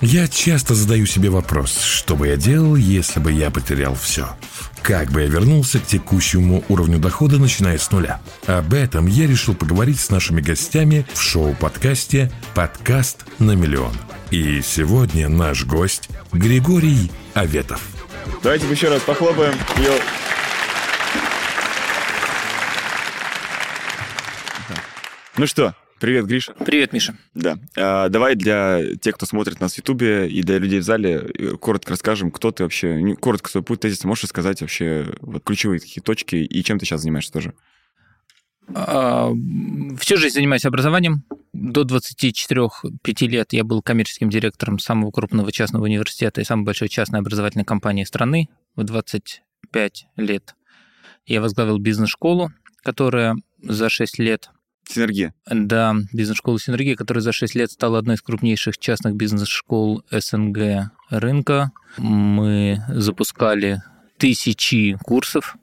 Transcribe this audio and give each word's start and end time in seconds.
Я 0.00 0.28
часто 0.28 0.74
задаю 0.74 1.04
себе 1.04 1.28
вопрос, 1.28 1.78
что 1.78 2.16
бы 2.16 2.28
я 2.28 2.36
делал, 2.36 2.74
если 2.74 3.20
бы 3.20 3.32
я 3.32 3.50
потерял 3.50 3.94
все. 3.94 4.28
Как 4.82 5.10
бы 5.10 5.20
я 5.20 5.26
вернулся 5.26 5.78
к 5.78 5.86
текущему 5.86 6.64
уровню 6.68 6.98
дохода, 6.98 7.38
начиная 7.38 7.76
с 7.76 7.90
нуля? 7.90 8.20
Об 8.46 8.72
этом 8.72 9.06
я 9.06 9.26
решил 9.26 9.54
поговорить 9.54 10.00
с 10.00 10.08
нашими 10.08 10.40
гостями 10.40 11.06
в 11.12 11.20
шоу-подкасте 11.20 12.32
«Подкаст 12.54 13.26
на 13.38 13.52
миллион». 13.52 13.92
И 14.30 14.62
сегодня 14.62 15.28
наш 15.28 15.64
гость 15.64 16.08
Григорий 16.32 17.12
Аветов. 17.34 17.82
Давайте 18.42 18.68
еще 18.70 18.88
раз 18.88 19.02
похлопаем. 19.02 19.54
Йо. 19.76 19.92
Ну 25.36 25.46
что, 25.46 25.74
привет, 26.00 26.26
Гриша. 26.26 26.54
Привет, 26.54 26.92
Миша. 26.92 27.16
Да. 27.34 27.58
А, 27.76 28.08
давай 28.08 28.34
для 28.34 28.96
тех, 28.96 29.14
кто 29.14 29.26
смотрит 29.26 29.60
нас 29.60 29.74
в 29.74 29.78
Ютубе 29.78 30.28
и 30.28 30.42
для 30.42 30.58
людей 30.58 30.80
в 30.80 30.82
зале, 30.82 31.30
э, 31.38 31.56
коротко 31.56 31.90
расскажем, 31.90 32.30
кто 32.30 32.50
ты 32.50 32.64
вообще, 32.64 33.14
коротко 33.20 33.50
свой 33.50 33.62
путь 33.62 33.80
тезис, 33.80 34.04
можешь 34.04 34.24
рассказать 34.24 34.60
вообще 34.60 35.06
вот, 35.20 35.44
ключевые 35.44 35.80
такие 35.80 36.02
точки 36.02 36.36
и 36.36 36.64
чем 36.64 36.78
ты 36.78 36.86
сейчас 36.86 37.02
занимаешься 37.02 37.32
тоже? 37.32 37.54
А, 38.74 39.30
Всю 39.98 40.16
жизнь 40.16 40.34
занимаюсь 40.34 40.64
образованием. 40.64 41.24
До 41.52 41.82
24-5 41.82 43.26
лет 43.26 43.52
я 43.52 43.64
был 43.64 43.82
коммерческим 43.82 44.30
директором 44.30 44.78
самого 44.78 45.10
крупного 45.10 45.52
частного 45.52 45.84
университета 45.84 46.40
и 46.40 46.44
самой 46.44 46.64
большой 46.64 46.88
частной 46.88 47.20
образовательной 47.20 47.64
компании 47.64 48.04
страны. 48.04 48.48
В 48.76 48.84
25 48.84 50.06
лет 50.16 50.54
я 51.26 51.40
возглавил 51.40 51.78
бизнес-школу, 51.78 52.52
которая 52.82 53.36
за 53.62 53.88
6 53.88 54.18
лет 54.18 54.50
Синергия. 54.90 55.34
Да, 55.48 55.94
бизнес-школа 56.12 56.58
«Синергия», 56.58 56.96
которая 56.96 57.22
за 57.22 57.32
6 57.32 57.54
лет 57.54 57.70
стала 57.70 57.98
одной 57.98 58.16
из 58.16 58.22
крупнейших 58.22 58.78
частных 58.78 59.14
бизнес-школ 59.14 60.02
СНГ 60.10 60.90
рынка. 61.10 61.72
Мы 61.98 62.82
запускали 62.88 63.82
тысячи 64.18 64.98
курсов, 65.02 65.56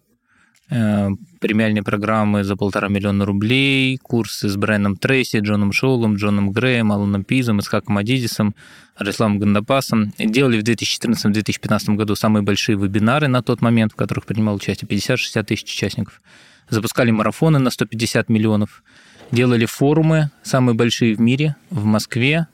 э, 0.70 1.10
премиальные 1.40 1.84
программы 1.84 2.44
за 2.44 2.56
полтора 2.56 2.88
миллиона 2.88 3.26
рублей, 3.26 3.98
курсы 3.98 4.50
с 4.50 4.56
Брайаном 4.56 4.98
Трейси, 4.98 5.40
Джоном 5.40 5.72
Шоулом, 5.72 6.16
Джоном 6.16 6.52
Греем, 6.52 6.92
Аланом 6.92 7.24
Пизом, 7.24 7.60
Исхаком 7.60 7.98
Адидисом, 7.98 8.56
Арисламом 8.96 9.40
Гандапасом. 9.40 10.12
Делали 10.18 10.60
в 10.60 10.64
2014-2015 10.64 11.96
году 11.96 12.16
самые 12.16 12.44
большие 12.44 12.78
вебинары 12.78 13.28
на 13.28 13.44
тот 13.44 13.62
момент, 13.62 13.94
в 13.94 13.96
которых 13.96 14.26
принимало 14.26 14.56
участие 14.56 14.90
50-60 14.90 15.44
тысяч 15.44 15.72
участников. 15.72 16.22
Запускали 16.70 17.12
марафоны 17.12 17.60
на 17.60 17.70
150 17.70 18.28
миллионов. 18.30 18.84
Делали 19.32 19.66
форумы, 19.66 20.32
самые 20.44 20.76
большие 20.76 21.16
в 21.16 21.20
мире, 21.20 21.56
в 21.70 21.84
Москве, 21.86 22.48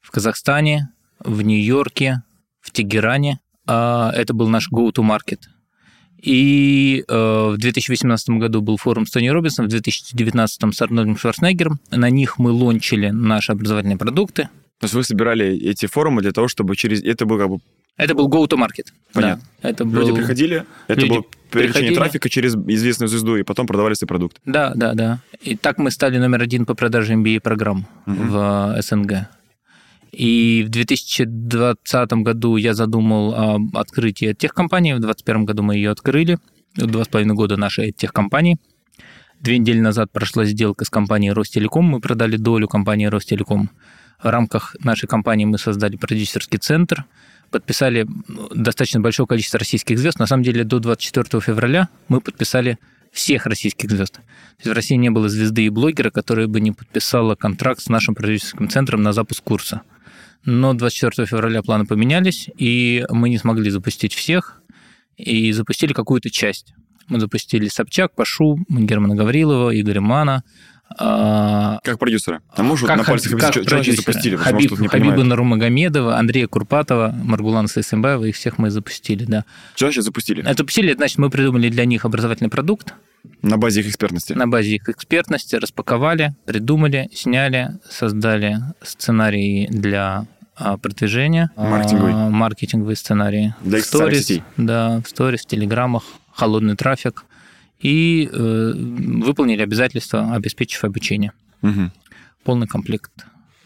в 0.00 0.10
Казахстане, 0.10 0.90
в 1.20 1.42
Нью-Йорке, 1.42 2.22
в 2.60 2.70
Тегеране. 2.70 3.40
А, 3.66 4.12
Это 4.14 4.34
был 4.34 4.48
наш 4.48 4.70
go-to-market. 4.70 5.40
И 6.20 7.04
э, 7.06 7.14
в 7.14 7.58
2018 7.58 8.30
году 8.30 8.60
был 8.60 8.76
форум 8.76 9.06
с 9.06 9.10
Тони 9.10 9.28
Робинсом, 9.28 9.66
в 9.66 9.68
2019 9.68 10.74
с 10.74 10.82
Арнольдом 10.82 11.16
Шварценеггером. 11.16 11.78
На 11.90 12.10
них 12.10 12.38
мы 12.38 12.50
лончили 12.50 13.10
наши 13.10 13.52
образовательные 13.52 13.98
продукты. 13.98 14.48
То 14.80 14.84
есть 14.84 14.94
вы 14.94 15.04
собирали 15.04 15.56
эти 15.56 15.86
форумы 15.86 16.22
для 16.22 16.32
того, 16.32 16.48
чтобы 16.48 16.76
через... 16.76 17.02
Это 17.02 17.24
был 17.24 17.38
как 17.38 17.48
бы... 17.48 17.58
Это 17.98 18.14
был 18.14 18.28
go-to-market. 18.28 18.86
Понятно. 19.12 19.42
Да, 19.62 19.68
это 19.68 19.84
Люди 19.84 20.10
был... 20.10 20.16
приходили, 20.16 20.64
это 20.86 21.00
Люди 21.00 21.10
было 21.10 21.24
привлечение 21.50 21.92
трафика 21.92 22.30
через 22.30 22.54
известную 22.54 23.08
звезду, 23.08 23.36
и 23.36 23.42
потом 23.42 23.66
продавали 23.66 23.94
свой 23.94 24.06
продукт. 24.06 24.38
Да, 24.46 24.72
да, 24.74 24.94
да. 24.94 25.18
И 25.42 25.56
так 25.56 25.78
мы 25.78 25.90
стали 25.90 26.16
номер 26.18 26.42
один 26.42 26.64
по 26.64 26.74
продаже 26.74 27.14
MBA-программ 27.14 27.86
в 28.06 28.74
э, 28.76 28.82
СНГ. 28.82 29.28
И 30.12 30.64
в 30.66 30.70
2020 30.70 32.12
году 32.12 32.56
я 32.56 32.72
задумал 32.72 33.34
об 33.34 33.76
открытии 33.76 34.32
техкомпании. 34.32 34.92
В 34.92 35.00
2021 35.00 35.44
году 35.44 35.62
мы 35.64 35.74
ее 35.74 35.90
открыли. 35.90 36.38
Два 36.76 37.04
с 37.04 37.08
половиной 37.08 37.34
года 37.34 37.56
нашей 37.56 37.90
техкомпании. 37.90 38.58
Две 39.40 39.58
недели 39.58 39.80
назад 39.80 40.10
прошла 40.12 40.44
сделка 40.44 40.84
с 40.84 40.90
компанией 40.90 41.32
Ростелеком. 41.32 41.84
Мы 41.84 42.00
продали 42.00 42.36
долю 42.36 42.68
компании 42.68 43.06
Ростелеком. 43.06 43.70
В 44.22 44.26
рамках 44.26 44.76
нашей 44.80 45.08
компании 45.08 45.44
мы 45.44 45.58
создали 45.58 45.96
продюсерский 45.96 46.58
центр, 46.58 47.04
подписали 47.50 48.06
достаточно 48.54 49.00
большое 49.00 49.26
количество 49.26 49.58
российских 49.58 49.98
звезд. 49.98 50.18
На 50.18 50.26
самом 50.26 50.42
деле 50.42 50.64
до 50.64 50.78
24 50.78 51.40
февраля 51.40 51.88
мы 52.08 52.20
подписали 52.20 52.78
всех 53.12 53.46
российских 53.46 53.90
звезд. 53.90 54.14
То 54.14 54.20
есть 54.58 54.70
в 54.70 54.72
России 54.72 54.94
не 54.94 55.10
было 55.10 55.28
звезды 55.28 55.64
и 55.64 55.68
блогера, 55.70 56.10
которая 56.10 56.46
бы 56.46 56.60
не 56.60 56.72
подписала 56.72 57.34
контракт 57.34 57.80
с 57.80 57.88
нашим 57.88 58.14
продюсерским 58.14 58.68
центром 58.68 59.02
на 59.02 59.12
запуск 59.12 59.42
курса. 59.42 59.82
Но 60.44 60.74
24 60.74 61.26
февраля 61.26 61.62
планы 61.62 61.84
поменялись, 61.84 62.48
и 62.56 63.04
мы 63.10 63.28
не 63.28 63.38
смогли 63.38 63.70
запустить 63.70 64.14
всех, 64.14 64.62
и 65.16 65.52
запустили 65.52 65.92
какую-то 65.92 66.30
часть. 66.30 66.74
Мы 67.08 67.20
запустили 67.20 67.68
Собчак, 67.68 68.14
Пашу, 68.14 68.58
Германа 68.68 69.16
Гаврилова, 69.16 69.78
Игоря 69.78 70.00
Мана, 70.00 70.44
а, 70.96 71.78
Как 71.84 71.98
продюсера. 71.98 72.40
А 72.54 72.62
можешь 72.62 72.82
вот 72.82 72.88
как 72.88 72.98
на 72.98 73.04
пальцах 73.04 73.32
как 73.32 73.40
значит 73.40 73.66
продюсеры. 73.66 73.96
запустили? 73.96 74.36
Потому 74.36 74.56
Хабиб, 74.56 74.70
может, 74.70 74.82
не 74.82 74.88
Хабиба 74.88 75.10
понимают. 75.10 75.28
Нурмагомедова, 75.28 76.16
Андрея 76.18 76.46
Курпатова, 76.46 77.14
Маргулана 77.22 77.68
Сайсымбаева, 77.68 78.24
их 78.24 78.36
всех 78.36 78.58
мы 78.58 78.70
запустили, 78.70 79.24
да. 79.24 79.44
Значит 79.76 80.04
запустили? 80.04 80.42
А 80.42 80.54
Запустили, 80.54 80.90
это 80.90 80.98
значит, 80.98 81.18
мы 81.18 81.30
придумали 81.30 81.68
для 81.68 81.84
них 81.84 82.04
образовательный 82.04 82.50
продукт, 82.50 82.94
На 83.42 83.58
базе 83.58 83.80
их 83.80 83.88
экспертности. 83.88 84.32
на 84.32 84.46
базе 84.48 84.76
их 84.76 84.88
экспертности 84.88 85.56
распаковали, 85.56 86.34
придумали, 86.46 87.08
сняли, 87.12 87.70
создали 87.88 88.58
сценарии 88.82 89.66
для 89.70 90.26
а, 90.56 90.76
продвижения. 90.78 91.50
Маркетинговый. 91.56 92.12
а, 92.14 92.30
Маркетинговые 92.30 92.96
сценарии. 92.96 93.54
Для 93.60 93.80
В 93.80 93.84
сторис. 93.84 94.30
Да, 94.56 95.00
в 95.04 95.08
сторис, 95.08 95.42
в 95.42 95.46
телеграммах, 95.46 96.02
холодный 96.32 96.74
трафик. 96.76 97.24
И 97.80 98.28
э, 98.32 98.72
выполнили 98.74 99.62
обязательства, 99.62 100.34
обеспечив 100.34 100.84
обучение. 100.84 101.32
Мгм. 101.62 101.92
Полный 102.44 102.66
комплект. 102.66 103.10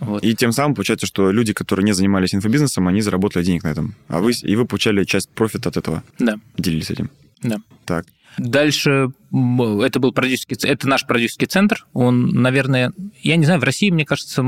Вот. 0.00 0.24
И 0.24 0.34
тем 0.34 0.52
самым 0.52 0.74
получается, 0.74 1.06
что 1.06 1.30
люди, 1.30 1.52
которые 1.52 1.84
не 1.84 1.92
занимались 1.92 2.34
инфобизнесом, 2.34 2.88
они 2.88 3.00
заработали 3.02 3.44
денег 3.44 3.62
на 3.62 3.68
этом. 3.68 3.94
А 4.08 4.20
вы, 4.20 4.32
и 4.32 4.56
вы 4.56 4.66
получали 4.66 5.04
часть 5.04 5.28
профита 5.30 5.68
от 5.68 5.76
этого. 5.76 6.02
Да, 6.18 6.40
Делились 6.58 6.90
этим. 6.90 7.10
да. 7.42 7.58
Так. 7.84 8.06
Дальше 8.38 9.10
это 9.30 10.00
был 10.00 10.12
продюсерский, 10.12 10.56
это 10.68 10.88
наш 10.88 11.06
продюсерский 11.06 11.46
центр. 11.46 11.86
Он, 11.92 12.28
наверное, 12.28 12.92
я 13.22 13.36
не 13.36 13.44
знаю, 13.44 13.60
в 13.60 13.64
России, 13.64 13.90
мне 13.90 14.06
кажется, 14.06 14.42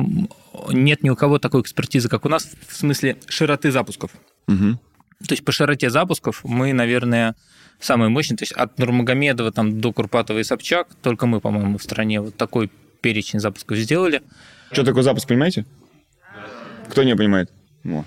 нет 0.70 1.02
ни 1.02 1.10
у 1.10 1.16
кого 1.16 1.38
такой 1.38 1.60
экспертизы, 1.60 2.08
как 2.08 2.24
у 2.24 2.28
нас, 2.28 2.48
в 2.66 2.76
смысле 2.76 3.18
широты 3.28 3.70
запусков. 3.70 4.10
Мгм. 4.46 4.78
То 5.26 5.32
есть 5.34 5.44
по 5.44 5.52
широте 5.52 5.90
запусков 5.90 6.40
мы, 6.44 6.72
наверное, 6.72 7.34
самые 7.80 8.08
мощные. 8.08 8.36
То 8.36 8.42
есть 8.42 8.52
от 8.52 8.78
Нурмагомедова 8.78 9.52
там, 9.52 9.80
до 9.80 9.92
Курпатова 9.92 10.38
и 10.38 10.44
Собчак, 10.44 10.88
только 11.02 11.26
мы, 11.26 11.40
по-моему, 11.40 11.78
в 11.78 11.82
стране 11.82 12.20
вот 12.20 12.36
такой 12.36 12.70
перечень 13.00 13.40
запусков 13.40 13.76
сделали. 13.78 14.22
Что 14.72 14.84
такое 14.84 15.02
запуск, 15.02 15.28
понимаете? 15.28 15.66
Кто 16.88 17.02
не 17.02 17.14
понимает? 17.16 17.50
О, 17.84 18.04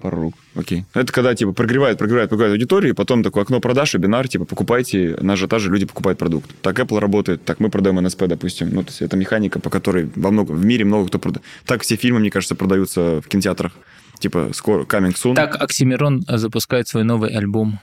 пару 0.00 0.22
рук. 0.22 0.34
Окей. 0.54 0.84
Это 0.94 1.12
когда, 1.12 1.34
типа, 1.34 1.52
прогревает, 1.52 1.98
прогревает, 1.98 2.28
прогревает 2.28 2.52
аудиторию, 2.52 2.92
и 2.92 2.94
потом 2.94 3.22
такое 3.22 3.42
окно 3.42 3.60
продаж, 3.60 3.94
вебинар, 3.94 4.28
типа, 4.28 4.44
покупайте, 4.44 5.16
на 5.20 5.34
ажиотаже 5.34 5.70
люди 5.70 5.86
покупают 5.86 6.18
продукт. 6.18 6.50
Так 6.62 6.78
Apple 6.78 6.98
работает, 6.98 7.44
так 7.44 7.60
мы 7.60 7.68
продаем 7.68 7.98
NSP, 7.98 8.26
допустим. 8.26 8.70
Ну, 8.70 8.82
то 8.82 8.90
есть 8.90 9.02
это 9.02 9.16
механика, 9.16 9.60
по 9.60 9.70
которой 9.70 10.10
во 10.14 10.30
много, 10.30 10.52
в 10.52 10.64
мире 10.64 10.84
много 10.84 11.08
кто 11.08 11.18
продает. 11.18 11.44
Так 11.64 11.82
все 11.82 11.96
фильмы, 11.96 12.20
мне 12.20 12.30
кажется, 12.30 12.54
продаются 12.54 13.20
в 13.20 13.28
кинотеатрах. 13.28 13.72
Типа, 14.18 14.50
скоро, 14.52 14.84
coming 14.84 15.14
soon. 15.14 15.34
Так 15.34 15.60
Oxxxymiron 15.60 16.24
запускает 16.26 16.88
свой 16.88 17.04
новый 17.04 17.30
альбом. 17.30 17.80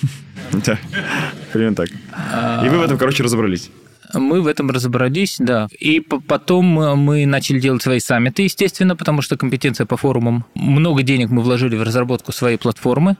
Да. 0.66 0.78
Примерно 1.52 1.76
так. 1.76 1.88
И 2.64 2.68
вы 2.68 2.78
в 2.78 2.82
этом, 2.82 2.98
короче, 2.98 3.22
разобрались. 3.22 3.70
Мы 4.14 4.42
в 4.42 4.46
этом 4.46 4.70
разобрались, 4.70 5.36
да. 5.38 5.68
И 5.80 6.00
по- 6.00 6.20
потом 6.20 6.78
э, 6.78 6.94
мы 6.94 7.24
начали 7.24 7.58
делать 7.58 7.82
свои 7.82 7.98
саммиты, 7.98 8.42
естественно, 8.42 8.94
потому 8.94 9.22
что 9.22 9.38
компетенция 9.38 9.86
по 9.86 9.96
форумам. 9.96 10.44
Много 10.54 11.02
денег 11.02 11.30
мы 11.30 11.40
вложили 11.42 11.76
в 11.76 11.82
разработку 11.82 12.32
своей 12.32 12.58
платформы. 12.58 13.16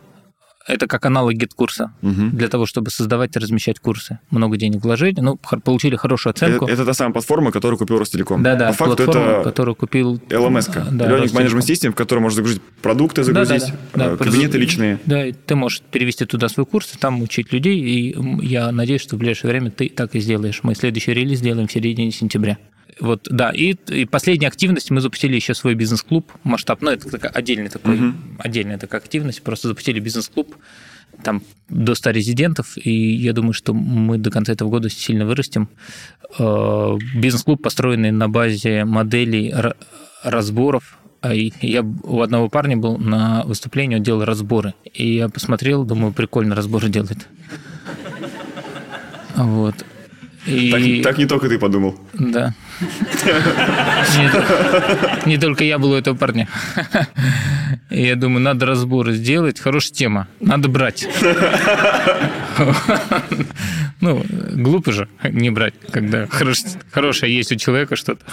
Это 0.67 0.87
как 0.87 1.05
аналог 1.07 1.35
GetCourse 1.35 1.87
а 1.87 1.93
Мгм. 2.03 2.31
для 2.37 2.49
того, 2.49 2.67
чтобы 2.67 2.91
создавать 2.91 3.35
и 3.37 3.39
размещать 3.39 3.81
курсы. 3.81 4.19
Много 4.31 4.57
денег 4.57 4.83
вложили, 4.85 5.21
ну, 5.21 5.37
получили 5.65 5.97
хорошую 5.97 6.31
оценку. 6.33 6.67
Это, 6.67 6.75
это 6.75 6.85
та 6.87 6.95
самая 6.95 7.13
платформа, 7.13 7.51
которую 7.51 7.79
купил 7.79 7.99
Ростелеком. 7.99 8.43
По 8.45 8.73
факту 8.73 8.97
платформу, 8.97 9.31
это 9.31 9.43
которую 9.45 9.75
купил... 9.75 10.21
LMS-ка. 10.29 10.87
Да, 10.93 11.09
Learning. 11.11 11.33
Management 11.33 11.61
System, 11.67 11.91
в 11.91 11.95
которой 11.95 12.21
можно 12.21 12.37
загрузить 12.37 12.63
продукты, 12.81 13.25
загрузить, 13.25 13.65
Да-да-да. 13.95 14.05
э, 14.15 14.17
Да, 14.19 14.25
кабинеты 14.25 14.59
произ- 14.59 14.61
личные. 14.61 14.99
Да, 15.07 15.27
и 15.27 15.33
ты 15.33 15.55
можешь 15.57 15.81
перевести 15.91 16.25
туда 16.27 16.49
свой 16.49 16.67
курс, 16.67 16.95
и 16.95 16.99
там 16.99 17.21
учить 17.23 17.53
людей, 17.53 17.79
и 17.81 18.17
я 18.47 18.71
надеюсь, 18.73 19.03
что 19.03 19.17
в 19.17 19.19
ближайшее 19.19 19.51
время 19.51 19.71
ты 19.71 19.89
так 19.89 20.15
и 20.15 20.21
сделаешь. 20.21 20.61
Мы 20.63 20.75
следующий 20.75 21.13
релиз 21.13 21.41
сделаем 21.41 21.67
в 21.67 21.73
середине 21.73 22.11
сентября. 22.13 22.59
Вот, 23.03 23.27
да, 23.29 23.51
и, 23.51 23.75
и 23.89 24.05
последняя 24.05 24.47
активность, 24.47 24.93
мы 24.93 25.01
запустили 25.01 25.35
еще 25.35 25.55
свой 25.55 25.75
бизнес-клуб, 25.75 26.31
масштаб, 26.45 26.83
ну, 26.83 26.93
это 26.93 27.11
такая 27.11 27.33
отдельный 27.33 27.69
такой, 27.69 28.15
отдельная 28.39 28.79
такая 28.79 29.01
активность, 29.01 29.43
просто 29.43 29.67
запустили 29.67 29.99
бизнес-клуб, 29.99 30.55
там 31.25 31.43
до 31.69 31.97
100 31.97 32.11
резидентов, 32.11 32.77
и 32.77 32.93
я 32.93 33.33
думаю, 33.33 33.55
что 33.55 33.75
мы 33.75 34.19
до 34.19 34.31
конца 34.31 34.53
этого 34.53 34.69
года 34.69 34.89
сильно 34.89 35.27
вырастем. 35.27 35.69
Э, 36.39 36.97
Бизнес-клуб, 37.17 37.61
построенный 37.61 38.13
на 38.13 38.29
базе 38.29 38.85
моделей 38.85 39.53
разборов. 40.23 40.99
А 41.23 41.35
Я 41.35 41.83
у 41.83 42.21
одного 42.21 42.49
парня 42.49 42.77
был 42.77 42.99
на 42.99 43.43
выступлении, 43.45 43.97
он 43.97 44.03
делал 44.05 44.25
разборы. 44.25 44.75
И 44.95 45.17
я 45.17 45.29
посмотрел, 45.29 45.85
думаю, 45.85 46.13
прикольно 46.13 46.55
разборы 46.55 46.89
делает. 46.89 47.27
Вот. 49.35 49.85
И... 50.47 50.71
Так, 50.71 51.13
так 51.13 51.19
не 51.19 51.27
только 51.27 51.49
ты 51.49 51.59
подумал. 51.59 51.97
Да. 52.15 52.55
Не, 55.27 55.39
только 55.39 55.65
я 55.65 55.79
был 55.79 55.93
у 55.93 55.95
этого 55.95 56.17
парня. 56.17 56.49
Я 57.91 58.17
думаю, 58.17 58.41
надо 58.43 58.67
разборы 58.67 59.13
сделать. 59.13 59.61
Хорошая 59.61 59.95
тема. 59.95 60.29
Надо 60.41 60.69
брать. 60.69 61.07
Ну, 64.01 64.25
глупо 64.53 64.91
же 64.91 65.09
не 65.23 65.51
брать, 65.51 65.75
когда 65.93 66.27
хорош, 66.27 66.59
хорошее 66.91 67.37
есть 67.37 67.53
у 67.53 67.57
человека 67.57 67.95
что-то. 67.95 68.25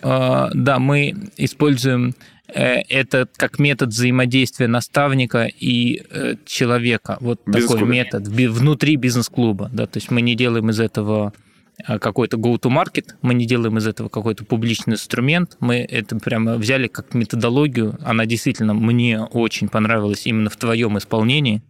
А, 0.00 0.50
да, 0.54 0.78
мы 0.78 1.14
используем 1.36 2.14
э, 2.46 2.82
это 2.88 3.28
как 3.36 3.58
метод 3.58 3.88
взаимодействия 3.88 4.68
наставника 4.68 5.46
и 5.46 6.02
э, 6.08 6.36
человека. 6.46 7.18
Вот 7.20 7.44
такой 7.44 7.82
метод 7.82 8.28
внутри 8.28 8.94
бизнес-клуба. 8.94 9.70
Да, 9.72 9.86
то 9.86 9.96
есть 9.96 10.12
мы 10.12 10.20
не 10.20 10.36
делаем 10.36 10.70
из 10.70 10.78
этого 10.78 11.32
какой-то 11.86 12.36
go-to-market, 12.36 13.14
мы 13.22 13.34
не 13.34 13.46
делаем 13.46 13.78
из 13.78 13.86
этого 13.86 14.08
какой-то 14.08 14.44
публичный 14.44 14.94
инструмент, 14.94 15.56
мы 15.60 15.76
это 15.76 16.16
прямо 16.16 16.56
взяли 16.56 16.88
как 16.88 17.14
методологию, 17.14 17.98
она 18.04 18.26
действительно 18.26 18.74
мне 18.74 19.20
очень 19.20 19.68
понравилась 19.68 20.26
именно 20.26 20.50
в 20.50 20.56
твоем 20.56 20.98
исполнении, 20.98 21.62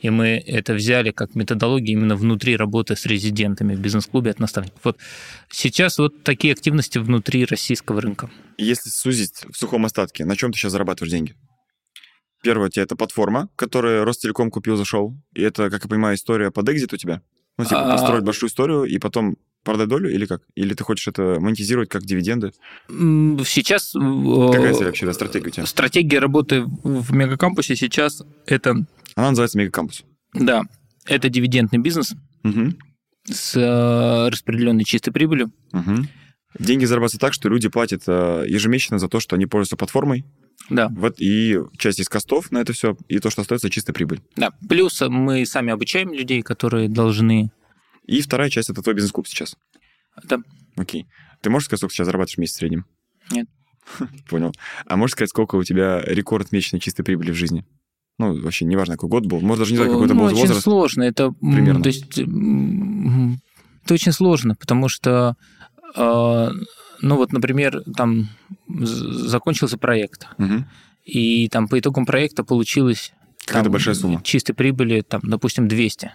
и 0.00 0.10
мы 0.10 0.42
это 0.46 0.74
взяли 0.74 1.10
как 1.10 1.34
методологию 1.34 1.98
именно 1.98 2.16
внутри 2.16 2.56
работы 2.56 2.94
с 2.96 3.04
резидентами 3.06 3.74
в 3.74 3.80
бизнес-клубе 3.80 4.30
от 4.30 4.38
наставников. 4.38 4.78
Вот 4.84 4.98
сейчас 5.50 5.98
вот 5.98 6.22
такие 6.22 6.52
активности 6.52 6.98
внутри 6.98 7.44
российского 7.44 8.00
рынка. 8.00 8.30
Если 8.58 8.90
сузить 8.90 9.44
в 9.50 9.56
сухом 9.56 9.84
остатке, 9.86 10.24
на 10.24 10.36
чем 10.36 10.52
ты 10.52 10.58
сейчас 10.58 10.72
зарабатываешь 10.72 11.10
деньги? 11.10 11.34
Первое, 12.42 12.68
у 12.68 12.70
тебя 12.70 12.84
это 12.84 12.94
платформа, 12.94 13.48
которую 13.56 14.04
Ростелеком 14.04 14.50
купил, 14.50 14.76
зашел. 14.76 15.16
И 15.34 15.42
это, 15.42 15.70
как 15.70 15.82
я 15.82 15.88
понимаю, 15.88 16.16
история 16.16 16.52
под 16.52 16.68
экзит 16.68 16.92
у 16.92 16.96
тебя? 16.96 17.20
Ну, 17.56 17.64
типа, 17.64 17.92
а... 17.92 17.92
построить 17.92 18.22
большую 18.22 18.50
историю 18.50 18.84
и 18.84 18.98
потом 18.98 19.36
продать 19.64 19.88
долю 19.88 20.12
или 20.12 20.26
как? 20.26 20.42
Или 20.54 20.74
ты 20.74 20.84
хочешь 20.84 21.08
это 21.08 21.38
монетизировать 21.40 21.88
как 21.88 22.02
дивиденды? 22.02 22.52
Сейчас... 22.88 23.92
Какая 23.92 24.74
цель 24.74 24.86
вообще, 24.86 25.06
да, 25.06 25.12
стратегия 25.12 25.48
у 25.48 25.50
тебя? 25.50 25.66
Стратегия 25.66 26.18
работы 26.18 26.62
в 26.62 27.12
мегакампусе 27.12 27.76
сейчас 27.76 28.22
это... 28.46 28.70
Она 29.14 29.30
называется 29.30 29.58
мегакампус. 29.58 30.04
Да, 30.34 30.62
это 31.06 31.28
дивидендный 31.28 31.78
бизнес 31.78 32.14
угу. 32.44 32.72
с 33.24 33.56
э, 33.56 34.28
распределенной 34.30 34.84
чистой 34.84 35.10
прибылью. 35.10 35.50
Угу. 35.72 36.06
Деньги 36.58 36.84
зарабатываются 36.84 37.18
так, 37.18 37.34
что 37.34 37.48
люди 37.48 37.68
платят 37.68 38.02
э, 38.06 38.44
ежемесячно 38.46 38.98
за 38.98 39.08
то, 39.08 39.20
что 39.20 39.36
они 39.36 39.46
пользуются 39.46 39.76
платформой. 39.76 40.24
Да. 40.70 40.88
Вот 40.88 41.16
и 41.18 41.58
часть 41.78 42.00
из 42.00 42.08
костов 42.08 42.50
на 42.50 42.58
это 42.58 42.72
все, 42.72 42.96
и 43.08 43.18
то, 43.20 43.30
что 43.30 43.42
остается, 43.42 43.70
чистая 43.70 43.94
прибыль. 43.94 44.20
Да. 44.36 44.52
Плюс 44.68 45.00
мы 45.00 45.46
сами 45.46 45.72
обучаем 45.72 46.12
людей, 46.12 46.42
которые 46.42 46.88
должны 46.88 47.50
и 48.08 48.22
вторая 48.22 48.48
часть– 48.48 48.70
это 48.70 48.82
твой 48.82 48.94
бизнес-клуб 48.94 49.28
сейчас. 49.28 49.56
Да. 50.24 50.38
Окей. 50.76 51.06
Ты 51.42 51.50
можешь 51.50 51.66
сказать, 51.66 51.80
сколько 51.80 51.94
сейчас 51.94 52.06
зарабатываешь 52.06 52.36
в 52.36 52.40
месяц 52.40 52.54
в 52.54 52.58
среднем? 52.58 52.86
Нет. 53.30 53.46
Понял. 54.28 54.52
А 54.86 54.96
можешь 54.96 55.12
сказать, 55.12 55.28
сколько 55.28 55.56
у 55.56 55.62
тебя 55.62 56.00
рекорд 56.00 56.50
месячной 56.50 56.80
чистой 56.80 57.02
прибыли 57.04 57.30
в 57.30 57.34
жизни? 57.34 57.66
Ну, 58.18 58.40
вообще, 58.40 58.64
неважно, 58.64 58.94
какой 58.94 59.10
год 59.10 59.26
был. 59.26 59.40
Может, 59.40 59.60
даже 59.60 59.72
не 59.72 59.76
знаю, 59.76 59.92
какой 59.92 60.06
это 60.06 60.14
ну, 60.14 60.20
был 60.20 60.26
очень 60.26 60.38
возраст. 60.38 60.58
Очень 60.58 60.62
сложно. 60.62 61.02
Это, 61.02 61.32
Примерно. 61.32 61.82
То 61.82 61.88
есть, 61.88 62.18
это 62.18 63.94
очень 63.94 64.12
сложно, 64.12 64.54
потому 64.56 64.88
что, 64.88 65.36
а, 65.94 66.50
ну 67.00 67.16
вот, 67.16 67.32
например, 67.32 67.82
там 67.96 68.28
закончился 68.68 69.78
проект, 69.78 70.26
угу. 70.38 70.64
и 71.04 71.48
там 71.48 71.68
по 71.68 71.78
итогам 71.78 72.06
проекта 72.06 72.42
получилось... 72.42 73.12
Какая-то 73.46 73.70
большая 73.70 73.94
сумма. 73.94 74.20
Чистой 74.22 74.54
прибыли, 74.54 75.02
там, 75.02 75.20
допустим, 75.22 75.68
200 75.68 76.10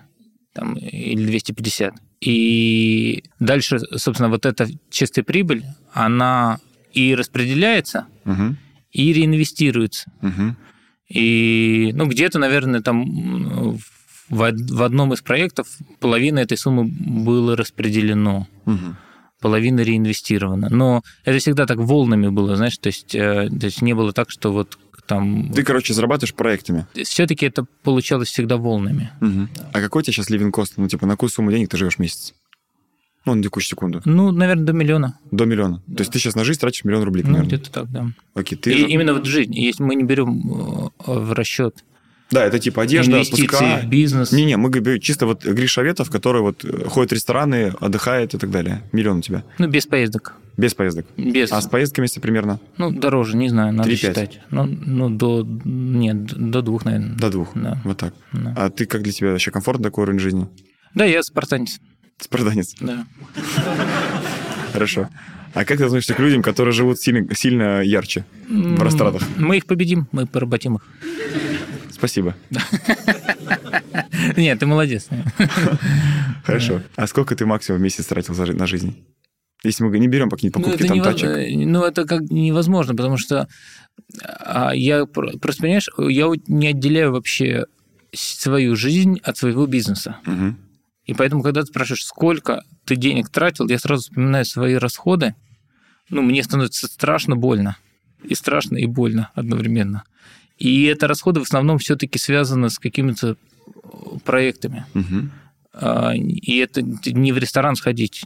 там, 0.53 0.75
или 0.75 1.25
250. 1.25 1.93
И 2.21 3.23
дальше, 3.39 3.79
собственно, 3.97 4.29
вот 4.29 4.45
эта 4.45 4.67
чистая 4.89 5.23
прибыль, 5.23 5.63
она 5.91 6.59
и 6.93 7.15
распределяется, 7.15 8.07
угу. 8.23 8.55
и 8.91 9.13
реинвестируется. 9.13 10.11
Угу. 10.21 10.55
И, 11.09 11.91
ну, 11.93 12.07
где-то, 12.07 12.39
наверное, 12.39 12.81
там 12.81 13.77
в, 14.29 14.51
в 14.51 14.83
одном 14.83 15.13
из 15.13 15.21
проектов 15.21 15.67
половина 15.99 16.39
этой 16.39 16.57
суммы 16.57 16.85
было 16.85 17.57
распределено. 17.57 18.47
Угу 18.65 18.95
половина 19.43 19.81
реинвестирована. 19.81 20.69
Но 20.69 21.03
это 21.25 21.37
всегда 21.37 21.65
так 21.65 21.77
волнами 21.77 22.29
было, 22.29 22.55
знаешь, 22.55 22.77
то 22.77 22.87
есть, 22.87 23.13
э, 23.13 23.49
то 23.49 23.65
есть 23.65 23.81
не 23.81 23.93
было 23.93 24.13
так, 24.13 24.31
что 24.31 24.53
вот 24.53 24.79
там... 25.07 25.51
Ты, 25.53 25.63
короче, 25.63 25.93
зарабатываешь 25.93 26.33
проектами. 26.33 26.87
Все-таки 27.03 27.45
это 27.45 27.65
получалось 27.83 28.29
всегда 28.29 28.57
волнами. 28.57 29.11
Угу. 29.21 29.47
А 29.73 29.81
какой 29.81 30.01
у 30.01 30.03
тебя 30.03 30.13
сейчас 30.13 30.29
living 30.29 30.51
cost? 30.51 30.73
Ну, 30.77 30.87
типа, 30.87 31.05
на 31.05 31.13
какую 31.13 31.29
сумму 31.29 31.51
денег 31.51 31.69
ты 31.69 31.77
живешь 31.77 31.95
в 31.95 31.99
месяц? 31.99 32.33
Ну, 33.25 33.35
на 33.35 33.43
текущую 33.43 33.69
секунду. 33.69 34.01
Ну, 34.03 34.31
наверное, 34.31 34.65
до 34.65 34.73
миллиона. 34.73 35.17
До 35.31 35.45
миллиона. 35.45 35.81
Да. 35.87 35.97
То 35.97 36.01
есть 36.01 36.11
ты 36.11 36.19
сейчас 36.19 36.35
на 36.35 36.43
жизнь 36.43 36.59
тратишь 36.59 36.83
миллион 36.83 37.03
рублей? 37.03 37.23
Ну, 37.25 37.41
где-то 37.41 37.71
так, 37.71 37.91
да. 37.91 38.07
Окей, 38.33 38.57
ты... 38.57 38.73
И 38.73 38.83
именно 38.91 39.13
вот 39.13 39.25
жизнь. 39.25 39.53
Если 39.55 39.81
мы 39.81 39.95
не 39.95 40.03
берем 40.03 40.41
э, 40.51 40.89
в 41.05 41.33
расчет 41.33 41.83
да, 42.31 42.45
это 42.45 42.57
типа 42.57 42.81
одежда, 42.81 43.21
отпуска. 43.21 43.81
бизнес. 43.85 44.31
Не-не, 44.31 44.57
мы 44.57 44.71
говорим 44.71 44.99
чисто 44.99 45.27
вот 45.27 45.45
Гриша 45.45 45.83
Ветов, 45.83 46.09
который 46.09 46.41
вот 46.41 46.65
ходит 46.87 47.11
в 47.11 47.13
рестораны, 47.13 47.73
отдыхает 47.79 48.33
и 48.33 48.39
так 48.39 48.49
далее. 48.49 48.81
Миллион 48.91 49.19
у 49.19 49.21
тебя. 49.21 49.43
Ну, 49.59 49.67
без 49.67 49.85
поездок. 49.85 50.33
Без 50.55 50.73
поездок? 50.75 51.05
Без. 51.17 51.51
А 51.51 51.59
с 51.61 51.67
поездками 51.67 52.05
если 52.05 52.19
примерно? 52.19 52.59
Ну, 52.77 52.91
дороже, 52.91 53.35
не 53.35 53.49
знаю, 53.49 53.73
надо 53.73 53.89
3-5. 53.89 53.95
считать. 53.95 54.39
Ну, 54.51 54.65
ну, 54.65 55.09
до... 55.09 55.43
Нет, 55.65 56.25
до 56.25 56.61
двух, 56.61 56.85
наверное. 56.85 57.15
До 57.17 57.29
двух? 57.31 57.51
Да. 57.55 57.81
Вот 57.83 57.97
так. 57.97 58.13
Да. 58.33 58.53
А 58.55 58.69
ты 58.69 58.85
как 58.85 59.01
для 59.01 59.11
тебя 59.11 59.31
вообще 59.31 59.49
комфортно 59.51 59.85
такой 59.85 60.03
уровень 60.03 60.19
жизни? 60.19 60.47
Да, 60.93 61.05
я 61.05 61.23
спартанец. 61.23 61.79
Спартанец? 62.19 62.75
Да. 62.79 63.05
Хорошо. 64.73 65.09
А 65.55 65.65
как 65.65 65.77
ты 65.77 65.85
относишься 65.85 66.13
к 66.13 66.19
людям, 66.19 66.41
которые 66.41 66.73
живут 66.73 66.99
сильно, 66.99 67.33
сильно 67.35 67.81
ярче 67.81 68.25
в 68.49 68.81
растратах? 68.81 69.23
Мы 69.37 69.57
их 69.57 69.65
победим, 69.65 70.07
мы 70.11 70.25
поработим 70.25 70.75
их. 70.75 70.87
Спасибо. 71.91 72.35
Нет, 74.35 74.59
ты 74.59 74.65
молодец. 74.65 75.07
Хорошо. 76.43 76.81
А 76.95 77.07
сколько 77.07 77.35
ты 77.35 77.45
максимум 77.45 77.79
в 77.79 77.83
месяц 77.83 78.05
тратил 78.05 78.35
на 78.35 78.67
жизнь? 78.67 78.95
Если 79.63 79.83
мы 79.83 79.97
не 79.97 80.07
берем 80.07 80.29
какие-то 80.29 80.59
покупки 80.59 80.83
ну, 80.83 80.87
там 80.89 81.01
тачек. 81.01 81.29
Ну, 81.55 81.83
это 81.83 82.05
как 82.05 82.21
невозможно, 82.23 82.95
потому 82.95 83.17
что 83.17 83.47
а, 84.39 84.71
я 84.75 85.05
просто, 85.05 85.39
понимаешь, 85.39 85.89
я 85.97 86.29
не 86.47 86.67
отделяю 86.67 87.13
вообще 87.13 87.65
свою 88.11 88.75
жизнь 88.75 89.19
от 89.23 89.37
своего 89.37 89.65
бизнеса. 89.65 90.17
Угу. 90.27 90.55
И 91.05 91.13
поэтому, 91.13 91.43
когда 91.43 91.61
ты 91.61 91.67
спрашиваешь, 91.67 92.05
сколько 92.05 92.63
ты 92.85 92.95
денег 92.95 93.29
тратил, 93.29 93.67
я 93.67 93.79
сразу 93.79 94.03
вспоминаю 94.03 94.45
свои 94.45 94.75
расходы. 94.75 95.35
Ну, 96.09 96.21
мне 96.21 96.43
становится 96.43 96.87
страшно 96.87 97.35
больно. 97.35 97.77
И 98.23 98.35
страшно, 98.35 98.77
и 98.77 98.85
больно 98.85 99.29
одновременно. 99.33 100.03
И 100.57 100.83
это 100.85 101.07
расходы 101.07 101.39
в 101.39 101.43
основном 101.43 101.77
все-таки 101.77 102.19
связаны 102.19 102.69
с 102.69 102.79
какими-то 102.79 103.35
проектами. 104.23 104.85
Угу. 104.93 105.29
И 105.75 106.57
это 106.57 106.81
не 106.83 107.31
в 107.31 107.37
ресторан 107.37 107.75
сходить, 107.75 108.23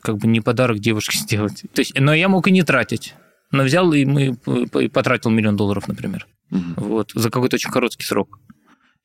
как 0.00 0.16
бы 0.16 0.26
не 0.26 0.40
подарок 0.40 0.78
девушке 0.78 1.18
сделать. 1.22 1.64
То 1.74 1.80
есть, 1.80 1.98
но 1.98 2.14
я 2.14 2.28
мог 2.28 2.48
и 2.48 2.50
не 2.50 2.62
тратить. 2.62 3.14
Но 3.50 3.62
взял 3.62 3.92
и 3.92 4.04
мы 4.04 4.36
потратил 4.36 5.30
миллион 5.30 5.56
долларов, 5.56 5.88
например. 5.88 6.26
Угу. 6.50 6.62
Вот, 6.76 7.12
за 7.14 7.30
какой-то 7.30 7.56
очень 7.56 7.70
короткий 7.70 8.04
срок. 8.04 8.38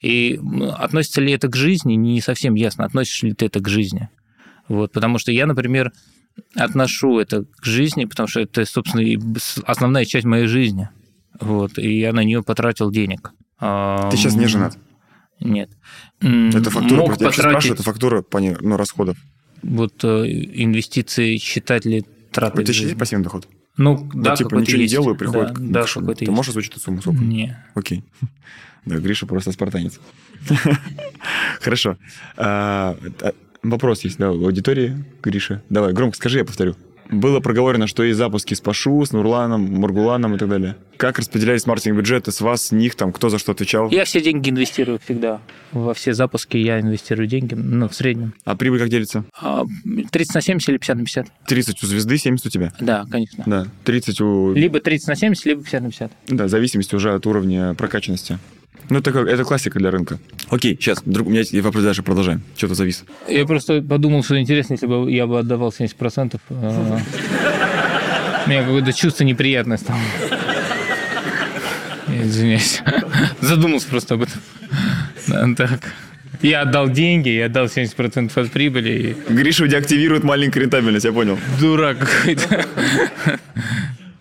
И 0.02 0.40
относится 0.78 1.22
ли 1.22 1.32
это 1.32 1.48
к 1.48 1.56
жизни, 1.56 1.94
не 1.94 2.20
совсем 2.20 2.56
ясно, 2.56 2.84
относишь 2.84 3.24
ли 3.24 3.34
ты 3.34 3.46
это 3.46 3.62
к 3.62 3.70
жизни. 3.70 4.10
Вот, 4.68 4.92
потому 4.92 5.18
что 5.18 5.32
я, 5.32 5.46
например, 5.46 5.94
отношу 6.56 7.20
это 7.20 7.46
к 7.46 7.64
жизни, 7.64 8.06
потому 8.06 8.28
что 8.28 8.42
это, 8.42 8.66
собственно, 8.66 9.04
основная 9.66 10.04
часть 10.04 10.26
моей 10.26 10.48
жизни. 10.48 10.90
Вот, 11.40 11.78
и 11.78 12.00
я 12.00 12.12
на 12.12 12.24
нее 12.24 12.44
потратил 12.44 12.92
денег. 12.92 13.32
Ты 13.60 14.18
сейчас 14.18 14.36
не 14.36 14.48
женат? 14.48 14.78
Нет. 15.44 15.70
Это 16.22 16.70
фактура, 16.70 17.00
Мог 17.02 17.10
я 17.10 17.16
потратить... 17.16 17.40
спрашиваю, 17.40 17.74
это 17.74 17.84
фактура 17.84 18.22
по 18.22 18.40
ну, 18.40 18.78
расходов. 18.78 19.18
Вот 19.62 20.04
э, 20.04 20.26
инвестиции 20.28 21.38
считать 21.38 21.86
ли 21.86 22.06
траты? 22.32 22.64
Тебя 22.64 22.74
есть 22.74 22.98
пассивный 22.98 23.24
доход? 23.24 23.48
Ну, 23.78 24.10
ну 24.14 24.24
да, 24.24 24.36
типа 24.36 24.56
ничего 24.56 24.82
есть. 24.82 24.94
не 24.94 24.98
делаю, 24.98 25.16
приходит 25.16 25.54
да, 25.54 25.54
к 25.54 25.72
да, 25.72 25.86
какой-то 25.86 26.20
Ты 26.20 26.26
есть. 26.26 26.36
можешь 26.36 26.50
озвучить 26.50 26.72
эту 26.72 26.80
сумму? 26.80 27.02
Сколько? 27.02 27.24
Не. 27.24 27.58
Окей. 27.76 28.04
Да, 28.86 28.98
Гриша 28.98 29.26
просто 29.26 29.54
спартанец. 29.54 29.98
Хорошо. 31.62 31.98
А, 32.36 32.98
а, 33.22 33.34
вопрос 33.64 34.04
есть, 34.04 34.18
да, 34.18 34.30
у 34.30 34.44
аудитории, 34.44 35.06
Гриша. 35.24 35.64
Давай, 35.70 35.94
громко 35.94 36.18
скажи, 36.18 36.40
я 36.40 36.44
повторю. 36.44 36.76
Было 37.14 37.40
проговорено, 37.40 37.88
что 37.88 38.04
есть 38.04 38.18
запуски 38.18 38.54
с 38.54 38.62
Пашу, 38.62 39.06
с 39.06 39.12
Нурланом, 39.12 39.80
Маргуланом 39.80 40.36
и 40.36 40.38
так 40.38 40.50
далее. 40.50 40.76
Как 40.98 41.20
распределялись 41.20 41.66
маркетинг-бюджеты 41.66 42.32
с 42.32 42.42
вас, 42.42 42.68
с 42.68 42.72
них, 42.72 42.96
там, 42.96 43.12
кто 43.12 43.30
за 43.30 43.38
что 43.38 43.52
отвечал? 43.52 43.90
Я 43.90 44.06
все 44.06 44.22
деньги 44.22 44.50
инвестирую 44.50 45.00
всегда. 45.00 45.42
Во 45.72 45.94
все 45.94 46.14
запуски 46.14 46.58
я 46.58 46.80
инвестирую 46.80 47.28
деньги, 47.28 47.54
ну, 47.54 47.88
в 47.88 47.96
среднем. 47.96 48.34
А 48.46 48.56
прибыль 48.56 48.80
как 48.80 48.90
делится? 48.90 49.26
А, 49.40 49.64
30 50.12 50.36
на 50.36 50.42
70 50.42 50.70
или 50.70 50.78
50 50.78 50.98
на 50.98 51.04
50? 51.04 51.28
30 51.48 51.84
у 51.84 51.86
звезды, 51.88 52.18
70 52.18 52.46
у 52.46 52.50
тебя? 52.50 52.74
Да, 52.80 53.06
конечно. 53.10 53.44
Да, 53.46 53.68
30 53.84 54.22
у... 54.22 54.54
Либо 54.54 54.80
30 54.80 55.08
на 55.08 55.16
70, 55.16 55.46
либо 55.46 55.62
50 55.62 55.82
на 55.82 55.90
50. 55.90 56.12
Да, 56.30 56.46
в 56.46 56.50
зависимости 56.50 56.96
уже 56.96 57.14
от 57.14 57.26
уровня 57.26 57.74
прокачанности. 57.76 58.40
Ну, 58.90 59.00
это, 59.00 59.12
это 59.12 59.44
классика 59.44 59.80
для 59.80 59.92
рынка. 59.92 60.20
Окей, 60.50 60.76
сейчас, 60.76 61.02
друг, 61.06 61.28
у 61.28 61.30
меня 61.30 61.40
есть 61.40 61.54
вопрос 61.62 61.84
дальше, 61.84 62.04
продолжаем. 62.04 62.42
Что-то 62.58 62.76
завис. 62.76 63.06
Я 63.28 63.46
просто 63.46 63.82
подумал, 63.82 64.24
что 64.24 64.40
интересно, 64.40 64.74
если 64.74 64.88
бы 64.88 65.10
я 65.12 65.26
бы 65.26 65.40
отдавал 65.40 65.70
70%. 65.78 66.40
э, 66.50 67.00
У 68.46 68.50
меня 68.50 68.64
какое-то 68.64 68.94
чувство 68.94 69.24
неприятное 69.24 69.78
стало. 69.78 70.00
Я 72.08 72.24
Извиняюсь. 72.24 72.82
Задумался 73.42 73.88
просто 73.88 74.16
об 74.16 74.24
этом. 74.24 74.42
Да, 75.28 75.48
Так. 75.68 75.94
Я 76.42 76.64
отдал 76.64 76.90
деньги, 76.90 77.30
я 77.30 77.46
отдал 77.46 77.66
70% 77.68 78.32
от 78.36 78.52
прибыли. 78.52 79.16
И... 79.30 79.34
Гриша 79.34 79.66
деактивирует 79.66 80.26
маленькую 80.26 80.64
рентабельность, 80.64 81.06
я 81.06 81.14
понял. 81.14 81.40
Дурак 81.62 82.00
какой-то. 82.00 82.66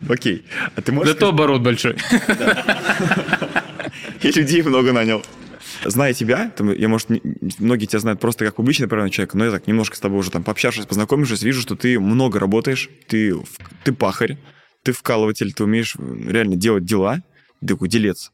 Окей. 0.09 0.45
А 0.77 0.81
ты 0.81 0.93
можешь... 0.93 1.15
Зато 1.15 1.31
оборот 1.31 1.63
большой. 1.63 1.97
И 4.23 4.31
людей 4.31 4.63
много 4.63 4.93
нанял. 4.93 5.25
Зная 5.85 6.13
тебя, 6.13 6.53
я, 6.77 6.89
может, 6.89 7.09
многие 7.59 7.87
тебя 7.87 7.99
знают 8.01 8.21
просто 8.21 8.45
как 8.45 8.57
публичный 8.57 8.89
правильный 8.89 9.11
человек, 9.11 9.35
но 9.35 9.45
я 9.45 9.51
так 9.51 9.67
немножко 9.67 9.97
с 9.97 10.01
тобой 10.01 10.19
уже 10.19 10.31
там 10.31 10.43
пообщавшись, 10.43 10.87
познакомившись, 10.87 11.43
вижу, 11.43 11.63
что 11.63 11.77
ты 11.77 11.99
много 11.99 12.39
работаешь, 12.39 12.91
ты, 13.09 13.35
ты 13.85 13.93
пахарь, 13.93 14.39
ты 14.83 14.93
вкалыватель, 14.93 15.53
ты 15.53 15.65
умеешь 15.65 15.97
реально 15.97 16.57
делать 16.57 16.85
дела, 16.85 17.23
ты 17.61 17.69
такой 17.69 17.89
делец. 17.89 18.33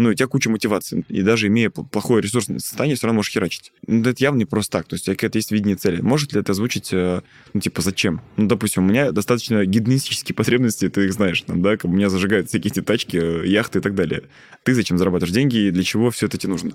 Ну, 0.00 0.08
у 0.08 0.14
тебя 0.14 0.28
куча 0.28 0.48
мотивации, 0.48 1.04
и 1.10 1.20
даже 1.20 1.48
имея 1.48 1.68
пл- 1.68 1.86
плохое 1.86 2.22
ресурсное 2.22 2.58
состояние, 2.58 2.96
все 2.96 3.06
равно 3.06 3.18
можешь 3.18 3.32
херачить. 3.32 3.70
Ну, 3.86 4.00
это 4.08 4.24
явно 4.24 4.38
не 4.38 4.44
просто 4.46 4.78
так, 4.78 4.86
то 4.86 4.94
есть 4.94 5.04
у 5.04 5.06
тебя 5.06 5.14
какая-то 5.14 5.36
есть 5.36 5.52
видение 5.52 5.76
цели. 5.76 6.00
Может 6.00 6.32
ли 6.32 6.40
это 6.40 6.52
озвучить, 6.52 6.88
э, 6.90 7.20
ну, 7.52 7.60
типа, 7.60 7.82
зачем? 7.82 8.22
Ну, 8.38 8.46
допустим, 8.46 8.84
у 8.84 8.86
меня 8.86 9.12
достаточно 9.12 9.66
гедонистические 9.66 10.34
потребности, 10.34 10.88
ты 10.88 11.04
их 11.04 11.12
знаешь, 11.12 11.42
там, 11.42 11.60
да, 11.60 11.72
как 11.76 11.84
у 11.84 11.88
меня 11.88 12.08
зажигают 12.08 12.48
всякие 12.48 12.70
эти 12.70 12.80
тачки, 12.80 13.18
э, 13.18 13.46
яхты 13.46 13.80
и 13.80 13.82
так 13.82 13.94
далее. 13.94 14.22
Ты 14.62 14.72
зачем 14.72 14.96
зарабатываешь 14.96 15.34
деньги 15.34 15.66
и 15.66 15.70
для 15.70 15.82
чего 15.82 16.10
все 16.10 16.28
это 16.28 16.38
тебе 16.38 16.52
нужно? 16.52 16.72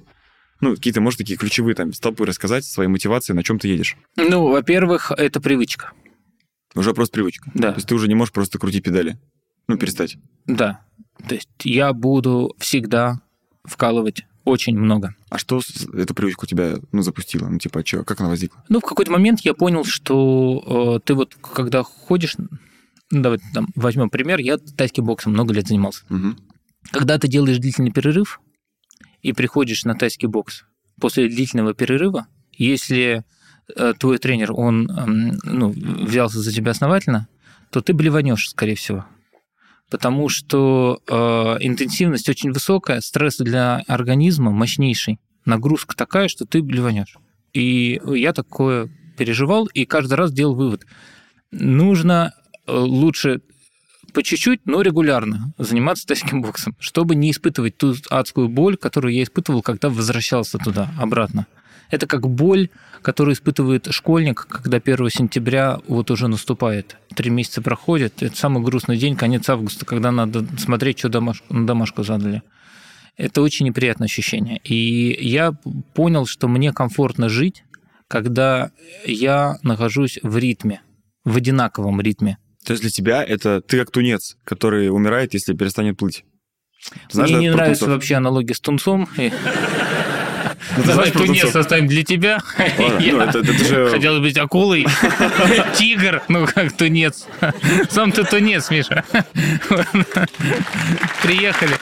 Ну, 0.62 0.76
какие-то, 0.76 1.02
может, 1.02 1.18
такие 1.18 1.36
ключевые 1.36 1.74
там 1.74 1.94
столпы 1.94 2.28
рассказать, 2.28 2.64
свои 2.64 2.86
мотивации, 2.86 3.34
на 3.34 3.42
чем 3.42 3.58
ты 3.58 3.70
едешь. 3.70 3.98
Ну, 4.18 4.50
во-первых, 4.50 5.12
это 5.18 5.42
привычка. 5.42 5.94
Уже 6.76 6.94
просто 6.94 7.14
привычка. 7.16 7.50
Да. 7.56 7.72
То 7.72 7.78
есть 7.78 7.88
ты 7.88 7.96
уже 7.96 8.08
не 8.08 8.14
можешь 8.14 8.34
просто 8.34 8.60
крутить 8.60 8.84
педали. 8.84 9.18
Ну, 9.68 9.80
перестать. 9.80 10.18
Да. 10.46 10.82
То 11.28 11.36
есть 11.36 11.50
я 11.64 11.94
буду 11.94 12.56
всегда 12.60 13.22
вкалывать 13.64 14.26
очень 14.44 14.78
много. 14.78 15.16
А 15.30 15.38
что 15.38 15.60
эту 15.94 16.14
привычку 16.14 16.46
у 16.46 16.48
тебя, 16.48 16.76
ну, 16.92 17.02
запустило? 17.02 17.48
Ну, 17.48 17.58
типа, 17.58 17.84
чё, 17.84 18.04
как 18.04 18.22
она 18.22 18.30
возникла? 18.30 18.64
Ну, 18.70 18.80
в 18.80 18.84
какой-то 18.84 19.12
момент 19.12 19.42
я 19.42 19.54
понял, 19.54 19.84
что 19.84 20.98
э, 20.98 21.06
ты 21.06 21.16
вот 21.16 21.36
когда 21.36 21.84
ходишь, 21.84 22.36
ну, 22.38 23.22
давай 23.22 23.40
там 23.54 23.68
возьмем 23.76 24.10
пример, 24.10 24.40
я 24.40 24.58
тайским 24.58 25.06
боксом 25.06 25.34
много 25.34 25.54
лет 25.54 25.68
занимался. 25.68 26.06
Мгм. 26.10 26.38
Когда 26.92 27.18
ты 27.18 27.28
делаешь 27.28 27.58
длительный 27.58 27.92
перерыв 27.92 28.40
и 29.24 29.34
приходишь 29.34 29.84
на 29.84 29.96
тайский 29.96 30.28
бокс 30.28 30.66
после 31.02 31.28
длительного 31.28 31.74
перерыва, 31.74 32.28
если 32.54 33.26
э, 33.76 33.94
твой 33.98 34.20
тренер, 34.20 34.52
он 34.54 34.90
эм, 34.92 35.40
ну, 35.44 35.70
взялся 35.72 36.40
за 36.40 36.54
тебя 36.54 36.72
основательно, 36.72 37.28
то 37.72 37.82
ты 37.82 37.94
блеванешь, 37.94 38.50
скорее 38.50 38.76
всего. 38.76 39.06
Потому 39.90 40.30
что 40.30 41.00
э, 41.08 41.14
интенсивность 41.62 42.28
очень 42.28 42.52
высокая, 42.52 43.02
стресс 43.02 43.38
для 43.38 43.84
организма 43.88 44.52
мощнейший, 44.52 45.20
нагрузка 45.46 45.96
такая, 45.96 46.28
что 46.28 46.46
ты 46.46 46.62
блеванешь. 46.62 47.18
И 47.54 48.02
я 48.06 48.34
такое 48.34 48.90
переживал, 49.18 49.68
и 49.68 49.86
каждый 49.86 50.16
раз 50.16 50.34
делал 50.34 50.56
вывод. 50.56 50.86
Нужно 51.52 52.34
э, 52.68 52.76
лучше 52.76 53.42
по 54.14 54.24
чуть-чуть, 54.24 54.62
но 54.66 54.82
регулярно 54.82 55.54
заниматься 55.58 56.08
тайским 56.08 56.42
боксом, 56.42 56.76
чтобы 56.80 57.16
не 57.16 57.32
испытывать 57.32 57.78
ту 57.78 57.96
адскую 58.10 58.50
боль, 58.50 58.78
которую 58.78 59.14
я 59.14 59.24
испытывал, 59.24 59.62
когда 59.62 59.90
возвращался 59.90 60.58
туда, 60.58 60.90
обратно. 60.98 61.48
Это 61.90 62.08
как 62.08 62.28
боль, 62.28 62.70
которую 63.02 63.36
испытывает 63.36 63.88
школьник, 63.92 64.48
когда 64.48 64.78
1 64.78 65.10
сентября 65.10 65.80
вот 65.88 66.12
уже 66.12 66.28
наступает. 66.28 66.98
Три 67.16 67.30
месяца 67.30 67.62
проходит, 67.62 68.24
это 68.24 68.36
самый 68.36 68.64
грустный 68.64 68.98
день, 68.98 69.16
конец 69.16 69.50
августа, 69.50 69.86
когда 69.86 70.12
надо 70.12 70.46
смотреть, 70.58 71.00
что 71.00 71.10
домаш... 71.10 71.44
на 71.50 71.68
домашку 71.68 72.04
задали. 72.04 72.42
Это 73.18 73.42
очень 73.42 73.66
неприятное 73.66 74.08
ощущение. 74.08 74.60
И 74.64 75.18
я 75.26 75.54
понял, 75.94 76.26
что 76.26 76.48
мне 76.48 76.74
комфортно 76.74 77.30
жить, 77.30 77.64
когда 78.08 78.72
я 79.06 79.58
нахожусь 79.64 80.20
в 80.22 80.38
ритме, 80.38 80.82
в 81.24 81.38
одинаковом 81.38 82.02
ритме. 82.02 82.38
То 82.66 82.74
есть 82.74 82.82
для 82.82 82.92
тебя 82.92 83.24
это 83.24 83.62
ты 83.62 83.80
как 83.80 83.92
тунец, 83.92 84.38
который 84.44 84.90
умирает, 84.90 85.34
если 85.34 85.54
перестанет 85.54 85.98
плыть. 85.98 86.26
Знаешь, 87.10 87.32
Мне 87.32 87.40
не 87.40 87.50
нравится 87.52 87.88
вообще 87.88 88.16
аналогия 88.16 88.54
с 88.54 88.60
тунцом. 88.60 89.08
Давай 90.86 91.12
тунец 91.12 91.56
оставим 91.56 91.88
для 91.88 92.04
тебя. 92.04 92.40
Ну, 92.78 93.20
это- 93.22 93.40
это 93.40 93.54
же- 93.54 93.90
Хотел 93.90 94.20
быть 94.20 94.38
акулой. 94.38 94.86
Тигр, 95.78 96.22
ну 96.28 96.46
как 96.48 96.72
тунец. 96.74 97.28
Сам 97.90 98.12
ты 98.12 98.24
тунец, 98.24 98.70
Миша. 98.70 99.04
Приехали. 101.24 101.76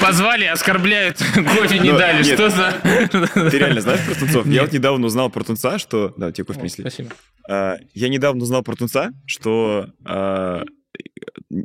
Позвали, 0.00 0.46
оскорбляют, 0.46 1.18
кофе 1.18 1.78
не 1.78 1.90
Ну, 1.92 1.98
дали. 1.98 2.22
Что 2.22 2.48
за... 2.48 2.74
Ты 2.82 3.58
реально 3.58 3.80
знаешь 3.82 4.00
про 4.06 4.14
тунцов? 4.14 4.46
Я 4.46 4.62
вот 4.62 4.72
недавно 4.72 5.06
узнал 5.06 5.28
про 5.30 5.44
тунца, 5.44 5.78
что... 5.78 6.14
Да, 6.16 6.32
тебе 6.32 6.44
кофе 6.46 6.60
принесли. 6.60 6.82
Спасибо. 6.82 7.10
А, 7.48 7.76
Я 7.94 8.08
недавно 8.08 8.42
узнал 8.42 8.62
про 8.62 8.74
тунца, 8.74 9.10
что 9.26 9.86
а, 10.04 10.64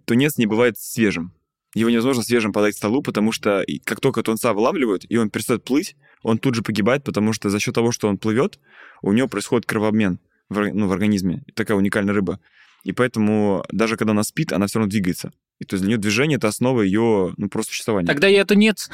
тунец 0.06 0.38
не 0.38 0.46
бывает 0.46 0.78
свежим. 0.78 1.32
Его 1.76 1.90
невозможно 1.90 2.24
свежим 2.24 2.54
подать 2.54 2.74
к 2.74 2.78
столу, 2.78 3.04
потому 3.04 3.32
что 3.32 3.64
как 3.84 4.00
только 4.00 4.24
тунца 4.24 4.54
вылавливают, 4.54 5.06
и 5.08 5.18
он 5.18 5.30
перестает 5.30 5.64
плыть, 5.64 5.96
он 6.24 6.38
тут 6.40 6.56
же 6.56 6.64
погибает, 6.64 7.04
потому 7.04 7.34
что 7.34 7.50
за 7.50 7.60
счет 7.60 7.76
того, 7.76 7.92
что 7.92 8.08
он 8.08 8.18
плывет, 8.18 8.60
у 9.02 9.12
него 9.12 9.28
происходит 9.28 9.68
кровообмен 9.68 10.20
в, 10.50 10.74
ну, 10.74 10.88
в 10.88 10.92
организме. 10.94 11.44
Такая 11.54 11.78
уникальная 11.78 12.14
рыба. 12.14 12.40
И 12.84 12.94
поэтому 12.94 13.66
даже 13.72 13.98
когда 13.98 14.12
она 14.12 14.24
спит, 14.24 14.54
она 14.54 14.68
все 14.68 14.80
равно 14.80 14.90
двигается. 14.90 15.32
И 15.60 15.66
то 15.66 15.76
есть 15.76 15.84
для 15.84 15.90
нее 15.90 15.98
движение— 15.98 16.38
это 16.38 16.48
основа 16.48 16.82
ее 16.82 17.34
ну, 17.38 17.50
просто 17.50 17.72
существования. 17.72 18.08
Тогда 18.08 18.28
я 18.28 18.46
тунец. 18.46 18.90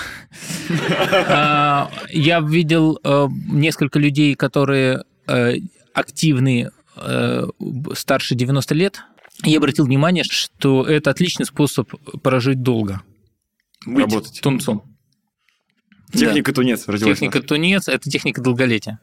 А, 1.28 1.92
Я 2.10 2.40
видел 2.40 3.00
э, 3.04 3.28
несколько 3.52 4.00
людей, 4.00 4.36
которые 4.36 5.04
э, 5.28 5.56
активны 5.94 6.72
э, 6.96 7.48
старше 7.94 8.36
90 8.36 8.76
лет. 8.76 9.02
И 9.44 9.56
обратил 9.56 9.86
внимание, 9.86 10.24
что 10.24 10.84
это 10.86 11.10
отличный 11.10 11.46
способ 11.46 11.90
прожить 12.22 12.62
долго. 12.62 13.02
Быть 13.86 14.06
Работать. 14.06 14.40
тунцом. 14.42 14.84
Техника 16.14 16.54
тунец 16.54 16.86
Да. 16.86 16.94
родилась. 16.94 17.18
Техника 17.18 17.42
тунец– 17.42 17.88
это 17.88 18.10
техника 18.10 18.42
долголетия. 18.42 19.00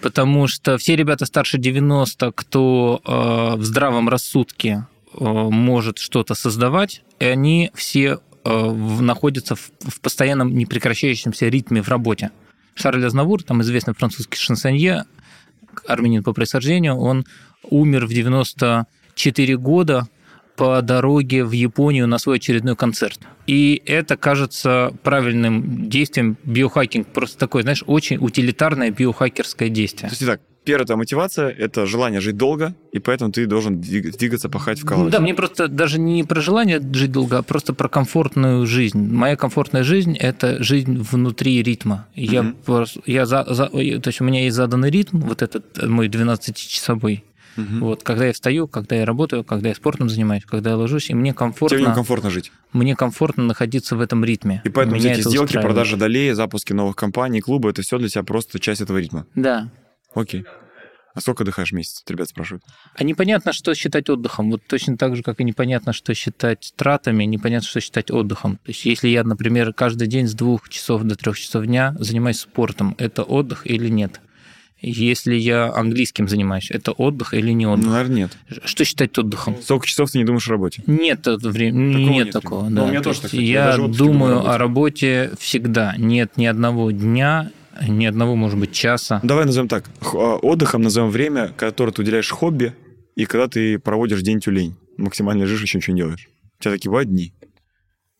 Потому 0.00 0.48
что 0.48 0.76
все 0.78 0.96
ребята 0.96 1.24
старше 1.26 1.58
90, 1.58 2.32
кто 2.32 3.00
э, 3.04 3.56
в 3.56 3.62
здравом 3.64 4.08
рассудке 4.08 4.86
э, 5.14 5.24
может 5.24 5.98
что-то 5.98 6.34
создавать, 6.34 7.02
и 7.20 7.24
они 7.24 7.70
все 7.74 8.18
э, 8.44 8.70
находятся 8.72 9.54
в, 9.54 9.70
в 9.80 10.00
постоянном 10.00 10.56
непрекращающемся 10.56 11.46
ритме 11.48 11.82
в 11.82 11.88
работе. 11.88 12.32
Шарль 12.74 13.04
Азнавур, 13.06 13.44
там 13.44 13.62
известный 13.62 13.94
французский 13.94 14.38
шансонье, 14.38 15.04
армянин 15.86 16.24
по 16.24 16.32
происхождению, 16.32 16.96
он 16.96 17.24
умер 17.62 18.06
в 18.06 18.10
94 19.16 19.56
года 19.56 20.08
по 20.56 20.82
дороге 20.82 21.44
в 21.44 21.52
Японию 21.52 22.06
на 22.06 22.18
свой 22.18 22.36
очередной 22.36 22.76
концерт. 22.76 23.20
И 23.46 23.82
это 23.86 24.16
кажется 24.16 24.92
правильным 25.02 25.88
действием 25.88 26.36
биохакинг. 26.44 27.08
Просто 27.08 27.38
такое, 27.38 27.62
знаешь, 27.62 27.82
очень 27.86 28.18
утилитарное 28.18 28.90
биохакерское 28.90 29.70
действие. 29.70 30.10
То 30.10 30.12
есть, 30.12 30.22
итак, 30.22 30.40
первая 30.64 30.84
твоя 30.86 30.98
мотивация— 30.98 31.48
это 31.58 31.86
желание 31.86 32.20
жить 32.20 32.36
долго, 32.36 32.74
и 32.92 32.98
поэтому 32.98 33.32
ты 33.32 33.46
должен 33.46 33.80
двиг- 33.80 34.16
двигаться, 34.16 34.48
пахать, 34.50 34.78
вкалывать. 34.78 35.10
Да, 35.12 35.20
мне 35.20 35.34
просто 35.34 35.68
даже 35.68 35.98
не 35.98 36.22
про 36.22 36.40
желание 36.42 36.80
жить 36.92 37.10
долго, 37.10 37.38
а 37.38 37.42
просто 37.42 37.72
про 37.72 37.88
комфортную 37.88 38.66
жизнь. 38.66 38.98
Моя 39.12 39.36
комфортная 39.36 39.82
жизнь– 39.84 40.16
это 40.20 40.62
жизнь 40.62 40.98
внутри 41.10 41.62
ритма. 41.62 42.06
Я, 42.14 42.42
Мгм. 42.42 42.56
просто- 42.64 43.00
я 43.06 43.24
за, 43.26 43.44
за- 43.48 43.68
то 43.68 44.08
есть 44.08 44.20
у 44.20 44.24
меня 44.24 44.44
есть 44.44 44.54
заданный 44.54 44.90
ритм, 44.90 45.18
вот 45.20 45.40
этот 45.42 45.78
э, 45.78 45.86
мой 45.86 46.08
12-часовой. 46.08 47.24
Мгм. 47.56 47.80
Вот, 47.80 48.02
когда 48.02 48.26
я 48.26 48.32
встаю, 48.32 48.66
когда 48.68 48.96
я 48.96 49.04
работаю, 49.04 49.44
когда 49.44 49.68
я 49.68 49.74
спортом 49.74 50.08
занимаюсь, 50.08 50.44
когда 50.44 50.70
я 50.70 50.76
ложусь, 50.76 51.10
и 51.10 51.14
мне 51.14 51.34
комфортно, 51.34 51.78
Тебе 51.78 51.88
некомфортно 51.88 52.30
жить. 52.30 52.52
мне 52.72 52.96
комфортно 52.96 53.44
находиться 53.44 53.96
в 53.96 54.00
этом 54.00 54.24
ритме. 54.24 54.62
И 54.64 54.68
поэтому 54.70 54.96
Меня 54.96 55.12
эти 55.12 55.20
сделки, 55.20 55.44
устраивает. 55.46 55.66
продажа 55.74 55.96
долей, 55.96 56.32
запуски 56.32 56.72
новых 56.72 56.96
компаний, 56.96 57.40
клуба, 57.40 57.70
это 57.70 57.82
все 57.82 57.98
для 57.98 58.08
тебя 58.08 58.22
просто 58.22 58.58
часть 58.58 58.80
этого 58.80 58.98
ритма. 58.98 59.26
Да. 59.34 59.70
Окей. 60.14 60.44
А 61.14 61.20
сколько 61.20 61.42
отдыхаешь 61.42 61.72
в 61.72 61.74
месяц? 61.74 62.02
Ребят 62.08 62.30
спрашивают. 62.30 62.64
А 62.94 63.04
непонятно, 63.04 63.52
что 63.52 63.74
считать 63.74 64.08
отдыхом. 64.08 64.50
Вот 64.50 64.62
точно 64.66 64.96
так 64.96 65.14
же, 65.14 65.22
как 65.22 65.40
и 65.40 65.44
непонятно, 65.44 65.92
что 65.92 66.14
считать 66.14 66.72
тратами, 66.74 67.24
непонятно, 67.24 67.68
что 67.68 67.82
считать 67.82 68.10
отдыхом. 68.10 68.56
То 68.56 68.70
есть 68.70 68.86
если 68.86 69.08
я, 69.08 69.22
например, 69.22 69.74
каждый 69.74 70.08
день 70.08 70.26
с 70.26 70.32
двух 70.32 70.70
часов 70.70 71.02
до 71.02 71.14
трех 71.14 71.38
часов 71.38 71.66
дня 71.66 71.94
занимаюсь 71.98 72.38
спортом, 72.40 72.94
это 72.96 73.24
отдых 73.24 73.66
или 73.66 73.88
нет? 73.90 74.22
Если 74.82 75.34
я 75.36 75.72
английским 75.72 76.26
занимаюсь, 76.28 76.70
это 76.70 76.90
отдых 76.92 77.34
или 77.34 77.52
не 77.52 77.66
Ну, 77.66 77.74
отдых? 77.74 77.86
наверное, 77.88 78.16
нет. 78.16 78.36
Что 78.64 78.84
считать 78.84 79.16
отдыхом? 79.16 79.56
Сколько 79.62 79.86
часов 79.86 80.10
ты 80.10 80.18
не 80.18 80.24
думаешь 80.24 80.46
о 80.48 80.50
работе? 80.50 80.82
Нет 80.88 81.24
времени, 81.26 81.92
Такого 81.92 82.10
нет, 82.10 82.24
нет 82.24 82.32
такого. 82.32 82.62
Да. 82.64 82.70
Ну, 82.70 82.84
у 82.84 82.88
меня 82.88 82.98
То 82.98 83.04
тоже 83.10 83.22
так. 83.22 83.32
Я 83.34 83.70
я 83.70 83.76
думаю 83.76 83.94
думаю 83.94 84.48
о 84.50 84.58
работе 84.58 85.30
всегда. 85.38 85.94
Нет 85.96 86.36
ни 86.36 86.46
одного 86.46 86.90
дня, 86.90 87.52
ни 87.88 88.04
одного, 88.06 88.34
может 88.34 88.58
быть, 88.58 88.72
часа. 88.72 89.20
Давай 89.22 89.46
назовем 89.46 89.68
так. 89.68 89.84
А, 90.14 90.36
Отдыхом 90.36 90.82
назовем 90.82 91.10
время, 91.10 91.52
которое 91.56 91.92
ты 91.92 92.02
уделяешь 92.02 92.28
хобби, 92.30 92.74
и 93.14 93.24
когда 93.24 93.46
ты 93.46 93.78
проводишь 93.78 94.22
день 94.22 94.40
тюлень. 94.40 94.74
Максимально 94.98 95.42
лежишь, 95.42 95.62
еще 95.62 95.78
ничего 95.78 95.94
не 95.94 96.00
делаешь. 96.02 96.28
У 96.58 96.62
тебя 96.62 96.72
такие 96.74 96.90
бывают 96.90 97.08
дни? 97.08 97.32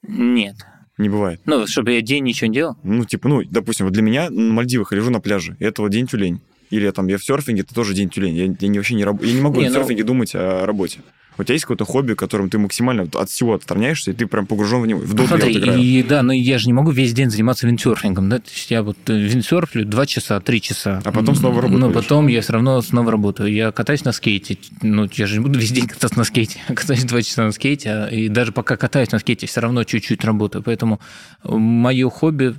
Нет. 0.07 0.57
Не 0.99 1.09
бывает. 1.09 1.41
Ну, 1.47 1.67
чтобы 1.67 1.93
я 1.93 2.03
день 2.03 2.23
ничего 2.25 2.49
не 2.49 2.55
делал. 2.55 2.77
Ну, 2.83 3.05
типа, 3.05 3.29
ну, 3.29 3.43
допустим, 3.45 3.87
вот 3.87 3.93
для 3.93 4.03
меня 4.03 4.31
на 4.31 4.53
Мальдивах 4.53 4.93
я 4.93 4.99
лежу 4.99 5.11
на 5.11 5.21
пляже, 5.21 5.57
и 5.59 5.65
это 5.65 5.83
вот 5.83 5.91
день 5.91 6.07
тюлень. 6.07 6.41
Или 6.73 6.91
там, 6.91 7.07
я 7.09 7.19
в 7.19 7.23
серфинге, 7.25 7.61
это 7.63 7.75
тоже 7.75 7.93
день 7.93 8.09
тюлень. 8.09 8.35
Я, 8.35 8.45
я 8.45 8.69
не, 8.69 8.79
вообще 8.79 8.95
не, 8.95 9.05
раб- 9.05 9.23
я 9.23 9.33
не 9.35 9.43
могу 9.43 9.61
Не, 9.61 9.69
в 9.69 9.73
ну- 9.73 9.79
серфинге 9.79 10.05
думать 10.05 10.35
о 10.35 10.65
работе. 10.65 11.01
У 11.39 11.45
тебя 11.45 11.55
есть 11.55 11.65
какое-то 11.65 11.85
хобби, 11.85 12.15
которым 12.15 12.51
ты 12.51 12.59
максимально 12.59 13.09
от 13.15 13.31
всего 13.31 13.55
отстраняешься, 13.55 14.11
и 14.11 14.15
ты 14.15 14.27
прям 14.27 14.47
погружен 14.47 14.81
в 14.83 14.87
него. 14.87 15.01
В 15.01 15.15
доту 15.15 15.29
Смотри, 15.29 15.59
вот 15.59 15.77
и, 15.79 16.03
да, 16.03 16.23
но 16.23 16.33
я 16.33 16.59
же 16.59 16.67
не 16.67 16.73
могу 16.73 16.91
весь 16.91 17.13
день 17.15 17.31
заниматься 17.31 17.67
виндсерфингом, 17.67 18.29
да, 18.29 18.39
то 18.39 18.51
есть 18.53 18.71
я 18.71 18.83
вот 18.83 18.99
э, 19.09 19.19
виндсерфлю 19.19 19.85
2 19.87 20.07
часа, 20.07 20.41
3 20.41 20.61
часа. 20.61 21.01
А 21.05 21.13
потом 21.13 21.35
снова 21.35 21.63
работаешь. 21.63 21.81
Ну, 21.81 21.93
потом 21.93 22.27
я 22.29 22.41
все 22.43 22.53
равно 22.53 22.81
снова 22.83 23.11
работаю. 23.11 23.53
Я 23.53 23.73
катаюсь 23.73 24.05
на 24.05 24.13
скейте, 24.13 24.59
ну, 24.83 25.09
я 25.13 25.27
же 25.27 25.39
не 25.39 25.43
буду 25.43 25.59
весь 25.59 25.73
день 25.73 25.87
кататься 25.89 26.19
на 26.19 26.25
скейте, 26.25 26.61
я 26.69 26.75
катаюсь 26.75 27.05
2 27.05 27.23
часа 27.23 27.45
на 27.45 27.53
скейте, 27.53 27.91
а- 27.91 28.07
и 28.09 28.29
даже 28.29 28.53
пока 28.53 28.77
катаюсь 28.77 29.11
на 29.13 29.19
скейте, 29.19 29.47
все 29.47 29.61
равно 29.61 29.85
чуть-чуть 29.85 30.25
работаю, 30.25 30.63
поэтому 30.63 31.01
мое 31.45 32.11
хобби, 32.11 32.55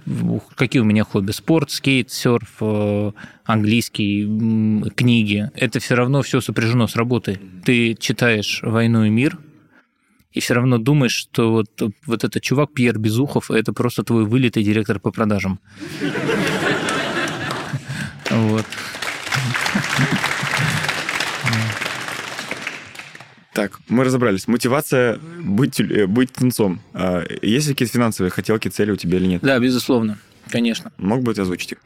какие 0.55 0.81
у 0.81 0.85
меня 0.85 1.03
хобби? 1.03 1.31
Спорт, 1.31 1.69
скейт, 1.71 2.11
серф, 2.11 2.49
э, 2.61 3.11
английский, 3.45 4.23
книги, 4.95 5.49
это 5.55 5.79
все 5.79 5.95
равно 5.95 6.21
все 6.21 6.41
сопряжено 6.41 6.87
с 6.87 6.95
работой. 6.95 7.39
Ты 7.65 7.95
читаешь 7.99 8.61
«Войну 8.63 9.03
и 9.05 9.09
мир», 9.09 9.37
и 10.33 10.39
все 10.39 10.55
равно 10.55 10.79
думаешь, 10.79 11.13
что 11.13 11.51
вот, 11.51 11.69
вот 12.05 12.23
этот 12.23 12.41
чувак 12.41 12.73
Пьер 12.73 12.97
Безухов 12.97 13.51
это 13.51 13.71
просто 13.71 14.03
твой 14.03 14.25
вылитый 14.25 14.63
директор 14.63 14.99
по 14.99 15.11
продажам. 15.11 15.59
Вот. 18.31 18.65
Так, 23.53 23.79
мы 23.87 24.03
разобрались. 24.03 24.47
Мотивация 24.47 25.19
быть, 25.19 25.79
э, 25.79 26.07
быть 26.07 26.33
тунцом. 26.33 26.81
А, 26.93 27.23
есть 27.43 27.67
ли 27.67 27.73
какие-то 27.73 27.93
финансовые 27.93 28.31
хотелки, 28.31 28.67
цели 28.67 28.89
у 28.89 28.95
тебя 28.95 29.19
или 29.19 29.27
нет? 29.27 29.43
Да, 29.43 29.59
безусловно, 29.59 30.17
конечно. 30.49 30.91
Мог 30.97 31.21
бы 31.21 31.35
ты 31.35 31.41
озвучить 31.41 31.73
их? 31.73 31.77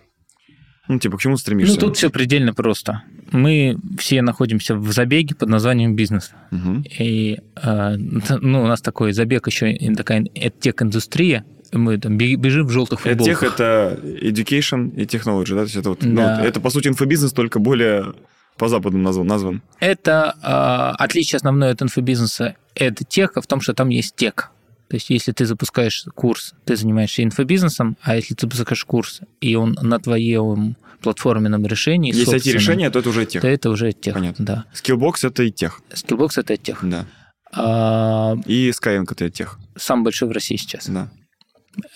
Ну, 0.88 1.00
типа, 1.00 1.18
к 1.18 1.22
чему 1.22 1.38
стремишься? 1.38 1.76
Ну, 1.76 1.82
тут 1.82 1.98
все 1.98 2.10
предельно 2.10 2.54
просто. 2.54 3.04
Мы 3.32 3.78
все 4.00 4.22
находимся 4.22 4.76
в 4.76 4.92
забеге 4.92 5.36
под 5.36 5.50
названием 5.50 5.96
бизнес. 5.96 6.32
Мгм. 6.52 6.86
И 7.00 7.40
э, 7.62 7.96
ну, 7.98 8.64
у 8.64 8.68
нас 8.68 8.82
такой 8.82 9.12
забег 9.14 9.48
еще 9.48 9.72
и 9.74 9.94
такая 9.96 10.24
тех-индустрия. 10.62 11.46
Мы 11.74 11.98
там 11.98 12.18
бе- 12.18 12.36
бежим 12.36 12.68
в 12.68 12.72
желтых 12.72 13.06
Это 13.06 13.24
тех 13.24 13.40
футболках. 13.40 13.60
это 13.60 14.00
education 14.26 14.96
и 14.96 15.04
technology, 15.04 15.50
да? 15.50 15.58
То 15.58 15.64
есть 15.64 15.76
это 15.76 15.90
вот, 15.90 16.04
ну, 16.04 16.16
Да. 16.16 16.38
вот 16.40 16.46
это, 16.48 16.62
по 16.62 16.70
сути, 16.70 16.88
инфобизнес, 16.88 17.34
только 17.34 17.60
более 17.60 18.14
по-западному 18.58 19.04
назван. 19.04 19.28
назван. 19.28 19.62
Это 19.80 20.36
э, 20.42 21.04
отличие 21.04 21.38
основное 21.38 21.72
от 21.74 21.82
инфобизнеса. 21.82 22.56
Это 22.76 23.04
тех 23.04 23.32
в 23.36 23.46
том, 23.46 23.60
что 23.62 23.74
там 23.74 23.90
есть 23.90 24.16
тек. 24.16 24.52
То 24.90 24.96
есть, 24.96 25.10
если 25.10 25.32
ты 25.34 25.46
запускаешь 25.46 26.06
курс, 26.16 26.54
ты 26.66 26.76
занимаешься 26.78 27.24
инфобизнесом, 27.24 27.98
а 28.02 28.16
если 28.16 28.34
ты 28.36 28.48
запускаешь 28.48 28.86
курс, 28.86 29.22
и 29.42 29.56
он 29.56 29.78
на 29.82 30.00
твоем 30.00 30.78
платформенном 31.02 31.66
решении, 31.68 32.14
Если 32.16 32.36
эти 32.38 32.50
решения, 32.50 32.90
то 32.90 33.00
это 33.00 33.10
уже 33.10 33.26
тех. 33.26 33.42
то 33.42 33.48
это 33.48 33.70
уже 33.70 33.92
тех. 33.92 34.14
Понятно. 34.14 34.46
Да. 34.46 34.66
Skillbox 34.74 35.28
это 35.28 35.44
и 35.44 35.52
тех, 35.52 35.82
Skillbox 35.92 36.30
это 36.38 36.56
тех. 36.58 36.80
да. 36.84 37.06
А, 37.54 38.36
И 38.46 38.70
Skyeng 38.72 39.06
это 39.10 39.26
и 39.26 39.32
тех, 39.32 39.60
самый 39.76 40.04
большой 40.04 40.28
в 40.30 40.32
России 40.32 40.56
сейчас. 40.56 40.88
да. 40.88 41.10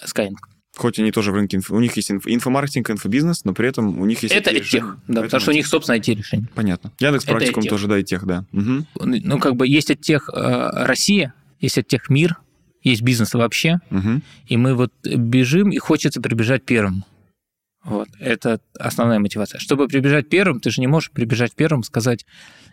Skyeng. 0.05 0.36
Хоть 0.77 0.99
они 0.99 1.12
тоже 1.12 1.32
в 1.32 1.36
рынке, 1.36 1.60
у 1.69 1.80
них 1.82 1.95
есть 1.97 2.12
инф- 2.12 2.21
инфомаркетинг, 2.25 2.89
инфобизнес, 2.91 3.43
но 3.43 3.54
при 3.54 3.67
этом 3.67 3.99
у 3.99 4.06
них 4.06 4.21
есть 4.23 4.34
Это 4.34 4.51
и 4.51 4.60
решения. 4.60 4.82
тех. 4.84 4.97
Да, 5.08 5.21
потому 5.23 5.41
что 5.41 5.51
у 5.51 5.54
них, 5.54 5.67
собственно, 5.67 5.97
IT-решение. 5.97 6.47
Понятно. 6.56 6.91
Яндекс 6.99 7.25
практикум 7.25 7.63
тоже, 7.63 7.88
да, 7.88 7.99
и 7.99 8.04
тех, 8.04 8.25
да. 8.25 8.45
Мгм. 8.51 8.88
Ну, 8.95 9.39
как 9.39 9.56
бы 9.56 9.67
есть 9.67 9.91
от 9.91 9.99
тех 10.01 10.30
Россия, 10.34 11.34
есть 11.60 11.77
от 11.77 11.88
тех 11.88 12.10
мир, 12.10 12.38
есть 12.84 13.02
бизнес 13.02 13.34
вообще, 13.34 13.80
Мгм. 13.89 14.24
и 14.48 14.58
мы 14.58 14.74
вот 14.76 14.91
бежим, 15.04 15.70
и 15.70 15.78
хочется 15.78 16.22
прибежать 16.22 16.63
первым. 16.63 17.06
Вот, 17.84 18.08
это 18.20 18.60
основная 18.80 19.17
мотивация. 19.17 19.60
Чтобы 19.60 19.88
прибежать 19.88 20.30
первым, 20.30 20.60
ты 20.60 20.70
же 20.70 20.82
не 20.82 20.88
можешь 20.88 21.10
прибежать 21.10 21.56
первым, 21.56 21.82
сказать, 21.84 22.28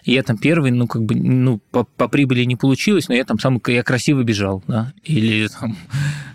я 0.04 0.22
там 0.22 0.36
первый, 0.36 0.70
ну, 0.70 0.86
как 0.86 1.02
бы, 1.02 1.14
ну, 1.14 1.60
по, 1.70 1.84
по 1.84 2.08
прибыли 2.08 2.44
не 2.44 2.56
получилось, 2.56 3.08
но 3.08 3.14
я 3.14 3.24
там 3.24 3.38
самый, 3.38 3.60
я 3.68 3.82
красиво 3.82 4.22
бежал, 4.22 4.62
да, 4.68 4.92
или 5.04 5.48
там, 5.48 5.76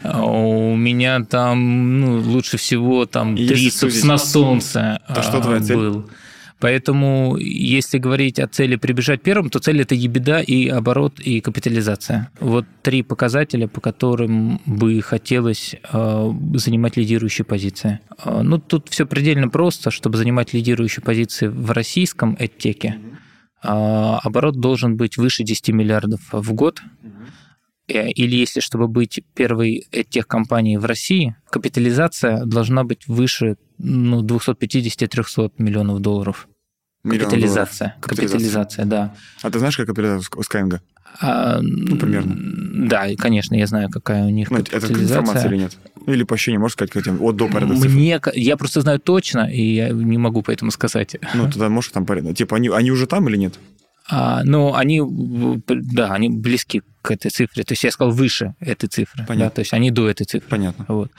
а, 0.02 0.24
у 0.26 0.76
меня 0.76 1.24
там, 1.24 2.00
ну, 2.02 2.20
лучше 2.20 2.58
всего 2.58 3.06
там 3.06 3.36
Если 3.36 3.56
трицепс 3.56 3.80
судить, 3.94 4.04
на 4.06 4.18
солнце 4.18 5.02
то 5.08 5.22
что 5.22 5.38
а, 5.38 5.42
твоя 5.42 5.62
цель? 5.62 5.78
был. 5.78 6.10
Поэтому, 6.63 7.36
если 7.36 7.97
говорить 7.97 8.39
о 8.39 8.47
цели 8.47 8.78
прибежать 8.78 9.21
первым, 9.21 9.49
то 9.49 9.60
цель 9.60 9.82
это 9.82 9.95
ебеда 9.95 10.39
и 10.39 10.69
оборот 10.69 11.19
и 11.19 11.41
капитализация. 11.41 12.32
Вот 12.39 12.65
три 12.82 13.04
показателя, 13.04 13.67
по 13.67 13.82
которым 13.82 14.62
бы 14.65 15.02
хотелось 15.02 15.76
э, 15.76 16.32
занимать 16.54 16.95
лидирующие 16.95 17.43
позиции. 17.43 17.99
Э, 18.23 18.43
ну, 18.43 18.60
тут 18.60 18.88
все 18.88 19.06
предельно 19.06 19.49
просто. 19.49 19.91
Чтобы 19.91 20.17
занимать 20.17 20.54
лидирующие 20.54 21.04
позиции 21.04 21.47
в 21.47 21.71
российском 21.71 22.38
эдтеке, 22.39 22.97
э, 23.62 23.67
оборот 23.67 24.58
должен 24.62 24.95
быть 24.95 25.17
выше 25.17 25.43
10 25.43 25.67
миллиардов 25.73 26.21
в 26.32 26.54
год. 26.54 26.82
Или 27.89 28.38
если 28.38 28.62
чтобы 28.62 28.88
быть 28.88 29.19
первой 29.36 29.86
тех 30.10 30.28
компанией 30.28 30.78
в 30.78 30.86
России, 30.86 31.36
капитализация 31.49 32.45
должна 32.45 32.86
быть 32.86 33.06
выше 33.06 33.58
ну, 33.78 34.23
250-300 34.23 35.52
миллионов 35.58 35.99
долларов. 35.99 36.47
Миллион 37.04 37.30
Капитализация. 37.30 37.96
Капитализация. 38.00 38.38
Капитализация, 38.39 38.86
да. 38.86 39.13
А 39.42 39.50
ты 39.52 39.60
знаешь, 39.60 39.76
как 39.76 39.88
капитализация 39.88 40.30
у 40.38 40.42
Skyeng? 40.42 40.80
А, 41.20 41.60
Ну, 41.62 41.98
примерно. 41.98 42.36
Да, 42.88 43.08
конечно, 43.18 43.56
я 43.56 43.68
знаю, 43.68 43.89
какая 43.89 44.24
у 44.24 44.30
них 44.30 44.50
Ну, 44.50 44.58
это 44.60 44.72
капитализация. 44.72 45.20
информация 45.20 45.50
или 45.52 45.58
нет? 45.58 45.78
Ну, 46.06 46.13
Или 46.13 46.24
по 46.24 46.36
ощущениям, 46.36 46.62
можешь 46.62 46.74
сказать, 46.74 46.92
как 46.92 47.06
от 47.08 47.36
до 47.36 47.48
порядка? 47.50 47.76
Мне, 47.76 48.20
я 48.34 48.58
просто 48.58 48.82
знаю 48.82 49.00
точно, 49.00 49.50
и 49.52 49.62
я 49.76 49.89
не 49.89 50.18
могу 50.18 50.42
поэтому 50.42 50.72
сказать. 50.72 51.16
Ну, 51.34 51.50
тогда 51.52 51.70
можешь 51.70 51.92
там 51.92 52.06
порядок. 52.06 52.36
Типа, 52.36 52.56
они, 52.56 52.70
они 52.70 52.92
уже 52.92 53.06
там 53.06 53.28
или 53.30 53.38
нет? 53.38 53.60
А, 54.10 54.44
но 54.44 54.76
они, 54.76 55.02
да, 55.68 56.13
они 56.13 56.30
близки 56.30 56.82
к 57.02 57.12
этой 57.12 57.32
цифре. 57.32 57.63
То 57.63 57.74
есть 57.74 57.84
я 57.84 57.92
сказал 57.92 58.12
выше 58.13 58.56
этой 58.60 58.88
цифры. 58.88 59.26
Понятно. 59.26 59.46
Да, 59.46 59.50
то 59.52 59.60
есть 59.60 59.74
они 59.74 59.92
до 59.92 60.10
этой 60.10 60.26
цифры. 60.26 60.50
Понятно. 60.50 60.86
Вот. 60.88 61.12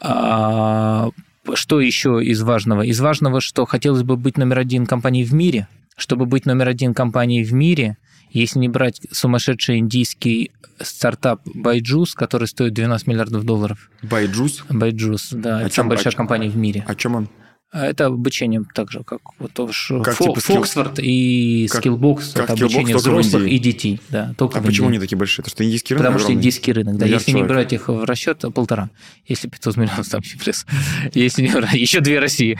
А, 0.00 1.10
что 1.54 1.80
еще 1.80 2.22
из 2.22 2.42
важного? 2.42 2.82
Из 2.82 3.00
важного, 3.00 3.40
что 3.40 3.66
хотелось 3.66 4.02
бы 4.02 4.16
быть 4.16 4.36
номер 4.38 4.58
один 4.58 4.86
компанией 4.86 5.24
в 5.24 5.32
мире. 5.34 5.68
Чтобы 5.96 6.26
быть 6.26 6.44
номер 6.44 6.68
один 6.68 6.92
компанией 6.92 7.42
в 7.44 7.52
мире, 7.54 7.96
если 8.30 8.58
не 8.58 8.68
брать 8.68 9.00
сумасшедший 9.12 9.78
индийский 9.78 10.50
стартап 10.78 11.40
Byju's, 11.46 12.10
который 12.14 12.48
стоит 12.48 12.74
12 12.74 13.06
миллиардов 13.06 13.44
долларов. 13.44 13.90
Byju's. 14.02 14.62
Byju's, 14.68 15.28
да, 15.34 15.58
О 15.58 15.60
это 15.60 15.70
чем- 15.70 15.74
самая 15.76 15.88
большая 15.90 16.10
о 16.10 16.12
чем- 16.12 16.18
компания 16.18 16.50
в 16.50 16.56
мире. 16.56 16.84
О 16.86 16.94
чем 16.94 17.14
он? 17.14 17.28
А 17.72 17.84
Это 17.84 18.06
обучение 18.06 18.62
так 18.74 18.92
же, 18.92 19.02
как 19.02 19.20
вот 19.40 19.50
Как 19.54 20.14
Фо- 20.14 20.24
типа 20.28 20.38
скилл- 20.38 20.40
Фоксфорд 20.40 20.98
и 21.00 21.66
как- 21.70 21.84
Skillbox. 21.84 22.32
как 22.32 22.44
это 22.44 22.52
обучение 22.52 22.96
взрослых 22.96 23.46
и 23.48 23.58
детей. 23.58 24.00
Да, 24.08 24.34
только 24.38 24.60
А 24.60 24.62
почему 24.62 24.88
они 24.88 25.00
такие 25.00 25.18
большие? 25.18 25.42
Потому 25.44 25.54
что 25.56 25.64
индийский 25.64 25.94
рынок 25.94 26.06
Потому 26.06 26.18
что 26.24 26.32
индийский 26.32 26.72
рынок, 26.72 26.96
да. 26.96 27.06
Если 27.06 27.32
не 27.32 27.42
брать 27.42 27.72
их 27.72 27.88
в 27.88 28.04
расчет, 28.04 28.38
то 28.38 28.50
полтора. 28.52 28.90
Если 29.26 29.48
500 29.48 29.76
миллионов 29.76 30.08
там 30.08 30.22
плюс. 30.42 30.64
Если 31.12 31.42
не 31.42 31.48
брать, 31.48 31.74
еще 31.74 32.00
две 32.00 32.20
России. 32.20 32.56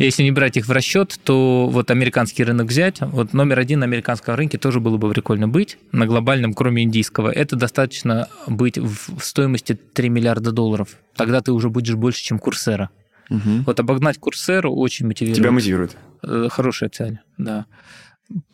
Если 0.00 0.24
не 0.24 0.32
брать 0.32 0.56
их 0.56 0.66
в 0.66 0.72
расчет, 0.72 1.18
то 1.22 1.68
вот 1.70 1.90
американский 1.92 2.42
рынок 2.42 2.66
взять, 2.66 3.00
вот 3.00 3.32
номер 3.32 3.60
один 3.60 3.78
на 3.80 3.86
американском 3.86 4.34
рынке 4.34 4.58
тоже 4.58 4.80
было 4.80 4.96
бы 4.96 5.08
прикольно 5.10 5.46
быть, 5.48 5.78
на 5.92 6.04
глобальном, 6.06 6.52
кроме 6.52 6.82
индийского. 6.82 7.30
Это 7.30 7.54
достаточно 7.56 8.28
быть 8.48 8.76
в 8.76 9.20
стоимости 9.22 9.78
3 9.94 10.08
миллиарда 10.08 10.50
долларов. 10.50 10.96
Тогда 11.14 11.40
ты 11.40 11.52
уже 11.52 11.70
будешь 11.70 11.94
больше, 11.94 12.22
чем 12.22 12.38
Курсера. 12.38 12.90
Мгм. 13.28 13.64
Вот 13.64 13.80
обогнать 13.80 14.18
Курсеру 14.18 14.74
очень 14.74 15.06
мотивирует. 15.06 15.36
Тебя 15.38 15.50
мотивирует. 15.50 15.96
Э, 16.22 16.48
Хорошая 16.50 16.90
цель, 16.90 17.18
да. 17.38 17.66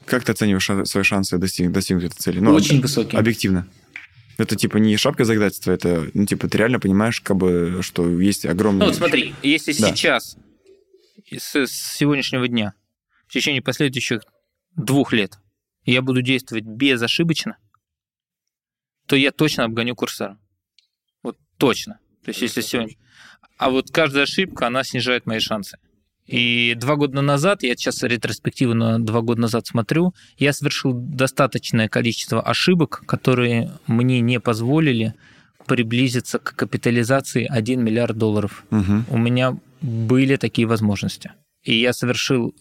Как 0.07 0.25
ты 0.25 0.33
оцениваешь 0.33 0.89
свои 0.89 1.03
шансы 1.05 1.37
достиг- 1.37 1.71
достигнуть 1.71 2.05
этой 2.05 2.17
цели? 2.19 2.41
Ну, 2.41 2.53
Очень 2.53 2.77
об- 2.77 2.83
высокие. 2.83 3.19
Объективно. 3.19 3.67
Это 4.39 4.57
типа 4.57 4.79
не 4.79 4.97
шапка 4.97 5.25
загадательства, 5.25 5.73
это, 5.73 6.11
ну, 6.15 6.25
типа, 6.27 6.49
ты 6.49 6.57
реально 6.59 6.81
понимаешь, 6.81 7.21
как 7.21 7.37
бы, 7.37 7.81
что 7.83 8.09
есть 8.21 8.47
огромный... 8.47 8.81
Ну 8.81 8.87
вот 8.87 8.95
смотри, 8.97 9.35
если 9.43 9.73
Да. 9.79 9.89
сейчас, 9.95 10.37
с, 11.31 11.55
с 11.55 11.71
сегодняшнего 11.97 12.49
дня, 12.49 12.73
в 13.29 13.33
течение 13.33 13.61
последующих 13.63 14.23
двух 14.75 15.13
лет 15.13 15.39
я 15.85 16.01
буду 16.01 16.23
действовать 16.23 16.65
безошибочно, 16.65 17.59
то 19.07 19.17
я 19.17 19.33
точно 19.33 19.65
обгоню 19.65 19.95
курсора. 19.95 20.39
Вот 21.23 21.37
точно. 21.59 21.99
То 22.25 22.31
есть 22.31 22.41
если 22.41 22.61
сегодня... 22.63 22.95
А 23.63 23.71
вот 23.71 23.93
каждая 23.93 24.25
ошибка, 24.25 24.67
она 24.67 24.83
снижает 24.83 25.25
мои 25.25 25.39
шансы. 25.39 25.79
И 26.27 26.75
два 26.75 26.97
года 26.97 27.23
назад, 27.23 27.63
я 27.63 27.77
сейчас 27.77 28.03
ретроспективно 28.03 28.99
два 28.99 29.21
года 29.21 29.43
назад 29.43 29.69
смотрю, 29.69 30.15
я 30.37 30.53
совершил 30.53 30.93
достаточное 30.95 31.89
количество 31.89 32.43
ошибок, 32.43 33.05
которые 33.07 33.71
мне 33.87 34.21
не 34.21 34.41
позволили 34.41 35.15
приблизиться 35.67 36.41
к 36.41 36.57
капитализации 36.57 37.47
1 37.49 37.85
миллиард 37.85 38.19
долларов. 38.19 38.65
Мгм. 38.71 39.05
У 39.09 39.17
меня 39.17 39.57
были 39.81 40.35
такие 40.35 40.67
возможности. 40.67 41.31
И 41.63 41.79
я 41.79 41.93
совершил 41.93 42.57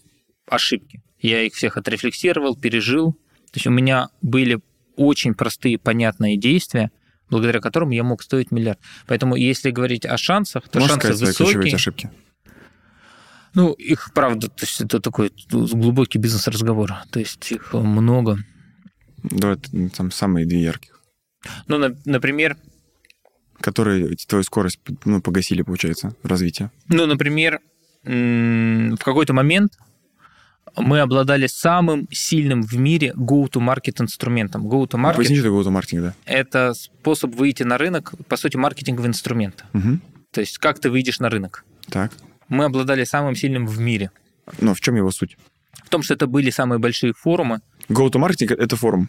ошибки. 0.46 1.02
Я 1.20 1.42
их 1.42 1.54
всех 1.54 1.76
отрефлексировал, 1.76 2.54
пережил. 2.54 3.14
То 3.50 3.56
есть 3.56 3.66
у 3.66 3.70
меня 3.70 4.10
были 4.22 4.60
очень 4.94 5.34
простые, 5.34 5.78
понятные 5.78 6.36
действия, 6.36 6.92
благодаря 7.32 7.60
которым 7.60 7.90
я 7.90 8.04
мог 8.04 8.22
стоить 8.22 8.52
миллиард. 8.52 8.78
Поэтому 9.06 9.34
если 9.34 9.70
говорить 9.72 10.06
о 10.06 10.16
шансах, 10.16 10.68
то 10.68 10.78
Можешь 10.78 10.92
шансы 10.92 11.08
сказать 11.16 11.38
высокие. 11.40 11.74
ошибки? 11.74 12.10
Ну, 13.54 13.72
их, 13.72 14.12
правда, 14.14 14.48
то 14.48 14.64
есть 14.64 14.80
это 14.80 15.00
такой 15.00 15.30
глубокий 15.50 16.18
бизнес-разговор. 16.18 16.92
То 17.10 17.18
есть 17.20 17.52
их 17.52 17.72
много. 17.74 18.38
Давай 19.24 19.56
т- 19.56 19.88
там 19.90 20.10
самые 20.10 20.46
две 20.46 20.62
ярких. 20.62 21.00
Ну, 21.66 21.78
на- 21.78 21.96
например, 22.04 22.56
Которые 23.60 24.16
твою 24.26 24.42
скорость 24.44 24.80
ну, 25.04 25.20
погасили, 25.20 25.62
получается, 25.62 26.14
развитие. 26.22 26.70
ну, 26.88 27.06
например, 27.06 27.60
в 28.04 28.96
какой-то 29.04 29.32
момент 29.34 29.72
мы 30.76 31.00
обладали 31.00 31.46
самым 31.46 32.08
сильным 32.10 32.62
в 32.62 32.74
мире 32.74 33.12
go-to-market 33.16 34.00
инструментом. 34.02 34.66
Go-to-market 34.66 35.16
Поясни, 35.16 35.36
что 35.36 35.70
маркетинг, 35.70 36.02
да?– 36.02 36.14
это 36.24 36.74
способ 36.74 37.34
выйти 37.34 37.62
на 37.62 37.78
рынок, 37.78 38.14
по 38.28 38.36
сути, 38.36 38.56
маркетинговый 38.56 39.08
инструмент. 39.08 39.64
Мгм. 39.72 40.00
То 40.30 40.40
есть 40.40 40.58
как 40.58 40.78
ты 40.78 40.90
выйдешь 40.90 41.20
на 41.20 41.28
рынок. 41.28 41.64
Так. 41.88 42.12
Мы 42.48 42.64
обладали 42.64 43.04
самым 43.04 43.34
сильным 43.34 43.66
в 43.66 43.78
мире. 43.78 44.10
Но 44.60 44.74
в 44.74 44.80
чем 44.80 44.96
его 44.96 45.10
суть? 45.10 45.36
В 45.84 45.88
том, 45.88 46.02
что 46.02 46.14
это 46.14 46.26
были 46.26 46.50
самые 46.50 46.78
большие 46.78 47.12
форумы, 47.12 47.60
Go-to-marketing— 47.88 48.54
это 48.58 48.76
форум. 48.76 49.08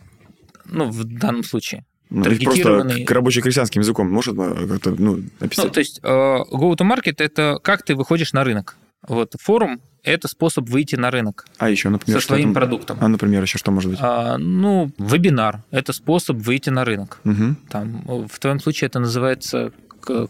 ну, 0.66 0.90
в 0.90 1.04
данном 1.04 1.44
случае. 1.44 1.86
Ну, 2.10 2.24
просто 2.24 3.06
к 3.06 3.12
рабоче-крестьянским 3.12 3.82
языком 3.82 4.12
может 4.12 4.38
э, 4.38 4.68
как-то 4.68 4.92
ну, 4.92 5.16
Ну, 5.16 5.24
описать? 5.40 5.72
то 5.72 5.80
есть 5.80 6.00
э, 6.04 6.08
go-to-market– 6.08 7.16
это 7.18 7.58
как 7.64 7.84
ты 7.84 7.96
выходишь 7.96 8.34
на 8.34 8.44
рынок. 8.44 8.78
Вот 9.08 9.36
форум– 9.40 9.82
это 10.04 10.28
способ 10.28 10.70
выйти 10.70 10.96
на 10.96 11.12
рынок 11.12 11.46
а 11.58 11.70
еще, 11.70 11.90
например, 11.90 12.20
со 12.22 12.28
своим 12.28 12.54
там- 12.54 12.54
продуктом. 12.54 12.98
А, 13.02 13.08
например, 13.08 13.42
еще 13.44 13.58
что 13.58 13.72
может 13.72 13.92
быть? 13.92 14.00
А, 14.02 14.38
ну, 14.38 14.92
вебинар– 14.98 15.64
это 15.72 15.94
способ 15.94 16.38
выйти 16.38 16.70
на 16.70 16.86
рынок. 16.86 17.20
Мгм. 17.24 17.58
Там, 17.70 18.28
в 18.28 18.40
твоем 18.40 18.60
случае 18.60 18.88
это 18.88 19.00
называется 19.00 19.72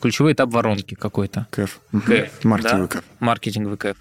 ключевой 0.02 0.34
этап 0.34 0.52
воронки 0.52 0.96
какой-то. 0.96 1.48
КЭФ. 1.52 1.80
Мгм. 1.92 2.02
КЭФ, 2.04 2.44
Маркетинговый 2.44 2.88
да? 2.88 2.94
КЭФ. 2.96 3.04
маркетинговый 3.20 3.78
КЭФ. 3.78 3.98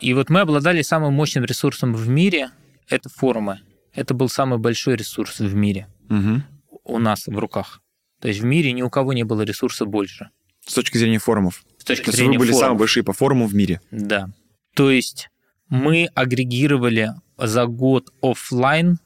И 0.00 0.12
вот 0.12 0.28
мы 0.28 0.40
обладали 0.40 0.82
самым 0.82 1.14
мощным 1.14 1.44
ресурсом 1.44 1.94
в 1.94 2.08
мире– 2.08 2.50
это 2.88 3.08
форумы. 3.08 3.60
Это 3.94 4.12
был 4.12 4.28
самый 4.28 4.58
большой 4.58 4.96
ресурс 4.96 5.38
в 5.40 5.54
мире 5.54 5.86
Мгм. 6.08 6.44
у 6.84 6.98
нас 6.98 7.26
в 7.26 7.38
руках. 7.38 7.80
То 8.20 8.28
есть 8.28 8.40
в 8.40 8.44
мире 8.44 8.72
ни 8.72 8.82
у 8.82 8.90
кого 8.90 9.12
не 9.12 9.22
было 9.22 9.42
ресурса 9.42 9.84
больше. 9.86 10.30
С 10.66 10.74
точки 10.74 10.96
зрения 10.98 11.18
форумов. 11.18 11.62
С 11.84 11.86
точки 11.86 12.06
То 12.06 12.12
зрения 12.12 12.38
вы 12.38 12.46
были 12.46 12.52
форумов. 12.52 12.64
самые 12.64 12.78
большие 12.78 13.04
по 13.04 13.12
форуму 13.12 13.46
в 13.46 13.54
мире. 13.54 13.78
Да. 13.90 14.30
То 14.74 14.90
есть 14.90 15.28
мы 15.68 16.08
агрегировали 16.14 17.10
за 17.36 17.66
год 17.66 18.08
оффлайн 18.22 18.98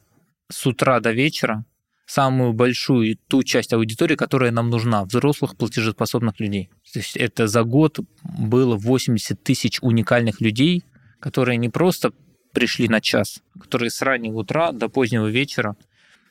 с 0.49 0.65
утра 0.65 1.01
до 1.01 1.11
вечера 1.11 1.65
самую 2.07 2.53
большую 2.53 3.19
ту 3.27 3.43
часть 3.43 3.73
аудитории, 3.73 4.15
которая 4.15 4.53
нам 4.53 4.71
нужна, 4.71 5.05
взрослых 5.05 5.57
платежеспособных 5.57 6.39
людей. 6.39 6.71
То 6.93 7.01
есть 7.01 7.17
это 7.17 7.49
за 7.49 7.65
год 7.65 7.99
было 8.23 8.77
80 8.77 9.43
тысяч 9.43 9.81
уникальных 9.83 10.41
людей, 10.41 10.85
которые 11.19 11.57
не 11.57 11.71
просто 11.71 12.13
пришли 12.53 12.89
на 12.89 13.01
час, 13.01 13.43
которые 13.61 13.91
с 13.91 14.01
раннего 14.03 14.39
утра 14.39 14.71
до 14.71 14.89
позднего 14.89 15.27
вечера 15.27 15.75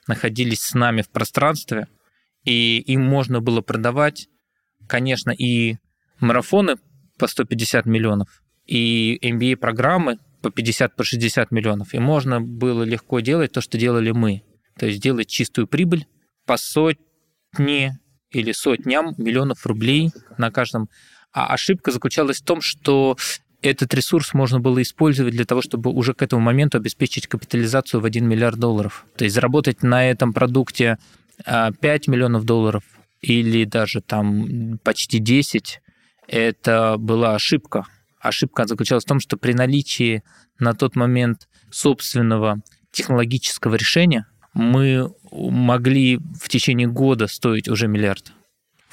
находились 0.08 0.62
с 0.62 0.74
нами 0.74 1.02
в 1.02 1.10
пространстве, 1.10 1.88
и 2.46 2.80
им 2.80 3.04
можно 3.04 3.42
было 3.42 3.60
продавать, 3.60 4.30
конечно, 4.88 5.32
и 5.32 5.76
марафоны 6.20 6.76
по 7.18 7.28
150 7.28 7.86
миллионов, 7.86 8.44
и 8.66 9.18
MBA-программы 9.22 10.20
по 10.42 10.52
50, 10.52 10.96
по 10.96 11.04
60 11.04 11.52
миллионов. 11.52 11.94
И 11.94 12.00
можно 12.00 12.42
было 12.42 12.84
легко 12.84 13.20
делать 13.20 13.52
то, 13.52 13.62
что 13.62 13.78
делали 13.78 14.12
мы. 14.12 14.44
То 14.78 14.86
есть 14.86 15.02
делать 15.02 15.28
чистую 15.28 15.68
прибыль 15.68 16.06
по 16.46 16.58
сотне 16.58 18.00
или 18.32 18.52
сотням 18.52 19.16
миллионов 19.18 19.66
рублей 19.66 20.12
на 20.38 20.52
каждом. 20.52 20.90
А 21.34 21.54
ошибка 21.54 21.92
заключалась 21.92 22.42
в 22.42 22.46
том, 22.46 22.62
что 22.62 23.18
этот 23.62 23.94
ресурс 23.94 24.34
можно 24.34 24.60
было 24.60 24.82
использовать 24.82 25.34
для 25.34 25.46
того, 25.46 25.62
чтобы 25.62 25.92
уже 25.92 26.14
к 26.14 26.22
этому 26.22 26.42
моменту 26.42 26.78
обеспечить 26.78 27.28
капитализацию 27.28 28.02
в 28.02 28.06
1 28.06 28.28
миллиард 28.28 28.60
долларов. 28.60 29.06
То 29.18 29.24
есть 29.24 29.34
заработать 29.34 29.82
на 29.82 30.10
этом 30.10 30.34
продукте 30.34 30.98
а, 31.46 31.72
5 31.72 32.08
миллионов 32.08 32.46
долларов 32.46 32.84
или 33.22 33.66
даже 33.66 34.02
там 34.02 34.80
почти 34.84 35.20
10, 35.20 35.82
это 36.28 36.96
была 36.98 37.36
ошибка. 37.36 37.86
Ошибка 38.20 38.66
заключалась 38.68 39.04
в 39.06 39.08
том, 39.08 39.20
что 39.20 39.38
при 39.38 39.54
наличии 39.54 40.24
на 40.60 40.74
тот 40.74 40.96
момент 40.96 41.48
собственного 41.70 42.62
технологического 42.92 43.76
решения 43.76 44.26
мы 44.54 45.12
могли 45.32 46.18
в 46.42 46.50
течение 46.50 46.88
года 46.88 47.28
стоить 47.28 47.68
уже 47.70 47.88
миллиард, 47.88 48.32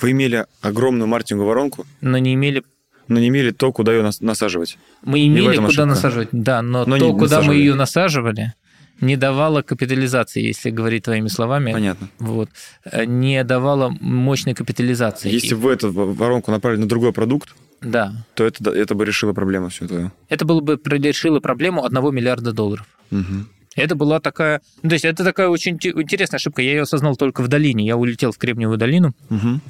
Вы 0.01 0.11
имели 0.11 0.47
огромную 0.61 1.07
маркетинговую 1.09 1.49
воронку, 1.49 1.87
но 2.01 2.18
не 2.18 2.35
имели 2.35 2.62
но 3.07 3.20
не 3.20 3.29
имели 3.29 3.51
то, 3.51 3.70
куда 3.70 3.92
ее 3.92 4.03
нас- 4.03 4.20
насаживать. 4.23 4.79
мы 5.03 5.27
имели 5.27 5.57
куда 5.57 5.66
ошибка. 5.66 5.85
насаживать, 5.87 6.29
да, 6.33 6.62
но, 6.62 6.87
Но 6.87 6.97
то, 6.99 7.05
не 7.07 7.12
куда 7.12 7.18
мы 7.18 7.20
насаживали. 7.29 7.59
ее 7.59 7.75
насаживали, 7.75 8.53
не 9.00 9.16
давало 9.16 9.62
капитализации, 9.62 10.42
если 10.42 10.70
говорить 10.70 11.04
твоими 11.04 11.28
словами. 11.28 11.72
Понятно. 11.72 12.09
Вот, 12.18 12.48
э, 12.85 13.04
не 13.04 13.42
давало 13.44 13.90
мощной 14.00 14.54
капитализации. 14.54 15.30
Если 15.30 15.54
бы 15.54 15.61
вы 15.62 15.72
эту 15.72 15.92
воронку 15.92 16.50
направили 16.50 16.80
на 16.80 16.88
другой 16.88 17.12
продукт, 17.12 17.54
Да. 17.80 18.12
то 18.35 18.44
это, 18.44 18.70
это 18.70 18.94
бы 18.94 19.04
решило 19.04 19.33
проблему 19.33 19.68
всю 19.68 19.87
твою. 19.88 20.11
Это 20.28 20.44
было 20.44 20.61
бы 20.61 20.80
решило 20.87 21.40
проблему 21.40 21.85
1 21.85 22.11
миллиарда 22.12 22.52
долларов. 22.52 22.87
Мгм. 23.11 23.48
Это 23.76 23.96
была 23.96 24.20
такая... 24.20 24.61
ну, 24.83 24.88
То 24.88 24.94
есть 24.94 25.04
это 25.04 25.24
такая 25.24 25.48
очень 25.48 25.78
те- 25.78 25.90
интересная 25.90 26.37
ошибка. 26.38 26.62
Я 26.62 26.70
ее 26.70 26.83
осознал 26.83 27.16
только 27.16 27.42
в 27.42 27.48
долине. 27.48 27.85
Я 27.85 27.96
улетел 27.96 28.30
в 28.30 28.38
Кремниевую 28.38 28.78
долину, 28.78 29.12
Мгм. 29.30 29.61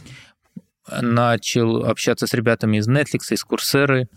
начал 1.01 1.85
общаться 1.87 2.27
с 2.27 2.35
ребятами 2.35 2.77
из 2.79 2.89
Netflix, 2.89 3.33
из 3.33 3.43
Курсеры, 3.45 4.09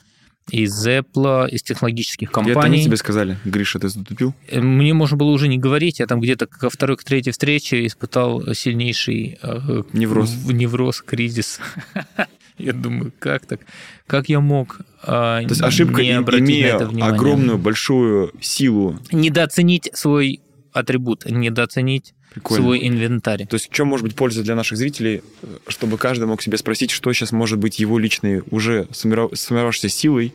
из 0.50 0.88
Apple, 0.88 1.50
из 1.50 1.62
технологических 1.64 2.30
И 2.30 2.32
это 2.32 2.40
они 2.42 2.54
компаний. 2.54 2.84
тебе 2.84 2.98
сказали, 2.98 3.38
Гриша, 3.46 3.80
ты 3.80 3.90
затупил? 3.90 4.34
Э, 4.50 4.62
Мне 4.62 4.94
можно 4.94 5.18
было 5.18 5.30
уже 5.32 5.48
не 5.48 5.58
говорить, 5.58 6.00
я 6.00 6.08
там 6.08 6.20
где-то 6.22 6.48
ко 6.48 6.70
второй, 6.70 6.98
к 6.98 7.04
третьей 7.04 7.32
встрече 7.32 7.86
испытал 7.86 8.54
сильнейший 8.54 9.38
э, 9.42 9.84
Невроз. 9.94 10.30
в- 10.32 10.52
невроз, 10.52 11.02
кризис. 11.02 11.60
Я 12.58 12.74
думаю, 12.74 13.14
как 13.20 13.46
так? 13.46 13.60
Как 14.08 14.30
я 14.30 14.40
мог 14.40 14.80
а, 15.04 15.44
То 15.44 15.50
есть 15.50 15.62
ошибка, 15.62 16.02
не 16.02 16.10
обратить 16.12 16.50
имея 16.50 16.72
на 16.74 16.76
это 16.78 16.86
внимание? 16.88 17.16
огромную, 17.16 17.58
большую 17.60 18.32
силу, 18.42 19.00
Недооценить 19.12 19.92
свой 19.94 20.42
атрибут, 20.74 21.26
недооценить 21.30 22.16
прикольно. 22.38 22.64
свой 22.64 22.88
инвентарь. 22.88 23.46
То 23.46 23.56
есть 23.56 23.70
в 23.70 23.74
чем 23.74 23.88
может 23.88 24.04
быть 24.06 24.16
польза 24.16 24.44
для 24.44 24.56
наших 24.56 24.78
зрителей, 24.78 25.22
э, 25.42 25.48
чтобы 25.68 25.98
каждый 25.98 26.26
мог 26.26 26.42
себе 26.42 26.58
спросить, 26.58 26.92
что 26.92 27.12
сейчас 27.14 27.32
может 27.32 27.60
быть 27.60 27.80
его 27.80 28.00
личной 28.00 28.42
уже 28.52 28.88
сформиров- 28.92 29.36
сформировавшейся 29.36 29.90
силой 29.90 30.34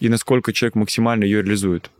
и 0.00 0.08
насколько 0.08 0.52
человек 0.52 0.74
максимально 0.76 1.24
ее 1.24 1.42
реализует. 1.42 1.90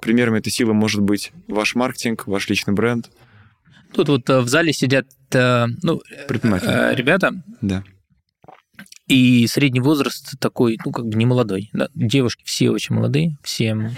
Примером 0.00 0.34
этой 0.34 0.50
силы 0.50 0.74
может 0.74 1.00
быть 1.02 1.32
ваш 1.48 1.74
маркетинг, 1.74 2.26
ваш 2.26 2.48
личный 2.48 2.74
бренд, 2.74 3.10
Тут 3.94 4.08
вот 4.08 4.30
э, 4.30 4.40
в 4.40 4.48
зале 4.48 4.72
сидят 4.72 5.06
э, 5.34 5.66
ну, 5.82 6.00
ребята, 6.28 7.32
Да. 7.60 7.84
и 9.06 9.46
средний 9.46 9.80
возраст 9.80 10.38
такой, 10.40 10.78
ну, 10.84 10.92
как 10.92 11.04
бы 11.06 11.14
не 11.18 11.26
молодой. 11.26 11.68
Да? 11.74 11.88
Девушки 11.94 12.42
все 12.46 12.70
очень 12.70 12.94
молодые, 12.94 13.36
всем, 13.42 13.90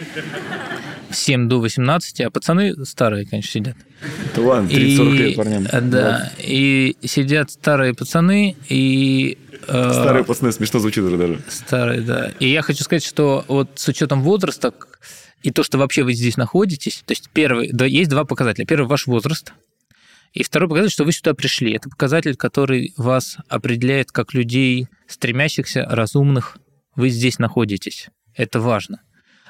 всем 1.14 1.48
до 1.48 1.60
18, 1.60 2.20
а 2.22 2.30
пацаны 2.30 2.84
старые, 2.84 3.26
конечно, 3.26 3.50
сидят. 3.50 3.76
Да 4.36 4.42
ладно, 4.42 4.68
30-40 4.68 5.16
лет 5.16 5.36
парням. 5.36 5.66
э, 5.70 5.80
Да, 5.80 6.32
и 6.38 6.96
сидят 7.04 7.50
старые 7.50 7.94
пацаны, 7.94 8.56
и... 8.68 9.38
э, 9.66 9.92
Старые 9.92 10.24
пацаны, 10.24 10.52
смешно 10.52 10.80
звучит 10.80 11.04
уже 11.04 11.16
даже. 11.16 11.40
Старые, 11.48 12.00
да. 12.02 12.32
И 12.38 12.48
я 12.48 12.62
хочу 12.62 12.84
сказать, 12.84 13.04
что 13.04 13.44
вот 13.48 13.70
с 13.76 13.88
учетом 13.88 14.22
возраста 14.22 14.74
и 15.42 15.50
то, 15.50 15.62
что 15.62 15.78
вообще 15.78 16.02
вы 16.04 16.12
здесь 16.14 16.36
находитесь, 16.36 17.02
то 17.06 17.12
есть 17.12 17.30
первый, 17.32 17.70
да, 17.72 17.84
есть 17.86 18.10
два 18.10 18.24
показателя. 18.24 18.66
Первый– 18.66 18.86
ваш 18.88 19.06
возраст, 19.06 19.52
и 20.32 20.42
второй 20.42 20.68
показатель, 20.68 20.92
что 20.92 21.04
вы 21.04 21.12
сюда 21.12 21.32
пришли. 21.34 21.72
Это 21.72 21.88
показатель, 21.88 22.34
который 22.34 22.92
вас 22.96 23.36
определяет 23.48 24.10
как 24.10 24.34
людей, 24.34 24.88
стремящихся, 25.06 25.84
разумных. 25.88 26.58
Вы 26.96 27.08
здесь 27.10 27.38
находитесь. 27.38 28.08
Это 28.34 28.58
важно. 28.60 29.00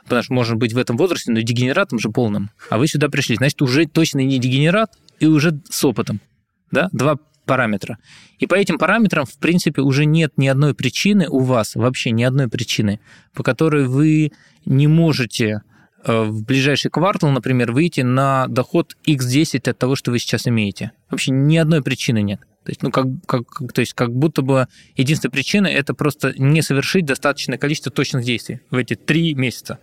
Потому 0.04 0.22
что 0.22 0.34
можно 0.34 0.56
быть 0.56 0.72
в 0.72 0.78
этом 0.78 0.96
возрасте, 0.96 1.32
но 1.32 1.40
дегенератом 1.40 1.98
же 1.98 2.10
полным. 2.10 2.50
А 2.70 2.78
вы 2.78 2.86
сюда 2.86 3.08
пришли, 3.08 3.36
значит, 3.36 3.60
уже 3.62 3.86
точно 3.86 4.20
не 4.20 4.38
дегенерат 4.38 4.92
и 5.18 5.26
уже 5.26 5.60
с 5.68 5.84
опытом. 5.84 6.20
Да? 6.70 6.88
Два 6.92 7.16
параметра. 7.44 7.98
И 8.38 8.46
по 8.46 8.54
этим 8.54 8.78
параметрам, 8.78 9.24
в 9.26 9.38
принципе, 9.38 9.82
уже 9.82 10.06
нет 10.06 10.32
ни 10.36 10.48
одной 10.48 10.74
причины 10.74 11.28
у 11.28 11.40
вас, 11.40 11.74
вообще 11.74 12.10
ни 12.10 12.22
одной 12.22 12.48
причины, 12.48 13.00
по 13.34 13.42
которой 13.42 13.86
вы 13.86 14.32
не 14.64 14.86
можете 14.86 15.62
э, 16.04 16.22
в 16.22 16.42
ближайший 16.42 16.90
квартал, 16.90 17.30
например, 17.30 17.72
выйти 17.72 18.00
на 18.00 18.46
доход 18.48 18.96
x10 19.06 19.70
от 19.70 19.78
того, 19.78 19.94
что 19.94 20.10
вы 20.10 20.18
сейчас 20.18 20.48
имеете. 20.48 20.92
Вообще 21.10 21.32
ни 21.32 21.56
одной 21.56 21.82
причины 21.82 22.22
нет. 22.22 22.40
То 22.64 22.70
есть, 22.70 22.82
ну, 22.82 22.90
как, 22.90 23.06
как, 23.26 23.72
то 23.74 23.80
есть, 23.80 23.92
как 23.92 24.14
будто 24.14 24.40
бы 24.40 24.68
единственная 24.96 25.32
причина– 25.32 25.66
это 25.68 25.92
просто 25.92 26.32
не 26.38 26.62
совершить 26.62 27.04
достаточное 27.04 27.58
количество 27.58 27.92
точных 27.92 28.24
действий 28.24 28.60
в 28.70 28.76
эти 28.76 28.94
три 28.94 29.34
месяца. 29.34 29.78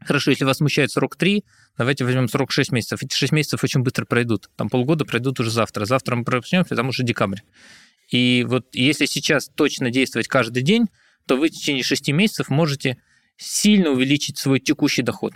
Хорошо, 0.00 0.30
если 0.30 0.44
вас 0.44 0.58
смущает 0.58 0.90
срок 0.90 1.16
3, 1.16 1.44
давайте 1.78 2.04
возьмем 2.04 2.28
срок 2.28 2.50
6 2.50 2.72
месяцев. 2.72 3.02
Эти 3.02 3.14
6 3.14 3.32
месяцев 3.32 3.62
очень 3.64 3.80
быстро 3.80 4.04
пройдут. 4.04 4.50
Там 4.56 4.68
полгода 4.68 5.04
пройдут 5.04 5.40
уже 5.40 5.50
завтра. 5.50 5.84
Завтра 5.84 6.16
мы 6.16 6.24
начнем, 6.26 6.64
потому 6.64 6.92
что 6.92 7.02
декабрь. 7.04 7.40
И 8.10 8.44
вот 8.46 8.66
если 8.74 9.06
сейчас 9.06 9.48
точно 9.48 9.90
действовать 9.90 10.28
каждый 10.28 10.62
день, 10.62 10.86
то 11.26 11.36
вы 11.36 11.48
в 11.48 11.52
течение 11.52 11.82
6 11.82 12.10
месяцев 12.10 12.48
можете 12.48 12.98
сильно 13.36 13.90
увеличить 13.90 14.38
свой 14.38 14.60
текущий 14.60 15.02
доход. 15.02 15.34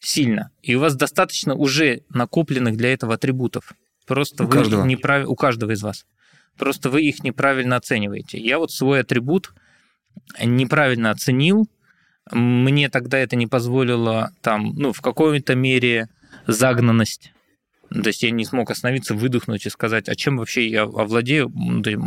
Сильно. 0.00 0.50
И 0.62 0.74
у 0.74 0.80
вас 0.80 0.94
достаточно 0.94 1.54
уже 1.54 2.02
накопленных 2.08 2.76
для 2.76 2.92
этого 2.92 3.14
атрибутов. 3.14 3.72
Просто 4.06 4.44
у 4.44 4.46
вы 4.46 4.52
каждого. 4.52 4.84
неправ... 4.86 5.28
у 5.28 5.34
каждого 5.34 5.72
из 5.72 5.82
вас. 5.82 6.06
Просто 6.56 6.90
вы 6.90 7.02
их 7.02 7.22
неправильно 7.22 7.76
оцениваете. 7.76 8.38
Я 8.38 8.58
вот 8.58 8.72
свой 8.72 9.00
атрибут 9.00 9.52
неправильно 10.42 11.10
оценил, 11.10 11.68
мне 12.30 12.88
тогда 12.88 13.18
это 13.18 13.36
не 13.36 13.46
позволило 13.46 14.32
там, 14.40 14.72
ну, 14.76 14.92
в 14.92 15.00
какой-то 15.00 15.54
мере 15.54 16.08
загнанность. 16.46 17.32
То 17.90 18.08
есть 18.08 18.22
я 18.22 18.30
не 18.30 18.44
смог 18.44 18.70
остановиться, 18.70 19.14
выдохнуть 19.14 19.66
и 19.66 19.70
сказать, 19.70 20.08
а 20.08 20.14
чем 20.14 20.36
вообще 20.36 20.68
я 20.68 20.82
овладею? 20.82 21.52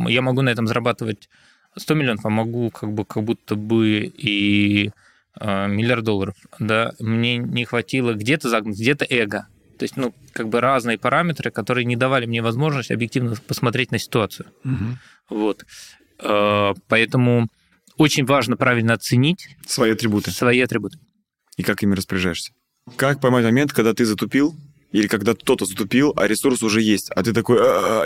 Я 0.08 0.22
могу 0.22 0.42
на 0.42 0.50
этом 0.50 0.66
зарабатывать 0.66 1.30
100 1.76 1.94
миллионов, 1.94 2.26
а 2.26 2.30
могу 2.30 2.70
как 2.70 2.94
бы 2.94 3.04
как 3.04 3.24
будто 3.24 3.56
бы 3.56 4.12
и 4.18 4.92
э, 5.40 5.68
миллиард 5.68 6.06
долларов. 6.06 6.36
Да, 6.60 6.94
мне 7.00 7.38
не 7.38 7.66
хватило 7.66 8.14
где-то 8.14 8.50
загнуть, 8.50 8.78
где-то 8.78 9.06
эго. 9.10 9.48
То 9.78 9.84
есть, 9.84 9.98
ну, 9.98 10.14
как 10.32 10.48
бы 10.48 10.62
разные 10.62 10.98
параметры, 10.98 11.52
которые 11.52 11.84
не 11.84 11.96
давали 11.96 12.26
мне 12.26 12.42
возможность 12.42 12.92
объективно 12.92 13.36
посмотреть 13.48 13.92
на 13.92 14.00
ситуацию. 14.00 14.48
Мгм. 14.64 15.00
Вот. 15.30 15.66
Э, 16.20 16.74
Поэтому 16.88 17.50
очень 18.04 18.26
важно 18.26 18.58
правильно 18.58 18.94
оценить 18.94 19.48
Свои 19.66 19.92
атрибуты. 19.92 20.32
свои 20.32 20.60
атрибуты. 20.62 20.98
И 21.58 21.64
как 21.64 21.84
ими 21.84 21.96
распоряжаешься. 21.96 22.52
Как 22.98 23.22
поймать 23.22 23.46
момент, 23.46 23.72
когда 23.74 23.94
ты 23.94 24.06
затупил, 24.06 24.56
или 24.92 25.08
когда 25.08 25.34
кто-то 25.34 25.66
затупил, 25.66 26.14
а 26.16 26.28
ресурс 26.28 26.62
уже 26.64 26.82
есть, 26.82 27.10
а 27.16 27.24
ты 27.24 27.34
такой 27.34 27.58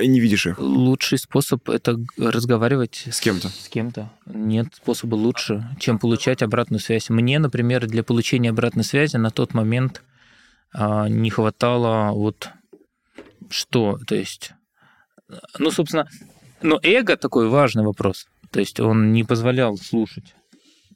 и 0.04 0.08
не 0.08 0.20
видишь 0.22 0.46
их 0.48 0.58
Лучший 0.60 1.18
способ 1.18 1.68
это 1.70 1.98
разговаривать 2.18 3.04
с 3.12 3.20
кем-то. 3.20 3.50
с 3.50 3.68
кем-то. 3.68 4.10
Нет 4.26 4.68
способа 4.76 5.16
лучше, 5.16 5.68
чем 5.80 6.00
получать 6.00 6.42
обратную 6.44 6.80
связь. 6.80 7.10
Мне, 7.10 7.40
например, 7.40 7.88
для 7.88 8.04
получения 8.04 8.52
обратной 8.52 8.84
связи 8.86 9.18
на 9.18 9.32
тот 9.32 9.54
момент 9.54 10.02
а, 10.74 11.10
не 11.10 11.30
хватало 11.30 12.12
вот 12.14 12.50
что, 13.50 13.98
то 14.08 14.16
есть, 14.16 14.52
ну, 15.58 15.72
собственно, 15.72 16.08
но 16.62 16.80
эго 16.84 17.18
такой 17.18 17.50
важный 17.50 17.84
вопрос. 17.84 18.28
То 18.52 18.60
есть 18.60 18.80
он 18.80 19.14
не 19.14 19.24
позволял 19.24 19.78
слушать, 19.78 20.36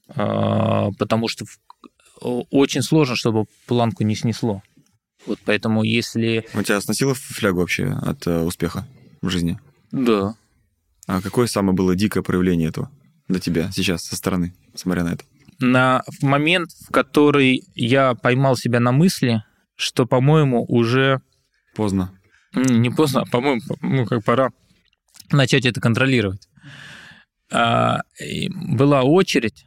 а, 0.08 0.92
потому 0.98 1.28
что 1.28 1.46
очень 2.20 2.82
сложно, 2.82 3.16
чтобы 3.16 3.46
планку 3.66 4.04
не 4.04 4.16
снесло. 4.16 4.62
Вот 5.26 5.40
поэтому 5.46 5.84
если... 5.84 6.46
У 6.54 6.62
тебя 6.64 6.82
сносило 6.82 7.14
флягу 7.14 7.60
вообще 7.60 7.88
от 8.02 8.26
э, 8.26 8.42
успеха 8.42 8.88
в 9.22 9.30
жизни? 9.30 9.60
Да, 9.92 10.36
А 11.08 11.22
какое 11.22 11.48
самое 11.48 11.76
было 11.76 11.96
дикое 11.96 12.24
проявление 12.24 12.70
этого 12.70 12.90
для 13.28 13.40
тебя 13.40 13.72
сейчас 13.72 14.04
со 14.04 14.16
стороны, 14.16 14.54
смотря 14.76 15.04
на 15.04 15.14
это? 15.14 15.26
на 15.62 16.04
в 16.08 16.24
момент, 16.24 16.72
в 16.72 16.92
который 16.92 17.64
я 17.76 18.16
поймал 18.16 18.56
себя 18.56 18.80
на 18.80 18.92
мысли, 18.92 19.44
что, 19.76 20.06
по-моему, 20.06 20.66
уже 20.68 21.22
Поздно. 21.76 22.12
не 22.54 22.90
поздно, 22.90 23.22
а, 23.22 23.26
по-моему, 23.26 23.62
ну, 23.82 24.06
как 24.06 24.24
пора 24.24 24.50
начать 25.32 25.66
это 25.66 25.80
контролировать. 25.80 26.48
А, 27.52 28.02
была 28.50 29.04
очередь, 29.04 29.66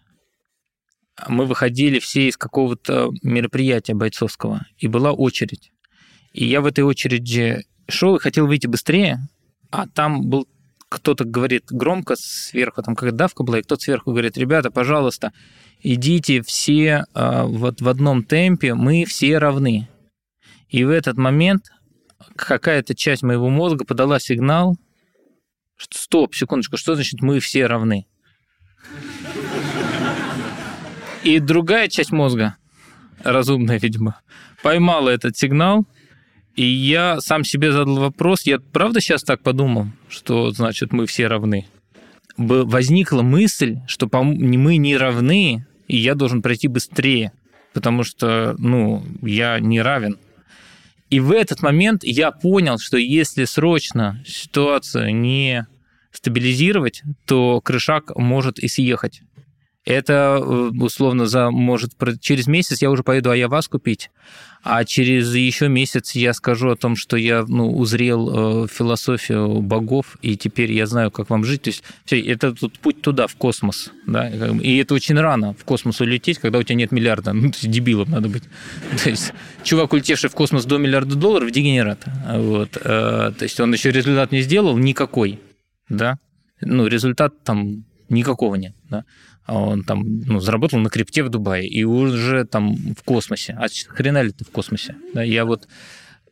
мы 1.28 1.46
выходили 1.46 1.98
все 1.98 2.28
из 2.28 2.36
какого-то 2.36 3.10
мероприятия 3.22 3.94
бойцовского, 3.94 4.66
и 4.78 4.88
была 4.88 5.12
очередь. 5.12 5.70
И 6.32 6.44
я 6.44 6.60
в 6.60 6.66
этой 6.66 6.82
очереди 6.82 7.64
шел 7.88 8.16
и 8.16 8.20
хотел 8.20 8.46
выйти 8.46 8.66
быстрее, 8.66 9.18
а 9.70 9.86
там 9.86 10.28
был 10.28 10.48
кто-то 10.88 11.24
говорит 11.24 11.64
громко 11.70 12.14
сверху, 12.16 12.82
там 12.82 12.94
какая 12.94 13.12
давка 13.12 13.42
была, 13.42 13.58
и 13.58 13.62
кто-то 13.62 13.82
сверху 13.82 14.12
говорит, 14.12 14.36
ребята, 14.38 14.70
пожалуйста, 14.70 15.32
идите 15.82 16.40
все 16.42 17.04
а, 17.14 17.44
вот 17.44 17.80
в 17.80 17.88
одном 17.88 18.22
темпе, 18.22 18.74
мы 18.74 19.04
все 19.04 19.38
равны. 19.38 19.88
И 20.68 20.84
в 20.84 20.90
этот 20.90 21.16
момент 21.16 21.64
какая-то 22.36 22.94
часть 22.94 23.22
моего 23.22 23.48
мозга 23.48 23.84
подала 23.84 24.20
сигнал, 24.20 24.76
стоп, 25.78 26.34
секундочку, 26.34 26.76
что 26.76 26.94
значит 26.94 27.20
мы 27.20 27.40
все 27.40 27.66
равны? 27.66 28.06
И 31.22 31.38
другая 31.38 31.88
часть 31.88 32.12
мозга, 32.12 32.56
разумная, 33.22 33.78
видимо, 33.78 34.20
поймала 34.62 35.08
этот 35.08 35.36
сигнал, 35.36 35.86
и 36.54 36.64
я 36.64 37.20
сам 37.20 37.44
себе 37.44 37.72
задал 37.72 37.96
вопрос, 37.96 38.42
я 38.42 38.58
правда 38.58 39.00
сейчас 39.00 39.22
так 39.22 39.42
подумал, 39.42 39.88
что 40.08 40.50
значит 40.50 40.92
мы 40.92 41.06
все 41.06 41.26
равны? 41.26 41.66
Возникла 42.36 43.22
мысль, 43.22 43.78
что 43.86 44.08
мы 44.12 44.76
не 44.76 44.96
равны, 44.96 45.66
и 45.88 45.96
я 45.96 46.14
должен 46.14 46.42
пройти 46.42 46.68
быстрее, 46.68 47.32
потому 47.72 48.04
что, 48.04 48.54
ну, 48.58 49.04
я 49.22 49.58
не 49.60 49.80
равен. 49.80 50.18
И 51.14 51.20
в 51.20 51.30
этот 51.30 51.62
момент 51.62 52.02
я 52.02 52.32
понял, 52.32 52.76
что 52.78 52.96
если 52.96 53.44
срочно 53.44 54.20
ситуацию 54.26 55.14
не 55.14 55.64
стабилизировать, 56.10 57.04
то 57.24 57.60
крышак 57.60 58.16
может 58.16 58.58
и 58.58 58.66
съехать. 58.66 59.22
Это 59.84 60.40
э, 60.40 60.70
условно 60.80 61.26
за 61.26 61.50
может 61.50 61.92
через 62.20 62.46
месяц 62.46 62.80
я 62.80 62.90
уже 62.90 63.02
поеду 63.02 63.30
Аявас 63.30 63.68
купить, 63.68 64.10
а 64.62 64.82
через 64.86 65.34
еще 65.34 65.68
месяц 65.68 66.12
я 66.12 66.32
скажу 66.32 66.70
о 66.70 66.76
том, 66.76 66.96
что 66.96 67.18
я 67.18 67.44
ну, 67.46 67.70
узрел 67.70 68.64
э, 68.64 68.68
философию 68.68 69.60
богов, 69.60 70.16
и 70.22 70.38
теперь 70.38 70.72
я 70.72 70.86
знаю, 70.86 71.10
как 71.10 71.28
вам 71.28 71.44
жить. 71.44 71.62
То 71.62 71.68
есть 71.68 71.84
все, 72.06 72.18
это 72.18 72.54
тут 72.54 72.78
путь 72.78 73.02
туда, 73.02 73.26
в 73.26 73.36
космос. 73.36 73.92
Да? 74.06 74.30
И 74.30 74.78
это 74.78 74.94
очень 74.94 75.16
рано 75.20 75.52
в 75.52 75.64
космос 75.64 76.00
улететь, 76.00 76.38
когда 76.38 76.58
у 76.58 76.62
тебя 76.62 76.76
нет 76.76 76.90
миллиарда. 76.90 77.34
Ну, 77.34 77.48
есть 77.48 77.70
дебилом 77.70 78.10
надо 78.10 78.30
быть. 78.30 78.44
То 79.04 79.10
есть 79.10 79.34
чувак, 79.64 79.92
улетевший 79.92 80.30
в 80.30 80.34
космос 80.34 80.64
до 80.64 80.78
миллиарда 80.78 81.14
долларов, 81.14 81.50
дегенерат. 81.50 82.02
Вот. 82.26 82.78
Э, 82.78 83.32
То 83.36 83.42
есть 83.42 83.60
он 83.60 83.70
еще 83.74 83.90
результат 83.90 84.32
не 84.32 84.40
сделал 84.40 84.78
никакой. 84.78 85.40
Да? 85.90 86.16
Ну, 86.62 86.86
результат 86.86 87.44
там 87.44 87.84
никакого 88.08 88.54
нет. 88.54 88.74
Да? 88.88 89.04
А 89.46 89.58
он 89.58 89.84
там 89.84 90.20
ну, 90.22 90.40
заработал 90.40 90.78
на 90.78 90.88
крипте 90.88 91.22
в 91.22 91.28
Дубае 91.28 91.68
и 91.68 91.84
уже 91.84 92.44
там 92.44 92.74
в 92.94 93.02
космосе. 93.02 93.56
А 93.58 93.66
хрена 93.88 94.22
ли 94.22 94.32
ты 94.32 94.44
в 94.44 94.50
космосе? 94.50 94.96
Да, 95.12 95.22
я 95.22 95.44
вот 95.44 95.68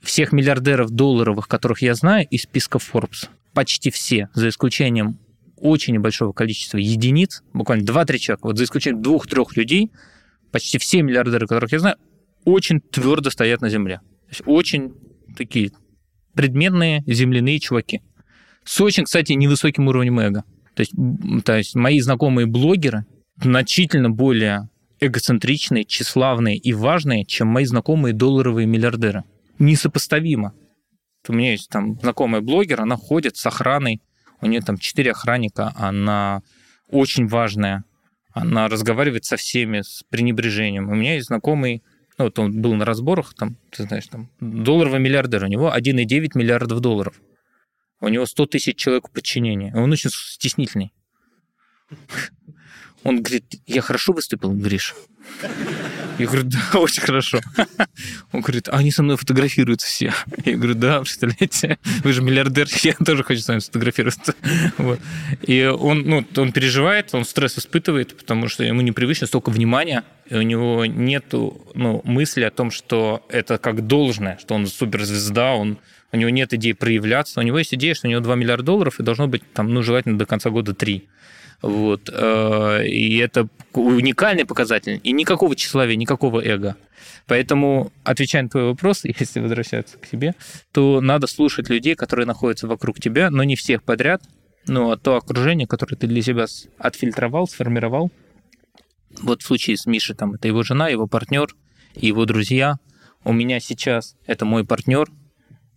всех 0.00 0.32
миллиардеров 0.32 0.90
долларовых, 0.90 1.46
которых 1.46 1.82
я 1.82 1.94
знаю, 1.94 2.26
из 2.28 2.42
списка 2.42 2.78
Forbes, 2.78 3.28
почти 3.52 3.90
все, 3.90 4.28
за 4.34 4.48
исключением 4.48 5.18
очень 5.56 5.94
небольшого 5.94 6.32
количества 6.32 6.78
единиц, 6.78 7.42
буквально 7.52 7.84
2-3 7.84 8.18
человека, 8.18 8.46
вот 8.46 8.58
за 8.58 8.64
исключением 8.64 9.02
двух-трех 9.02 9.56
людей, 9.56 9.92
почти 10.50 10.78
все 10.78 11.02
миллиардеры, 11.02 11.46
которых 11.46 11.70
я 11.72 11.78
знаю, 11.78 11.96
очень 12.44 12.80
твердо 12.80 13.30
стоят 13.30 13.60
на 13.60 13.68
земле. 13.68 14.00
Очень 14.44 14.94
такие 15.36 15.70
предметные 16.34 17.04
земляные 17.06 17.60
чуваки. 17.60 18.02
С 18.64 18.80
очень, 18.80 19.04
кстати, 19.04 19.32
невысоким 19.32 19.88
уровнем 19.88 20.18
эго. 20.18 20.44
То 20.74 20.80
есть, 20.80 20.92
то 21.44 21.56
есть 21.56 21.74
мои 21.74 22.00
знакомые 22.00 22.46
блогеры 22.46 23.04
значительно 23.36 24.10
более 24.10 24.68
эгоцентричные, 25.00 25.84
тщеславные 25.84 26.56
и 26.56 26.72
важные, 26.72 27.24
чем 27.24 27.48
мои 27.48 27.64
знакомые 27.64 28.14
долларовые 28.14 28.66
миллиардеры. 28.66 29.24
Несопоставимо. 29.58 30.54
У 31.28 31.32
меня 31.32 31.52
есть 31.52 31.68
там 31.68 31.98
знакомая 32.00 32.40
блогер, 32.40 32.80
она 32.80 32.96
ходит 32.96 33.36
с 33.36 33.46
охраной, 33.46 34.00
у 34.40 34.46
нее 34.46 34.60
там 34.60 34.76
четыре 34.78 35.12
охранника, 35.12 35.72
она 35.76 36.42
очень 36.88 37.26
важная, 37.26 37.84
она 38.32 38.68
разговаривает 38.68 39.24
со 39.24 39.36
всеми 39.36 39.82
с 39.82 40.02
пренебрежением. 40.08 40.88
У 40.88 40.94
меня 40.94 41.14
есть 41.14 41.28
знакомый, 41.28 41.82
ну 42.18 42.24
вот 42.24 42.38
он 42.38 42.60
был 42.60 42.74
на 42.74 42.84
разборах, 42.84 43.34
там, 43.34 43.56
ты 43.70 43.84
знаешь, 43.84 44.06
там, 44.08 44.30
долларовый 44.40 45.00
миллиардер, 45.00 45.44
у 45.44 45.48
него 45.48 45.72
1,9 45.72 46.30
миллиардов 46.34 46.80
долларов. 46.80 47.20
У 48.02 48.08
него 48.08 48.26
100 48.26 48.46
тысяч 48.46 48.76
человек 48.76 49.04
и 49.14 49.72
Он 49.74 49.92
очень 49.92 50.10
стеснительный. 50.10 50.92
Он 53.04 53.22
говорит, 53.22 53.44
я 53.66 53.80
хорошо 53.80 54.12
выступил, 54.12 54.50
Гриш? 54.52 54.94
Я 56.18 56.26
говорю, 56.26 56.42
да, 56.44 56.78
очень 56.80 57.02
хорошо. 57.02 57.40
Он 58.32 58.40
говорит, 58.40 58.68
а 58.68 58.78
они 58.78 58.90
со 58.90 59.04
мной 59.04 59.16
фотографируются 59.16 59.86
все. 59.86 60.12
Я 60.44 60.56
говорю, 60.56 60.74
да, 60.74 61.00
представляете, 61.00 61.78
вы 62.02 62.12
же 62.12 62.22
миллиардер, 62.22 62.66
я 62.82 62.94
тоже 62.94 63.22
хочу 63.22 63.40
с 63.40 63.48
вами 63.48 63.60
сфотографироваться. 63.60 64.34
Вот. 64.78 64.98
И 65.42 65.64
он, 65.64 66.02
ну, 66.02 66.26
он 66.36 66.52
переживает, 66.52 67.14
он 67.14 67.24
стресс 67.24 67.56
испытывает, 67.56 68.16
потому 68.16 68.48
что 68.48 68.64
ему 68.64 68.80
непривычно 68.80 69.28
столько 69.28 69.50
внимания, 69.50 70.04
и 70.28 70.34
у 70.34 70.42
него 70.42 70.86
нет 70.86 71.26
ну, 71.32 72.00
мысли 72.04 72.42
о 72.42 72.50
том, 72.50 72.72
что 72.72 73.24
это 73.28 73.58
как 73.58 73.86
должное, 73.86 74.38
что 74.38 74.54
он 74.54 74.66
суперзвезда, 74.66 75.52
он, 75.52 75.78
у 76.12 76.16
него 76.16 76.30
нет 76.30 76.52
идеи 76.52 76.72
проявляться. 76.72 77.40
У 77.40 77.42
него 77.42 77.58
есть 77.58 77.74
идея, 77.74 77.94
что 77.94 78.06
у 78.06 78.10
него 78.10 78.20
2 78.20 78.34
миллиарда 78.34 78.64
долларов, 78.64 79.00
и 79.00 79.02
должно 79.02 79.28
быть, 79.28 79.42
там, 79.52 79.72
ну, 79.72 79.82
желательно 79.82 80.18
до 80.18 80.26
конца 80.26 80.50
года 80.50 80.74
3. 80.74 81.08
Вот. 81.62 82.10
Э, 82.12 82.86
и 82.86 83.16
это 83.18 83.48
уникальный 83.72 84.44
показатель. 84.44 85.00
И 85.02 85.12
никакого 85.12 85.56
тщеславия, 85.56 85.96
никакого 85.96 86.44
эго. 86.44 86.76
Поэтому, 87.26 87.92
отвечая 88.04 88.42
на 88.42 88.48
твой 88.50 88.64
вопрос, 88.64 89.04
если 89.18 89.40
возвращаться 89.40 89.96
к 89.98 90.06
себе, 90.06 90.34
то 90.72 91.00
надо 91.00 91.26
слушать 91.26 91.70
людей, 91.70 91.94
которые 91.94 92.26
находятся 92.26 92.66
вокруг 92.66 93.00
тебя, 93.00 93.30
но 93.30 93.42
не 93.44 93.56
всех 93.56 93.82
подряд, 93.82 94.22
но 94.66 94.90
а 94.90 94.96
то 94.96 95.16
окружение, 95.16 95.66
которое 95.66 95.96
ты 95.96 96.06
для 96.06 96.22
себя 96.22 96.46
отфильтровал, 96.78 97.48
сформировал. 97.48 98.10
Вот 99.20 99.42
в 99.42 99.46
случае 99.46 99.76
с 99.76 99.86
Мишей, 99.86 100.14
там, 100.14 100.34
это 100.34 100.48
его 100.48 100.62
жена, 100.62 100.88
его 100.88 101.06
партнер, 101.06 101.48
его 101.94 102.24
друзья. 102.24 102.76
У 103.24 103.32
меня 103.32 103.60
сейчас 103.60 104.16
это 104.26 104.44
мой 104.44 104.64
партнер, 104.64 105.08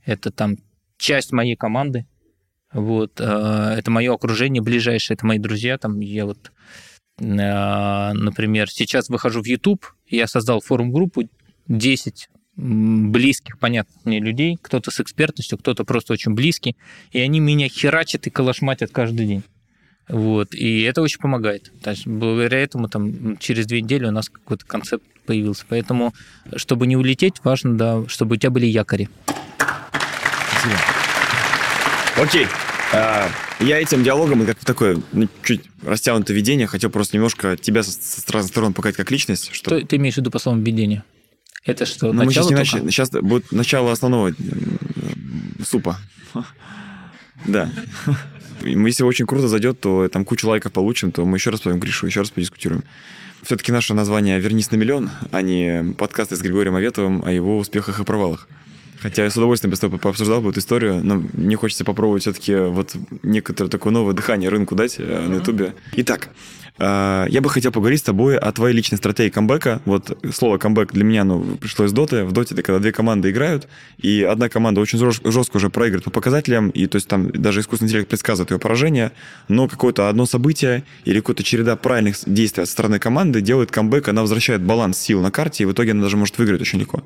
это 0.05 0.31
там 0.31 0.57
часть 0.97 1.31
моей 1.31 1.55
команды, 1.55 2.05
вот, 2.75 3.19
э, 3.19 3.75
это 3.77 3.89
мое 3.89 4.13
окружение 4.13 4.61
ближайшее, 4.61 5.15
это 5.15 5.25
мои 5.25 5.39
друзья. 5.39 5.77
Там 5.77 6.01
я 6.01 6.25
вот, 6.25 6.51
э, 7.19 7.23
например, 7.23 8.69
сейчас 8.69 9.09
выхожу 9.09 9.41
в 9.41 9.45
YouTube, 9.45 9.85
я 10.09 10.27
создал 10.27 10.59
форум-группу 10.59 11.29
10 11.67 12.29
близких, 12.57 13.59
понятно 13.59 13.93
мне 14.05 14.19
людей, 14.19 14.57
кто-то 14.61 14.91
с 14.91 14.99
экспертностью, 14.99 15.57
кто-то 15.57 15.83
просто 15.83 16.13
очень 16.13 16.33
близкий, 16.33 16.75
и 17.11 17.19
они 17.19 17.39
меня 17.39 17.67
херачат 17.69 18.27
и 18.27 18.29
калашматят 18.29 18.91
каждый 18.91 19.25
день. 19.25 19.43
Вот, 20.07 20.53
и 20.53 20.81
это 20.81 21.01
очень 21.01 21.19
помогает. 21.19 21.71
То 21.81 21.91
есть 21.91 22.05
благодаря 22.05 22.59
этому 22.59 22.89
там 22.89 23.37
через 23.37 23.65
две 23.65 23.81
недели 23.81 24.05
у 24.05 24.11
нас 24.11 24.29
какой-то 24.29 24.65
концепт 24.65 25.03
появился. 25.25 25.65
Поэтому, 25.67 26.13
чтобы 26.57 26.87
не 26.87 26.95
улететь, 26.95 27.35
важно, 27.43 27.77
да, 27.77 28.07
чтобы 28.07 28.35
у 28.35 28.37
тебя 28.37 28.51
были 28.51 28.67
якори. 28.67 29.09
Спасибо. 30.65 30.79
Окей. 32.17 32.47
А, 32.93 33.29
я 33.59 33.79
этим 33.79 34.03
диалогом, 34.03 34.45
как 34.45 34.57
такое 34.63 35.01
ну, 35.11 35.27
чуть 35.43 35.63
растянутое 35.83 36.35
видение, 36.35 36.67
хотел 36.67 36.89
просто 36.89 37.17
немножко 37.17 37.57
тебя 37.57 37.83
со, 37.83 37.91
со 37.91 38.31
разных 38.31 38.51
сторон 38.51 38.73
показать 38.73 38.95
как 38.95 39.11
личность. 39.11 39.49
Что... 39.53 39.81
Ты 39.81 39.95
имеешь 39.97 40.15
в 40.15 40.17
виду 40.17 40.31
по 40.31 40.39
словам 40.39 40.63
видения? 40.63 41.03
Это 41.65 41.85
что, 41.85 42.13
ну, 42.13 42.23
начало 42.23 42.51
мы 42.51 42.63
сейчас, 42.63 42.73
не 42.73 42.79
нач... 42.81 42.93
сейчас 42.93 43.09
будет 43.09 43.51
начало 43.51 43.91
основного 43.91 44.33
супа. 45.63 45.97
Да. 47.45 47.69
Если 48.61 49.03
очень 49.03 49.27
круто 49.27 49.47
зайдет, 49.47 49.79
то 49.79 50.07
там 50.07 50.25
кучу 50.25 50.47
лайков 50.47 50.71
получим, 50.71 51.11
то 51.11 51.25
мы 51.25 51.37
еще 51.37 51.51
раз 51.51 51.61
пойдем 51.61 51.79
Гришу, 51.79 52.07
еще 52.07 52.21
раз 52.21 52.31
подискутируем. 52.31 52.83
Все-таки 53.43 53.71
наше 53.71 53.93
название 53.93 54.39
«Вернись 54.39 54.71
на 54.71 54.77
миллион», 54.77 55.11
а 55.31 55.43
не 55.43 55.93
подкасты 55.95 56.37
с 56.37 56.41
Григорием 56.41 56.75
Аветовым 56.75 57.23
о 57.23 57.31
его 57.31 57.59
успехах 57.59 57.99
и 57.99 58.03
провалах. 58.03 58.47
Хотя 59.05 59.23
я 59.23 59.29
с 59.29 59.37
удовольствием 59.37 59.69
бы 59.69 59.75
с 59.75 59.79
тобой 59.79 59.99
пообсуждал 59.99 60.41
бы 60.41 60.49
эту 60.49 60.61
историю, 60.61 60.99
но 61.03 61.21
мне 61.33 61.55
хочется 61.55 61.85
попробовать 61.85 62.23
все-таки 62.23 62.55
вот 62.55 62.95
некоторое 63.21 63.69
такое 63.69 63.93
новое 63.93 64.15
дыхание 64.15 64.49
рынку 64.49 64.73
дать 64.73 64.97
mm-hmm. 64.97 65.27
на 65.27 65.35
Ютубе. 65.35 65.75
Итак, 65.91 66.29
э, 66.79 67.27
я 67.29 67.41
бы 67.41 67.51
хотел 67.51 67.71
поговорить 67.71 67.99
с 67.99 68.03
тобой 68.03 68.35
о 68.35 68.51
твоей 68.51 68.75
личной 68.75 68.97
стратегии 68.97 69.29
камбэка. 69.29 69.83
Вот 69.85 70.17
слово 70.33 70.57
камбэк 70.57 70.91
для 70.91 71.03
меня 71.03 71.23
ну, 71.23 71.55
пришло 71.57 71.85
из 71.85 71.91
доты. 71.91 72.23
В 72.23 72.31
доте 72.31 72.55
это 72.55 72.63
когда 72.63 72.79
две 72.79 72.91
команды 72.91 73.29
играют, 73.29 73.67
и 73.99 74.23
одна 74.23 74.49
команда 74.49 74.81
очень 74.81 74.97
жестко 74.97 75.57
уже 75.57 75.69
проигрывает 75.69 76.05
по 76.05 76.09
показателям, 76.09 76.71
и 76.71 76.87
то 76.87 76.95
есть 76.95 77.07
там 77.07 77.29
даже 77.29 77.59
искусственный 77.59 77.89
интеллект 77.89 78.09
предсказывает 78.09 78.49
ее 78.49 78.57
поражение, 78.57 79.11
но 79.47 79.67
какое-то 79.67 80.09
одно 80.09 80.25
событие 80.25 80.83
или 81.03 81.19
какая-то 81.19 81.43
череда 81.43 81.75
правильных 81.75 82.17
действий 82.25 82.65
со 82.65 82.71
стороны 82.71 82.97
команды 82.97 83.41
делает 83.41 83.69
камбэк, 83.69 84.07
она 84.07 84.21
возвращает 84.21 84.63
баланс 84.63 84.97
сил 84.97 85.21
на 85.21 85.29
карте, 85.29 85.61
и 85.61 85.67
в 85.67 85.73
итоге 85.73 85.91
она 85.91 86.01
даже 86.01 86.17
может 86.17 86.39
выиграть 86.39 86.61
очень 86.61 86.79
легко. 86.79 87.03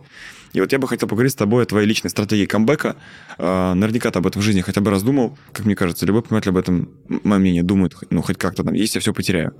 И 0.53 0.61
вот 0.61 0.71
я 0.71 0.79
бы 0.79 0.87
хотел 0.87 1.07
поговорить 1.07 1.33
с 1.33 1.35
тобой 1.35 1.63
о 1.63 1.65
твоей 1.65 1.87
личной 1.87 2.09
стратегии 2.09 2.45
камбэка. 2.45 2.95
А, 3.37 3.73
наверняка 3.73 4.11
ты 4.11 4.19
об 4.19 4.27
этом 4.27 4.41
в 4.41 4.45
жизни 4.45 4.61
хотя 4.61 4.81
бы 4.81 4.91
раз 4.91 5.03
думал. 5.03 5.37
Как 5.51 5.65
мне 5.65 5.75
кажется, 5.75 6.05
любой 6.05 6.21
пониматель 6.21 6.49
об 6.49 6.57
этом, 6.57 6.89
мое 7.07 7.39
мнение, 7.39 7.63
думает, 7.63 7.95
ну, 8.09 8.21
хоть 8.21 8.37
как-то 8.37 8.63
там, 8.63 8.73
если 8.73 8.97
я 8.97 9.01
все 9.01 9.13
потеряю. 9.13 9.53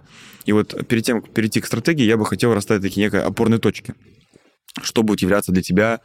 И 0.46 0.52
вот 0.52 0.88
перед 0.88 1.04
тем, 1.04 1.22
как 1.22 1.34
перейти 1.34 1.62
к 1.62 1.66
стратегии, 1.66 2.04
я 2.04 2.18
бы 2.18 2.26
хотел 2.26 2.54
расставить 2.54 2.82
такие 2.82 3.06
некие 3.06 3.22
опорные 3.22 3.60
точки. 3.60 3.94
Что 4.82 5.04
будет 5.04 5.22
являться 5.22 5.52
для 5.52 5.62
тебя 5.62 6.02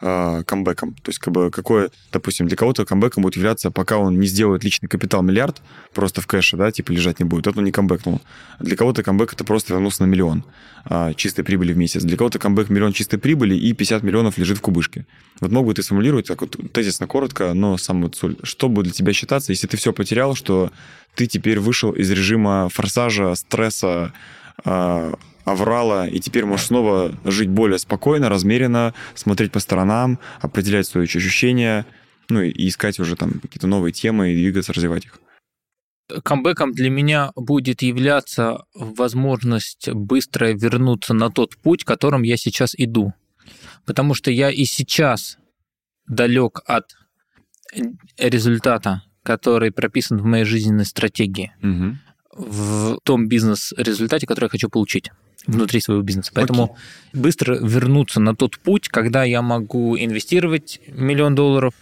э, 0.00 0.42
камбэком. 0.44 0.94
То 0.94 1.10
есть, 1.10 1.18
как 1.18 1.32
бы, 1.32 1.50
какое, 1.50 1.90
допустим, 2.12 2.46
для 2.46 2.56
кого-то 2.56 2.84
камбэком 2.84 3.22
будет 3.22 3.36
являться, 3.36 3.70
пока 3.70 3.98
он 3.98 4.18
не 4.18 4.26
сделает 4.26 4.64
личный 4.64 4.88
капитал 4.88 5.22
миллиард, 5.22 5.62
просто 5.94 6.20
в 6.20 6.26
кэше, 6.26 6.56
да, 6.56 6.70
типа 6.70 6.92
лежать 6.92 7.20
не 7.20 7.24
будет, 7.24 7.46
это 7.46 7.58
он 7.58 7.64
не 7.64 7.72
камбэкнул. 7.72 8.20
Для 8.58 8.76
кого-то 8.76 9.02
камбэк 9.02 9.34
это 9.34 9.44
просто 9.44 9.72
вернулся 9.72 10.02
на 10.04 10.06
миллион 10.06 10.44
э, 10.88 11.12
чистой 11.16 11.42
прибыли 11.42 11.72
в 11.72 11.76
месяц. 11.76 12.02
Для 12.02 12.16
кого-то 12.16 12.38
камбэк 12.38 12.68
миллион 12.70 12.92
чистой 12.92 13.18
прибыли 13.18 13.54
и 13.54 13.72
50 13.72 14.02
миллионов 14.02 14.38
лежит 14.38 14.58
в 14.58 14.60
кубышке. 14.60 15.06
Вот 15.40 15.50
мог 15.52 15.66
бы 15.66 15.74
ты 15.74 15.82
сформулировать 15.82 16.26
так 16.26 16.40
вот 16.40 16.56
тезисно 16.72 17.06
коротко, 17.06 17.54
но 17.54 17.76
сам 17.76 18.02
вот 18.02 18.16
соль. 18.16 18.36
Что 18.42 18.68
будет 18.68 18.86
для 18.86 18.94
тебя 18.94 19.12
считаться, 19.12 19.52
если 19.52 19.66
ты 19.66 19.76
все 19.76 19.92
потерял, 19.92 20.34
что 20.34 20.70
ты 21.14 21.26
теперь 21.26 21.58
вышел 21.58 21.92
из 21.92 22.10
режима 22.10 22.68
форсажа, 22.68 23.34
стресса, 23.34 24.12
э, 24.64 25.14
оврала, 25.44 26.06
и 26.06 26.20
теперь 26.20 26.44
можешь 26.44 26.66
снова 26.66 27.14
жить 27.24 27.48
более 27.48 27.78
спокойно, 27.78 28.28
размеренно, 28.28 28.94
смотреть 29.14 29.52
по 29.52 29.60
сторонам, 29.60 30.18
определять 30.40 30.86
свои 30.86 31.04
ощущения, 31.04 31.86
ну 32.28 32.40
и 32.42 32.68
искать 32.68 32.98
уже 33.00 33.16
там 33.16 33.32
какие-то 33.40 33.66
новые 33.66 33.92
темы 33.92 34.32
и 34.32 34.36
двигаться, 34.36 34.72
развивать 34.72 35.06
их. 35.06 35.18
Камбэком 36.24 36.72
для 36.72 36.90
меня 36.90 37.30
будет 37.36 37.82
являться 37.82 38.64
возможность 38.74 39.88
быстро 39.90 40.52
вернуться 40.52 41.14
на 41.14 41.30
тот 41.30 41.56
путь, 41.56 41.84
которым 41.84 42.22
я 42.22 42.36
сейчас 42.36 42.74
иду. 42.76 43.14
Потому 43.86 44.14
что 44.14 44.30
я 44.30 44.50
и 44.50 44.64
сейчас 44.64 45.38
далек 46.06 46.60
от 46.66 46.96
результата, 48.18 49.02
который 49.22 49.70
прописан 49.70 50.18
в 50.18 50.24
моей 50.24 50.44
жизненной 50.44 50.84
стратегии, 50.84 51.52
угу. 51.62 51.96
в 52.32 52.98
том 53.04 53.28
бизнес-результате, 53.28 54.26
который 54.26 54.46
я 54.46 54.50
хочу 54.50 54.68
получить 54.68 55.10
внутри 55.46 55.80
своего 55.80 56.02
бизнеса. 56.02 56.32
Поэтому 56.34 56.64
Окей. 56.64 57.20
быстро 57.22 57.56
вернуться 57.56 58.20
на 58.20 58.34
тот 58.34 58.58
путь, 58.58 58.88
когда 58.88 59.24
я 59.24 59.42
могу 59.42 59.96
инвестировать 59.98 60.80
миллион 60.88 61.34
долларов, 61.34 61.74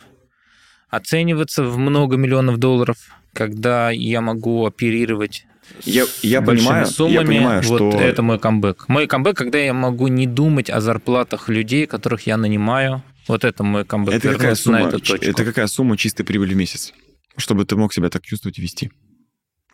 оцениваться 0.88 1.64
в 1.64 1.77
много 1.79 2.16
миллионов 2.16 2.59
долларов, 2.59 2.97
когда 3.33 3.90
я 3.90 4.21
могу 4.21 4.66
оперировать 4.66 5.47
я, 5.85 6.07
я 6.23 6.42
понимаю, 6.42 6.87
суммами, 6.87 7.14
я 7.14 7.27
понимаю, 7.27 7.62
вот 7.62 7.92
что... 7.92 8.01
это 8.01 8.23
мой 8.23 8.38
камбэк. 8.38 8.88
Мой 8.88 9.07
камбэк, 9.07 9.37
когда 9.37 9.59
я 9.59 9.75
могу 9.75 10.09
не 10.09 10.27
думать 10.27 10.71
о 10.71 10.81
зарплатах 10.81 11.49
людей, 11.49 11.87
которых 11.87 12.27
я 12.27 12.37
нанимаю. 12.37 13.03
Вот 13.27 13.44
это 13.44 13.62
мой 13.64 13.85
камбэк. 13.85 14.14
Это 14.14 14.33
какая 14.33 14.55
сумма? 14.55 14.88
Это 14.88 15.44
какая 15.44 15.66
сумма 15.66 15.97
чистой 15.97 16.25
прибыли 16.25 16.55
в 16.55 16.57
месяц, 16.57 16.94
чтобы 17.37 17.64
ты 17.64 17.77
мог 17.77 17.92
себя 17.92 18.09
так 18.09 18.23
чувствовать 18.25 18.59
и 18.59 18.62
вести? 18.62 18.90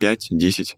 5, 0.01 0.29
10, 0.31 0.77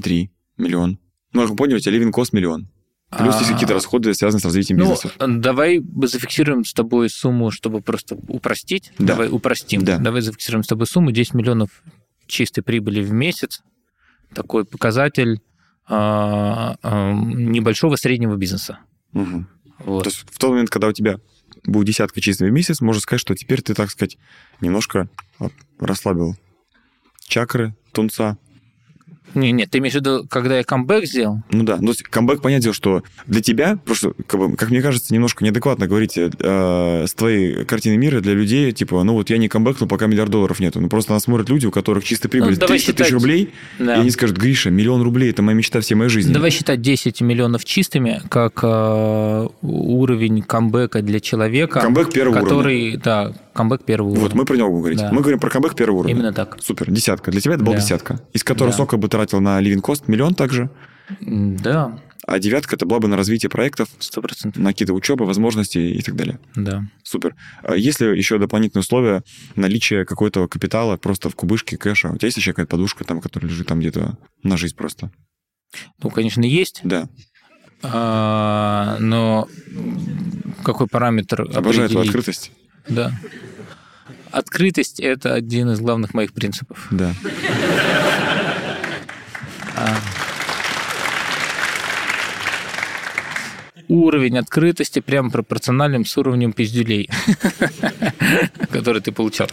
3, 0.00 0.30
миллион? 0.56 0.98
Ну, 1.34 1.46
как 1.46 1.56
поняли, 1.56 1.76
у 1.76 1.80
тебя 1.80 1.92
ливинг 1.92 2.14
кост 2.14 2.32
миллион. 2.32 2.68
Плюс 3.10 3.36
есть 3.38 3.50
какие-то 3.50 3.74
а. 3.74 3.76
расходы, 3.76 4.12
связанные 4.14 4.40
с 4.40 4.44
развитием 4.44 4.78
ну, 4.78 4.90
бизнеса. 4.90 5.12
Давай 5.18 5.80
зафиксируем 6.02 6.64
с 6.64 6.72
тобой 6.72 7.10
сумму, 7.10 7.50
чтобы 7.50 7.80
просто 7.80 8.16
упростить. 8.28 8.92
Да. 8.98 9.14
Давай 9.14 9.28
упростим. 9.30 9.84
Да. 9.84 9.98
Давай 9.98 10.20
зафиксируем 10.20 10.64
с 10.64 10.66
тобой 10.66 10.86
сумму 10.86 11.12
10 11.12 11.34
миллионов 11.34 11.82
чистой 12.26 12.62
прибыли 12.62 13.02
в 13.02 13.12
месяц. 13.12 13.62
Такой 14.34 14.64
показатель 14.64 15.40
а, 15.86 16.76
а, 16.82 17.12
небольшого 17.12 17.96
среднего 17.96 18.36
бизнеса. 18.36 18.78
Угу. 19.12 19.44
Вот. 19.80 20.04
То 20.04 20.10
есть 20.10 20.24
в 20.30 20.38
тот 20.38 20.50
момент, 20.50 20.70
когда 20.70 20.88
у 20.88 20.92
тебя 20.92 21.20
будет 21.64 21.86
десятка 21.88 22.20
чистых 22.20 22.48
в 22.48 22.52
месяц, 22.52 22.80
можно 22.80 23.00
сказать, 23.00 23.20
что 23.20 23.34
теперь 23.34 23.62
ты, 23.62 23.74
так 23.74 23.90
сказать, 23.90 24.18
немножко 24.60 25.08
расслабил 25.78 26.36
чакры, 27.26 27.76
тунца, 27.92 28.38
не, 29.34 29.52
нет, 29.52 29.70
ты 29.70 29.78
имеешь 29.78 29.94
в 29.94 29.96
виду, 29.96 30.26
когда 30.28 30.58
я 30.58 30.64
камбэк 30.64 31.06
сделал? 31.06 31.42
Ну 31.50 31.64
да, 31.64 31.78
ну, 31.80 31.92
камбэк, 32.10 32.40
понятно, 32.40 32.72
что 32.72 33.02
для 33.26 33.40
тебя, 33.40 33.78
просто, 33.84 34.12
как, 34.26 34.40
бы, 34.40 34.56
как 34.56 34.70
мне 34.70 34.82
кажется, 34.82 35.12
немножко 35.12 35.44
неадекватно 35.44 35.86
говорить 35.86 36.16
э, 36.16 37.04
с 37.06 37.14
твоей 37.14 37.64
картины 37.64 37.96
мира 37.96 38.20
для 38.20 38.34
людей, 38.34 38.72
типа, 38.72 39.02
ну 39.02 39.14
вот 39.14 39.30
я 39.30 39.38
не 39.38 39.48
камбэкнул, 39.48 39.88
пока 39.88 40.06
миллиард 40.06 40.30
долларов 40.30 40.60
нету. 40.60 40.80
Ну 40.80 40.88
просто 40.88 41.12
нас 41.12 41.24
смотрят 41.24 41.48
люди, 41.48 41.66
у 41.66 41.70
которых 41.70 42.04
чистая 42.04 42.30
прибыль 42.30 42.56
ну, 42.60 42.66
300 42.66 42.78
считать... 42.78 42.96
тысяч 42.96 43.12
рублей, 43.12 43.50
да. 43.78 43.96
и 43.96 44.00
они 44.00 44.10
скажут, 44.10 44.36
Гриша, 44.36 44.70
миллион 44.70 45.02
рублей– 45.02 45.30
это 45.30 45.42
моя 45.42 45.56
мечта 45.56 45.80
всей 45.80 45.94
моей 45.94 46.10
жизни. 46.10 46.32
Давай 46.32 46.50
считать 46.50 46.80
10 46.80 47.20
миллионов 47.20 47.64
чистыми, 47.64 48.22
как 48.28 48.60
э, 48.62 49.48
уровень 49.62 50.42
камбэка 50.42 51.02
для 51.02 51.20
человека. 51.20 51.80
Камбэк 51.80 52.12
первого 52.12 52.40
который, 52.40 52.88
уровня. 52.88 53.00
Да, 53.02 53.32
камбэк 53.54 53.84
первого 53.84 54.08
уровня. 54.10 54.22
Вот, 54.24 54.34
мы 54.34 54.44
про 54.44 54.56
него 54.56 54.70
говорить. 54.70 54.98
Да. 54.98 55.10
Мы 55.12 55.20
говорим 55.20 55.38
про 55.40 55.48
камбэк 55.48 55.74
первого 55.74 56.00
уровня. 56.00 56.14
Именно 56.14 56.32
так. 56.32 56.58
Супер, 56.60 56.90
десятка. 56.90 57.30
Для 57.30 57.40
тебя 57.40 57.54
это 57.54 57.64
была 57.64 57.76
да. 57.76 57.80
десятка, 57.82 58.20
из 58.32 58.44
которой 58.44 58.68
да. 58.68 58.72
сколько 58.74 58.96
бы 58.96 59.08
тратил 59.08 59.40
на 59.40 59.60
living 59.62 59.80
cost? 59.80 60.04
Миллион 60.06 60.34
также? 60.34 60.68
Да. 61.20 61.98
А 62.26 62.38
девятка 62.38 62.76
это 62.76 62.86
была 62.86 63.00
бы 63.00 63.08
на 63.08 63.16
развитие 63.16 63.50
проектов, 63.50 63.88
Сто 63.98 64.22
процентов. 64.22 64.62
на 64.62 64.70
какие-то 64.72 64.94
учебы, 64.94 65.26
возможности 65.26 65.76
и 65.78 66.00
так 66.00 66.16
далее. 66.16 66.38
Да. 66.56 66.82
Супер. 67.02 67.34
А 67.62 67.76
Есть 67.76 68.00
ли 68.00 68.16
еще 68.16 68.38
дополнительные 68.38 68.80
условия 68.80 69.22
наличия 69.56 70.06
какого-то 70.06 70.48
капитала 70.48 70.96
просто 70.96 71.28
в 71.28 71.34
кубышке 71.34 71.76
кэша? 71.76 72.08
У 72.08 72.16
тебя 72.16 72.26
есть 72.26 72.38
еще 72.38 72.52
какая-то 72.52 72.70
подушка, 72.70 73.04
там, 73.04 73.20
которая 73.20 73.50
лежит 73.50 73.66
там 73.66 73.80
где-то 73.80 74.16
на 74.42 74.56
жизнь 74.56 74.74
просто? 74.74 75.10
Ну, 76.02 76.08
конечно, 76.08 76.42
есть, 76.42 76.80
Да. 76.82 77.08
а, 77.82 78.96
но 79.00 79.46
какой 80.62 80.86
параметр 80.86 81.42
Обожаю 81.42 81.88
твою 81.90 82.06
определить? 82.06 82.08
открытость. 82.08 82.52
Да. 82.88 83.12
Открытость– 84.30 85.00
это 85.00 85.34
один 85.34 85.70
из 85.70 85.80
главных 85.80 86.12
моих 86.14 86.32
принципов. 86.32 86.88
Да. 86.90 87.12
Уровень 93.88 94.38
открытости 94.38 95.00
прямо 95.00 95.30
пропорционален 95.30 96.06
с 96.06 96.16
уровнем 96.16 96.54
пиздюлей, 96.54 97.10
который 98.70 99.02
ты 99.02 99.12
получал. 99.12 99.46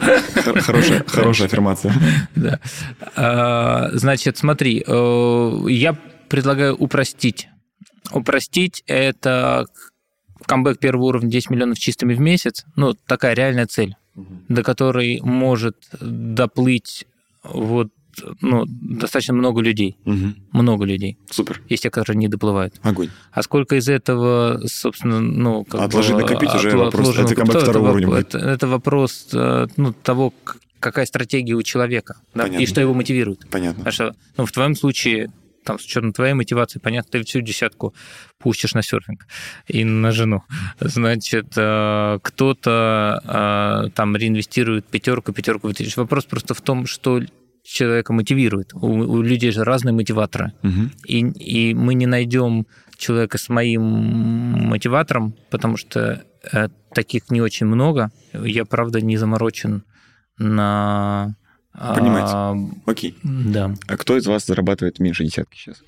Хор- 0.43 0.61
Хорошая, 0.61 1.03
хорошая 1.05 1.47
аффирмация. 1.47 1.93
Да. 2.35 2.59
А, 3.17 3.89
Значит, 3.91 4.37
смотри, 4.37 4.83
э, 4.87 5.51
я 5.67 5.97
предлагаю 6.29 6.75
упростить. 6.75 7.49
Упростить– 8.13 8.83
это 8.87 9.65
камбэк 10.45 10.79
первого 10.79 11.05
уровня 11.05 11.29
10 11.29 11.49
миллионов 11.49 11.79
чистыми 11.79 12.13
в 12.13 12.19
месяц. 12.19 12.65
Ну, 12.75 12.93
такая 13.07 13.33
реальная 13.33 13.67
цель, 13.67 13.95
до 14.49 14.63
которой 14.63 15.21
может 15.23 15.77
доплыть 15.99 17.05
вот, 17.43 17.89
ну, 18.41 18.65
достаточно 18.67 19.33
много 19.33 19.61
людей. 19.61 19.97
Мгм. 20.05 20.35
Много 20.51 20.85
людей. 20.85 21.17
Супер. 21.29 21.61
Есть 21.69 21.83
те, 21.83 21.89
которые 21.89 22.19
не 22.19 22.27
доплывают. 22.27 22.75
Огонь. 22.83 23.09
А 23.31 23.41
сколько 23.41 23.75
из 23.75 23.89
этого, 23.89 24.61
собственно, 24.65 25.19
ну... 25.19 25.63
Как 25.63 25.81
Отложить, 25.81 26.13
бы, 26.13 26.21
накопить 26.21 26.53
уже 26.53 26.77
вопрос. 26.77 27.17
Это 27.17 27.35
капитала, 27.35 27.63
второго 27.63 27.91
уровня. 27.91 28.15
Это, 28.17 28.37
это 28.37 28.67
вопрос 28.67 29.29
э, 29.33 29.67
ну, 29.77 29.93
того, 29.93 30.33
какая 30.79 31.05
стратегия 31.05 31.53
у 31.53 31.63
человека, 31.63 32.17
да, 32.33 32.43
Понятно. 32.43 32.63
и 32.63 32.65
что 32.65 32.81
его 32.81 32.93
мотивирует. 32.93 33.47
Понятно. 33.49 33.85
Потому 33.85 33.93
что, 33.93 34.15
ну, 34.37 34.45
в 34.45 34.51
твоем 34.51 34.75
случае, 34.75 35.31
там, 35.63 35.79
с 35.79 35.85
учетом 35.85 36.13
твоей 36.13 36.33
мотивации, 36.33 36.79
понятно, 36.79 37.11
ты 37.11 37.23
всю 37.23 37.41
десятку 37.41 37.93
пустишь 38.37 38.73
на 38.73 38.81
серфинг 38.81 39.25
и 39.67 39.83
на 39.83 40.11
жену. 40.11 40.43
Значит, 40.79 41.53
э, 41.55 42.19
кто-то 42.21 43.21
э, 43.23 43.89
там 43.91 44.15
реинвестирует 44.15 44.85
пятерку, 44.85 45.33
пятерку 45.33 45.67
вытащишь. 45.67 45.97
Вопрос 45.97 46.25
просто 46.25 46.53
в 46.53 46.61
том, 46.61 46.85
что 46.85 47.21
человека 47.63 48.13
мотивирует. 48.13 48.73
У, 48.73 48.87
у 48.87 49.21
людей 49.21 49.51
же 49.51 49.63
разные 49.63 49.93
мотиваторы. 49.93 50.53
Мгм. 50.63 50.91
И, 51.05 51.19
и 51.19 51.73
мы 51.73 51.93
не 51.93 52.07
найдем 52.07 52.65
человека 52.97 53.37
с 53.37 53.49
моим 53.49 53.81
мотиватором, 53.81 55.35
потому 55.49 55.77
что 55.77 56.23
э, 56.51 56.69
таких 56.93 57.29
не 57.29 57.41
очень 57.41 57.65
много. 57.65 58.11
Я, 58.33 58.65
правда, 58.65 59.01
не 59.01 59.17
заморочен 59.17 59.83
на... 60.37 61.35
а, 61.73 61.95
Понимаете. 61.95 62.75
Окей. 62.85 63.17
да. 63.23 63.73
А 63.87 63.97
кто 63.97 64.17
из 64.17 64.25
вас 64.27 64.45
зарабатывает 64.45 64.99
меньше 64.99 65.23
десятки 65.23 65.57
сейчас? 65.57 65.83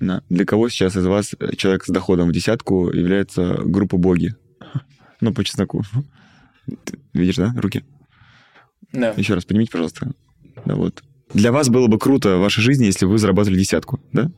На. 0.00 0.22
Для 0.28 0.44
кого 0.44 0.68
сейчас 0.68 0.96
из 0.96 1.06
вас 1.06 1.34
человек 1.56 1.84
с 1.84 1.88
доходом 1.88 2.28
в 2.28 2.32
десятку 2.32 2.90
является 2.90 3.58
группа 3.64 3.96
боги? 3.96 4.34
Ну, 5.20 5.32
по 5.32 5.42
чесноку. 5.44 5.82
Ты 6.66 6.98
видишь, 7.14 7.36
да, 7.36 7.54
руки? 7.56 7.84
Да. 8.92 9.10
Еще 9.16 9.32
раз 9.34 9.44
поднимите, 9.44 9.70
пожалуйста. 9.70 10.12
Да, 10.66 10.74
вот. 10.74 11.02
Для 11.32 11.50
вас 11.50 11.68
было 11.70 11.86
бы 11.86 11.98
круто 11.98 12.36
в 12.36 12.40
вашей 12.40 12.60
жизни, 12.62 12.84
если 12.86 13.06
бы 13.06 13.12
вы 13.12 13.18
зарабатывали 13.18 13.58
десятку, 13.58 14.00
да? 14.12 14.30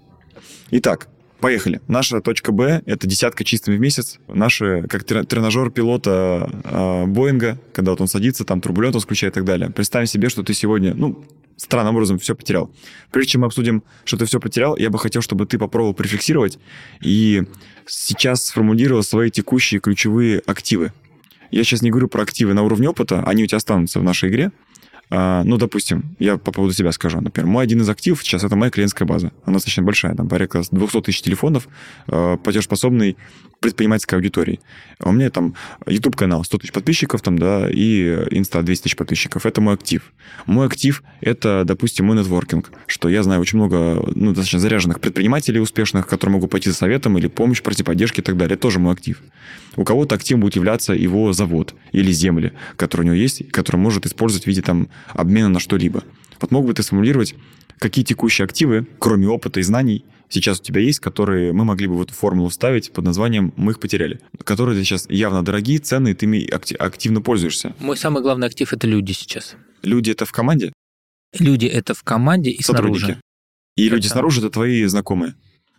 Итак, 0.70 1.09
поехали. 1.41 1.80
Наша 1.89 2.20
точка 2.20 2.53
Б– 2.53 2.82
это 2.87 3.07
десятка 3.07 3.45
чистыми 3.45 3.76
в 3.76 3.80
месяц. 3.80 4.18
Наши, 4.28 4.84
как 4.89 5.05
трена- 5.05 5.24
тренажер 5.24 5.70
пилота 5.70 6.51
э, 6.64 7.07
Боинга, 7.07 7.59
когда 7.72 7.93
вот 7.93 8.01
он 8.01 8.09
садится, 8.09 8.45
там 8.45 8.61
турбулентность 8.61 9.05
включает 9.05 9.34
и 9.34 9.37
так 9.37 9.45
далее. 9.45 9.70
Представь 9.70 10.09
себе, 10.09 10.28
что 10.28 10.43
ты 10.43 10.55
сегодня, 10.55 10.95
ну, 10.95 11.24
странным 11.57 11.95
образом 11.95 12.18
все 12.18 12.34
потерял. 12.34 12.70
Прежде 13.11 13.32
чем 13.32 13.43
мы 13.43 13.47
обсудим, 13.47 13.82
что 14.05 14.16
ты 14.16 14.26
все 14.26 14.41
потерял, 14.41 14.76
я 14.76 14.91
бы 14.91 14.99
хотел, 14.99 15.22
чтобы 15.22 15.47
ты 15.47 15.59
попробовал 15.59 15.95
префиксировать 15.95 16.59
и 17.01 17.45
сейчас 17.87 18.47
сформулировал 18.47 19.03
свои 19.03 19.30
текущие 19.30 19.80
ключевые 19.80 20.41
активы. 20.47 20.93
Я 21.51 21.64
сейчас 21.64 21.82
не 21.82 21.91
говорю 21.91 22.09
про 22.09 22.22
активы 22.22 22.55
на 22.55 22.62
уровне 22.62 22.89
опыта, 22.89 23.22
они 23.24 23.45
у 23.45 23.47
тебя 23.47 23.59
останутся 23.59 24.01
в 24.01 24.03
нашей 24.03 24.30
игре. 24.30 24.51
А, 25.09 25.44
ну, 25.44 25.57
допустим, 25.57 26.16
я 26.18 26.36
по 26.36 26.50
поводу 26.52 26.74
себя 26.74 26.90
скажу. 26.92 27.20
Например, 27.20 27.48
мой 27.48 27.64
один 27.64 27.80
из 27.80 27.88
активов 27.88 28.22
сейчас 28.22 28.42
это 28.42 28.57
моя 28.57 28.70
клиентская 28.70 29.07
база. 29.07 29.32
Она 29.44 29.54
достаточно 29.54 29.82
большая, 29.82 30.14
там 30.14 30.28
порядка 30.28 30.62
200 30.70 31.02
тысяч 31.02 31.22
телефонов, 31.22 31.68
э, 32.09 32.36
платежеспособной 32.42 33.16
предпринимательской 33.61 34.16
аудитории. 34.16 34.61
А 34.98 35.09
у 35.09 35.12
меня 35.12 35.30
там 35.30 35.54
YouTube-канал 35.86 36.44
100 36.44 36.59
тысяч 36.59 36.72
подписчиков, 36.72 37.22
там, 37.22 37.38
да, 37.38 37.68
и 37.70 38.26
Инста 38.30 38.62
200 38.62 38.82
тысяч 38.82 38.96
подписчиков. 38.96 39.46
Это 39.46 39.61
мой 39.61 39.74
актив. 39.74 40.12
Мой 40.46 40.66
актив— 40.66 41.02
это, 41.20 41.62
допустим, 41.64 42.07
мой 42.07 42.16
нетворкинг, 42.16 42.70
что 42.86 43.09
я 43.09 43.22
знаю 43.22 43.40
очень 43.40 43.59
много, 43.59 44.04
ну, 44.14 44.28
достаточно 44.28 44.59
заряженных 44.59 45.00
предпринимателей 45.00 45.61
успешных, 45.61 46.07
которые 46.07 46.34
могу 46.34 46.48
пойти 46.48 46.70
за 46.70 46.76
советом 46.76 47.16
или 47.16 47.28
помощь, 47.28 47.62
поддержки 47.62 48.20
и 48.20 48.22
так 48.22 48.36
далее. 48.36 48.54
Это 48.54 48.62
тоже 48.62 48.78
мой 48.78 48.92
актив. 48.92 49.22
У 49.76 49.84
кого-то 49.84 50.14
активом 50.14 50.40
будет 50.40 50.57
являться 50.57 50.94
его 50.94 51.32
завод 51.32 51.74
или 51.92 52.11
земли, 52.11 52.52
которые 52.76 53.04
у 53.04 53.12
него 53.12 53.22
есть, 53.22 53.50
которые 53.50 53.80
может 53.80 54.07
использовать 54.07 54.44
в 54.44 54.46
виде 54.46 54.62
там 54.62 54.88
обмена 55.12 55.49
на 55.49 55.61
что-либо. 55.61 56.03
Вот 56.40 56.51
мог 56.51 56.66
бы 56.66 56.74
ты 56.74 56.82
сформулировать, 56.82 57.34
какие 57.78 58.05
текущие 58.05 58.44
активы, 58.44 58.86
кроме 58.99 59.28
опыта 59.28 59.61
и 59.61 59.62
знаний, 59.62 60.05
сейчас 60.28 60.61
у 60.61 60.62
тебя 60.62 60.80
есть, 60.80 61.01
которые 61.01 61.53
мы 61.53 61.64
могли 61.64 61.86
бы 61.86 61.97
в 61.97 62.03
эту 62.03 62.12
формулу 62.14 62.49
вставить 62.49 62.92
под 62.92 63.05
названием 63.05 63.53
«мы 63.57 63.72
их 63.72 63.80
потеряли», 63.80 64.20
которые 64.44 64.82
сейчас 64.84 65.07
явно 65.09 65.44
дорогие, 65.44 65.78
ценные, 65.78 66.14
ты 66.14 66.26
ими 66.26 66.47
акти- 66.51 66.74
активно 66.74 67.20
пользуешься. 67.22 67.74
Мой 67.80 67.97
самый 67.97 68.22
главный 68.22 68.47
актив– 68.47 68.72
это 68.72 68.86
люди 68.86 69.12
сейчас. 69.12 69.57
Люди 69.82 70.11
это 70.11 70.24
в 70.26 70.32
команде, 70.32 70.72
Люди– 71.38 71.66
это 71.66 71.92
в 71.94 72.03
команде 72.03 72.51
и 72.51 72.62
сотрудники. 72.62 72.99
снаружи. 73.01 73.20
И 73.76 73.88
люди 73.88 74.07
Это- 74.07 74.12
снаружи 74.14 74.40
это 74.40 74.51
твои 74.51 74.84
знакомые. 74.84 75.34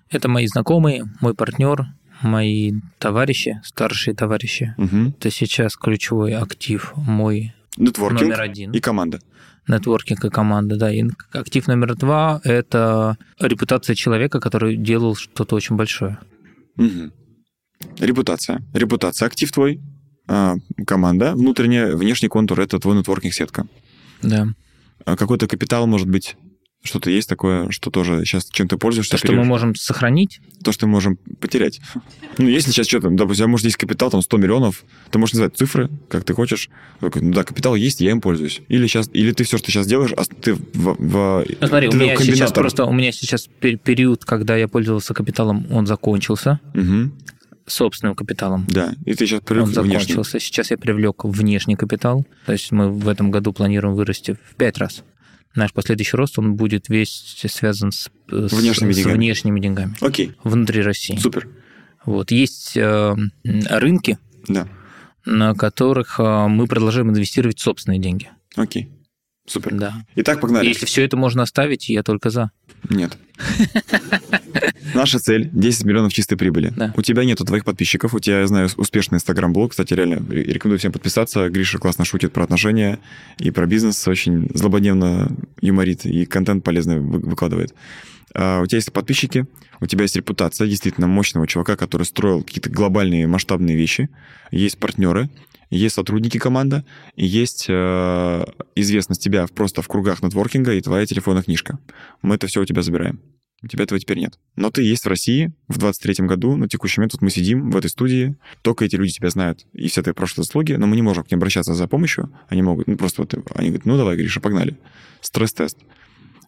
Это 0.09 0.29
мои 0.29 0.45
знакомые, 0.47 1.05
мой 1.19 1.33
партнер, 1.33 1.87
мои 2.21 2.73
товарищи, 2.99 3.59
старшие 3.63 4.13
товарищи. 4.15 4.73
Угу. 4.77 5.13
Это 5.19 5.31
сейчас 5.31 5.75
ключевой 5.75 6.33
актив 6.35 6.93
мой 6.95 7.53
Нетворкинг 7.77 8.21
номер 8.21 8.41
один. 8.41 8.71
и 8.71 8.79
команда. 8.79 9.19
Нетворкинг 9.67 10.25
и 10.25 10.29
команда, 10.29 10.77
да. 10.77 10.93
И 10.93 11.03
актив 11.33 11.67
номер 11.67 11.95
два– 11.95 12.41
это 12.43 13.17
репутация 13.39 13.95
человека, 13.95 14.39
который 14.39 14.77
делал 14.77 15.15
что-то 15.15 15.55
очень 15.55 15.75
большое. 15.75 16.17
Мгм. 16.75 17.11
Репутация. 17.99 18.61
Репутация. 18.73 19.27
Актив 19.27 19.51
твой, 19.51 19.81
а, 20.27 20.55
команда, 20.85 21.33
внутренняя, 21.33 21.95
внешний 21.95 22.29
контур– 22.29 22.59
это 22.61 22.79
твой 22.79 22.97
нетворкинг-сетка. 22.97 23.67
Да. 24.21 24.47
А 25.05 25.15
Какой-то 25.15 25.47
капитал, 25.47 25.85
может 25.87 26.07
быть, 26.07 26.35
что-то 26.83 27.09
есть 27.09 27.27
такое, 27.27 27.69
что 27.71 27.89
тоже 27.91 28.23
сейчас 28.25 28.45
чем 28.49 28.67
ты 28.67 28.77
пользуешься? 28.77 29.11
То, 29.11 29.17
что 29.17 29.27
мы 29.27 29.31
оперируешь? 29.39 29.49
можем 29.49 29.75
сохранить, 29.75 30.39
То, 30.63 30.71
что 30.71 30.85
мы 30.87 30.93
можем 30.93 31.17
потерять. 31.39 31.81
Ну, 32.37 32.47
если 32.47 32.71
сейчас 32.71 32.87
что-то, 32.87 33.09
допустим, 33.09 33.31
у 33.31 33.35
тебя, 33.35 33.47
может, 33.47 33.65
есть 33.65 33.77
капитал, 33.77 34.09
там, 34.09 34.21
100 34.21 34.37
миллионов, 34.37 34.85
ты 35.11 35.19
можешь 35.19 35.33
назвать 35.33 35.57
цифры, 35.57 35.89
как 36.09 36.23
ты 36.23 36.33
хочешь. 36.33 36.69
Ну 37.01 37.09
да, 37.13 37.43
капитал 37.43 37.75
есть, 37.75 37.99
я 37.99 38.11
им 38.11 38.21
пользуюсь. 38.21 38.61
Или, 38.69 38.87
сейчас, 38.87 39.09
или 39.11 39.31
ты 39.33 39.43
все, 39.43 39.57
что 39.57 39.69
сейчас 39.71 39.85
делаешь, 39.87 40.11
а 40.15 40.23
ты 40.23 40.53
в... 40.53 40.61
в 40.73 41.45
Ну, 41.61 41.67
смотри, 41.67 41.87
у 41.89 41.93
меня 41.93 42.15
сейчас 42.17 42.51
просто 42.53 42.85
у 42.85 42.93
меня 42.93 43.11
сейчас 43.11 43.49
пер- 43.61 43.77
период, 43.77 44.23
когда 44.23 44.55
я 44.55 44.67
пользовался 44.67 45.13
капиталом, 45.13 45.67
он 45.71 45.87
закончился, 45.87 46.59
Мгм. 46.73 47.11
собственным 47.65 48.15
капиталом. 48.15 48.65
Да, 48.69 48.93
и 49.05 49.13
ты 49.13 49.25
сейчас 49.25 49.41
привык 49.41 49.65
Он 49.65 49.73
закончился. 49.73 50.39
Сейчас 50.39 50.71
я 50.71 50.77
привлек 50.77 51.25
внешний 51.25 51.75
капитал. 51.75 52.25
То 52.45 52.53
есть 52.53 52.71
мы 52.71 52.89
в 52.91 53.09
этом 53.09 53.29
году 53.29 53.51
планируем 53.51 53.93
вырасти 53.95 54.37
в 54.49 54.55
пять 54.55 54.77
раз. 54.77 55.03
Наш 55.57 55.73
последующий 55.73 56.15
рост, 56.17 56.37
он 56.39 56.55
будет 56.55 56.87
весь 56.87 57.35
связан 57.49 57.91
с, 57.91 58.09
с- 58.29 58.53
Внешними 58.53 58.91
с 58.93 58.95
деньгами. 58.97 59.13
внешними 59.15 59.59
деньгами 59.59 59.95
Окей, 60.01 60.33
внутри 60.43 60.81
России. 60.83 61.17
супер. 61.17 61.49
Вот. 62.05 62.31
Есть 62.31 62.77
э, 62.77 63.15
рынки, 63.43 64.17
Да, 64.47 64.67
на 65.25 65.53
которых 65.55 66.19
э, 66.19 66.47
мы 66.47 66.67
продолжаем 66.67 67.09
инвестировать 67.09 67.59
собственные 67.59 67.99
деньги. 67.99 68.29
окей, 68.55 68.89
супер. 69.47 69.73
Да. 69.73 70.05
Итак, 70.15 70.39
погнали. 70.41 70.67
Если 70.67 70.85
все 70.85 71.03
это 71.03 71.17
можно 71.17 71.41
оставить, 71.43 71.89
я 71.89 72.03
только 72.03 72.29
за. 72.29 72.51
Нет. 72.89 73.17
Наша 74.93 75.19
цель 75.19 75.49
10 75.51 75.85
миллионов 75.85 76.13
чистой 76.13 76.37
прибыли. 76.37 76.71
Да. 76.75 76.93
У 76.95 77.01
тебя 77.01 77.23
нету 77.23 77.45
твоих 77.45 77.65
подписчиков, 77.65 78.13
у 78.13 78.19
тебя, 78.19 78.41
я 78.41 78.47
знаю, 78.47 78.69
успешный 78.77 79.15
инстаграм-блог. 79.17 79.71
Кстати, 79.71 79.93
реально 79.93 80.17
ре- 80.29 80.43
рекомендую 80.43 80.79
всем 80.79 80.91
подписаться. 80.91 81.49
Гриша 81.49 81.77
классно 81.79 82.05
шутит 82.05 82.33
про 82.33 82.43
отношения 82.43 82.99
и 83.39 83.51
про 83.51 83.65
бизнес, 83.65 84.07
очень 84.07 84.49
злободневно 84.53 85.29
юморит 85.61 86.05
и 86.05 86.25
контент 86.25 86.63
полезный 86.63 86.99
вы- 86.99 87.19
выкладывает. 87.19 87.73
А, 88.33 88.61
у 88.61 88.65
тебя 88.65 88.77
есть 88.77 88.91
подписчики, 88.93 89.45
у 89.79 89.85
тебя 89.87 90.03
есть 90.03 90.15
репутация 90.15 90.67
действительно 90.67 91.07
мощного 91.07 91.47
чувака, 91.47 91.75
который 91.75 92.03
строил 92.03 92.43
какие-то 92.43 92.69
глобальные 92.69 93.27
масштабные 93.27 93.75
вещи. 93.75 94.09
Есть 94.51 94.77
партнеры, 94.77 95.29
есть 95.69 95.95
сотрудники 95.95 96.37
команда, 96.37 96.85
и 97.15 97.25
есть 97.25 97.65
э, 97.69 98.45
известность 98.75 99.23
тебя 99.23 99.47
просто 99.47 99.81
в 99.81 99.87
кругах 99.87 100.21
нетворкинга 100.21 100.73
и 100.73 100.81
твоя 100.81 101.05
телефонная 101.05 101.43
книжка. 101.43 101.79
Мы 102.21 102.35
это 102.35 102.47
все 102.47 102.61
у 102.61 102.65
тебя 102.65 102.81
забираем. 102.81 103.21
У 103.63 103.67
тебя 103.67 103.85
этого 103.85 103.99
теперь 103.99 104.19
нет. 104.19 104.37
Но 104.55 104.69
ты 104.69 104.83
есть 104.83 105.03
в 105.03 105.07
России 105.07 105.51
в 105.67 105.79
23-м 105.79 106.27
году, 106.27 106.55
на 106.55 106.67
текущий 106.67 106.99
момент 106.99 107.13
вот 107.13 107.23
мы 107.23 107.31
сидим 107.31 107.71
в 107.71 107.77
этой 107.77 107.89
студии, 107.89 108.35
только 108.61 108.85
эти 108.85 108.95
люди 108.95 109.13
тебя 109.13 109.31
знают 109.31 109.65
и 109.73 109.87
все 109.87 110.03
твои 110.03 110.13
прошлые 110.13 110.43
заслуги, 110.43 110.73
но 110.73 110.85
мы 110.85 110.95
не 110.95 111.01
можем 111.01 111.23
к 111.23 111.31
ним 111.31 111.39
обращаться 111.39 111.73
за 111.73 111.87
помощью, 111.87 112.31
они 112.49 112.61
могут, 112.61 112.85
ну 112.85 112.95
просто 112.97 113.23
вот, 113.23 113.33
они 113.55 113.69
говорят, 113.69 113.85
ну 113.85 113.97
давай, 113.97 114.15
Гриша, 114.15 114.39
погнали. 114.41 114.77
Стресс-тест. 115.21 115.79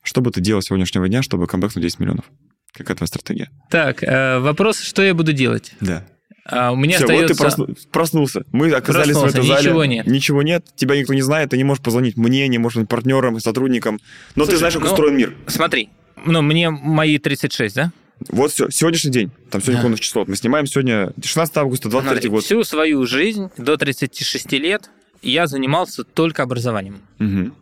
Что 0.03 0.21
бы 0.21 0.29
ты 0.31 0.39
делал 0.39 0.61
сегодняшнего 0.61 1.09
дня, 1.09 1.23
чтобы 1.23 1.47
камбэкнуть 1.47 1.83
10 1.83 1.99
миллионов? 1.99 2.25
Какая 2.73 2.95
твоя 2.95 3.07
стратегия? 3.07 3.49
Так, 3.71 4.03
э, 4.03 4.39
вопрос, 4.39 4.79
что 4.79 5.01
я 5.01 5.15
буду 5.15 5.33
делать? 5.33 5.73
Да. 5.81 6.05
А, 6.51 6.71
у 6.71 6.75
меня 6.75 6.95
Все, 6.97 7.05
остается... 7.05 7.33
вот 7.43 7.55
ты 7.55 7.63
просну- 7.63 7.77
проснулся. 7.91 8.43
Мы 8.51 8.71
оказались 8.71 9.15
в 9.15 9.19
Проснулся, 9.21 9.37
этом 9.37 9.47
зале. 9.47 9.59
ничего 9.61 9.85
нет. 9.85 10.07
Ничего 10.07 10.41
нет. 10.41 10.65
Тебя 10.75 10.97
никто 10.97 11.13
не 11.13 11.21
знает. 11.21 11.51
Ты 11.51 11.57
не 11.57 11.63
можешь 11.63 11.83
позвонить 11.83 12.17
мне, 12.17 12.47
не 12.47 12.57
можешь 12.57 12.87
партнерам, 12.87 13.39
сотрудникам. 13.39 13.99
Но 14.35 14.45
ты 14.45 14.51
Слушай, 14.51 14.57
знаешь, 14.59 14.73
как 14.75 14.83
ну- 14.83 14.89
устроен 14.89 15.17
мир. 15.17 15.35
Смотри, 15.47 15.89
ну, 16.25 16.41
мне 16.41 16.69
мои 16.69 17.17
36, 17.17 17.75
да? 17.75 17.91
Вот 18.29 18.51
все. 18.51 18.69
Сегодняшний 18.69 19.11
день. 19.11 19.31
Там 19.49 19.61
сегодня 19.61 19.81
Да. 19.81 19.87
какое 19.87 19.97
число. 19.99 20.25
Мы 20.27 20.35
снимаем 20.35 20.65
сегодня 20.65 21.13
16 21.23 21.57
августа, 21.57 21.87
23 21.89 22.13
Смотри, 22.15 22.29
год. 22.29 22.43
всю 22.43 22.63
свою 22.63 23.05
жизнь 23.05 23.49
до 23.57 23.77
36 23.77 24.57
лет 24.59 24.89
я 25.21 25.47
занимался 25.47 26.03
только 26.03 26.43
образованием. 26.43 26.99
Мгм. 27.19 27.53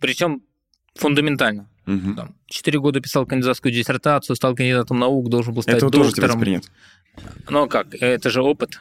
Причем 0.00 0.42
фундаментально. 0.96 1.68
Мгм. 1.86 2.14
Там, 2.16 2.34
Четыре 2.46 2.78
года 2.80 3.00
писал 3.00 3.26
кандидатскую 3.26 3.72
диссертацию, 3.72 4.36
стал 4.36 4.54
кандидатом 4.54 4.98
наук, 4.98 5.28
должен 5.28 5.54
был 5.54 5.62
стать 5.62 5.76
Это 5.76 5.88
тоже 5.90 6.10
доктором. 6.10 6.40
принят. 6.40 6.64
Ну 7.48 7.68
как, 7.68 7.94
это 7.94 8.30
же 8.30 8.42
опыт. 8.42 8.80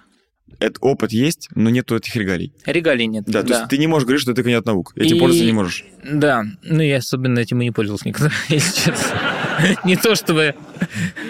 Это 0.60 0.80
опыт 0.82 1.12
есть, 1.12 1.48
но 1.56 1.70
нету 1.70 1.96
этих 1.96 2.16
регалий. 2.16 2.52
Регалий 2.66 3.06
нет. 3.06 3.24
Да, 3.28 3.44
то 3.44 3.54
есть 3.54 3.68
ты 3.70 3.78
не 3.78 3.88
можешь 3.88 4.06
говорить, 4.06 4.22
что 4.24 4.34
ты 4.34 4.42
кандидат 4.42 4.66
наук. 4.66 4.94
Этим 4.96 5.18
И- 5.18 5.20
пользоваться 5.20 5.46
не 5.46 5.54
можешь. 5.54 5.86
Да, 6.04 6.44
ну 6.64 6.82
я 6.82 6.98
особенно 6.98 7.40
этим 7.40 7.62
и 7.62 7.66
не 7.66 7.72
пользовался 7.72 8.08
никогда, 8.08 8.32
если 8.50 8.86
честно. 8.92 9.20
Не 9.84 9.98
то 9.98 10.16
чтобы... 10.16 10.56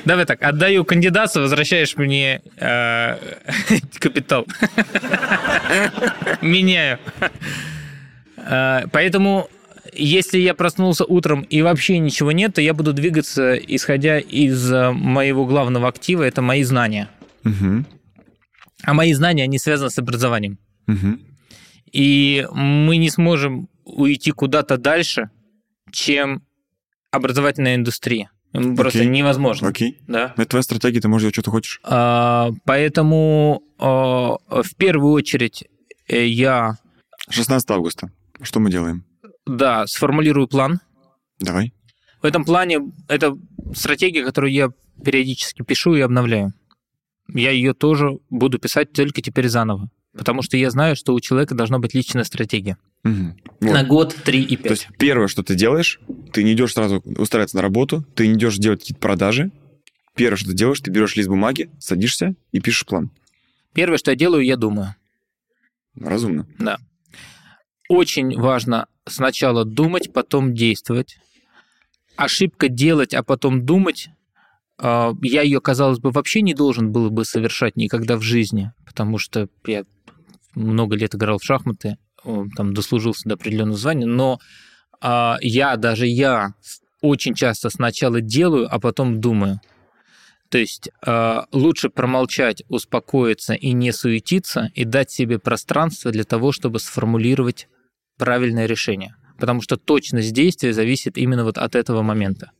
Давай 0.05 0.25
так, 0.25 0.43
отдаю 0.43 0.85
кандидатство, 0.85 1.39
возвращаешь 1.39 1.97
мне 1.97 2.43
э, 2.57 3.17
капитал. 3.99 4.45
Меняю. 6.41 6.99
Э, 8.37 8.81
Поэтому, 8.91 9.49
если 10.03 10.39
я 10.39 10.53
проснулся 10.53 11.05
утром 11.05 11.41
и 11.41 11.61
вообще 11.61 11.99
ничего 11.99 12.31
нет, 12.31 12.55
то 12.55 12.61
я 12.61 12.73
буду 12.73 12.93
двигаться, 12.93 13.55
исходя 13.55 14.19
из 14.19 14.71
э, 14.71 14.91
моего 14.91 15.45
главного 15.45 15.87
актива, 15.87 16.23
это 16.23 16.41
мои 16.41 16.63
знания. 16.63 17.09
Мгм. 17.43 17.85
А 18.83 18.93
мои 18.93 19.13
знания, 19.13 19.43
они 19.43 19.59
связаны 19.59 19.89
с 19.89 19.97
образованием. 19.97 20.57
Мгм. 20.87 21.21
И 21.91 22.47
мы 22.51 22.97
не 22.97 23.09
сможем 23.09 23.69
уйти 23.83 24.31
куда-то 24.31 24.77
дальше, 24.77 25.29
чем 25.91 26.43
образовательная 27.11 27.75
индустрия. 27.75 28.31
М, 28.53 28.75
Просто 28.75 28.99
Окей. 28.99 29.09
невозможно. 29.11 29.67
Окей. 29.67 29.97
Да? 30.07 30.33
Это 30.37 30.45
твоя 30.45 30.63
стратегия, 30.63 31.01
ты 31.01 31.07
можешь 31.07 31.23
делать, 31.23 31.35
что 31.35 31.43
ты 31.43 31.51
хочешь. 31.51 31.79
А, 31.83 32.51
поэтому 32.65 33.61
а, 33.77 34.37
в 34.49 34.75
первую 34.77 35.13
очередь 35.13 35.65
э, 36.07 36.25
я 36.25 36.77
16 37.29 37.69
августа. 37.71 38.11
Что 38.41 38.59
мы 38.59 38.71
делаем? 38.71 39.03
Да, 39.45 39.87
сформулирую 39.87 40.47
план. 40.47 40.79
Давай. 41.39 41.73
В 42.21 42.25
этом 42.25 42.43
плане 42.43 42.91
это 43.07 43.37
стратегия, 43.73 44.23
которую 44.23 44.51
я 44.51 44.71
периодически 45.03 45.63
пишу 45.63 45.95
и 45.95 46.01
обновляю. 46.01 46.53
Я 47.33 47.51
ее 47.51 47.73
тоже 47.73 48.19
буду 48.29 48.59
писать 48.59 48.91
только 48.91 49.21
теперь 49.21 49.47
заново. 49.47 49.89
Потому 50.17 50.41
что 50.41 50.57
я 50.57 50.71
знаю, 50.71 50.95
что 50.95 51.13
у 51.13 51.19
человека 51.19 51.55
должна 51.55 51.79
быть 51.79 51.93
личная 51.93 52.23
стратегия. 52.23 52.77
Мгм. 53.03 53.37
Вот. 53.61 53.73
На 53.73 53.83
год, 53.83 54.15
три 54.25 54.41
и 54.41 54.57
То 54.57 54.63
пять. 54.63 54.71
есть 54.71 54.87
первое, 54.97 55.27
что 55.27 55.43
ты 55.43 55.55
делаешь, 55.55 56.01
ты 56.33 56.43
не 56.43 56.53
идешь 56.53 56.73
сразу 56.73 56.99
устраиваться 56.99 57.55
на 57.55 57.61
работу, 57.61 58.03
ты 58.15 58.27
не 58.27 58.33
идешь 58.33 58.57
делать 58.57 58.81
какие-то 58.81 58.99
продажи. 58.99 59.51
Первое, 60.15 60.37
что 60.37 60.49
ты 60.49 60.55
делаешь, 60.55 60.81
ты 60.81 60.91
берешь 60.91 61.15
лист 61.15 61.29
бумаги, 61.29 61.69
садишься 61.79 62.35
и 62.51 62.59
пишешь 62.59 62.85
план. 62.85 63.11
Первое, 63.73 63.97
что 63.97 64.11
я 64.11 64.17
делаю, 64.17 64.43
я 64.43 64.57
думаю. 64.57 64.95
Разумно. 65.95 66.47
Да. 66.57 66.79
Очень 67.89 68.39
важно 68.39 68.87
сначала 69.07 69.65
думать, 69.65 70.13
потом 70.13 70.53
действовать. 70.53 71.17
Ошибка 72.15 72.69
делать, 72.69 73.15
а 73.15 73.23
потом 73.23 73.65
думать, 73.65 74.09
э, 74.77 75.11
я 75.23 75.41
ее, 75.41 75.59
казалось 75.59 75.99
бы, 75.99 76.11
вообще 76.11 76.41
не 76.41 76.53
должен 76.53 76.91
был 76.91 77.09
бы 77.09 77.25
совершать 77.25 77.75
никогда 77.75 78.15
в 78.15 78.21
жизни, 78.21 78.71
потому 78.85 79.17
что 79.17 79.49
я 79.65 79.85
много 80.53 80.95
лет 80.95 81.15
играл 81.15 81.39
в 81.39 81.43
шахматы, 81.43 81.97
там 82.23 82.73
дослужился 82.73 83.27
до 83.27 83.35
определенного 83.35 83.77
звания, 83.77 84.05
но 84.05 84.39
а, 85.01 85.37
я, 85.41 85.77
даже 85.77 86.05
я, 86.05 86.53
очень 87.01 87.33
часто 87.33 87.69
сначала 87.69 88.21
делаю, 88.21 88.67
а 88.69 88.79
потом 88.79 89.21
думаю. 89.21 89.61
То 90.49 90.57
есть 90.57 90.89
э, 91.05 91.41
лучше 91.51 91.89
промолчать, 91.89 92.63
успокоиться 92.67 93.53
и 93.53 93.71
не 93.71 93.93
суетиться, 93.93 94.71
и 94.73 94.83
дать 94.83 95.11
себе 95.11 95.39
пространство 95.39 96.11
для 96.11 96.23
того, 96.23 96.51
чтобы 96.51 96.79
сформулировать 96.79 97.67
правильное 98.19 98.67
решение. 98.67 99.15
Потому 99.39 99.61
что 99.61 99.77
точность 99.77 100.33
действия 100.33 100.73
зависит 100.73 101.17
именно 101.17 101.43
вот 101.43 101.57
от 101.57 101.73
этого 101.75 102.03
момента. 102.03 102.51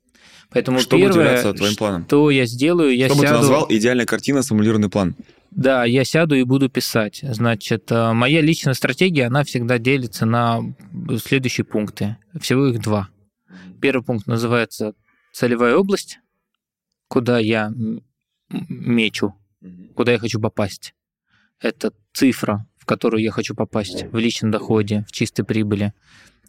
Поэтому 0.50 0.80
Что 0.80 0.98
первое, 0.98 1.54
твоим 1.54 1.76
планом? 1.76 2.06
что 2.06 2.32
я 2.32 2.48
сделаю, 2.48 2.96
я 2.96 3.06
Что 3.06 3.16
бы 3.16 3.22
ты 3.22 3.28
сяду... 3.28 3.40
назвал 3.40 3.68
идеальная 3.70 4.08
картина, 4.08 4.42
сформулированный 4.42 4.90
план? 4.90 5.16
Да, 5.52 5.86
я 5.86 6.04
сяду 6.04 6.36
и 6.36 6.44
буду 6.44 6.70
писать. 6.70 7.20
Значит, 7.22 7.92
э, 7.92 8.14
моя 8.14 8.42
личная 8.42 8.74
стратегия, 8.74 9.28
она 9.28 9.44
всегда 9.44 9.78
делится 9.78 10.26
на 10.26 10.62
следующие 11.24 11.66
пункты. 11.66 12.18
Всего 12.40 12.68
их 12.68 12.82
два. 12.82 13.10
Первый 13.80 14.04
пункт 14.04 14.26
называется 14.26 14.94
целевая 15.34 15.76
область, 15.76 16.20
куда 17.08 17.38
я 17.40 17.72
мечу, 18.50 19.36
куда 19.96 20.14
я 20.14 20.18
хочу 20.20 20.40
попасть. 20.40 20.96
Это 21.60 21.94
цифра, 22.14 22.66
которую 22.90 23.22
я 23.22 23.30
хочу 23.30 23.54
попасть 23.54 24.06
в 24.12 24.18
личном 24.18 24.50
доходе, 24.50 25.06
в 25.08 25.12
чистой 25.12 25.44
прибыли. 25.44 25.94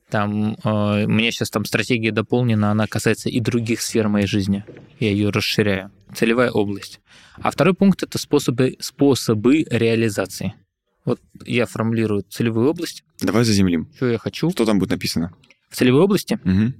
Там 0.08 0.56
э, 0.64 1.04
меня 1.06 1.30
сейчас 1.32 1.50
там 1.50 1.66
стратегия 1.66 2.12
дополнена, 2.12 2.70
она 2.70 2.86
касается 2.86 3.28
и 3.28 3.40
других 3.40 3.82
сфер 3.82 4.08
моей 4.08 4.26
жизни. 4.26 4.64
Я 4.98 5.10
ее 5.10 5.28
расширяю. 5.28 5.90
Целевая 6.14 6.50
область. 6.50 7.00
А 7.42 7.50
второй 7.50 7.74
пункт 7.74 8.02
это 8.02 8.16
способы, 8.16 8.76
способы 8.80 9.64
реализации. 9.70 10.54
Вот 11.04 11.20
я 11.44 11.66
формулирую 11.66 12.22
целевую 12.22 12.70
область, 12.70 13.04
Давай 13.20 13.44
заземлим. 13.44 13.90
что 13.96 14.06
я 14.10 14.16
хочу 14.18 14.50
Что 14.50 14.64
там 14.64 14.78
будет 14.78 14.90
написано? 14.90 15.34
в 15.68 15.76
целевой 15.76 16.00
области. 16.04 16.40
Мгм. 16.42 16.74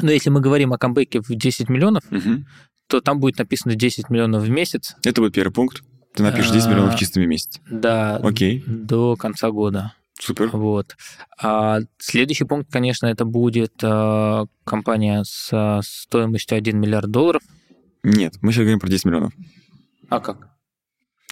Но 0.00 0.10
если 0.10 0.30
мы 0.30 0.40
говорим 0.40 0.72
о 0.72 0.78
камбэке 0.78 1.20
в 1.20 1.28
10 1.28 1.68
миллионов, 1.68 2.02
Мгм. 2.10 2.46
то 2.88 3.00
там 3.00 3.20
будет 3.20 3.38
написано 3.38 3.76
10 3.76 4.10
миллионов 4.10 4.42
в 4.42 4.50
месяц 4.50 4.96
Это 5.04 5.20
будет 5.20 5.34
первый 5.34 5.52
пункт. 5.52 5.82
Ты 6.18 6.24
напишешь 6.24 6.50
10 6.50 6.68
миллионов 6.68 6.96
чистыми 6.96 7.26
в 7.26 7.28
месяц. 7.28 7.60
до, 7.70 8.16
Окей, 8.16 8.64
до 8.66 9.14
конца 9.14 9.52
года. 9.52 9.92
супер. 10.18 10.48
Вот. 10.52 10.96
А 11.40 11.78
следующий 11.98 12.42
пункт, 12.42 12.72
конечно, 12.72 13.06
это 13.06 13.24
будет 13.24 13.74
а, 13.84 14.46
компания 14.64 15.22
с 15.24 15.48
а, 15.52 15.80
стоимостью 15.84 16.58
1 16.58 16.76
миллиард 16.76 17.08
долларов. 17.08 17.42
Нет, 18.02 18.34
мы 18.40 18.50
сейчас 18.50 18.62
говорим 18.62 18.80
про 18.80 18.88
10 18.88 19.04
миллионов. 19.04 19.32
А 20.08 20.18
как? 20.18 20.48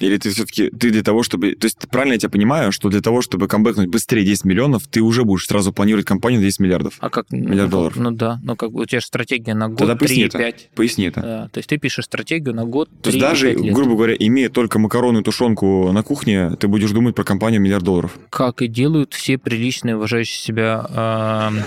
Или 0.01 0.19
ты 0.19 0.31
все-таки, 0.31 0.69
ты 0.71 0.91
для 0.91 1.03
того, 1.03 1.23
чтобы... 1.23 1.53
То 1.53 1.67
есть 1.67 1.79
правильно 1.89 2.15
я 2.15 2.19
тебя 2.19 2.31
понимаю, 2.31 2.71
что 2.73 2.89
для 2.91 3.01
того, 3.01 3.23
чтобы 3.23 3.49
камбэкнуть 3.49 3.89
быстрее 3.89 4.25
10 4.25 4.45
миллионов, 4.45 4.87
ты 4.89 5.01
уже 5.01 5.25
будешь 5.25 5.47
сразу 5.47 5.73
планировать 5.73 6.05
компанию 6.07 6.41
на 6.41 6.47
10 6.47 6.61
миллиардов. 6.61 6.95
А 7.01 7.09
как? 7.09 7.31
Миллиард 7.31 7.71
ну, 7.71 7.77
долларов. 7.77 7.97
Ну 7.97 8.11
да, 8.11 8.39
ну 8.43 8.57
как 8.57 8.73
бы 8.73 8.83
у 8.83 8.85
тебя 8.85 9.01
же 9.01 9.07
стратегия 9.07 9.55
на 9.55 9.69
год, 9.69 9.79
Тогда 9.79 9.97
поясни 9.97 10.17
3 10.17 10.25
это. 10.27 10.39
5. 10.39 10.71
Поясни 10.75 11.05
это. 11.07 11.21
Да, 11.21 11.49
то 11.49 11.59
есть 11.59 11.69
ты 11.69 11.79
пишешь 11.79 12.05
стратегию 12.05 12.55
на 12.55 12.65
год, 12.65 12.91
То 13.03 13.11
3 13.11 13.13
есть 13.13 13.21
даже, 13.21 13.55
5 13.55 13.65
лет. 13.65 13.75
грубо 13.75 13.95
говоря, 13.95 14.15
имея 14.19 14.51
только 14.51 14.79
макароны 14.79 15.21
и 15.21 15.23
тушенку 15.23 15.91
на 15.93 16.03
кухне, 16.03 16.51
ты 16.61 16.69
будешь 16.69 16.91
думать 16.91 17.15
про 17.15 17.25
компанию 17.25 17.61
миллиард 17.61 17.85
долларов. 17.85 18.19
как 18.31 18.61
и 18.63 18.69
делают 18.69 19.15
все 19.15 19.39
приличные, 19.39 19.97
уважающие 19.97 20.39
себя 20.39 20.87
э, 20.91 21.63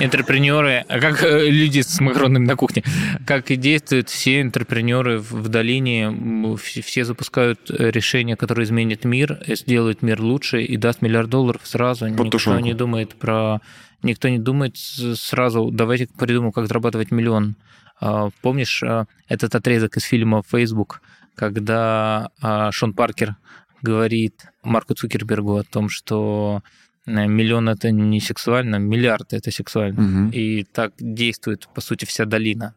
интерпренеры, 0.00 0.84
а 0.88 1.00
как 1.00 1.22
э, 1.22 1.48
люди 1.48 1.80
с 1.80 2.00
макаронами 2.00 2.46
на 2.46 2.56
кухне, 2.56 2.82
как 3.26 3.50
и 3.50 3.56
действуют 3.56 4.08
все 4.08 4.40
интерпренеры 4.40 5.18
в, 5.18 5.48
долине, 5.48 6.56
все, 6.56 7.04
запускают 7.04 7.70
э, 7.70 7.90
решения, 7.90 8.36
которые 8.36 8.64
изменят 8.64 9.04
мир, 9.04 9.38
э, 9.46 9.54
сделают 9.56 10.02
мир 10.02 10.20
лучше 10.20 10.62
и 10.62 10.76
даст 10.76 11.02
миллиард 11.02 11.30
долларов 11.30 11.62
сразу. 11.64 12.06
Никто 12.06 12.24
тушенку. 12.24 12.64
не 12.64 12.74
думает 12.74 13.14
про... 13.14 13.60
Никто 14.02 14.28
не 14.28 14.38
думает 14.38 14.76
сразу, 14.76 15.70
давайте 15.72 16.06
придумаем, 16.06 16.52
как 16.52 16.68
зарабатывать 16.68 17.10
миллион. 17.10 17.56
А, 18.00 18.30
Помнишь 18.42 18.82
а, 18.82 19.06
этот 19.28 19.54
отрезок 19.54 19.96
из 19.96 20.04
фильма 20.04 20.42
«Facebook», 20.48 21.02
когда 21.34 22.30
а, 22.40 22.70
Шон 22.70 22.92
Паркер 22.92 23.36
говорит 23.82 24.46
Марку 24.62 24.94
Цукербергу 24.94 25.56
о 25.56 25.64
том, 25.64 25.88
что 25.88 26.62
э, 26.64 26.87
миллион 27.08 27.68
это 27.68 27.90
не 27.90 28.20
сексуально, 28.20 28.76
миллиард 28.76 29.32
это 29.32 29.50
сексуально. 29.50 30.00
Мгм. 30.00 30.30
И 30.30 30.64
так 30.64 30.92
действует, 30.98 31.68
по 31.74 31.80
сути, 31.80 32.04
вся 32.04 32.24
долина. 32.24 32.74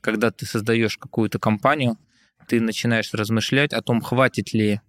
Когда 0.00 0.30
ты 0.30 0.46
создаешь 0.46 0.96
какую-то 0.98 1.38
компанию, 1.38 1.98
ты 2.48 2.60
начинаешь 2.60 3.12
размышлять 3.14 3.72
о 3.72 3.82
том, 3.82 4.00
хватит 4.00 4.52
ли 4.52 4.80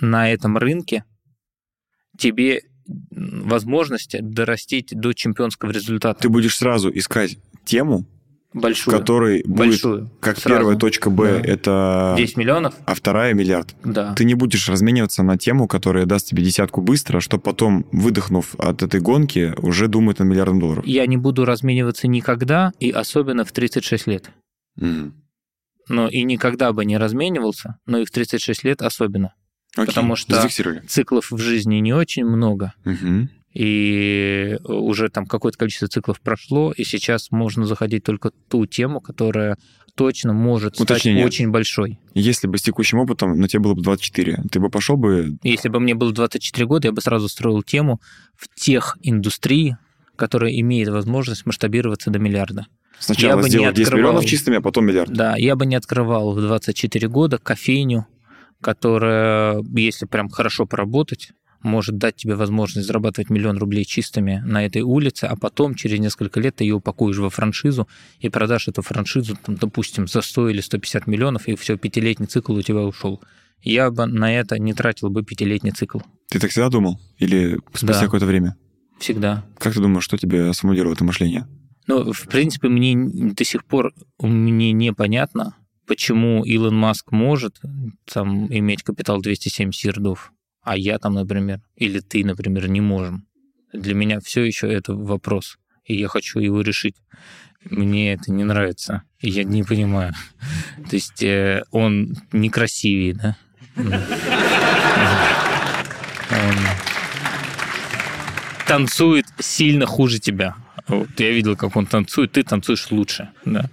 на 0.00 0.30
этом 0.30 0.56
рынке 0.56 1.04
тебе 2.18 2.62
возможности 3.10 4.18
дорастить 4.20 4.88
до 4.90 5.12
чемпионского 5.12 5.70
результата. 5.70 6.20
Ты 6.20 6.28
будешь 6.28 6.56
сразу 6.56 6.90
искать 6.92 7.38
тему, 7.64 8.06
Большую. 8.52 8.98
который 8.98 9.42
Большую. 9.46 9.98
будет 10.02 10.12
как 10.20 10.38
Сразу. 10.38 10.58
первая 10.58 10.76
точка 10.76 11.08
Б, 11.10 11.40
Да. 11.40 11.48
это... 11.48 12.14
10 12.16 12.36
миллионов? 12.36 12.74
А 12.84 12.94
вторая 12.94 13.32
миллиард. 13.32 13.76
Да. 13.84 14.14
Ты 14.14 14.24
не 14.24 14.34
будешь 14.34 14.68
размениваться 14.68 15.22
на 15.22 15.38
тему, 15.38 15.68
которая 15.68 16.04
даст 16.06 16.26
тебе 16.26 16.42
десятку 16.42 16.80
быстро, 16.80 17.20
чтобы 17.20 17.42
потом, 17.42 17.86
выдохнув 17.92 18.54
от 18.58 18.82
этой 18.82 19.00
гонки, 19.00 19.54
уже 19.58 19.86
думать 19.86 20.18
над 20.18 20.28
миллиардом 20.28 20.58
долларов. 20.60 20.84
Я 20.86 21.06
не 21.06 21.16
буду 21.16 21.44
размениваться 21.44 22.08
никогда, 22.08 22.72
и 22.80 22.90
особенно 22.90 23.44
в 23.44 23.52
36 23.52 24.06
лет. 24.08 24.30
Мгм. 24.76 25.14
Но 25.88 26.08
и 26.08 26.22
никогда 26.22 26.72
бы 26.72 26.84
не 26.84 26.96
разменивался, 26.98 27.76
но 27.86 27.98
и 27.98 28.04
в 28.04 28.10
36 28.10 28.64
лет 28.64 28.82
особенно. 28.82 29.34
Окей, 29.76 29.86
Потому 29.86 30.16
что-. 30.16 30.48
Циклов 30.88 31.30
в 31.30 31.38
жизни 31.38 31.76
не 31.76 31.92
очень 31.92 32.24
много, 32.24 32.72
Мгм. 32.84 33.30
И 33.52 34.58
уже 34.64 35.08
там 35.08 35.26
какое-то 35.26 35.58
количество 35.58 35.88
циклов 35.88 36.20
прошло, 36.20 36.72
и 36.72 36.84
сейчас 36.84 37.30
можно 37.30 37.66
заходить 37.66 38.04
только 38.04 38.30
ту 38.48 38.66
тему, 38.66 39.00
которая 39.00 39.56
точно 39.96 40.32
может 40.32 40.76
стать 40.76 40.90
Уточнение. 40.90 41.26
очень 41.26 41.50
большой. 41.50 41.98
Если 42.14 42.46
бы 42.46 42.58
с 42.58 42.62
текущим 42.62 42.98
опытом 42.98 43.38
на 43.38 43.48
тебе 43.48 43.60
было 43.60 43.74
бы 43.74 43.82
24, 43.82 44.44
ты 44.50 44.60
бы 44.60 44.70
пошел 44.70 44.96
бы... 44.96 45.36
Если 45.42 45.68
бы 45.68 45.80
мне 45.80 45.94
было 45.94 46.12
24 46.12 46.66
года, 46.66 46.88
я 46.88 46.92
бы 46.92 47.00
сразу 47.00 47.28
строил 47.28 47.62
тему 47.62 48.00
в 48.36 48.48
тех 48.54 48.96
индустрии, 49.02 49.76
которая 50.16 50.52
имеет 50.52 50.88
возможность 50.88 51.44
масштабироваться 51.44 52.10
до 52.10 52.18
миллиарда. 52.18 52.66
Сначала 52.98 53.38
бы 53.38 53.44
не 53.44 53.50
сделать 53.50 53.74
10 53.74 53.88
открывал. 53.88 54.12
миллионов 54.12 54.30
чистыми, 54.30 54.58
а 54.58 54.60
потом 54.60 54.86
миллиард. 54.86 55.12
Да, 55.12 55.34
я 55.36 55.56
бы 55.56 55.66
не 55.66 55.74
открывал 55.74 56.34
в 56.34 56.40
24 56.40 57.08
года 57.08 57.38
кофейню, 57.38 58.06
которая, 58.60 59.62
если 59.74 60.06
прям 60.06 60.28
хорошо 60.28 60.66
поработать, 60.66 61.30
может 61.62 61.98
дать 61.98 62.16
тебе 62.16 62.34
возможность 62.34 62.86
зарабатывать 62.86 63.30
миллион 63.30 63.58
рублей 63.58 63.84
чистыми 63.84 64.42
на 64.44 64.64
этой 64.64 64.82
улице, 64.82 65.24
а 65.24 65.36
потом 65.36 65.74
через 65.74 65.98
несколько 65.98 66.40
лет 66.40 66.56
ты 66.56 66.64
ее 66.64 66.74
упакуешь 66.76 67.18
во 67.18 67.30
франшизу 67.30 67.88
и 68.18 68.28
продашь 68.28 68.68
эту 68.68 68.82
франшизу, 68.82 69.36
там, 69.36 69.56
допустим, 69.56 70.06
за 70.08 70.22
100 70.22 70.50
или 70.50 70.60
150 70.60 71.06
миллионов, 71.06 71.48
и 71.48 71.54
все, 71.56 71.76
пятилетний 71.76 72.26
цикл 72.26 72.54
у 72.54 72.62
тебя 72.62 72.80
ушел. 72.80 73.20
Я 73.62 73.90
бы 73.90 74.06
на 74.06 74.32
это 74.34 74.58
не 74.58 74.72
тратил 74.72 75.10
бы 75.10 75.22
пятилетний 75.22 75.72
цикл. 75.72 75.98
Ты 76.30 76.38
так 76.38 76.50
всегда 76.50 76.68
думал? 76.70 76.98
Или 77.18 77.58
спустя 77.74 77.88
Да. 78.00 78.04
какое-то 78.04 78.26
время? 78.26 78.56
Всегда. 78.98 79.44
Как 79.58 79.74
ты 79.74 79.80
думаешь, 79.80 80.04
что 80.04 80.16
тебе 80.16 80.52
сформулировало 80.52 80.94
это 80.94 81.04
мышление? 81.04 81.46
Ну, 81.86 82.12
в 82.12 82.26
принципе, 82.28 82.68
мне 82.68 82.94
до 83.32 83.44
сих 83.44 83.64
пор 83.64 83.92
мне 84.20 84.72
непонятно, 84.72 85.56
почему 85.86 86.44
Илон 86.44 86.76
Маск 86.76 87.10
может 87.10 87.60
там 88.12 88.46
иметь 88.52 88.82
капитал 88.82 89.20
270 89.20 89.84
ярдов, 89.84 90.32
а 90.70 90.76
я 90.76 91.00
там, 91.00 91.14
например, 91.14 91.58
или 91.74 91.98
ты, 91.98 92.24
например, 92.24 92.68
не 92.68 92.80
можем. 92.80 93.26
Для 93.72 93.92
меня 93.92 94.20
все 94.20 94.44
еще 94.44 94.72
это 94.72 94.94
вопрос, 94.94 95.58
и 95.84 95.96
я 95.96 96.06
хочу 96.06 96.38
его 96.38 96.60
решить. 96.60 96.94
Мне 97.64 98.12
это 98.12 98.30
не 98.30 98.44
нравится, 98.44 99.02
я 99.20 99.42
не 99.42 99.64
понимаю. 99.64 100.14
То 100.88 100.94
есть 100.94 101.24
э, 101.24 101.64
он 101.72 102.14
некрасивее, 102.30 103.14
да? 103.14 103.36
Он 106.30 106.54
танцует 108.68 109.26
сильно 109.40 109.86
хуже 109.86 110.20
тебя. 110.20 110.54
Вот, 110.86 111.08
я 111.18 111.30
видел, 111.30 111.56
как 111.56 111.74
он 111.74 111.86
танцует, 111.86 112.30
ты 112.30 112.44
танцуешь 112.44 112.92
лучше, 112.92 113.30
да. 113.44 113.68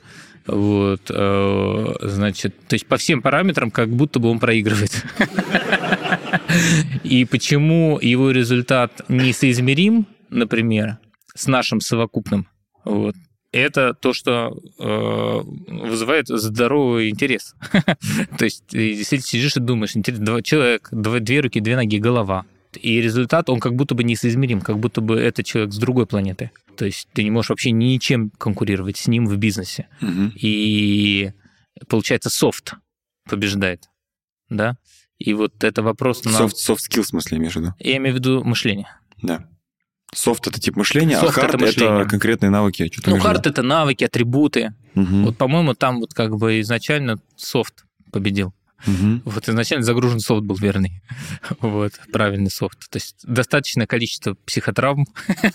Вот, 0.47 1.11
э, 1.13 1.95
значит, 2.01 2.55
то 2.67 2.73
есть 2.73 2.87
по 2.87 2.97
всем 2.97 3.21
параметрам 3.21 3.69
как 3.69 3.89
будто 3.89 4.17
бы 4.17 4.29
он 4.29 4.39
проигрывает. 4.39 5.05
И 7.03 7.25
почему 7.25 7.99
его 8.01 8.31
результат 8.31 9.01
несоизмерим, 9.07 10.07
например, 10.29 10.97
с 11.35 11.47
нашим 11.47 11.81
совокупным, 11.81 12.47
вот, 12.83 13.15
это 13.51 13.93
то, 13.93 14.13
что 14.13 14.57
э, 14.79 15.41
вызывает 15.87 16.27
здоровый 16.27 17.09
интерес. 17.09 17.55
То 18.37 18.45
есть 18.45 18.65
ты 18.67 18.93
действительно 18.93 19.27
сидишь 19.27 19.55
и 19.57 19.59
думаешь, 19.59 19.93
два 19.93 20.41
человека, 20.41 20.95
два, 20.95 21.19
две 21.19 21.39
руки, 21.39 21.59
две 21.59 21.75
ноги, 21.75 21.97
голова. 21.97 22.45
И 22.79 23.01
результат, 23.01 23.49
он 23.49 23.59
как 23.59 23.75
будто 23.75 23.95
бы 23.95 24.03
несоизмерим, 24.03 24.61
как 24.61 24.77
будто 24.79 25.01
бы 25.01 25.15
это 25.15 25.43
человек 25.43 25.73
с 25.73 25.77
другой 25.77 26.05
планеты. 26.05 26.51
То 26.75 26.85
есть 26.85 27.07
ты 27.13 27.23
не 27.23 27.31
можешь 27.31 27.49
вообще 27.49 27.71
ничем 27.71 28.29
конкурировать 28.37 28.97
с 28.97 29.07
ним 29.07 29.25
в 29.25 29.35
бизнесе. 29.37 29.87
И 30.35 31.31
получается 31.87 32.29
софт 32.29 32.73
побеждает, 33.27 33.89
да? 34.49 34.77
И 35.19 35.33
вот 35.33 35.63
это 35.63 35.81
вопрос 35.81 36.23
на... 36.25 36.29
Soft, 36.29 36.55
soft 36.55 36.79
skill, 36.89 37.01
в 37.01 37.07
смысле, 37.07 37.37
имеешь 37.37 37.53
в 37.53 37.57
виду? 37.57 37.73
Я 37.79 37.97
имею 37.97 38.15
в 38.15 38.19
виду 38.19 38.43
мышление. 38.43 38.87
Да. 39.21 39.47
Софт— 40.13 40.47
это 40.47 40.59
тип 40.59 40.75
мышления, 40.75 41.17
а 41.17 41.23
Soft— 41.23 41.31
хард 41.33 41.55
это— 41.55 41.65
это 41.65 42.05
конкретные 42.09 42.49
навыки. 42.49 42.89
Что-то 42.91 43.09
Ну, 43.09 43.19
хард— 43.19 43.45
это 43.47 43.61
навыки, 43.61 44.03
атрибуты. 44.03 44.73
Мгм. 44.93 45.25
Вот, 45.25 45.37
по-моему, 45.37 45.73
там 45.73 45.99
вот 45.99 46.13
как 46.13 46.37
бы 46.37 46.61
изначально 46.61 47.17
софт 47.35 47.85
победил. 48.11 48.53
Мгм. 48.85 49.23
Вот 49.25 49.49
изначально 49.49 49.83
загружен 49.83 50.19
софт 50.19 50.43
был 50.43 50.55
верный. 50.55 51.01
Вот, 51.61 51.93
правильный 52.13 52.51
софт. 52.51 52.89
То 52.89 52.97
есть 52.97 53.17
достаточное 53.23 53.87
количество 53.87 54.35
психотравм, 54.45 55.07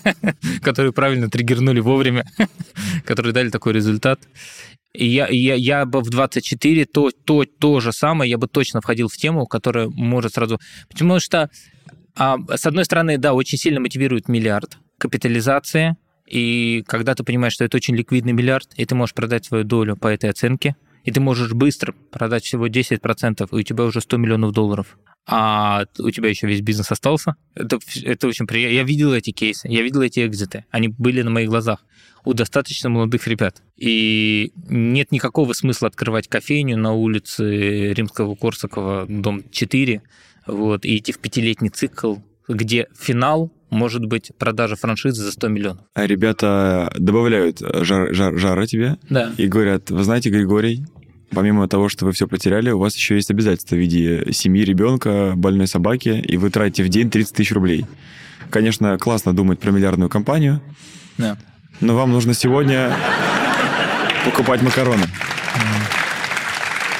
которые 0.63 0.93
правильно 0.93 1.31
триггернули 1.31 1.81
вовремя, 1.81 2.27
которые 3.07 3.33
дали 3.33 3.49
такой 3.49 3.73
результат. 3.73 4.21
И 4.95 5.07
я, 5.07 5.26
я, 5.28 5.55
я 5.55 5.86
бы 5.86 6.01
в 6.01 6.11
24 6.11 6.84
то, 6.84 7.11
то, 7.11 7.45
то 7.45 7.80
же 7.80 7.93
самое, 7.93 8.30
я 8.30 8.38
бы 8.38 8.47
точно 8.47 8.80
входил 8.80 9.09
в 9.09 9.16
тему, 9.16 9.47
которая 9.47 9.88
может 9.88 10.34
сразу... 10.34 10.59
Потому 10.90 11.18
что, 11.18 11.51
а, 12.14 12.36
с 12.55 12.66
одной 12.66 12.84
стороны, 12.84 13.16
да, 13.16 13.32
очень 13.32 13.57
сильно 13.57 13.80
мотивирует 13.80 14.28
миллиард, 14.28 14.78
капитализация, 14.99 15.97
и 16.26 16.84
когда 16.86 17.14
ты 17.14 17.24
понимаешь, 17.24 17.55
что 17.55 17.64
это 17.64 17.76
очень 17.76 17.97
ликвидный 17.97 18.32
миллиард, 18.32 18.68
и 18.76 18.84
ты 18.84 18.95
можешь 18.95 19.14
продать 19.14 19.47
свою 19.47 19.64
долю 19.64 19.97
по 19.97 20.09
этой 20.09 20.28
оценке, 20.28 20.76
и 21.05 21.11
ты 21.11 21.20
можешь 21.20 21.53
быстро 21.53 21.95
продать 22.11 22.45
всего 22.45 22.68
10%, 22.68 23.49
и 23.51 23.55
у 23.55 23.62
тебя 23.62 23.84
уже 23.84 24.01
100 24.01 24.16
миллионов 24.18 24.53
долларов, 24.53 24.99
а 25.27 25.85
у 25.99 26.11
тебя 26.11 26.29
еще 26.29 26.47
весь 26.47 26.61
бизнес 26.61 26.91
остался. 26.91 27.37
Это, 27.55 27.79
это 28.03 28.27
очень 28.29 28.47
приятно. 28.47 28.75
Я 28.75 28.83
видел 28.85 29.12
эти 29.12 29.31
кейсы, 29.31 29.68
я 29.68 29.83
видел 29.83 30.03
эти 30.03 30.27
экзиты. 30.27 30.64
Они 30.70 30.89
были 30.89 31.23
на 31.23 31.31
моих 31.31 31.49
глазах 31.49 31.85
у 32.25 32.35
достаточно 32.35 32.89
молодых 32.89 33.27
ребят. 33.27 33.62
И 33.77 34.53
нет 34.68 35.11
никакого 35.11 35.53
смысла 35.55 35.89
открывать 35.89 36.29
кофейню 36.29 36.77
на 36.77 36.93
улице 36.93 37.93
Римского 37.95 38.35
Корсакова, 38.37 39.07
дом 39.09 39.43
4, 39.51 40.03
вот, 40.47 40.85
и 40.85 40.97
идти 40.99 41.12
в 41.12 41.18
пятилетний 41.18 41.70
цикл, 41.70 42.16
где 42.49 42.87
финал 42.97 43.53
может 43.70 44.05
быть 44.05 44.31
продажа 44.39 44.77
франшизы 44.77 45.23
за 45.25 45.33
100 45.33 45.49
миллионов. 45.49 45.85
А 45.95 46.07
ребята 46.07 46.93
добавляют 46.97 47.59
жар, 47.61 48.12
жар- 48.14 48.37
жара 48.37 48.66
тебе 48.66 48.99
Да. 49.09 49.33
и 49.37 49.47
говорят, 49.49 49.91
вы 49.91 50.05
знаете, 50.05 50.31
Григорий, 50.31 50.85
помимо 51.33 51.68
того, 51.68 51.89
что 51.89 52.05
вы 52.05 52.12
все 52.12 52.26
потеряли, 52.26 52.70
у 52.70 52.78
вас 52.78 52.95
еще 52.97 53.16
есть 53.16 53.30
обязательства 53.30 53.74
в 53.74 53.78
виде 53.78 54.33
семьи, 54.33 54.64
ребенка, 54.64 55.33
больной 55.37 55.66
собаки, 55.66 56.09
и 56.26 56.37
вы 56.37 56.51
тратите 56.51 56.85
в 56.85 56.89
день 56.89 57.11
30 57.11 57.35
тысяч 57.35 57.53
рублей. 57.53 57.87
Конечно, 58.51 58.99
классно 58.99 59.35
думать 59.35 59.59
про 59.59 59.70
миллиардную 59.70 60.11
компанию, 60.11 60.61
да. 61.16 61.37
но 61.80 61.95
вам 61.95 62.12
нужно 62.12 62.35
сегодня 62.35 62.95
покупать 64.24 64.62
макароны. 64.62 65.05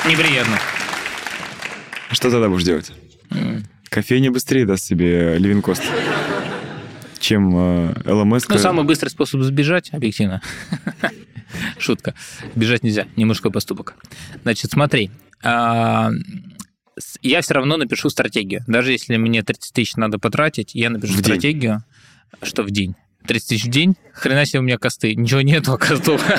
Неприятно. 0.09 0.59
Что 2.11 2.31
тогда 2.31 2.49
будешь 2.49 2.65
делать? 2.65 2.93
Кофейня 3.89 4.31
быстрее 4.31 4.65
даст 4.65 4.85
себе 4.85 5.37
Левинкост, 5.39 5.83
чем 7.21 7.53
э, 7.55 7.95
ЛМС. 8.07 8.49
Ну, 8.49 8.59
самый 8.59 8.85
быстрый 8.85 9.11
способ 9.11 9.43
сбежать, 9.43 9.91
объективно. 9.93 10.41
Шутка. 11.79 12.15
Бежать 12.55 12.83
нельзя, 12.83 13.07
не 13.17 13.25
мужской 13.25 13.51
поступок. 13.51 13.95
Значит, 14.43 14.71
смотри. 14.73 15.11
а, 15.43 16.11
Я 17.23 17.41
все 17.41 17.55
равно 17.55 17.77
напишу 17.77 18.11
стратегию. 18.11 18.63
Даже 18.67 18.93
если 18.93 19.17
мне 19.17 19.43
30 19.43 19.73
тысяч 19.73 19.97
надо 19.97 20.19
потратить, 20.19 20.75
я 20.75 20.91
напишу 20.91 21.13
В 21.15 21.17
день. 21.17 21.25
стратегию, 21.25 21.85
что 22.43 22.63
в 22.63 22.71
день. 22.71 22.95
30 23.27 23.49
тысяч 23.49 23.65
в 23.65 23.69
день, 23.69 23.95
хрена 24.13 24.45
себе 24.45 24.61
у 24.61 24.63
меня 24.63 24.79
косты. 24.79 25.15
Ничего 25.15 25.41
нету, 25.41 25.73
а 25.73 25.79
костов. 25.79 26.23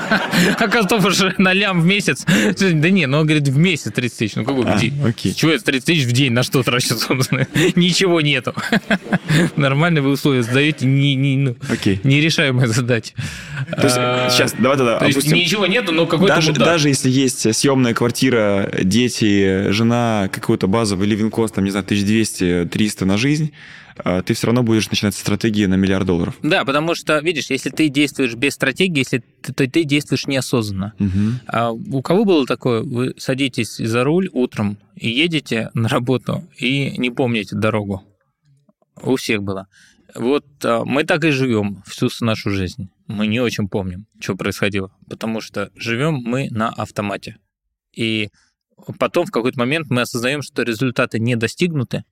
А 0.60 0.68
костов 0.68 1.06
уже 1.06 1.34
на 1.38 1.54
лям 1.54 1.82
в 1.82 1.86
месяц. 1.86 2.26
Да 2.26 2.90
не, 2.90 3.06
ну 3.08 3.20
он 3.20 3.26
говорит, 3.26 3.48
в 3.48 3.58
месяц 3.58 3.92
30 3.94 4.18
тысяч. 4.18 4.36
Ну 4.36 4.46
какой 4.46 4.64
в 4.64 4.68
А, 4.68 4.78
день? 4.78 4.94
Чего 5.36 5.52
это 5.52 5.64
30 5.66 5.86
тысяч 5.86 6.06
в 6.06 6.12
день? 6.12 6.32
На 6.32 6.44
что 6.44 6.64
трачу, 6.64 6.96
собственно? 7.00 7.48
Ничего 7.76 8.22
нету. 8.22 8.54
Нормальные 9.56 10.02
вы 10.02 10.12
условия 10.12 10.44
сдаете, 10.44 10.86
не, 10.86 11.16
не, 11.16 11.38
ну, 11.38 11.56
нерешаемая 12.04 12.68
задача. 12.68 13.14
То 13.72 13.84
есть, 13.84 13.96
А, 13.98 14.30
сейчас, 14.30 14.54
давай 14.58 14.78
тогда 14.78 15.00
То 15.00 15.06
есть 15.06 15.18
опустим. 15.18 15.38
ничего 15.38 15.68
нету, 15.68 15.92
но 15.92 16.06
какой-то 16.06 16.36
Даже, 16.36 16.54
даже 16.54 16.90
если 16.90 17.10
есть 17.10 17.56
съемная 17.56 17.94
квартира, 17.94 18.70
дети, 18.84 19.72
жена, 19.72 20.30
какой-то 20.32 20.68
базовый 20.68 21.08
living 21.08 21.32
там, 21.54 21.64
не 21.64 21.72
знаю, 21.72 21.86
1200-300 21.86 23.06
на 23.06 23.18
жизнь, 23.18 23.52
а, 23.52 23.83
ты 24.26 24.34
все 24.34 24.48
равно 24.48 24.64
будешь 24.64 24.90
начинать 24.90 25.16
со 25.16 25.22
стратегии 25.22 25.66
на 25.66 25.76
миллиард 25.76 26.06
долларов. 26.06 26.38
Да, 26.42 26.66
потому 26.66 26.96
что, 26.96 27.20
видишь, 27.20 27.50
если 27.50 27.70
ты 27.70 27.90
действуешь 27.90 28.36
без 28.36 28.54
стратегии, 28.54 29.00
если 29.00 29.24
ты, 29.42 29.54
то 29.54 29.70
ты 29.70 29.84
действуешь 29.84 30.28
неосознанно. 30.28 30.94
Мгм. 31.00 31.40
А 31.48 31.72
у 31.72 32.02
кого 32.02 32.26
было 32.26 32.46
такое? 32.46 32.82
Вы 32.82 33.14
садитесь 33.18 33.78
за 33.78 34.04
руль 34.04 34.30
утром 34.34 34.78
и 34.96 35.10
едете 35.10 35.70
на 35.74 35.90
работу 35.90 36.48
и 36.58 36.98
не 36.98 37.10
помните 37.10 37.56
дорогу. 37.56 38.04
У 39.02 39.16
всех 39.16 39.44
было. 39.44 39.68
Вот 40.16 40.46
а, 40.64 40.86
мы 40.86 41.04
так 41.04 41.24
и 41.24 41.32
живем 41.32 41.84
всю 41.86 42.10
нашу 42.22 42.52
жизнь. 42.52 42.90
Мы 43.08 43.28
не 43.28 43.40
очень 43.40 43.68
помним, 43.68 44.06
что 44.20 44.36
происходило, 44.36 44.92
потому 45.10 45.42
что 45.42 45.72
живем 45.76 46.16
мы 46.16 46.50
на 46.52 46.70
автомате. 46.70 47.38
И 47.96 48.30
потом 49.00 49.26
в 49.26 49.32
какой-то 49.32 49.60
момент 49.60 49.90
мы 49.90 50.02
осознаем, 50.02 50.42
что 50.42 50.64
результаты 50.64 51.20
не 51.20 51.36
достигнуты. 51.36 52.04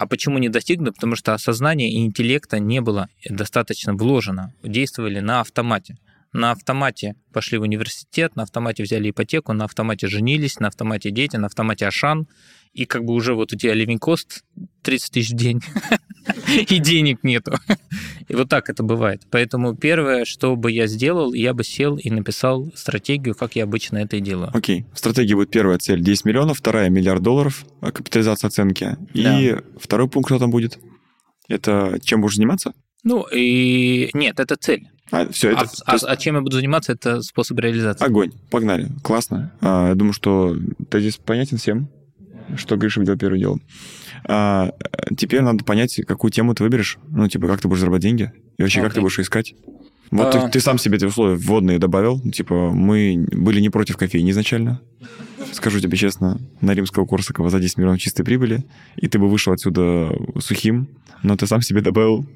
А 0.00 0.06
почему 0.06 0.38
не 0.38 0.48
достигнуты? 0.48 0.92
Потому 0.92 1.14
что 1.14 1.34
осознание 1.34 1.90
и 1.92 1.98
интеллекта 1.98 2.58
не 2.58 2.80
было 2.80 3.10
достаточно 3.28 3.92
вложено, 3.92 4.54
действовали 4.62 5.20
на 5.20 5.42
автомате. 5.42 5.98
На 6.32 6.52
автомате 6.52 7.16
пошли 7.32 7.58
в 7.58 7.62
университет, 7.62 8.36
на 8.36 8.44
автомате 8.44 8.84
взяли 8.84 9.10
ипотеку, 9.10 9.52
на 9.52 9.64
автомате 9.64 10.06
женились, 10.06 10.60
на 10.60 10.68
автомате 10.68 11.10
дети, 11.10 11.36
на 11.36 11.46
автомате 11.46 11.86
Ашан, 11.86 12.28
и 12.72 12.84
как 12.84 13.04
бы 13.04 13.14
уже 13.14 13.34
вот 13.34 13.52
у 13.52 13.56
тебя 13.56 13.74
living 13.74 13.98
cost 13.98 14.42
30 14.82 15.10
тысяч 15.10 15.30
в 15.30 15.34
день, 15.34 15.60
и 16.68 16.78
денег 16.78 17.24
нету. 17.24 17.54
И 18.28 18.34
вот 18.36 18.48
так 18.48 18.70
это 18.70 18.84
бывает. 18.84 19.22
Поэтому 19.28 19.74
первое, 19.74 20.24
что 20.24 20.54
бы 20.54 20.70
я 20.70 20.86
сделал, 20.86 21.32
я 21.32 21.52
бы 21.52 21.64
сел 21.64 21.96
и 21.96 22.10
написал 22.10 22.70
стратегию, 22.76 23.34
как 23.34 23.56
я 23.56 23.64
обычно 23.64 23.98
это 23.98 24.16
и 24.16 24.20
делаю. 24.20 24.50
Окей. 24.54 24.86
В 24.92 24.98
стратегии 24.98 25.34
будет 25.34 25.50
первая 25.50 25.78
цель 25.78 26.00
10 26.00 26.26
миллионов, 26.26 26.58
вторая 26.58 26.90
миллиард 26.90 27.22
долларов, 27.22 27.64
а, 27.80 27.90
капитализация 27.90 28.46
оценки. 28.46 28.96
И 29.14 29.56
второй 29.80 30.08
пункт, 30.08 30.28
что 30.28 30.38
там 30.38 30.50
будет? 30.50 30.78
Это 31.48 31.98
чем 32.04 32.20
будешь 32.20 32.36
заниматься? 32.36 32.72
Ну, 33.02 33.26
и 33.32 34.10
нет, 34.12 34.38
это 34.38 34.54
цель. 34.54 34.86
А, 35.10 35.28
все, 35.30 35.50
это 35.50 35.60
А, 35.62 35.64
то 35.66 35.72
а- 35.86 35.92
есть 35.94 36.04
а 36.08 36.16
чем 36.16 36.36
я 36.36 36.40
буду 36.40 36.56
заниматься, 36.56 36.92
это 36.92 37.20
способ 37.22 37.58
реализации. 37.58 38.04
огонь. 38.04 38.32
Погнали. 38.50 38.88
Классно. 39.02 39.52
А, 39.60 39.88
я 39.88 39.94
думаю, 39.94 40.12
что 40.12 40.56
здесь 40.92 41.16
понятен 41.16 41.56
всем, 41.56 41.88
что 42.56 42.76
Гриша 42.76 43.02
делал 43.04 43.18
первым 43.18 43.38
делом. 43.40 43.62
А, 44.24 44.72
теперь 45.16 45.40
надо 45.40 45.64
понять, 45.64 46.00
какую 46.06 46.30
тему 46.30 46.54
ты 46.54 46.62
выберешь. 46.62 46.98
Ну, 47.08 47.26
типа, 47.28 47.46
как 47.48 47.60
ты 47.60 47.68
будешь 47.68 47.80
зарабатывать 47.80 48.02
деньги 48.02 48.32
и 48.58 48.62
вообще, 48.62 48.82
как 48.82 48.94
ты 48.94 49.00
будешь 49.00 49.18
искать. 49.18 49.54
Вот 50.10 50.34
А. 50.34 50.46
ты, 50.46 50.50
ты 50.52 50.60
сам 50.60 50.76
себе 50.78 50.96
эти 50.96 51.04
условия 51.04 51.36
вводные 51.36 51.78
добавил. 51.78 52.20
Типа, 52.20 52.70
мы 52.70 53.26
были 53.30 53.60
не 53.60 53.70
против 53.70 53.96
кофейни 53.96 54.30
изначально. 54.32 54.80
Скажу 55.52 55.80
тебе 55.80 55.96
честно, 55.96 56.40
на 56.60 56.74
римского 56.74 57.06
Корсакова 57.06 57.48
за 57.50 57.58
10 57.60 57.78
миллионов 57.78 58.00
чистой 58.00 58.24
прибыли, 58.24 58.64
и 58.96 59.08
ты 59.08 59.18
бы 59.18 59.28
вышел 59.28 59.52
отсюда 59.52 60.10
сухим, 60.38 60.88
но 61.22 61.36
ты 61.36 61.46
сам 61.46 61.60
себе 61.62 61.80
добавил 61.80 62.26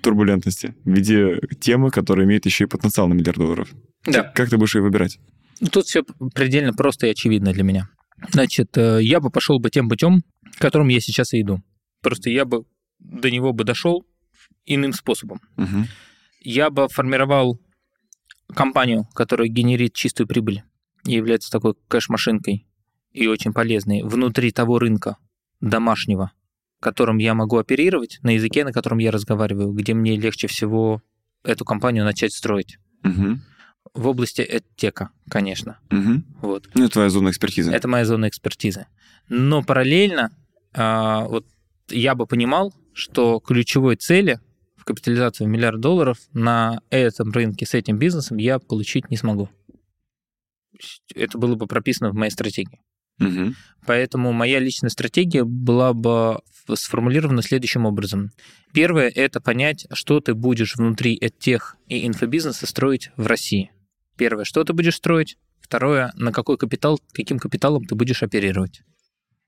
турбулентности 0.00 0.74
в 0.84 0.90
виде 0.90 1.40
темы, 1.60 1.90
которая 1.90 2.26
имеет 2.26 2.46
еще 2.46 2.64
и 2.64 2.66
потенциал 2.66 3.08
на 3.08 3.14
миллиард 3.14 3.38
долларов. 3.38 3.68
Да. 4.06 4.24
Как 4.34 4.50
ты 4.50 4.56
будешь 4.56 4.74
ее 4.74 4.82
выбирать? 4.82 5.18
Ну, 5.60 5.68
Тут 5.68 5.86
все 5.86 6.02
предельно 6.34 6.72
просто 6.72 7.06
и 7.06 7.10
очевидно 7.10 7.52
для 7.52 7.62
меня. 7.62 7.88
Значит, 8.30 8.76
э, 8.76 8.98
я 9.02 9.20
бы 9.20 9.30
пошел 9.30 9.58
бы 9.58 9.70
тем 9.70 9.88
путем, 9.88 10.22
которым 10.58 10.88
я 10.88 11.00
сейчас 11.00 11.32
и 11.32 11.40
иду. 11.40 11.62
Просто 12.00 12.30
я 12.30 12.44
бы 12.44 12.64
до 12.98 13.30
него 13.30 13.52
бы 13.52 13.64
дошел 13.64 14.06
иным 14.64 14.92
способом. 14.92 15.40
Мгм. 15.56 15.86
Я 16.40 16.70
бы 16.70 16.88
формировал 16.88 17.60
компанию, 18.54 19.06
которая 19.14 19.48
генерит 19.48 19.94
чистую 19.94 20.26
прибыль 20.26 20.62
и 21.04 21.12
является 21.12 21.50
такой 21.50 21.74
кэш-машинкой 21.88 22.66
и 23.12 23.26
очень 23.26 23.52
полезной 23.52 24.02
внутри 24.02 24.52
того 24.52 24.78
рынка 24.78 25.16
домашнего, 25.60 26.32
которым 26.82 27.18
я 27.18 27.34
могу 27.34 27.58
оперировать, 27.58 28.18
на 28.22 28.34
языке, 28.34 28.64
на 28.64 28.72
котором 28.72 28.98
я 28.98 29.12
разговариваю, 29.12 29.72
где 29.72 29.94
мне 29.94 30.16
легче 30.16 30.48
всего 30.48 31.00
эту 31.44 31.64
компанию 31.64 32.04
начать 32.04 32.32
строить. 32.32 32.78
Мгм. 33.02 33.42
В 33.94 34.08
области 34.08 34.42
эдтека, 34.42 35.10
конечно. 35.30 35.78
Мгм. 35.90 36.24
Вот. 36.42 36.68
Ну, 36.74 36.84
это 36.84 36.94
твоя 36.94 37.10
зона 37.10 37.30
экспертизы. 37.30 37.70
Это 37.72 37.88
моя 37.88 38.04
зона 38.04 38.28
экспертизы. 38.28 38.86
Но 39.28 39.62
параллельно 39.62 40.30
а, 40.74 41.24
вот 41.26 41.46
я 41.88 42.14
бы 42.14 42.26
понимал, 42.26 42.74
что 42.92 43.38
ключевой 43.40 43.96
цели 43.96 44.40
в 44.76 44.84
капитализацию 44.84 45.46
в 45.46 45.50
миллиард 45.50 45.80
долларов 45.80 46.18
на 46.32 46.80
этом 46.90 47.30
рынке 47.30 47.64
с 47.64 47.74
этим 47.74 47.98
бизнесом 47.98 48.38
я 48.38 48.58
получить 48.58 49.08
не 49.10 49.16
смогу. 49.16 49.48
Это 51.14 51.38
было 51.38 51.54
бы 51.54 51.66
прописано 51.66 52.10
в 52.10 52.14
моей 52.14 52.30
стратегии. 52.30 52.80
Мгм. 53.18 53.54
Поэтому 53.86 54.32
моя 54.32 54.58
личная 54.60 54.90
стратегия 54.90 55.44
была 55.44 55.92
бы 55.92 56.40
сформулирована 56.74 57.42
следующим 57.42 57.86
образом. 57.86 58.30
Первое– 58.72 59.08
это 59.14 59.40
понять, 59.40 59.86
что 59.92 60.20
ты 60.20 60.34
будешь 60.34 60.76
внутри 60.76 61.20
тех 61.40 61.76
и 61.88 62.06
инфобизнеса 62.06 62.66
строить 62.66 63.10
в 63.16 63.26
России. 63.26 63.70
Первое, 64.16 64.44
что 64.44 64.62
ты 64.64 64.72
будешь 64.72 64.94
строить. 64.96 65.36
Второе, 65.60 66.12
на 66.16 66.32
какой 66.32 66.56
капитал, 66.58 67.00
каким 67.12 67.38
капиталом 67.38 67.84
ты 67.84 67.94
будешь 67.94 68.22
оперировать. 68.22 68.82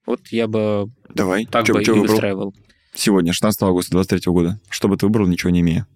Вот 0.07 0.21
я 0.31 0.49
бы 0.49 0.87
Давай. 1.15 1.47
так 1.47 1.67
Чё- 1.67 1.75
бы 1.75 1.83
и 1.83 1.85
чё 1.85 1.95
выбрал? 1.95 2.11
выстраивал. 2.12 2.55
Сегодня, 2.95 3.33
16 3.33 3.62
августа 3.62 3.93
23 3.93 4.33
года. 4.33 4.61
Что 4.69 4.89
бы 4.89 4.97
ты 4.97 5.07
выбрал, 5.07 5.27
ничего 5.27 5.51
не 5.51 5.61
имея? 5.61 5.87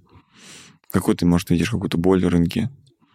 Какой 0.90 1.14
ты, 1.16 1.26
может, 1.26 1.50
видишь 1.50 1.70
какую-то 1.70 1.98
боль 1.98 2.24
в 2.24 2.28
рынке? 2.28 2.70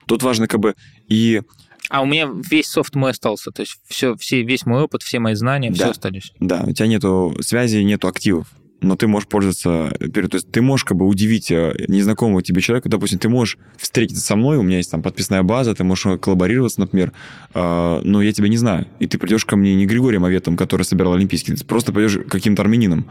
Тут 0.06 0.22
важно 0.24 0.48
как 0.48 0.60
бы 0.60 0.76
и... 1.08 1.42
А 1.90 2.02
у 2.02 2.06
меня 2.06 2.30
весь 2.50 2.68
софт 2.68 2.96
мой 2.96 3.12
остался. 3.12 3.52
То 3.52 3.62
есть 3.62 3.78
все, 3.88 4.16
все, 4.16 4.44
весь 4.44 4.66
мой 4.66 4.82
опыт, 4.84 5.04
все 5.04 5.20
мои 5.20 5.36
знания, 5.36 5.70
Да. 5.70 5.76
все 5.76 5.90
остались. 5.90 6.32
Да, 6.40 6.64
у 6.66 6.72
тебя 6.72 6.88
нету 6.88 7.36
связи, 7.42 7.78
нету 7.78 8.08
активов. 8.08 8.48
Но 8.82 8.98
ты 8.98 9.08
можешь 9.08 9.30
пользоваться... 9.30 9.96
То 9.98 10.20
есть 10.34 10.52
ты 10.52 10.62
можешь 10.62 10.84
как 10.84 10.98
бы 10.98 11.08
удивить 11.08 11.50
э, 11.52 11.74
незнакомого 11.88 12.44
тебе 12.44 12.62
человека. 12.62 12.90
Допустим, 12.90 13.18
ты 13.18 13.30
можешь 13.30 13.58
встретиться 13.78 14.22
со 14.22 14.36
мной, 14.36 14.58
у 14.58 14.62
меня 14.62 14.78
есть 14.78 14.92
там 14.92 15.02
подписная 15.02 15.42
база, 15.42 15.74
ты 15.74 15.86
можешь 15.86 16.20
коллаборироваться, 16.20 16.82
например, 16.82 17.14
э, 17.54 18.02
но 18.04 18.22
я 18.22 18.34
тебя 18.34 18.50
не 18.50 18.58
знаю. 18.58 18.88
И 19.00 19.08
ты 19.08 19.18
придешь 19.18 19.46
ко 19.46 19.56
мне 19.56 19.74
не 19.76 19.86
Григорием 19.86 20.26
Аветом, 20.26 20.58
который 20.58 20.84
собирал 20.84 21.14
Олимпийский, 21.14 21.56
ты 21.56 21.64
просто 21.64 21.94
пойдешь 21.94 22.18
каким-то 22.30 22.62
армянином. 22.62 23.06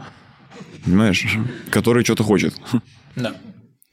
Понимаешь? 0.85 1.25
Который 1.71 2.03
что-то 2.03 2.23
хочет. 2.23 2.53
Да. 3.15 3.35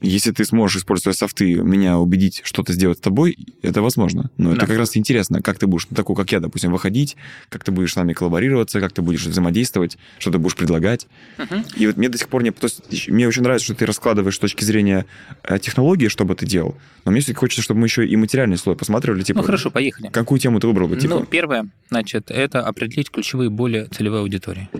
Если 0.00 0.30
ты 0.32 0.44
сможешь, 0.46 0.78
используя 0.78 1.12
софты, 1.12 1.56
меня 1.56 1.98
убедить 1.98 2.40
что-то 2.44 2.72
сделать 2.72 2.98
с 2.98 3.00
тобой, 3.02 3.36
это 3.60 3.82
возможно. 3.82 4.30
Но 4.38 4.52
это 4.52 4.60
Да. 4.60 4.66
как 4.66 4.78
раз 4.78 4.96
интересно, 4.96 5.42
как 5.42 5.58
ты 5.58 5.66
будешь, 5.66 5.88
на 5.90 5.96
такой, 5.96 6.16
как 6.16 6.32
я, 6.32 6.40
допустим, 6.40 6.72
выходить, 6.72 7.16
как 7.50 7.64
ты 7.64 7.70
будешь 7.70 7.92
с 7.92 7.96
нами 7.96 8.14
коллаборироваться, 8.14 8.80
как 8.80 8.92
ты 8.92 9.02
будешь 9.02 9.26
взаимодействовать, 9.26 9.98
что 10.18 10.30
ты 10.30 10.38
будешь 10.38 10.56
предлагать. 10.56 11.06
Мгм. 11.36 11.64
И 11.76 11.86
вот 11.86 11.98
мне 11.98 12.08
до 12.08 12.16
сих 12.16 12.28
пор 12.28 12.42
не... 12.42 12.50
то 12.50 12.66
есть 12.90 13.08
мне 13.08 13.28
очень 13.28 13.42
нравится, 13.42 13.66
что 13.66 13.74
ты 13.74 13.84
раскладываешь 13.84 14.36
с 14.36 14.38
точки 14.38 14.64
зрения 14.64 15.04
э, 15.42 15.58
технологии, 15.58 16.08
что 16.08 16.24
бы 16.24 16.34
ты 16.34 16.46
делал. 16.46 16.76
Но 17.04 17.12
мне 17.12 17.20
все-таки 17.20 17.38
хочется, 17.40 17.60
чтобы 17.62 17.80
мы 17.80 17.86
еще 17.86 18.06
и 18.06 18.16
материальный 18.16 18.56
слой 18.56 18.76
посматривали. 18.76 19.22
Типа, 19.22 19.40
Ну 19.40 19.44
хорошо, 19.44 19.70
поехали. 19.70 20.08
Какую 20.08 20.38
тему 20.38 20.60
ты 20.60 20.66
выбрал 20.66 20.88
бы? 20.88 20.96
Типа, 20.96 21.16
Ну, 21.20 21.26
первое, 21.26 21.68
значит, 21.90 22.30
это 22.30 22.62
определить 22.66 23.10
ключевые 23.10 23.50
боли 23.50 23.86
целевой 23.94 24.20
аудитории. 24.20 24.70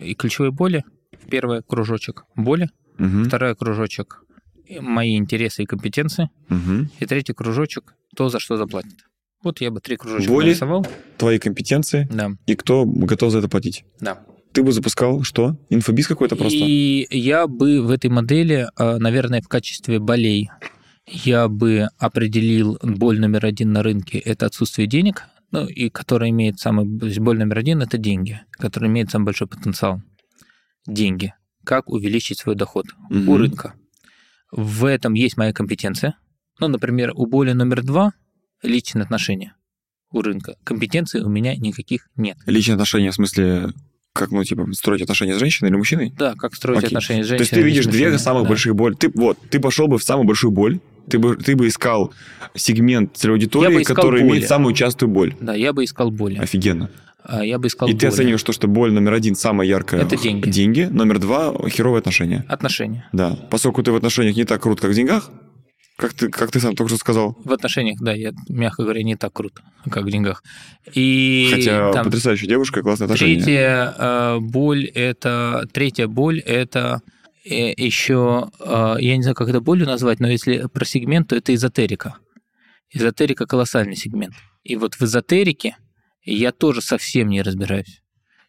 И 0.00 0.14
ключевые 0.14 0.50
боли, 0.50 0.82
первое, 1.30 1.62
кружочек 1.62 2.24
боли, 2.34 2.70
мгм, 2.98 3.26
второй 3.26 3.54
кружочек– 3.54 4.20
мои 4.80 5.16
интересы 5.16 5.62
и 5.62 5.66
компетенции, 5.66 6.30
мгм. 6.48 6.90
и 7.00 7.06
третий 7.06 7.32
кружочек– 7.32 7.94
то, 8.16 8.28
за 8.28 8.38
что 8.40 8.56
заплатят. 8.56 8.94
Вот 9.42 9.60
я 9.60 9.70
бы 9.70 9.80
три 9.80 9.96
кружочка 9.96 10.30
Боли? 10.30 10.46
нарисовал. 10.46 10.86
Твои 11.18 11.38
компетенции 11.38 12.08
Да, 12.10 12.30
и 12.46 12.54
кто 12.54 12.84
готов 12.86 13.30
за 13.32 13.38
это 13.38 13.48
платить. 13.48 13.84
да. 14.00 14.24
Ты 14.52 14.62
бы 14.62 14.70
запускал 14.70 15.24
что? 15.24 15.56
Инфобиз 15.68 16.06
какой-то 16.06 16.36
просто? 16.36 16.56
И 16.56 17.08
я 17.10 17.48
бы 17.48 17.82
в 17.82 17.90
этой 17.90 18.08
модели, 18.08 18.68
э, 18.78 18.96
наверное, 18.98 19.42
в 19.42 19.48
качестве 19.48 19.98
болей, 19.98 20.48
я 21.08 21.48
бы 21.48 21.88
определил 21.98 22.78
боль 22.80 23.18
номер 23.18 23.46
один 23.46 23.72
на 23.72 23.82
рынке– 23.82 24.18
это 24.24 24.46
отсутствие 24.46 24.86
денег, 24.86 25.24
ну, 25.50 25.66
и 25.66 25.90
которая 25.90 26.30
имеет 26.30 26.60
самый... 26.60 26.84
Боль 26.86 27.36
номер 27.40 27.58
один– 27.58 27.82
это 27.82 27.98
деньги, 27.98 28.40
которая 28.52 28.88
имеет 28.88 29.10
самый 29.10 29.24
большой 29.24 29.48
потенциал. 29.48 30.00
Деньги. 30.86 31.34
Как 31.64 31.88
увеличить 31.90 32.38
свой 32.38 32.54
доход 32.54 32.86
у 33.10 33.14
Мгм. 33.14 33.34
рынка. 33.36 33.74
В 34.56 34.84
этом 34.84 35.14
есть 35.14 35.36
моя 35.36 35.52
компетенция. 35.52 36.14
Ну, 36.60 36.68
например, 36.68 37.12
у 37.14 37.26
боли 37.26 37.52
номер 37.52 37.82
два– 37.82 38.12
личные 38.62 39.02
отношения 39.02 39.54
у 40.12 40.22
рынка. 40.22 40.54
Компетенций 40.62 41.22
у 41.22 41.28
меня 41.28 41.56
никаких 41.56 42.06
нет. 42.14 42.36
Личные 42.46 42.74
отношения, 42.74 43.10
в 43.10 43.14
смысле, 43.16 43.70
как, 44.12 44.30
ну, 44.30 44.44
типа, 44.44 44.68
строить 44.72 45.02
отношения 45.02 45.34
с 45.34 45.38
женщиной 45.40 45.70
или 45.70 45.76
мужчиной? 45.76 46.12
Да, 46.16 46.34
как 46.36 46.54
строить 46.54 46.78
Окей. 46.78 46.86
отношения 46.86 47.24
с 47.24 47.28
То 47.28 47.34
есть 47.34 47.50
женщиной. 47.50 47.62
ты 47.62 47.68
видишь 47.68 47.86
две 47.86 48.16
самых 48.18 48.44
Да. 48.44 48.48
больших 48.50 48.76
боли. 48.76 48.94
Ты, 48.94 49.10
вот, 49.12 49.36
ты 49.50 49.58
пошел 49.58 49.88
бы 49.88 49.98
в 49.98 50.04
самую 50.04 50.24
большую 50.24 50.52
боль, 50.52 50.78
ты 51.10 51.18
бы, 51.18 51.34
ты 51.36 51.56
бы 51.56 51.66
искал 51.66 52.14
сегмент 52.54 53.16
целевой 53.16 53.38
аудитории, 53.38 53.78
бы 53.78 53.82
который 53.82 54.20
боли. 54.22 54.30
имеет 54.36 54.48
самую 54.48 54.72
частую 54.74 55.10
боль. 55.10 55.34
Да, 55.40 55.52
я 55.54 55.72
бы 55.72 55.82
искал 55.82 56.12
боли. 56.12 56.36
Офигенно. 56.38 56.90
А 57.26 57.44
Я 57.44 57.58
бы 57.58 57.68
искал 57.68 57.88
И 57.88 57.92
ты 57.92 58.06
боли. 58.06 58.14
оцениваешь 58.14 58.42
то, 58.42 58.52
что 58.52 58.68
боль 58.68 58.92
номер 58.92 59.14
один 59.14 59.34
самая 59.34 59.66
яркая. 59.66 60.02
Это 60.02 60.16
деньги. 60.16 60.48
Деньги. 60.50 60.82
Номер 60.90 61.18
два– 61.18 61.54
херовые 61.68 62.00
отношения. 62.00 62.44
Отношения. 62.48 63.08
Да. 63.12 63.38
Поскольку 63.50 63.82
ты 63.82 63.92
в 63.92 63.96
отношениях 63.96 64.36
не 64.36 64.44
так 64.44 64.62
крут, 64.62 64.80
как 64.80 64.90
в 64.90 64.94
деньгах, 64.94 65.30
как 65.96 66.12
ты, 66.12 66.28
как 66.28 66.50
ты 66.50 66.60
сам 66.60 66.74
только 66.74 66.88
что 66.90 66.98
сказал. 66.98 67.36
В 67.44 67.52
отношениях, 67.52 67.98
да, 68.00 68.12
я, 68.12 68.32
мягко 68.48 68.82
говоря, 68.82 69.02
не 69.02 69.16
так 69.16 69.32
круто, 69.32 69.62
как 69.90 70.04
в 70.04 70.10
деньгах. 70.10 70.42
И 70.92 71.48
Хотя 71.52 71.92
там 71.92 72.04
потрясающая 72.04 72.48
девушка, 72.48 72.82
классные 72.82 73.06
отношения. 73.06 73.36
третья 73.36 73.94
э, 73.96 74.38
боль 74.40 74.84
это 74.86 75.66
третья 75.72 76.08
боль 76.08 76.40
это 76.40 77.00
э, 77.48 77.72
еще 77.76 78.50
э, 78.60 78.96
я 78.98 79.16
не 79.16 79.22
знаю, 79.22 79.36
как 79.36 79.48
это 79.48 79.60
болью 79.60 79.86
назвать, 79.86 80.18
но 80.20 80.28
если 80.28 80.66
про 80.72 80.84
сегмент, 80.84 81.28
то 81.28 81.36
это 81.36 81.54
эзотерика. 81.54 82.16
Эзотерика 82.92 83.46
колоссальный 83.46 83.96
сегмент. 83.96 84.34
И 84.64 84.76
вот 84.76 84.94
в 84.94 85.02
эзотерике 85.02 85.76
я 86.24 86.52
тоже 86.52 86.80
совсем 86.82 87.28
не 87.28 87.42
разбираюсь. 87.42 88.00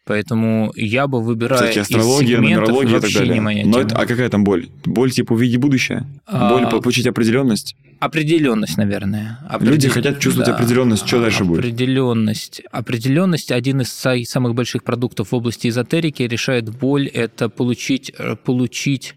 Поэтому 0.04 0.72
я 0.76 1.08
бы 1.08 1.20
выбираю 1.20 1.62
Кстати, 1.62 1.80
астрология, 1.80 2.38
нумерология 2.38 2.98
и 2.98 3.00
так 3.00 3.12
далее. 3.12 3.34
Не 3.34 3.40
моя 3.40 3.66
Но 3.66 3.72
тема. 3.72 3.84
это, 3.86 3.96
а 3.98 4.06
какая 4.06 4.28
там 4.28 4.44
боль? 4.44 4.68
Боль 4.84 5.10
типа 5.10 5.32
увидеть 5.32 5.56
будущее? 5.58 6.06
А, 6.26 6.48
Боль 6.48 6.68
получить 6.70 7.08
определенность? 7.08 7.74
Определенность, 7.98 8.76
наверное. 8.76 9.40
Люди 9.58 9.88
хотят 9.88 10.20
чувствовать 10.20 10.48
определенность. 10.48 11.04
Что 11.08 11.20
дальше 11.20 11.42
будет? 11.44 11.58
Определенность. 11.58 12.62
Определенность 12.70 13.50
один 13.50 13.80
из 13.80 13.88
са- 13.88 14.22
самых 14.24 14.54
больших 14.54 14.84
продуктов 14.84 15.32
в 15.32 15.34
области 15.34 15.66
эзотерики 15.66 16.22
решает 16.22 16.68
боль. 16.68 17.08
Это 17.08 17.48
получить, 17.48 18.12
э, 18.16 18.36
получить 18.36 19.14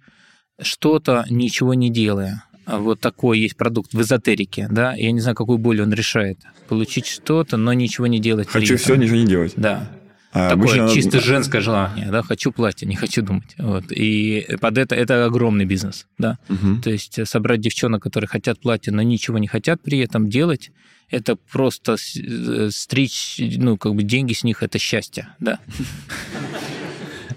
что-то, 0.59 1.23
ничего 1.29 1.75
не 1.75 1.91
делая. 1.91 2.45
А 2.69 2.77
Вот 2.77 2.99
такой 2.99 3.39
есть 3.39 3.57
продукт 3.57 3.93
в 3.93 4.01
эзотерике, 4.01 4.67
да. 4.69 4.93
Я 4.93 5.11
не 5.11 5.19
знаю, 5.19 5.35
какую 5.35 5.57
боль 5.57 5.81
он 5.81 5.91
решает. 5.91 6.39
Получить 6.67 7.07
что-то, 7.07 7.57
но 7.57 7.73
ничего 7.73 8.05
не 8.05 8.19
делать. 8.19 8.47
Хочу 8.47 8.77
все, 8.77 8.95
ничего 8.95 9.15
не 9.15 9.25
делать. 9.25 9.53
Да. 9.55 9.89
А 10.31 10.49
Такое 10.49 10.53
обычно 10.53 10.93
чисто 10.93 11.19
женское 11.19 11.59
желание, 11.59 12.11
да, 12.11 12.21
хочу 12.21 12.51
платье, 12.51 12.87
не 12.87 12.95
хочу 12.95 13.23
думать. 13.23 13.55
Вот. 13.57 13.85
И 13.91 14.45
под 14.61 14.77
это 14.77 14.93
это 14.93 15.25
огромный 15.25 15.65
бизнес, 15.65 16.05
да. 16.19 16.37
Мгм. 16.47 16.83
То 16.83 16.91
есть 16.91 17.27
собрать 17.27 17.61
девчонок, 17.61 18.03
которые 18.03 18.27
хотят 18.27 18.59
платье, 18.59 18.93
но 18.93 19.01
ничего 19.01 19.39
не 19.39 19.47
хотят 19.47 19.81
при 19.81 19.97
этом 19.97 20.29
делать, 20.29 20.71
это 21.09 21.35
просто 21.35 21.95
э, 21.95 22.69
стричь, 22.71 23.37
ну, 23.39 23.77
как 23.77 23.95
бы 23.95 24.03
деньги 24.03 24.33
с 24.33 24.43
них 24.43 24.61
это 24.61 24.77
счастье, 24.77 25.29
да. 25.39 25.59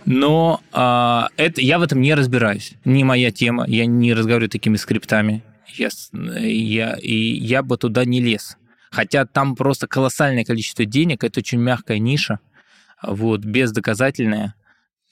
Но 0.04 0.60
а, 0.72 1.28
это, 1.36 1.60
я 1.60 1.78
в 1.78 1.82
этом 1.82 2.00
не 2.00 2.14
разбираюсь. 2.14 2.74
Не 2.84 3.04
моя 3.04 3.30
тема. 3.30 3.64
Я 3.66 3.86
не 3.86 4.14
разговариваю 4.14 4.50
такими 4.50 4.76
скриптами. 4.76 5.42
Я, 5.74 5.88
я, 6.40 6.94
и 6.94 7.14
я 7.14 7.62
бы 7.62 7.76
туда 7.76 8.04
не 8.04 8.20
лез. 8.20 8.56
Хотя 8.90 9.24
там 9.24 9.56
просто 9.56 9.86
колоссальное 9.86 10.44
количество 10.44 10.84
денег. 10.84 11.24
Это 11.24 11.40
очень 11.40 11.58
мягкая 11.58 11.98
ниша. 11.98 12.40
Вот, 13.02 13.40
бездоказательная. 13.40 14.54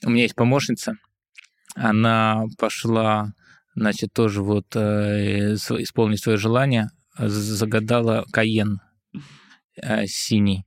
У 0.04 0.10
меня 0.10 0.24
есть 0.24 0.34
помощница. 0.34 0.96
Она 1.74 2.44
пошла, 2.58 3.32
значит, 3.74 4.12
тоже 4.12 4.42
вот 4.42 4.66
э, 4.74 5.54
исполнить 5.54 6.22
свое 6.22 6.36
желание. 6.36 6.90
Загадала 7.16 8.24
Каен 8.32 8.80
э, 9.76 10.06
синий. 10.06 10.64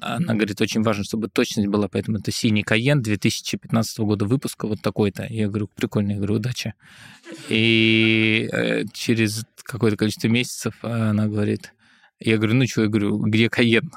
Она 0.00 0.34
говорит, 0.34 0.60
очень 0.60 0.82
важно, 0.82 1.04
чтобы 1.04 1.28
точность 1.28 1.68
была, 1.68 1.88
поэтому 1.88 2.18
это 2.18 2.30
синий 2.30 2.62
Каен 2.62 3.02
2015 3.02 3.98
года 4.00 4.24
выпуска, 4.24 4.66
вот 4.66 4.80
такой-то. 4.82 5.26
Я 5.28 5.48
говорю, 5.48 5.68
прикольно, 5.74 6.12
я 6.12 6.16
говорю, 6.16 6.34
удачи. 6.34 6.74
И 7.48 8.48
э, 8.52 8.84
через 8.92 9.44
какое-то 9.62 9.96
количество 9.96 10.28
месяцев 10.28 10.74
она 10.82 11.26
говорит, 11.26 11.74
я 12.20 12.36
говорю, 12.36 12.54
ну 12.54 12.66
что, 12.66 12.82
я 12.82 12.88
говорю, 12.88 13.18
где 13.18 13.48
Каен? 13.48 13.90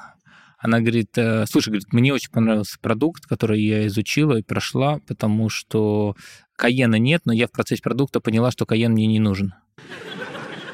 Она 0.58 0.78
говорит, 0.78 1.16
э, 1.16 1.44
слушай, 1.46 1.70
говорит, 1.70 1.92
мне 1.92 2.14
очень 2.14 2.30
понравился 2.30 2.78
продукт, 2.80 3.26
который 3.26 3.60
я 3.60 3.86
изучила 3.88 4.36
и 4.38 4.42
прошла, 4.42 5.00
потому 5.08 5.48
что 5.48 6.14
Каена 6.56 6.96
нет, 6.96 7.22
но 7.24 7.32
я 7.32 7.48
в 7.48 7.50
процессе 7.50 7.82
продукта 7.82 8.20
поняла, 8.20 8.52
что 8.52 8.64
Каен 8.64 8.92
мне 8.92 9.08
не 9.08 9.18
нужен. 9.18 9.54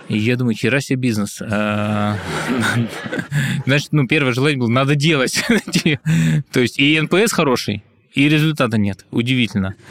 И 0.09 0.17
я 0.19 0.37
думаю, 0.37 0.57
хера 0.57 0.81
себе 0.81 1.01
бизнес. 1.01 1.41
А, 1.43 2.17
Значит, 3.67 3.89
ну, 3.93 4.07
первое 4.07 4.33
желание 4.33 4.59
было, 4.59 4.69
надо 4.69 4.95
делать. 4.95 5.45
То 6.53 6.61
есть 6.61 6.79
и 6.79 6.99
NPS 7.01 7.33
хороший, 7.33 7.83
и 8.15 8.29
результата 8.29 8.79
нет. 8.79 9.05
Удивительно. 9.11 9.75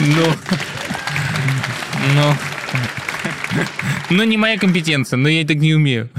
Ну, 0.00 0.26
ну, 2.14 2.34
ну, 4.10 4.24
не 4.24 4.36
моя 4.36 4.58
компетенция, 4.58 5.16
но 5.16 5.28
я 5.28 5.46
так 5.46 5.56
не 5.56 5.74
умею. 5.74 6.10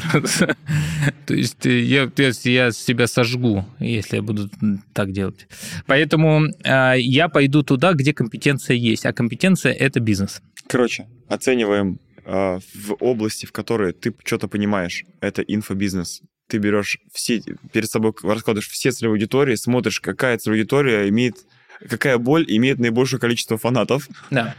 То 1.25 1.33
есть 1.33 1.65
я, 1.65 2.09
я, 2.17 2.31
я 2.43 2.71
себя 2.71 3.07
сожгу, 3.07 3.65
если 3.79 4.17
я 4.17 4.21
буду 4.21 4.49
так 4.93 5.11
делать. 5.11 5.47
Поэтому 5.85 6.47
э, 6.63 6.95
я 6.97 7.27
пойду 7.27 7.63
туда, 7.63 7.93
где 7.93 8.13
компетенция 8.13 8.75
есть. 8.75 9.05
А 9.05 9.13
компетенция– 9.13 9.73
это 9.73 9.99
бизнес. 9.99 10.41
Короче, 10.67 11.07
оцениваем 11.29 11.99
э, 12.25 12.59
в 12.75 12.93
области, 12.99 13.45
в 13.45 13.51
которой 13.51 13.93
ты 13.93 14.13
что-то 14.23 14.47
понимаешь. 14.47 15.03
Это 15.21 15.41
инфобизнес. 15.41 16.21
Ты 16.47 16.57
берешь 16.59 16.99
все, 17.11 17.41
перед 17.73 17.89
собой 17.89 18.13
раскладываешь 18.21 18.69
все 18.69 18.91
целевые 18.91 19.15
аудитории, 19.17 19.55
смотришь, 19.55 19.99
какая 19.99 20.37
целевая 20.37 20.59
аудитория 20.61 21.09
имеет, 21.09 21.37
какая 21.89 22.17
боль 22.17 22.45
имеет 22.47 22.79
наибольшее 22.79 23.19
количество 23.19 23.57
фанатов. 23.57 24.07
Да, 24.31 24.55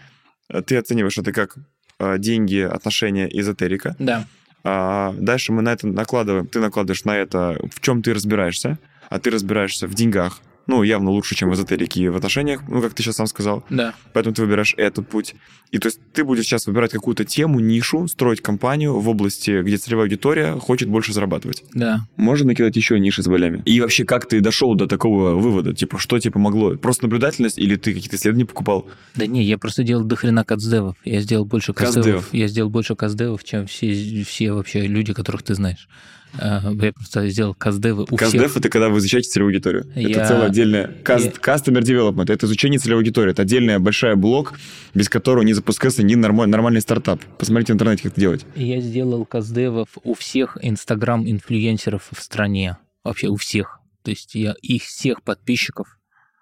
Э, 0.49 0.63
Ты 0.63 0.77
оцениваешь 0.77 1.19
это 1.19 1.33
как 1.33 1.57
э, 1.99 2.19
деньги, 2.19 2.61
отношения, 2.61 3.29
эзотерика. 3.29 3.97
да. 3.99 4.27
А 4.69 5.15
дальше 5.19 5.53
мы 5.53 5.63
на 5.63 5.73
это 5.73 5.87
накладываем, 5.87 6.49
ты 6.49 6.59
накладываешь 6.59 7.05
на 7.05 7.17
это, 7.17 7.57
в 7.73 7.81
чем 7.81 8.03
ты 8.03 8.13
разбираешься, 8.13 8.79
а 9.09 9.21
ты 9.21 9.31
разбираешься 9.31 9.87
в 9.87 9.95
деньгах. 9.95 10.41
Ну, 10.67 10.83
явно 10.83 11.11
лучше, 11.11 11.35
чем 11.35 11.51
в 11.51 11.55
эзотерике 11.55 12.03
и 12.03 12.09
в 12.09 12.17
отношениях, 12.17 12.63
ну, 12.69 12.83
как 12.83 12.95
ты 12.95 13.03
сейчас 13.03 13.17
сам 13.17 13.27
сказал. 13.27 13.65
Да. 13.71 13.95
Поэтому 14.13 14.35
ты 14.35 14.43
выбираешь 14.43 14.75
этот 14.77 15.09
путь. 15.09 15.35
И 15.71 15.79
то 15.79 15.87
есть 15.87 16.01
ты 16.13 16.25
будешь 16.25 16.45
сейчас 16.45 16.67
выбирать 16.67 16.93
какую-то 16.93 17.25
тему, 17.25 17.61
нишу, 17.61 18.07
строить 18.09 18.41
компанию 18.41 18.99
в 18.99 19.09
области, 19.09 19.63
где 19.63 19.77
целевая 19.77 20.07
аудитория 20.07 20.53
хочет 20.59 20.89
больше 20.89 21.13
зарабатывать. 21.13 21.65
Да. 21.75 22.07
Можно 22.17 22.49
накидать 22.49 22.77
еще 22.77 22.99
ниши 22.99 23.23
с 23.23 23.27
болями. 23.27 23.63
И 23.65 23.81
вообще, 23.81 24.05
как 24.05 24.27
ты 24.27 24.41
дошел 24.41 24.75
до 24.75 24.87
такого 24.87 25.35
вывода? 25.35 25.75
Типа, 25.75 25.99
что 25.99 26.19
тебе 26.19 26.33
помогло? 26.33 26.77
Просто 26.77 27.05
наблюдательность 27.05 27.59
или 27.59 27.77
ты 27.77 27.95
какие-то 27.95 28.17
исследования 28.17 28.47
покупал? 28.47 28.89
Да 29.15 29.27
не, 29.27 29.43
я 29.45 29.59
просто 29.59 29.83
делал 29.83 30.05
дохрена 30.05 30.45
каздевов. 30.45 30.97
Я 31.05 31.21
сделал 31.21 31.45
больше. 31.45 31.73
Каздевов. 31.73 32.33
Я 32.33 32.49
сделал 32.49 32.71
больше 32.71 32.95
каздевов, 32.95 33.45
чем 33.45 33.67
все, 33.67 34.25
все 34.25 34.53
вообще 34.53 34.87
люди, 34.87 35.13
которых 35.13 35.43
ты 35.43 35.55
знаешь. 35.55 35.89
А, 36.41 36.63
Я 36.73 36.93
просто 36.93 37.29
сделал 37.29 37.55
каздевы 37.55 38.03
у 38.05 38.07
всех. 38.07 38.19
Каздев— 38.19 38.57
это 38.59 38.69
когда 38.69 38.89
вы 38.89 38.99
изучаете 38.99 39.29
целевую 39.29 39.53
аудиторию. 39.55 39.87
Я- 39.95 40.11
Это 40.11 40.29
целая 40.29 40.47
отдельная... 40.47 40.91
Каз- 41.05 41.25
я- 41.25 41.31
Customer 41.31 41.81
development— 41.81 42.27
это 42.33 42.47
изучение 42.47 42.79
целевой 42.79 43.01
аудитории. 43.03 43.31
Это 43.31 43.43
отдельная 43.43 43.79
большая 43.79 44.17
блок, 44.17 44.55
без 44.95 45.09
которого 45.09 45.43
не 45.43 45.53
запускается 45.53 46.03
ни 46.03 46.15
нормаль- 46.15 46.47
нормальный 46.49 46.81
стартап. 46.81 47.21
Посмотрите 47.39 47.73
в 47.73 47.77
интернете, 47.77 48.03
как 48.05 48.13
это 48.13 48.21
делать. 48.21 48.47
Я 48.55 48.81
сделал 48.81 49.25
каздевов 49.25 49.89
у 50.05 50.15
всех 50.15 50.57
инстаграм-инфлюенсеров 50.63 52.09
в 52.13 52.21
стране. 52.23 52.77
Вообще 53.05 53.29
у 53.29 53.37
всех. 53.37 53.81
То 54.03 54.11
есть 54.11 54.35
я 54.35 54.55
их 54.63 54.83
всех 54.83 55.23
подписчиков 55.23 55.89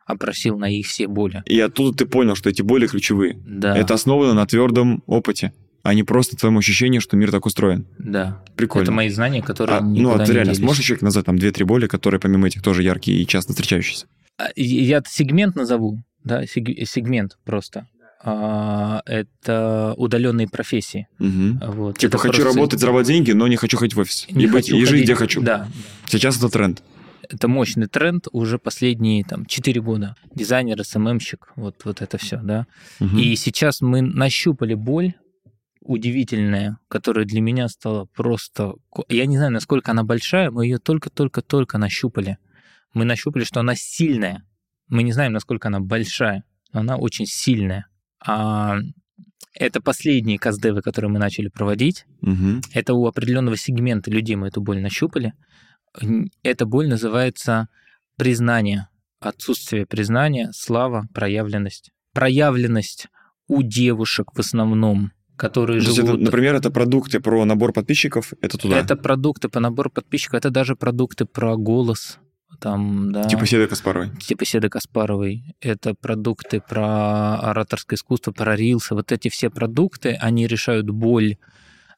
опросил 0.06 0.58
на 0.58 0.66
их 0.70 0.86
все 0.86 1.06
боли. 1.08 1.42
И 1.46 1.58
оттуда 1.60 1.96
ты 1.96 2.04
понял, 2.06 2.36
что 2.36 2.50
эти 2.50 2.60
боли 2.62 2.86
ключевые. 2.86 3.40
Да, 3.46 3.74
Это 3.76 3.94
основано 3.94 4.34
на 4.34 4.44
твердом 4.46 5.02
опыте, 5.06 5.52
а 5.84 5.94
не 5.94 6.02
просто 6.02 6.36
твоем 6.36 6.58
ощущении, 6.58 6.98
что 6.98 7.16
мир 7.16 7.30
так 7.30 7.46
устроен. 7.46 7.86
да. 7.98 8.42
Прикольно. 8.56 8.84
Это 8.84 8.92
мои 8.92 9.08
знания, 9.10 9.42
которые 9.42 9.78
А, 9.78 9.80
ну, 9.80 10.10
а 10.12 10.18
ты 10.24 10.32
реально 10.32 10.52
делись. 10.54 10.58
сможешь 10.64 10.82
еще 10.82 10.98
назвать 11.04 11.26
там 11.26 11.38
две-три 11.38 11.64
боли, 11.64 11.86
которые 11.86 12.20
помимо 12.20 12.46
этих 12.48 12.62
тоже 12.62 12.82
яркие 12.82 13.20
и 13.22 13.26
часто 13.26 13.52
встречающиеся? 13.52 14.06
А, 14.38 14.48
Я 14.56 15.02
сегмент 15.06 15.54
назову, 15.56 16.02
да, 16.24 16.42
сег- 16.44 16.84
сегмент 16.86 17.38
просто. 17.44 17.86
А, 18.26 19.02
Это 19.06 19.94
удаленные 19.98 20.48
профессии. 20.48 21.06
Мгм. 21.18 21.60
Вот. 21.66 21.98
Типа 21.98 22.08
Это 22.08 22.18
хочу 22.18 22.40
просто- 22.40 22.56
работать, 22.58 22.80
зарабатывать 22.80 23.08
деньги, 23.08 23.32
но 23.32 23.46
не 23.48 23.56
хочу 23.56 23.76
ходить 23.76 23.94
в 23.94 24.00
офис. 24.00 24.26
Не 24.30 24.44
и, 24.44 24.46
быть, 24.48 24.70
и 24.70 24.84
жить, 24.86 25.02
где 25.04 25.14
хочу. 25.14 25.42
Да, 25.42 25.68
Сейчас 26.08 26.38
это 26.38 26.48
тренд. 26.48 26.82
это 27.28 27.48
мощный 27.48 27.86
тренд 27.86 28.26
уже 28.32 28.58
последние 28.58 29.24
там 29.24 29.44
4 29.44 29.80
года. 29.82 30.14
Дизайнер, 30.34 30.82
СММщик, 30.82 31.48
вот, 31.56 31.74
вот 31.84 32.00
это 32.00 32.16
все, 32.16 32.38
да. 32.42 32.66
Мгм. 33.00 33.18
И 33.18 33.36
сейчас 33.36 33.80
мы 33.82 34.00
нащупали 34.00 34.72
боль 34.74 35.12
удивительная, 35.84 36.78
которая 36.88 37.24
для 37.24 37.40
меня 37.40 37.68
стала 37.68 38.06
просто... 38.06 38.74
Я 39.08 39.26
не 39.26 39.36
знаю, 39.36 39.52
насколько 39.52 39.92
она 39.92 40.02
большая, 40.02 40.50
мы 40.50 40.64
ее 40.64 40.78
только-только-только 40.78 41.78
нащупали. 41.78 42.38
Мы 42.94 43.04
нащупали, 43.04 43.44
что 43.44 43.60
она 43.60 43.74
сильная. 43.76 44.44
Мы 44.88 45.02
не 45.02 45.12
знаем, 45.12 45.32
насколько 45.32 45.68
она 45.68 45.80
большая, 45.80 46.44
но 46.72 46.80
она 46.80 46.96
очень 46.96 47.26
сильная. 47.26 47.86
А 48.24 48.78
это 49.52 49.80
последние 49.80 50.38
каздевы, 50.38 50.82
которые 50.82 51.10
мы 51.10 51.18
начали 51.18 51.48
проводить. 51.48 52.06
Мгм. 52.20 52.62
Это 52.72 52.94
у 52.94 53.06
определенного 53.06 53.56
сегмента 53.56 54.10
людей 54.10 54.36
мы 54.36 54.48
эту 54.48 54.60
боль 54.60 54.80
нащупали. 54.80 55.34
Эта 56.42 56.66
боль 56.66 56.88
называется 56.88 57.68
признание. 58.16 58.88
Отсутствие 59.20 59.86
признания, 59.86 60.50
слава, 60.52 61.06
проявленность. 61.14 61.92
Проявленность 62.12 63.08
у 63.46 63.62
девушек 63.62 64.32
в 64.34 64.40
основном, 64.40 65.12
которые 65.36 65.80
То 65.80 65.86
есть 65.86 65.98
это, 65.98 66.06
живут... 66.08 66.20
например, 66.22 66.54
это 66.54 66.70
продукты 66.70 67.20
про 67.20 67.44
набор 67.44 67.72
подписчиков, 67.72 68.32
это 68.40 68.58
туда. 68.58 68.78
Это 68.78 68.96
продукты 68.96 69.48
по 69.48 69.60
набору 69.60 69.90
подписчиков, 69.90 70.34
это 70.38 70.50
даже 70.50 70.76
продукты 70.76 71.24
про 71.24 71.56
голос, 71.56 72.18
там, 72.60 73.12
да, 73.12 73.24
Типа 73.24 73.46
Седа 73.46 73.66
Каспаровой. 73.66 74.10
типа 74.20 74.44
Седы 74.44 74.68
Каспаровой. 74.68 75.56
Это 75.60 75.94
продукты 75.94 76.60
про 76.60 77.36
ораторское 77.36 77.96
искусство, 77.96 78.32
про 78.32 78.56
рилсы. 78.56 78.94
Вот 78.94 79.12
эти 79.12 79.28
все 79.28 79.50
продукты, 79.50 80.16
они 80.20 80.46
решают 80.46 80.88
боль, 80.88 81.36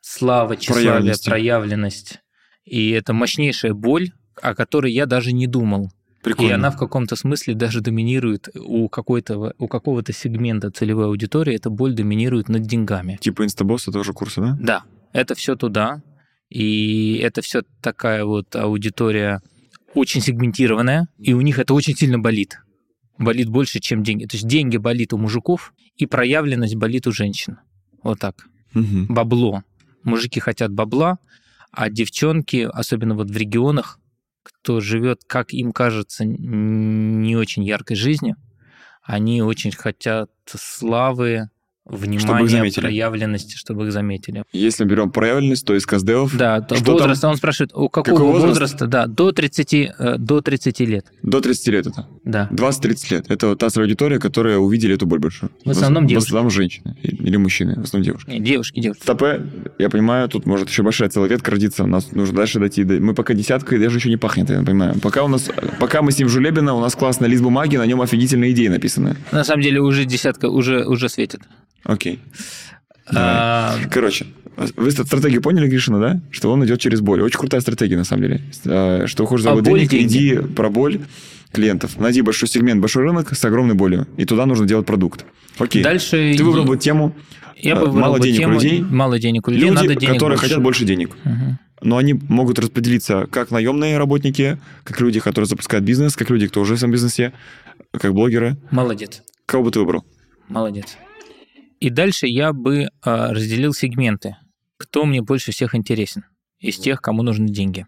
слава, 0.00 0.56
тщеславие, 0.56 1.14
проявленность. 1.24 2.20
И 2.64 2.90
это 2.90 3.12
мощнейшая 3.12 3.74
боль, 3.74 4.10
о 4.40 4.54
которой 4.54 4.92
я 4.92 5.06
даже 5.06 5.32
не 5.32 5.46
думал. 5.46 5.92
Прикольно. 6.26 6.50
И 6.50 6.52
она 6.54 6.70
в 6.72 6.76
каком-то 6.76 7.14
смысле 7.14 7.54
даже 7.54 7.80
доминирует 7.80 8.48
у, 8.56 8.88
какой-то, 8.88 9.54
у 9.58 9.68
какого-то 9.68 10.12
сегмента 10.12 10.72
целевой 10.72 11.04
аудитории, 11.04 11.54
эта 11.54 11.70
боль 11.70 11.94
доминирует 11.94 12.48
над 12.48 12.62
деньгами. 12.62 13.16
Типа 13.20 13.44
Инстабосс, 13.44 13.86
это 13.86 14.00
уже 14.00 14.12
курсы, 14.12 14.40
да? 14.40 14.58
Да, 14.60 14.84
это 15.12 15.36
все 15.36 15.54
туда. 15.54 16.02
И 16.48 17.20
это 17.22 17.42
все 17.42 17.62
такая 17.80 18.24
вот 18.24 18.56
аудитория 18.56 19.40
очень 19.94 20.20
сегментированная, 20.20 21.06
и 21.16 21.32
у 21.32 21.40
них 21.42 21.60
это 21.60 21.74
очень 21.74 21.94
сильно 21.94 22.18
болит. 22.18 22.58
Болит 23.18 23.48
больше, 23.48 23.78
чем 23.78 24.02
деньги. 24.02 24.26
То 24.26 24.34
есть 24.34 24.48
деньги 24.48 24.78
болит 24.78 25.12
у 25.12 25.18
мужиков, 25.18 25.72
и 25.96 26.06
проявленность 26.06 26.74
болит 26.74 27.06
у 27.06 27.12
женщин. 27.12 27.58
Вот 28.02 28.18
так. 28.18 28.48
Мгм. 28.74 29.06
Бабло. 29.06 29.62
Мужики 30.02 30.40
хотят 30.40 30.72
бабла, 30.72 31.18
а 31.70 31.88
девчонки, 31.88 32.68
особенно 32.68 33.14
вот 33.14 33.30
в 33.30 33.36
регионах, 33.36 34.00
кто 34.46 34.80
живет, 34.80 35.22
как 35.26 35.52
им 35.52 35.72
кажется, 35.72 36.24
не 36.24 37.36
очень 37.36 37.64
яркой 37.64 37.96
жизнью, 37.96 38.36
они 39.02 39.42
очень 39.42 39.72
хотят 39.72 40.30
славы, 40.46 41.50
внимания, 41.88 42.48
заметили. 42.48 42.80
проявленности, 42.82 43.56
чтобы 43.56 43.86
их 43.86 43.92
заметили. 43.92 44.42
Если 44.52 44.84
берем 44.84 45.10
проявленность, 45.10 45.64
то 45.64 45.74
из 45.74 45.86
Каздевов 45.86 46.36
Да, 46.36 46.60
то 46.60 46.74
Что 46.76 46.92
возраст, 46.92 47.24
он 47.24 47.36
спрашивает, 47.36 47.72
у 47.74 47.88
какого 47.88 48.16
Какой 48.16 48.32
возраст? 48.32 48.48
возраста? 48.48 48.86
Да, 48.86 49.06
до 49.06 49.32
30, 49.32 49.74
э, 49.98 50.16
до 50.18 50.40
30 50.40 50.80
лет. 50.86 51.06
до 51.22 51.40
30 51.40 51.68
лет 51.68 51.86
это. 51.86 52.06
Да. 52.24 52.48
20-30 52.50 53.10
лет. 53.12 53.26
Это 53.30 53.48
вот 53.48 53.58
та 53.58 53.68
аудитория, 53.76 54.18
которая 54.18 54.58
увидели 54.58 54.94
эту 54.94 55.06
боль 55.06 55.18
большую. 55.20 55.50
В 55.64 55.70
основном 55.70 56.04
В 56.04 56.08
девушки. 56.08 56.28
основном 56.28 56.50
женщины. 56.50 56.96
Или 57.02 57.36
мужчины. 57.36 57.74
В 57.76 57.84
основном 57.84 58.04
девушки. 58.04 58.30
Не, 58.30 58.40
девушки, 58.40 58.80
девушки. 58.80 59.02
В 59.02 59.06
ТП, 59.14 59.22
я 59.78 59.88
понимаю, 59.90 60.28
тут 60.28 60.46
может 60.46 60.68
еще 60.68 60.82
большая 60.82 61.08
целая 61.08 61.28
ветка 61.30 61.50
родиться. 61.50 61.84
У 61.84 61.86
нас 61.86 62.12
нужно 62.12 62.34
дальше 62.36 62.58
дойти. 62.58 62.84
до- 62.84 63.00
Мы 63.00 63.14
пока 63.14 63.34
десятка, 63.34 63.76
и 63.76 63.78
даже 63.78 63.98
еще 63.98 64.08
не 64.08 64.16
пахнет, 64.16 64.50
я 64.50 64.62
понимаю. 64.62 64.98
Пока 65.00 65.22
у 65.24 65.28
нас, 65.28 65.48
пока 65.78 66.02
мы 66.02 66.10
с 66.12 66.18
ним 66.18 66.28
Жулебина, 66.28 66.74
у 66.74 66.80
нас 66.80 66.94
классный 66.94 67.28
лист 67.28 67.42
бумаги, 67.42 67.76
на 67.76 67.86
нем 67.86 68.00
офигительные 68.00 68.52
идеи 68.52 68.68
написаны. 68.68 69.16
На 69.32 69.44
самом 69.44 69.62
деле 69.62 69.80
уже 69.80 70.04
десятка, 70.04 70.46
уже, 70.48 70.84
уже 70.84 71.08
светит. 71.08 71.40
Окей. 71.86 72.20
А, 73.14 73.76
Короче, 73.90 74.26
вы 74.76 74.90
ст- 74.90 75.06
стратегию 75.06 75.40
поняли, 75.40 75.68
Гришина, 75.68 76.00
да? 76.00 76.20
Что 76.30 76.50
он 76.52 76.64
идет 76.64 76.80
через 76.80 77.00
боль. 77.00 77.20
Очень 77.22 77.38
крутая 77.38 77.60
стратегия, 77.60 77.96
на 77.96 78.04
самом 78.04 78.22
деле. 78.22 78.40
А, 78.66 79.06
Что 79.06 79.26
хочешь 79.26 79.44
А 79.46 79.50
заработать 79.50 79.70
боль 79.70 79.78
денег, 79.80 79.90
деньги. 79.90 80.16
иди 80.16 80.38
про 80.54 80.68
боль 80.70 81.00
клиентов. 81.52 81.96
Найди 81.98 82.22
большой 82.22 82.48
сегмент, 82.48 82.80
большой 82.80 83.04
рынок 83.04 83.34
с 83.36 83.44
огромной 83.44 83.74
болью. 83.74 84.06
И 84.16 84.24
туда 84.24 84.46
нужно 84.46 84.66
делать 84.66 84.86
продукт. 84.86 85.24
Окей. 85.58 85.82
Дальше 85.82 86.34
Ты 86.36 86.42
выбрал 86.44 86.64
бы 86.64 86.76
тему 86.76 87.14
я 87.58 87.74
бы 87.76 87.86
выбрал 87.86 88.00
мало 88.00 88.20
денег 88.20 88.38
у 88.38 88.40
тему 88.42 88.52
людей. 88.54 88.80
Мало 88.82 89.18
денег 89.18 89.48
у 89.48 89.50
людей, 89.50 89.64
Люди, 89.70 89.74
надо 89.76 89.94
денег 89.94 90.12
которые 90.14 90.36
больше. 90.36 90.42
хотят 90.50 90.62
больше 90.62 90.84
денег. 90.84 91.16
Мгм. 91.24 91.58
Но 91.82 91.96
они 91.96 92.12
могут 92.14 92.58
распределиться 92.58 93.26
как 93.30 93.50
наемные 93.50 93.96
работники, 93.98 94.58
как 94.84 95.00
люди, 95.00 95.20
которые 95.20 95.46
запускают 95.46 95.84
бизнес, 95.84 96.16
как 96.16 96.28
люди, 96.28 96.48
кто 96.48 96.60
уже 96.60 96.74
в 96.74 96.78
своем 96.78 96.92
бизнесе, 96.92 97.32
как 97.92 98.12
блогеры. 98.12 98.56
Молодец, 98.70 99.22
Кого 99.46 99.64
бы 99.64 99.70
ты 99.70 99.78
выбрал? 99.78 100.04
молодец. 100.48 100.96
И 101.80 101.90
дальше 101.90 102.26
я 102.26 102.52
бы 102.52 102.88
а, 103.02 103.32
разделил 103.32 103.74
сегменты. 103.74 104.36
Кто 104.78 105.04
мне 105.04 105.22
больше 105.22 105.52
всех 105.52 105.74
интересен 105.74 106.24
из 106.58 106.78
тех, 106.78 107.00
кому 107.00 107.22
нужны 107.22 107.48
деньги. 107.48 107.86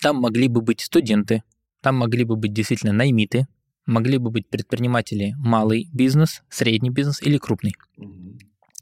Там 0.00 0.16
могли 0.16 0.48
бы 0.48 0.60
быть 0.60 0.80
студенты, 0.80 1.42
там 1.80 1.96
могли 1.96 2.24
бы 2.24 2.36
быть 2.36 2.52
действительно 2.52 2.92
наймиты, 2.92 3.46
могли 3.86 4.18
бы 4.18 4.30
быть 4.30 4.48
предприниматели 4.48 5.34
малый 5.38 5.88
бизнес, 5.92 6.42
средний 6.48 6.90
бизнес 6.90 7.22
или 7.22 7.38
крупный. 7.38 7.74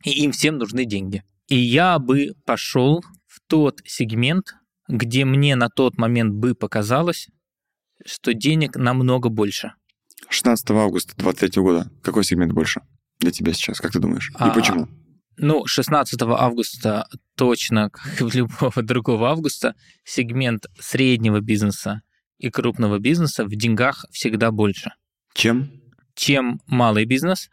И 0.05 0.11
им 0.25 0.33
всем 0.33 0.59
нужны 0.59 0.85
деньги. 0.85 1.23
И 1.49 1.57
я 1.57 1.99
бы 1.99 2.33
пошел 2.45 3.03
в 3.27 3.41
тот 3.47 3.81
сегмент, 3.85 4.55
где 4.89 5.25
мне 5.25 5.55
на 5.57 5.69
тот 5.69 5.99
момент 5.99 6.35
бы 6.35 6.55
показалось, 6.55 7.29
что 8.05 8.35
денег 8.35 8.77
намного 8.77 9.29
больше. 9.29 9.75
16 10.29 10.71
августа 10.71 11.15
23 11.17 11.63
года. 11.63 11.91
Какой 12.03 12.25
сегмент 12.25 12.53
больше 12.53 12.81
для 13.23 13.31
тебя 13.31 13.53
сейчас? 13.53 13.81
Как 13.81 13.93
ты 13.93 13.99
думаешь? 13.99 14.31
И 14.31 14.35
А, 14.39 14.51
почему? 14.51 14.89
Ну, 15.39 15.67
16 15.67 16.21
августа 16.23 17.09
точно, 17.37 17.91
как 17.93 18.21
и 18.21 18.25
в 18.25 18.35
любого 18.35 18.83
другого 18.83 19.31
августа, 19.31 19.75
сегмент 20.05 20.67
среднего 20.79 21.41
бизнеса 21.41 22.03
и 22.39 22.51
крупного 22.51 22.99
бизнеса 22.99 23.45
в 23.45 23.51
деньгах 23.51 24.05
всегда 24.11 24.51
больше, 24.51 24.93
Чем? 25.35 25.71
чем 26.15 26.61
малый 26.67 27.05
бизнес 27.05 27.49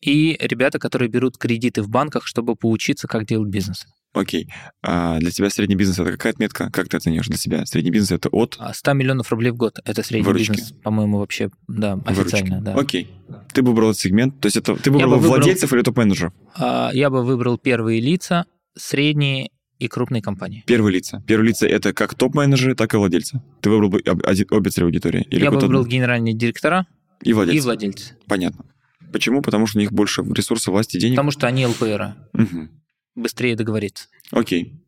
и 0.00 0.36
ребята, 0.40 0.78
которые 0.78 1.08
берут 1.08 1.38
кредиты 1.38 1.82
в 1.82 1.88
банках, 1.88 2.26
чтобы 2.26 2.56
поучиться, 2.56 3.08
как 3.08 3.26
делать 3.26 3.50
бизнес. 3.50 3.86
Окей. 4.14 4.48
А 4.82 5.18
для 5.18 5.30
тебя 5.30 5.50
средний 5.50 5.76
бизнес 5.76 5.98
это 5.98 6.10
какая 6.12 6.32
отметка? 6.32 6.70
Как 6.72 6.88
ты 6.88 6.96
оценишь 6.96 7.26
для 7.26 7.36
себя? 7.36 7.66
Средний 7.66 7.90
бизнес 7.90 8.10
это 8.12 8.28
от 8.30 8.56
А 8.58 8.72
100 8.74 8.92
миллионов 8.94 9.30
рублей 9.30 9.50
в 9.50 9.56
год– 9.56 9.78
это 9.84 10.02
средний 10.02 10.26
Выручки. 10.26 10.52
бизнес, 10.52 10.72
по-моему, 10.82 11.18
вообще, 11.18 11.50
да, 11.68 11.94
официально, 12.06 12.56
выручки. 12.58 12.64
да. 12.64 12.74
Окей. 12.74 13.10
Ты 13.52 13.62
бы 13.62 13.68
выбрал 13.70 13.90
этот 13.90 14.00
сегмент. 14.00 14.40
То 14.40 14.46
есть 14.46 14.56
это 14.56 14.74
ты 14.76 14.90
бы 14.90 14.98
Я 14.98 15.06
выбрал 15.06 15.20
бы 15.20 15.26
выбрал- 15.28 15.40
владельцев 15.42 15.72
или 15.72 15.82
топ-менеджеров? 15.82 16.32
А, 16.56 16.90
Я 16.92 17.10
бы 17.10 17.22
выбрал 17.24 17.58
первые 17.58 18.00
лица, 18.00 18.46
средние 18.76 19.50
и 19.78 19.86
крупные 19.88 20.22
компании. 20.22 20.64
Первые 20.66 20.94
лица. 20.94 21.22
Первые 21.26 21.48
лица 21.50 21.66
это 21.66 21.92
как 21.92 22.14
топ-менеджеры, 22.14 22.74
так 22.74 22.94
и 22.94 22.96
владельцы. 22.96 23.42
Ты 23.60 23.70
выбрал 23.70 23.90
бы 23.90 23.98
обе 24.00 24.70
целевые 24.70 24.88
аудитории? 24.88 25.26
Или 25.30 25.44
Я 25.44 25.50
бы 25.50 25.58
выбрал 25.60 25.80
одну? 25.82 25.90
генеральные 25.90 26.34
директора 26.34 26.86
и 27.22 27.32
владельцы. 27.32 27.58
и 27.58 27.60
владельцы, 27.60 28.16
Понятно. 28.26 28.64
Почему? 29.12 29.40
Потому 29.42 29.66
что 29.66 29.78
у 29.78 29.80
них 29.80 29.92
больше 29.92 30.22
ресурсов, 30.22 30.72
власти, 30.74 30.98
денег. 30.98 31.14
потому 31.16 31.30
что 31.30 31.46
они 31.46 31.66
ЛПР, 31.66 32.14
Мгм. 32.32 32.70
Быстрее 33.18 33.56
договориться. 33.56 34.08
Окей. 34.30 34.82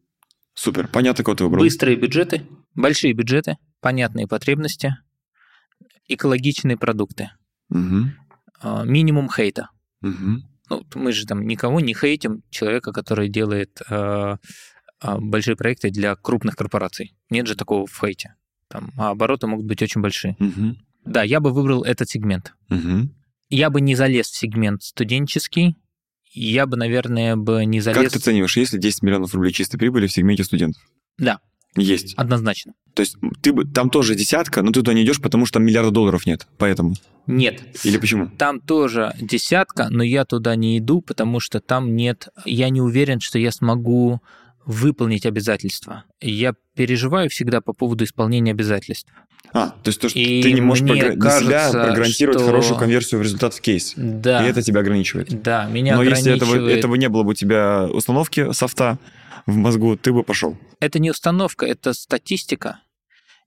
Супер. 0.54 0.88
Понятно, 0.88 1.24
кого 1.24 1.36
ты 1.36 1.44
выбрал. 1.44 1.62
Быстрые 1.62 1.96
бюджеты, 1.96 2.46
большие 2.74 3.12
бюджеты, 3.12 3.56
понятные 3.80 4.26
потребности, 4.26 4.96
экологичные 6.08 6.76
продукты, 6.76 7.30
а, 8.60 8.84
минимум 8.84 9.30
хейта. 9.30 9.70
Мгм. 10.00 10.44
Ну, 10.68 10.86
мы 10.94 11.12
же 11.12 11.26
там 11.26 11.46
никого 11.46 11.80
не 11.80 11.94
хейтим, 11.94 12.42
человека, 12.50 12.92
который 12.92 13.28
делает 13.28 13.80
а, 13.88 14.38
большие 15.02 15.56
проекты 15.56 15.90
для 15.90 16.14
крупных 16.14 16.56
корпораций. 16.56 17.14
Нет 17.30 17.46
же 17.46 17.56
такого 17.56 17.86
в 17.86 17.98
хейте. 17.98 18.34
Там, 18.68 18.92
а 18.96 19.10
обороты 19.10 19.46
могут 19.46 19.66
быть 19.66 19.82
очень 19.82 20.00
большие. 20.00 20.36
Мгм. 20.38 20.76
Да, 21.04 21.22
я 21.22 21.40
бы 21.40 21.52
выбрал 21.52 21.82
этот 21.82 22.08
сегмент. 22.08 22.54
Мгм. 22.68 23.14
Я 23.48 23.70
бы 23.70 23.80
не 23.80 23.96
залез 23.96 24.28
в 24.28 24.36
сегмент 24.36 24.82
студенческий, 24.82 25.76
я 26.32 26.66
бы, 26.66 26.76
наверное, 26.76 27.36
бы 27.36 27.64
не 27.64 27.80
Как 27.80 27.94
залез... 27.94 28.12
ты 28.12 28.18
оцениваешь, 28.18 28.56
есть 28.56 28.72
ли 28.72 28.78
10 28.78 29.02
миллионов 29.02 29.34
рублей 29.34 29.52
чистой 29.52 29.78
прибыли 29.78 30.06
в 30.06 30.12
сегменте 30.12 30.44
студентов? 30.44 30.82
Да, 31.18 31.40
Есть. 31.76 32.14
однозначно. 32.14 32.72
То 32.94 33.00
есть 33.00 33.16
ты 33.42 33.52
бы 33.52 33.64
там 33.64 33.90
тоже 33.90 34.14
десятка, 34.14 34.62
но 34.62 34.68
ты 34.68 34.80
туда 34.80 34.92
не 34.94 35.04
идешь, 35.04 35.20
потому 35.20 35.46
что 35.46 35.54
там 35.54 35.64
миллиарда 35.64 35.90
долларов 35.90 36.26
нет. 36.26 36.46
Поэтому. 36.58 36.94
Нет, 37.26 37.62
Или 37.84 37.98
почему? 37.98 38.28
Там 38.38 38.60
тоже 38.60 39.14
десятка, 39.20 39.88
но 39.90 40.02
я 40.02 40.24
туда 40.24 40.56
не 40.56 40.78
иду, 40.78 41.00
потому 41.00 41.38
что 41.38 41.60
там 41.60 41.94
нет... 41.94 42.28
Я 42.44 42.68
не 42.70 42.80
уверен, 42.80 43.20
что 43.20 43.38
я 43.38 43.52
смогу 43.52 44.20
выполнить 44.66 45.26
обязательства. 45.26 46.04
Я 46.20 46.54
переживаю 46.74 47.28
всегда 47.30 47.61
по 47.61 47.72
поводу 47.72 48.04
исполнения 48.04 48.50
обязательств. 48.52 49.11
А, 49.52 49.70
то 49.70 49.88
есть 49.88 50.00
то, 50.00 50.08
что 50.08 50.18
И 50.18 50.42
ты 50.42 50.52
не 50.52 50.61
можешь 50.61 50.84
програ- 50.84 51.14
для 51.14 51.30
себя 51.40 51.58
кажется, 51.58 51.82
прогарантировать 51.84 52.38
что- 52.38 52.46
хорошую 52.46 52.78
конверсию 52.78 53.20
в 53.20 53.22
результат 53.24 53.54
в 53.54 53.61
кейс. 53.61 53.94
Да, 53.96 54.46
И 54.46 54.48
это 54.50 54.62
тебя 54.62 54.80
ограничивает. 54.80 55.42
да, 55.42 55.66
меня 55.66 55.96
но 55.96 56.02
если 56.04 56.34
этого, 56.36 56.50
ограничивает... 56.52 56.78
этого 56.78 56.94
не 56.94 57.08
было 57.08 57.22
бы 57.24 57.30
у 57.30 57.34
тебя 57.34 57.86
установки 57.90 58.52
софта 58.52 58.98
в 59.46 59.56
мозгу, 59.56 59.96
ты 59.96 60.12
бы 60.12 60.22
пошел. 60.22 60.56
Это 60.78 60.98
не 61.00 61.11
установка, 61.11 61.66
это 61.66 61.94
статистика. 61.94 62.80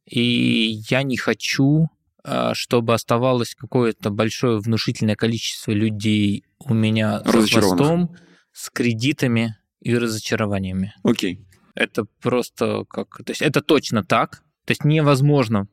И 0.06 0.82
я 0.90 1.04
не 1.04 1.16
хочу, 1.16 1.88
а, 2.26 2.54
чтобы 2.54 2.94
оставалось 2.94 3.56
какое-то 3.56 4.10
большое 4.10 4.60
внушительное 4.60 5.16
количество 5.16 5.72
людей 5.72 6.44
у 6.60 6.74
меня 6.74 7.20
за 7.24 7.32
Разочарованных. 7.32 7.78
хвостом 7.78 8.16
с 8.52 8.70
кредитами 8.70 9.56
и 9.84 9.96
разочарованиями. 9.98 10.94
Окей. 11.04 11.46
Это 11.76 12.06
просто 12.22 12.86
как... 12.86 13.18
То 13.18 13.32
есть 13.32 13.42
это 13.42 13.62
точно 13.62 14.04
так. 14.04 14.44
То 14.66 14.72
есть 14.72 14.86
невозможно 14.86 15.68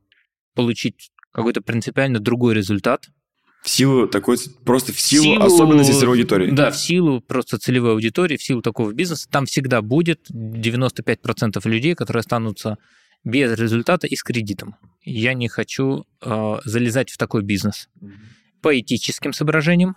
получить 0.55 1.11
какой-то 1.33 1.63
принципиально 1.63 2.19
другой 2.19 2.55
результат. 2.55 3.09
В 3.63 3.69
силу 3.69 4.09
такой, 4.09 4.39
просто 4.65 4.93
в 4.93 5.01
силу, 5.01 5.25
силу- 5.25 5.43
особенностей 5.45 5.93
целевой 5.93 6.17
аудитории. 6.17 6.51
Да, 6.51 6.71
в 6.71 6.77
силу 6.77 7.21
просто 7.21 7.59
целевой 7.59 7.93
аудитории, 7.93 8.37
в 8.37 8.43
силу 8.43 8.63
такого 8.63 8.93
бизнеса, 8.93 9.29
там 9.31 9.45
всегда 9.47 9.83
будет 9.83 10.31
95% 10.31 11.61
людей, 11.69 11.95
которые 11.95 12.21
останутся 12.21 12.79
без 13.23 13.57
результата 13.59 14.07
и 14.07 14.17
с 14.17 14.23
кредитом. 14.23 14.77
Я 15.03 15.35
не 15.35 15.49
хочу 15.49 16.07
э, 16.23 16.57
залезать 16.65 17.11
в 17.11 17.19
такой 17.19 17.43
бизнес 17.43 17.89
по 18.63 18.79
этическим 18.79 19.35
соображениям 19.35 19.97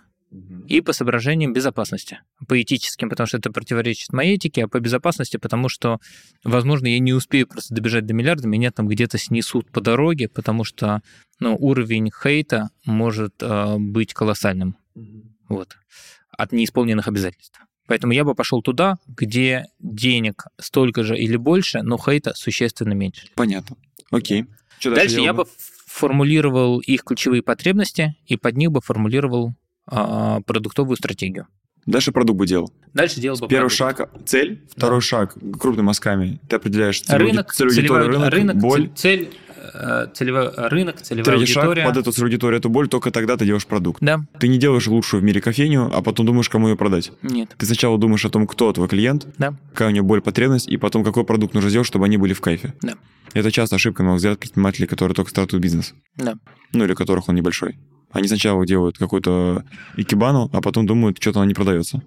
и 0.66 0.80
по 0.80 0.92
соображениям 0.92 1.52
безопасности. 1.52 2.20
По 2.48 2.60
этическим, 2.60 3.08
потому 3.08 3.26
что 3.26 3.38
это 3.38 3.52
противоречит 3.52 4.12
моей 4.12 4.36
этике, 4.36 4.64
а 4.64 4.68
по 4.68 4.80
безопасности, 4.80 5.36
потому 5.36 5.68
что, 5.68 6.00
возможно, 6.42 6.86
я 6.86 6.98
не 6.98 7.12
успею 7.12 7.46
просто 7.46 7.74
добежать 7.74 8.06
до 8.06 8.14
миллиарда, 8.14 8.48
меня 8.48 8.72
там 8.72 8.88
где-то 8.88 9.18
снесут 9.18 9.70
по 9.70 9.80
дороге, 9.80 10.28
потому 10.28 10.64
что 10.64 11.02
ну, 11.38 11.56
уровень 11.56 12.10
хейта 12.10 12.70
может 12.84 13.34
э, 13.42 13.76
быть 13.78 14.14
колоссальным 14.14 14.76
вот, 15.48 15.76
от 16.30 16.52
неисполненных 16.52 17.06
обязательств. 17.06 17.60
Поэтому 17.86 18.12
я 18.12 18.24
бы 18.24 18.34
пошел 18.34 18.62
туда, 18.62 18.96
где 19.06 19.66
денег 19.78 20.46
столько 20.58 21.02
же 21.02 21.18
или 21.18 21.36
больше, 21.36 21.82
но 21.82 21.98
хейта 21.98 22.32
существенно 22.34 22.94
меньше. 22.94 23.28
Понятно. 23.34 23.76
Окей. 24.10 24.46
Что 24.78 24.94
Дальше 24.94 25.16
делал 25.16 25.26
я 25.26 25.32
бы 25.34 25.46
формулировал 25.86 26.80
их 26.80 27.04
ключевые 27.04 27.42
потребности 27.42 28.16
и 28.26 28.36
под 28.36 28.56
них 28.56 28.72
бы 28.72 28.80
формулировал 28.80 29.54
а, 29.86 30.40
продуктовую 30.42 30.96
стратегию. 30.96 31.46
Дальше 31.86 32.12
продукт 32.12 32.38
бы 32.38 32.46
делал. 32.46 32.72
Дальше 32.94 33.20
делал 33.20 33.36
бы 33.38 33.46
Первый 33.46 33.68
продукт. 33.68 33.98
шаг– 33.98 34.10
цель. 34.26 34.62
Второй 34.74 35.00
шаг– 35.02 35.34
крупными 35.60 35.84
мазками. 35.86 36.40
Ты 36.48 36.56
определяешь 36.56 37.00
целевую, 37.02 37.30
Рынок, 37.32 37.52
целевая, 37.52 37.76
аудиторию, 37.78 38.08
рынок, 38.10 38.32
рынок, 38.32 38.56
боль. 38.56 38.90
цель, 38.96 39.28
э, 39.74 40.06
целевой 40.14 40.48
рынок, 40.56 41.02
целевая 41.02 41.24
Третий 41.36 41.52
шаг 41.52 41.64
аудитория.– 41.64 41.84
под 41.88 41.96
эту 41.98 42.12
целевую 42.12 42.28
аудиторию, 42.30 42.58
эту 42.58 42.70
боль, 42.70 42.88
только 42.88 43.10
тогда 43.10 43.36
ты 43.36 43.44
делаешь 43.44 43.66
продукт. 43.66 43.98
Да, 44.02 44.20
Ты 44.40 44.48
не 44.48 44.56
делаешь 44.56 44.86
лучшую 44.86 45.20
в 45.20 45.24
мире 45.24 45.42
кофейню, 45.42 45.90
а 45.94 46.00
потом 46.00 46.24
думаешь, 46.24 46.48
кому 46.48 46.68
ее 46.68 46.76
продать. 46.76 47.12
нет, 47.20 47.54
Ты 47.58 47.66
сначала 47.66 47.98
думаешь 47.98 48.24
о 48.24 48.30
том, 48.30 48.46
кто 48.46 48.72
твой 48.72 48.88
клиент, 48.88 49.26
да, 49.36 49.54
какая 49.72 49.88
у 49.88 49.90
него 49.92 50.06
боль, 50.06 50.22
потребность, 50.22 50.68
и 50.68 50.78
потом 50.78 51.04
какой 51.04 51.24
продукт 51.26 51.52
нужно 51.52 51.68
сделать, 51.68 51.86
чтобы 51.86 52.06
они 52.06 52.16
были 52.16 52.32
в 52.32 52.40
кайфе. 52.40 52.72
да, 52.80 52.94
Это 53.34 53.50
часто 53.52 53.76
ошибка, 53.76 54.02
на 54.02 54.08
мой 54.10 54.16
взгляд, 54.16 54.38
предпринимателей, 54.38 54.86
которые 54.86 55.14
только 55.14 55.30
стартуют 55.30 55.62
бизнес. 55.62 55.92
да. 56.16 56.36
Ну, 56.72 56.84
или 56.84 56.94
которых 56.94 57.28
он 57.28 57.34
небольшой. 57.36 57.76
Они 58.14 58.28
сначала 58.28 58.64
делают 58.64 58.96
какую-то 58.96 59.64
икебану, 59.96 60.48
а 60.52 60.60
потом 60.62 60.86
думают, 60.86 61.18
что-то 61.20 61.40
она 61.40 61.46
не 61.46 61.54
продается. 61.54 62.02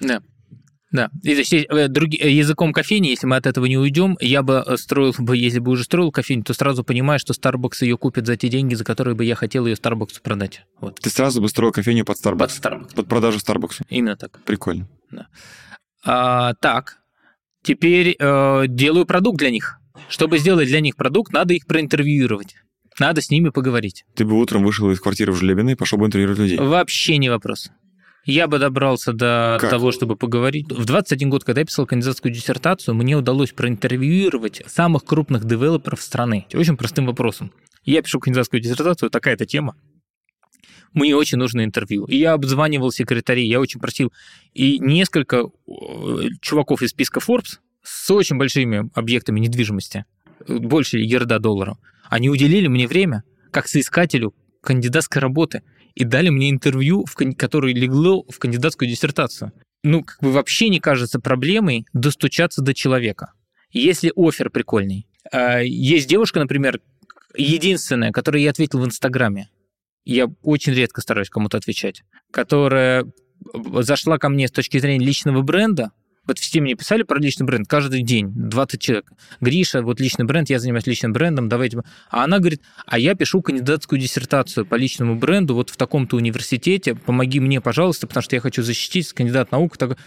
Да. 0.00 0.22
Да. 0.92 1.10
И, 1.24 1.32
то 1.32 1.38
есть, 1.40 1.52
э, 1.52 1.88
други- 1.88 2.20
э, 2.20 2.30
языком 2.30 2.72
кофейни, 2.72 3.08
если 3.08 3.26
мы 3.26 3.34
от 3.34 3.46
этого 3.46 3.66
не 3.66 3.76
уйдем, 3.76 4.16
я 4.20 4.44
бы 4.44 4.62
э, 4.64 4.76
строил 4.76 5.12
бы, 5.18 5.36
если 5.36 5.58
бы 5.58 5.72
уже 5.72 5.82
строил 5.82 6.12
кофейню, 6.12 6.44
то 6.44 6.54
сразу 6.54 6.84
понимаю, 6.84 7.18
что 7.18 7.32
Starbucks 7.32 7.78
ее 7.80 7.98
купит 7.98 8.26
за 8.26 8.36
те 8.36 8.48
деньги, 8.48 8.74
за 8.74 8.84
которые 8.84 9.16
бы 9.16 9.24
я 9.24 9.34
хотел 9.34 9.66
ее 9.66 9.74
Starbucks 9.74 10.22
продать. 10.22 10.64
Вот. 10.80 11.00
Ты 11.00 11.10
сразу 11.10 11.42
бы 11.42 11.48
строил 11.48 11.72
кофейню 11.72 12.04
под 12.04 12.16
Starbucks. 12.16 12.38
Под 12.38 12.50
Starbucks. 12.50 12.94
Под 12.94 13.08
продажу 13.08 13.38
Starbucks. 13.38 13.82
Именно 13.88 14.16
так. 14.16 14.40
Прикольно. 14.44 14.88
А, 16.04 16.54
так, 16.60 16.98
теперь 17.64 18.14
э, 18.16 18.64
делаю 18.68 19.04
продукт 19.04 19.38
для 19.38 19.50
них. 19.50 19.78
Чтобы 20.08 20.38
сделать 20.38 20.68
для 20.68 20.80
них 20.80 20.94
продукт, 20.94 21.32
надо 21.32 21.54
их 21.54 21.66
проинтервьюировать. 21.66 22.54
Надо 22.98 23.20
с 23.20 23.30
ними 23.30 23.48
поговорить. 23.48 24.04
Ты 24.14 24.24
бы 24.24 24.38
утром 24.38 24.64
вышел 24.64 24.90
из 24.90 25.00
квартиры 25.00 25.32
в 25.32 25.36
Жлебино 25.36 25.70
и 25.70 25.74
пошел 25.74 25.98
бы 25.98 26.06
интервьюировать 26.06 26.38
людей. 26.38 26.58
Вообще 26.58 27.16
не 27.18 27.28
вопрос. 27.28 27.70
Я 28.24 28.46
бы 28.46 28.58
добрался 28.58 29.12
до 29.12 29.58
Как? 29.60 29.68
того, 29.70 29.92
чтобы 29.92 30.16
поговорить. 30.16 30.70
В 30.72 30.84
21 30.86 31.28
год, 31.28 31.44
когда 31.44 31.60
я 31.60 31.66
писал 31.66 31.86
кандидатскую 31.86 32.32
диссертацию, 32.32 32.94
мне 32.94 33.16
удалось 33.16 33.52
проинтервьюировать 33.52 34.62
самых 34.66 35.04
крупных 35.04 35.44
девелоперов 35.44 36.00
страны. 36.00 36.46
Очень 36.54 36.76
простым 36.76 37.06
вопросом. 37.06 37.52
Я 37.84 38.00
пишу 38.00 38.20
кандидатскую 38.20 38.60
диссертацию, 38.62 39.10
такая-то 39.10 39.44
тема. 39.44 39.76
Мне 40.94 41.14
очень 41.16 41.38
нужно 41.38 41.64
интервью. 41.64 42.04
И 42.06 42.16
я 42.16 42.32
обзванивал 42.32 42.92
секретарей, 42.92 43.46
я 43.48 43.60
очень 43.60 43.80
просил. 43.80 44.12
И 44.54 44.78
несколько 44.78 45.36
э, 45.66 46.28
чуваков 46.40 46.82
из 46.82 46.90
списка 46.90 47.20
Forbes 47.20 47.58
с 47.82 48.10
очень 48.10 48.36
большими 48.36 48.88
объектами 48.94 49.40
недвижимости, 49.40 50.06
больше 50.46 50.98
ерда 50.98 51.38
долларов, 51.38 51.78
они 52.08 52.28
уделили 52.28 52.66
мне 52.68 52.86
время 52.86 53.24
как 53.50 53.68
соискателю 53.68 54.34
кандидатской 54.62 55.20
работы 55.20 55.62
и 55.94 56.04
дали 56.04 56.28
мне 56.28 56.50
интервью, 56.50 57.04
в, 57.04 57.14
которое 57.34 57.72
легло 57.72 58.24
в 58.28 58.38
кандидатскую 58.38 58.88
диссертацию. 58.88 59.52
Ну, 59.82 60.02
как 60.02 60.18
бы 60.20 60.32
вообще 60.32 60.68
не 60.70 60.80
кажется 60.80 61.20
проблемой 61.20 61.86
достучаться 61.92 62.62
до 62.62 62.74
человека. 62.74 63.32
Если 63.70 64.12
офер 64.16 64.50
прикольный. 64.50 65.06
А, 65.30 65.60
Есть 65.60 66.08
девушка, 66.08 66.40
например, 66.40 66.80
единственная, 67.36 68.12
которой 68.12 68.42
я 68.42 68.50
ответил 68.50 68.80
в 68.80 68.86
Инстаграме. 68.86 69.50
Я 70.04 70.26
очень 70.42 70.72
редко 70.72 71.00
стараюсь 71.00 71.28
кому-то 71.28 71.58
отвечать. 71.58 72.02
Которая 72.30 73.04
зашла 73.80 74.18
ко 74.18 74.28
мне 74.28 74.48
с 74.48 74.52
точки 74.52 74.78
зрения 74.78 75.04
личного 75.04 75.42
бренда. 75.42 75.90
Вот 76.26 76.38
все 76.38 76.60
мне 76.60 76.74
писали 76.74 77.02
про 77.02 77.18
личный 77.18 77.46
бренд 77.46 77.68
каждый 77.68 78.02
день, 78.02 78.32
20 78.34 78.80
человек. 78.80 79.12
Гриша, 79.40 79.82
вот 79.82 80.00
личный 80.00 80.24
бренд, 80.24 80.50
я 80.50 80.58
занимаюсь 80.58 80.86
личным 80.86 81.12
брендом, 81.12 81.48
давайте. 81.48 81.82
А 82.10 82.24
она 82.24 82.38
говорит, 82.38 82.62
а 82.86 82.98
я 82.98 83.14
пишу 83.14 83.42
кандидатскую 83.42 84.00
диссертацию 84.00 84.64
по 84.66 84.74
личному 84.76 85.16
бренду 85.16 85.54
вот 85.54 85.70
в 85.70 85.76
таком-то 85.76 86.16
университете, 86.16 86.94
помоги 86.94 87.40
мне, 87.40 87.60
пожалуйста, 87.60 88.06
потому 88.06 88.22
что 88.22 88.36
я 88.36 88.40
хочу 88.40 88.62
защитить 88.62 89.12
кандидат 89.12 89.52
наук. 89.52 89.76
Так... 89.76 89.98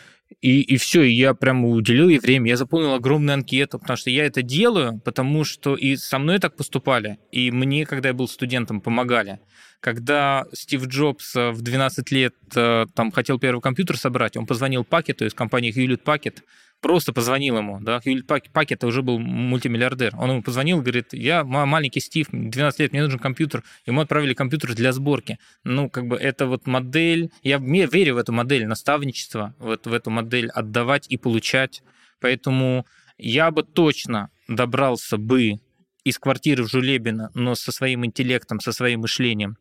И, 0.42 0.62
и 0.62 0.78
все, 0.78 1.04
и 1.04 1.12
я 1.12 1.34
прямо 1.34 1.70
уделил 1.70 2.10
ей 2.10 2.20
время, 2.20 2.50
я 2.50 2.58
заполнил 2.58 2.94
огромную 2.94 3.36
анкету, 3.36 3.80
потому 3.80 3.98
что 3.98 4.10
я 4.10 4.26
это 4.26 4.42
делаю, 4.42 5.00
потому 5.04 5.44
что 5.44 5.76
и 5.76 5.96
со 5.96 6.20
мной 6.20 6.40
так 6.40 6.56
поступали, 6.56 7.18
и 7.32 7.50
мне, 7.50 7.86
когда 7.86 8.10
я 8.10 8.14
был 8.14 8.28
студентом, 8.28 8.82
помогали. 8.82 9.40
Когда 9.80 10.46
Стив 10.54 10.86
Джобс 10.88 11.36
э, 11.36 11.52
в 11.52 11.62
12 11.62 12.12
лет 12.12 12.36
э, 12.56 12.86
там 12.96 13.12
хотел 13.12 13.40
первый 13.40 13.62
компьютер 13.62 13.98
собрать, 13.98 14.36
он 14.36 14.46
позвонил 14.46 14.84
Пакету 14.84 15.26
из 15.26 15.34
компании 15.34 15.72
Hewlett 15.72 16.04
Packard, 16.04 16.40
просто 16.82 17.14
позвонил 17.14 17.58
ему, 17.58 17.80
да, 17.82 18.00
Pack- 18.06 18.52
Packard 18.54 18.86
уже 18.86 19.02
был 19.02 19.20
мультимиллиардер, 19.20 20.16
он 20.18 20.30
ему 20.32 20.44
позвонил, 20.44 20.82
говорит, 20.82 21.14
я 21.14 21.44
ма- 21.44 21.66
маленький 21.66 22.00
Стив, 22.00 22.28
12 22.32 22.80
лет, 22.80 22.92
мне 22.92 23.04
нужен 23.04 23.20
компьютер, 23.20 23.64
ему 23.86 24.02
отправили 24.02 24.34
компьютер 24.34 24.74
для 24.76 24.94
сборки. 24.94 25.38
Ну, 25.64 25.90
как 25.90 26.08
бы 26.08 26.18
это 26.18 26.46
вот 26.46 26.68
модель, 26.68 27.32
я 27.44 27.58
верю 27.58 28.16
в 28.16 28.18
эту 28.18 28.32
модель 28.32 28.66
наставничества, 28.68 29.56
вот 29.60 29.88
в 29.88 29.94
эту 29.94 30.10
модель 30.10 30.50
отдавать 30.50 31.08
и 31.10 31.18
получать, 31.18 31.82
поэтому 32.20 32.86
я 33.18 33.52
бы 33.52 33.64
точно 33.64 34.30
добрался 34.48 35.18
бы 35.18 35.60
из 36.04 36.20
квартиры 36.20 36.64
в 36.64 36.70
Жулебино, 36.70 37.32
но 37.34 37.56
со 37.56 37.72
своим 37.72 38.06
интеллектом, 38.06 38.60
со 38.60 38.72
своим 38.72 39.02
мышлением, 39.02 39.58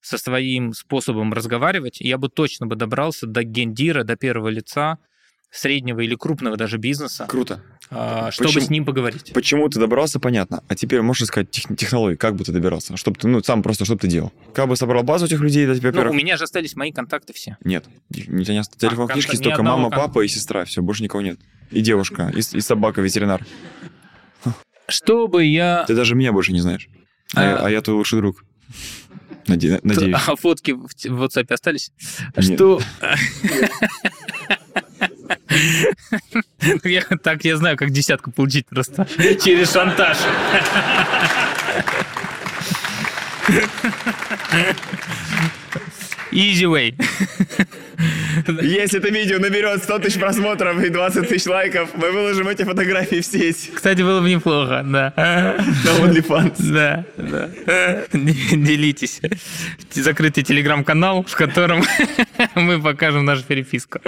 со 0.00 0.18
своим 0.18 0.72
способом 0.72 1.32
разговаривать, 1.32 2.00
я 2.00 2.18
бы 2.18 2.28
точно 2.28 2.66
бы 2.66 2.74
добрался 2.76 3.26
до 3.26 3.44
гендира, 3.44 4.02
до 4.02 4.16
первого 4.16 4.48
лица, 4.48 4.98
среднего 5.54 6.00
или 6.00 6.14
крупного 6.16 6.56
даже 6.56 6.78
бизнеса, 6.78 7.26
Круто. 7.28 7.62
а, 7.90 8.30
чтобы 8.32 8.48
Почему? 8.48 8.64
с 8.66 8.70
ним 8.70 8.84
поговорить. 8.84 9.32
Почему 9.32 9.68
ты 9.68 9.78
добрался, 9.78 10.18
понятно. 10.18 10.62
А 10.68 10.74
теперь 10.74 11.00
можешь 11.02 11.26
сказать 11.28 11.50
тех- 11.50 11.76
технологии, 11.76 12.16
как 12.16 12.34
бы 12.34 12.44
ты 12.44 12.50
добирался? 12.52 12.96
Чтобы 12.96 13.18
ты, 13.18 13.28
ну, 13.28 13.42
сам 13.42 13.62
просто, 13.62 13.84
что 13.84 13.94
бы 13.94 14.00
ты 14.00 14.08
делал? 14.08 14.32
Как 14.52 14.68
бы 14.68 14.76
собрал 14.76 15.02
базу 15.04 15.26
этих 15.26 15.40
людей, 15.40 15.66
да, 15.66 15.74
тебе, 15.76 15.92
Ну, 15.92 16.10
у 16.10 16.14
меня 16.14 16.36
же 16.36 16.44
остались 16.44 16.74
мои 16.74 16.90
контакты 16.92 17.32
все. 17.32 17.56
Нет. 17.64 17.84
У 18.10 18.14
тебя 18.14 18.54
не 18.54 18.60
ост- 18.60 18.76
телефон 18.76 19.08
А, 19.08 19.12
книжки, 19.12 19.30
контакт- 19.30 19.40
ни 19.40 19.44
только 19.44 19.56
одного 19.60 19.76
мама, 19.78 19.90
кон- 19.90 19.98
папа 20.06 20.20
и 20.24 20.28
сестра. 20.28 20.64
Все, 20.64 20.82
больше 20.82 21.02
никого 21.02 21.22
нет. 21.22 21.38
И 21.70 21.80
девушка, 21.80 22.32
и, 22.34 22.38
и 22.40 22.60
собака, 22.60 23.00
ветеринар. 23.00 23.46
Чтобы 24.88 25.44
я... 25.44 25.84
Ты 25.86 25.94
даже 25.94 26.14
меня 26.14 26.32
больше 26.32 26.52
не 26.52 26.60
знаешь. 26.60 26.88
А, 27.34 27.42
я- 27.42 27.56
А- 27.56 27.66
а 27.66 27.70
я 27.70 27.80
твой 27.80 27.96
лучший 27.96 28.18
друг. 28.18 28.44
Наде- 29.46 29.80
Надеюсь. 29.82 30.16
А 30.26 30.36
фотки 30.36 30.70
в 30.72 30.86
WhatsApp 31.22 31.52
остались? 31.52 31.90
Нет. 32.36 32.54
Что... 32.54 32.80
Я- 36.84 37.02
Так 37.22 37.44
я 37.44 37.56
знаю, 37.56 37.76
как 37.76 37.90
десятку 37.90 38.30
получить 38.32 38.66
просто 38.66 39.06
через 39.44 39.72
шантаж. 39.72 40.18
Easy 46.34 46.66
way. 46.66 46.94
Если 48.60 48.98
это 48.98 49.08
видео 49.10 49.38
наберет 49.38 49.84
100 49.84 50.00
тысяч 50.00 50.18
просмотров 50.18 50.82
и 50.82 50.88
20 50.88 51.28
тысяч 51.28 51.46
лайков, 51.46 51.90
мы 51.94 52.10
выложим 52.10 52.48
эти 52.48 52.64
фотографии 52.64 53.20
в 53.20 53.24
сеть 53.24 53.70
Кстати, 53.72 54.02
было 54.02 54.20
бы 54.20 54.28
неплохо, 54.28 54.84
да. 54.84 55.12
на 55.16 55.90
OnlyFans. 56.00 56.54
Да, 56.74 57.04
да. 57.16 57.50
Делитесь. 58.12 59.20
Закрытый 59.92 60.42
телеграм-канал, 60.42 61.24
в 61.24 61.36
котором 61.36 61.84
мы 62.56 62.82
покажем 62.82 63.24
нашу 63.24 63.44
переписку. 63.44 64.00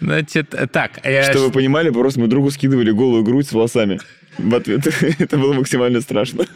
Значит, 0.00 0.54
так. 0.72 1.00
Чтобы 1.30 1.46
вы 1.46 1.50
понимали, 1.50 1.90
просто 1.90 2.20
мы 2.20 2.28
другу 2.28 2.52
скидывали 2.52 2.92
голую 2.92 3.24
грудь 3.24 3.48
с 3.48 3.52
волосами. 3.52 3.98
В 4.38 4.54
ответ 4.54 4.86
это 5.18 5.36
было 5.36 5.52
максимально 5.52 6.00
страшно. 6.00 6.46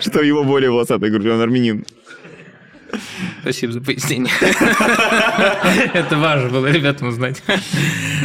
Что 0.00 0.22
его 0.22 0.44
более 0.44 0.70
волосатая 0.70 1.10
грудь, 1.10 1.26
он 1.26 1.40
армянин. 1.40 1.84
Спасибо 3.42 3.72
за 3.72 3.80
пояснение. 3.80 4.32
Это 5.94 6.16
важно 6.16 6.48
было 6.50 6.66
ребятам 6.66 7.08
узнать. 7.08 7.42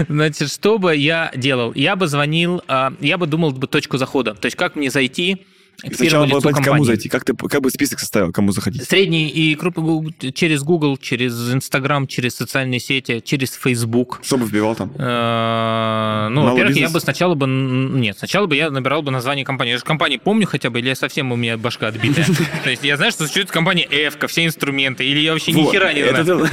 Значит, 0.07 0.51
что 0.51 0.77
бы 0.77 0.95
я 0.95 1.31
делал? 1.35 1.73
Я 1.73 1.95
бы 1.95 2.07
звонил, 2.07 2.61
а, 2.67 2.93
я 2.99 3.17
бы 3.17 3.27
думал 3.27 3.51
бы 3.51 3.67
точку 3.67 3.97
захода. 3.97 4.33
То 4.33 4.45
есть, 4.47 4.57
как 4.57 4.75
мне 4.75 4.89
зайти 4.89 5.45
Сначала 5.93 6.25
было 6.25 6.37
лицу 6.37 6.49
понять, 6.49 6.65
кому 6.65 6.83
зайти. 6.83 7.09
Как 7.09 7.25
ты 7.25 7.33
как 7.35 7.61
бы 7.61 7.69
список 7.69 7.99
составил, 7.99 8.31
кому 8.31 8.51
заходить? 8.51 8.87
Средний 8.87 9.27
и 9.29 9.55
крупный 9.55 9.83
Google- 9.83 10.11
через 10.33 10.63
Google, 10.63 10.97
через 10.97 11.33
Instagram, 11.53 12.07
через 12.07 12.35
социальные 12.35 12.79
сети, 12.79 13.21
через 13.23 13.53
Facebook. 13.53 14.19
Что 14.23 14.37
бы 14.37 14.45
вбивал 14.45 14.75
там? 14.75 14.91
Э, 14.97 16.27
Ну, 16.29 16.41
Малый 16.43 16.51
во-первых, 16.51 16.77
я 16.77 16.89
бы 16.89 16.99
сначала 16.99 17.35
бы... 17.35 17.47
Нет, 17.47 18.17
сначала 18.17 18.45
бы 18.47 18.55
я 18.55 18.69
набирал 18.69 19.01
бы 19.01 19.11
название 19.11 19.45
компании. 19.45 19.71
Я 19.71 19.77
же 19.77 19.83
компании 19.83 20.17
помню 20.17 20.45
хотя 20.47 20.69
бы, 20.69 20.79
или 20.79 20.89
я 20.89 20.95
совсем 20.95 21.31
у 21.31 21.35
меня 21.35 21.57
башка 21.57 21.87
отбитая. 21.87 22.25
То 22.63 22.69
есть 22.69 22.83
я 22.83 22.97
знаю, 22.97 23.11
что 23.11 23.23
существует 23.23 23.51
компания 23.51 23.87
Эвка, 23.89 24.27
все 24.27 24.45
инструменты, 24.45 25.05
или 25.05 25.19
я 25.19 25.33
вообще 25.33 25.51
ни 25.51 25.63
хера 25.63 25.93
не 25.93 26.03
знаю. 26.07 26.45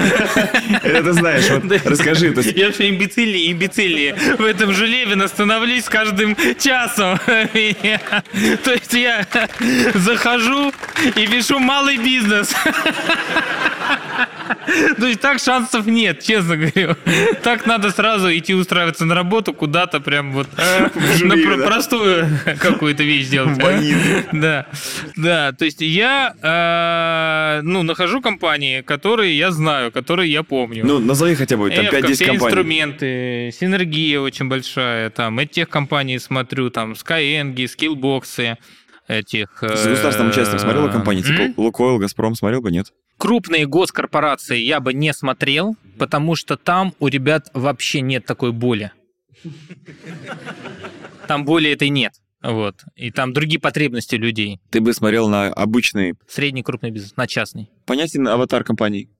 Это 0.82 1.02
ты 1.02 1.12
знаешь. 1.12 1.48
вот. 1.50 1.64
Расскажи. 1.84 2.34
Я 2.54 2.66
вообще 2.66 2.88
имбецилии, 2.90 3.52
имбецилии. 3.52 4.14
В 4.38 4.42
этом 4.42 4.72
Желебино 4.72 5.28
становлюсь 5.28 5.84
с 5.84 5.88
каждым 5.88 6.36
часом. 6.58 7.18
То 7.26 8.72
есть 8.72 8.92
я 8.94 9.17
захожу 9.94 10.72
и 11.16 11.26
пишу 11.26 11.58
малый 11.58 11.96
бизнес. 11.98 12.54
То 14.98 15.06
есть 15.06 15.20
так 15.20 15.38
шансов 15.40 15.86
нет, 15.86 16.22
честно 16.22 16.56
говорю. 16.56 16.96
Так 17.42 17.66
надо 17.66 17.90
сразу 17.90 18.28
идти 18.36 18.54
устраиваться 18.54 19.04
на 19.04 19.14
работу 19.14 19.52
куда-то 19.52 20.00
прям 20.00 20.32
вот 20.32 20.48
на 20.56 21.16
жюри, 21.16 21.44
про- 21.44 21.56
да? 21.56 21.66
простую 21.66 22.28
какую-то 22.60 23.02
вещь 23.02 23.28
делать. 23.28 23.58
Да, 24.32 24.66
да. 25.16 25.52
То 25.52 25.64
есть 25.64 25.80
я 25.80 26.34
э, 26.42 27.60
ну 27.62 27.82
нахожу 27.82 28.20
компании, 28.20 28.80
которые 28.82 29.36
я 29.36 29.50
знаю, 29.50 29.92
которые 29.92 30.30
я 30.30 30.42
помню. 30.42 30.84
Ну, 30.84 30.98
назови 30.98 31.34
хотя 31.34 31.56
бы 31.56 31.70
там 31.70 31.86
Эвка, 31.86 31.98
5-10 31.98 32.12
все 32.14 32.26
компаний. 32.26 32.46
инструменты, 32.46 33.50
синергия 33.58 34.20
очень 34.20 34.48
большая, 34.48 35.10
там, 35.10 35.38
этих 35.38 35.68
компаний 35.68 36.18
смотрю, 36.18 36.70
там, 36.70 36.92
Skyeng, 36.92 37.54
Skillbox, 37.54 38.56
этих... 39.08 39.58
С 39.62 39.86
государственным 39.86 40.30
участием 40.30 40.58
смотрела 40.58 40.88
компании? 40.88 41.24
М? 41.28 41.48
Типа 41.48 41.60
Лукойл, 41.60 41.98
Газпром 41.98 42.34
смотрел 42.34 42.60
бы, 42.60 42.70
нет? 42.70 42.92
Крупные 43.16 43.66
госкорпорации 43.66 44.58
я 44.58 44.78
бы 44.78 44.94
не 44.94 45.12
смотрел, 45.12 45.76
потому 45.98 46.36
что 46.36 46.56
там 46.56 46.94
у 47.00 47.08
ребят 47.08 47.48
вообще 47.52 48.00
нет 48.00 48.24
такой 48.26 48.52
боли. 48.52 48.92
Там 51.26 51.44
боли 51.44 51.70
этой 51.70 51.88
нет. 51.88 52.12
Вот. 52.42 52.84
И 52.94 53.10
там 53.10 53.32
другие 53.32 53.60
потребности 53.60 54.14
людей. 54.14 54.60
Ты 54.70 54.80
бы 54.80 54.92
смотрел 54.92 55.28
на 55.28 55.48
обычный, 55.48 56.14
Средний 56.28 56.62
крупный 56.62 56.90
бизнес, 56.90 57.16
на 57.16 57.26
частный. 57.26 57.68
понятен 57.86 58.28
аватар 58.28 58.62
компаний. 58.62 59.10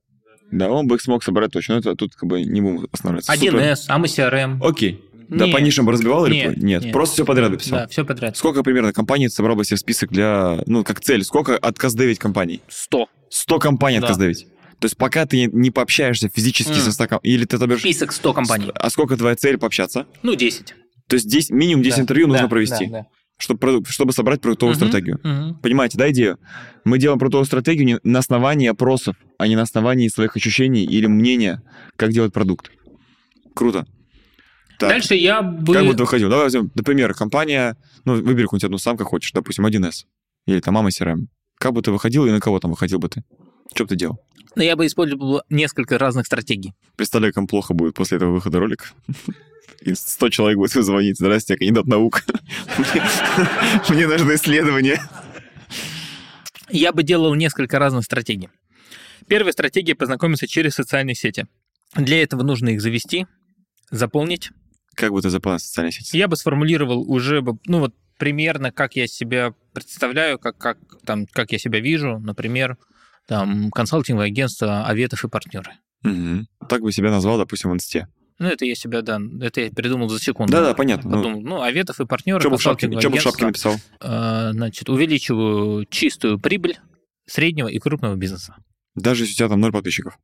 Да, 0.51 0.69
он 0.71 0.87
бы 0.87 0.95
их 0.95 1.01
смог 1.01 1.23
собрать 1.23 1.51
точно. 1.51 1.75
Но 1.75 1.79
это 1.79 1.95
тут 1.95 2.15
как 2.15 2.27
бы 2.27 2.41
не 2.41 2.61
будем 2.61 2.87
останавливаться. 2.91 3.33
Супер. 3.33 3.55
1С, 3.55 3.87
AMA 3.89 4.05
CRM. 4.05 4.57
Окей. 4.67 5.03
Да, 5.29 5.47
по 5.47 5.57
нишам 5.57 5.85
бы 5.85 5.91
разбивал 5.91 6.25
или 6.25 6.33
Нет, 6.33 6.57
нет? 6.57 6.81
нет. 6.85 6.93
Просто 6.93 7.13
все 7.13 7.25
подряд 7.25 7.51
бы 7.51 7.57
писал. 7.57 7.79
Да, 7.79 7.87
все 7.87 8.03
подряд. 8.03 8.35
Сколько 8.35 8.63
примерно 8.63 8.91
компаний 8.93 9.29
собрал 9.29 9.55
бы 9.55 9.63
себе 9.63 9.77
в 9.77 9.79
список 9.79 10.09
для, 10.11 10.61
ну, 10.65 10.83
как 10.83 11.01
цель? 11.01 11.23
Сколько 11.23 11.55
отказдевить 11.55 12.17
компаний? 12.19 12.61
100. 12.67 13.07
100 13.29 13.59
компаний 13.59 13.99
Да. 13.99 14.07
отказдевить. 14.07 14.47
То 14.79 14.85
есть 14.85 14.97
пока 14.97 15.25
ты 15.25 15.45
не 15.51 15.71
пообщаешься 15.71 16.29
физически 16.33 16.71
Мгм. 16.71 16.79
со 16.81 16.91
100 16.93 17.07
ком- 17.07 17.19
или 17.21 17.45
ты 17.45 17.57
отобьешь... 17.57 17.79
Список 17.81 18.11
100 18.11 18.33
компаний. 18.33 18.71
А 18.73 18.89
сколько 18.89 19.17
твоя 19.17 19.35
цель 19.35 19.57
пообщаться? 19.57 20.07
Ну, 20.23 20.35
10. 20.35 20.73
То 21.07 21.15
есть 21.15 21.27
10, 21.29 21.51
минимум 21.51 21.83
10 21.83 21.97
Да, 21.97 22.01
интервью 22.03 22.27
нужно 22.27 22.43
да, 22.43 22.49
провести, 22.49 22.85
да, 22.87 22.91
да. 22.99 23.05
Чтобы, 23.37 23.83
чтобы 23.87 24.13
собрать 24.13 24.41
продуктовую 24.41 24.75
Мгм, 24.77 24.87
стратегию. 24.87 25.19
мгм. 25.23 25.59
Понимаете, 25.61 25.97
да, 25.97 26.09
идею? 26.11 26.37
Мы 26.85 26.97
делаем 26.97 27.19
продуктовую 27.19 27.45
стратегию 27.45 27.85
не 27.85 27.99
на 28.03 28.19
основании 28.19 28.67
опросов, 28.67 29.15
а 29.37 29.47
не 29.47 29.55
на 29.55 29.61
основании 29.61 30.07
своих 30.07 30.35
ощущений 30.35 30.83
или 30.85 31.05
мнения, 31.07 31.61
как 31.97 32.11
делать 32.11 32.33
продукт. 32.33 32.71
Круто. 33.53 33.85
Так, 34.79 34.89
Дальше 34.91 35.15
я 35.15 35.41
бы... 35.41 35.73
как 35.73 35.85
бы 35.85 35.93
ты 35.93 36.03
выходил? 36.03 36.29
Давай 36.29 36.45
возьмем, 36.45 36.71
например, 36.73 37.13
компания, 37.13 37.75
ну, 38.05 38.13
выбери 38.13 38.43
какую-нибудь 38.43 38.63
одну 38.63 38.77
сам, 38.77 38.95
как 38.95 39.07
хочешь, 39.07 39.33
допустим, 39.33 39.65
1С. 39.65 40.05
Или 40.45 40.61
там 40.61 40.73
Мама 40.73 40.87
CRM. 40.87 41.27
Как 41.57 41.73
бы 41.73 41.81
ты 41.81 41.91
выходил 41.91 42.25
и 42.25 42.31
на 42.31 42.39
кого 42.39 42.61
там 42.61 42.71
выходил 42.71 42.97
бы 42.97 43.09
ты? 43.09 43.25
Что 43.73 43.83
бы 43.83 43.89
ты 43.89 43.97
делал? 43.97 44.19
Но 44.55 44.63
я 44.63 44.77
бы 44.77 44.85
использовал 44.85 45.41
несколько 45.49 45.97
разных 45.97 46.27
стратегий. 46.27 46.73
Представляю, 46.95 47.33
как 47.33 47.49
плохо 47.49 47.73
будет 47.73 47.93
после 47.93 48.15
этого 48.15 48.31
выхода 48.31 48.59
ролика. 48.59 48.85
И 49.81 49.93
100 49.93 50.29
человек 50.29 50.57
будет 50.57 50.71
звонить. 50.71 51.17
Здрасте, 51.17 51.53
я 51.53 51.57
кандидат 51.57 51.85
наук. 51.85 52.23
Мне 53.89 54.07
нужны 54.07 54.35
исследования. 54.35 55.01
Я 56.69 56.93
бы 56.93 57.03
делал 57.03 57.35
несколько 57.35 57.79
разных 57.79 58.05
стратегий. 58.05 58.47
Первая 59.27 59.51
стратегия– 59.51 59.95
познакомиться 59.95 60.47
через 60.47 60.75
социальные 60.75 61.15
сети. 61.15 61.47
Для 61.95 62.23
этого 62.23 62.43
нужно 62.43 62.69
их 62.69 62.81
завести, 62.81 63.27
заполнить. 63.91 64.51
Как 64.99 65.11
бы 65.13 65.21
ты 65.21 65.29
заполнил 65.29 65.59
социальные 65.59 65.93
сети? 65.93 66.17
Я 66.17 66.27
бы 66.27 66.35
сформулировал 66.35 67.09
уже, 67.09 67.41
ну 67.65 67.79
вот 67.79 67.95
примерно, 68.17 68.71
как 68.71 68.97
я 68.97 69.07
себя 69.07 69.53
представляю, 69.73 70.37
как, 70.37 70.57
как, 70.57 70.77
там, 71.05 71.25
как 71.27 71.53
я 71.53 71.57
себя 71.57 71.79
вижу, 71.79 72.19
например, 72.19 72.77
там, 73.25 73.71
консалтинговое 73.71 74.27
агентство 74.27 74.85
Аветов 74.85 75.23
и 75.23 75.29
партнеры. 75.29 75.71
Мгм. 76.03 76.47
Так 76.67 76.81
бы 76.81 76.91
себя 76.91 77.11
назвал, 77.11 77.37
допустим, 77.37 77.71
в 77.71 77.73
инсте. 77.73 78.09
Ну, 78.39 78.47
это 78.47 78.65
я 78.65 78.75
себя, 78.75 79.01
да, 79.01 79.19
это 79.41 79.61
я 79.61 79.71
придумал 79.71 80.09
за 80.09 80.19
секунду. 80.19 80.51
Да-да, 80.51 80.73
понятно. 80.73 81.09
Ну, 81.09 81.15
Подумал, 81.17 81.41
ну, 81.41 81.61
Аветов 81.61 82.01
и 82.01 82.05
партнеры, 82.05 82.41
Что 82.41 82.49
бы 82.49 82.57
в 82.57 82.61
шапке, 82.61 82.89
чё 82.99 83.09
бы 83.09 83.17
в 83.17 83.21
шапке 83.21 83.45
написал? 83.45 83.75
э, 84.01 84.49
значит, 84.51 84.89
увеличиваю 84.89 85.85
чистую 85.85 86.39
прибыль 86.39 86.77
среднего 87.25 87.67
и 87.67 87.79
крупного 87.79 88.15
бизнеса. 88.15 88.55
Даже 88.95 89.23
если 89.23 89.33
у 89.33 89.37
тебя 89.37 89.49
там 89.49 89.61
ноль 89.61 89.71
подписчиков. 89.71 90.17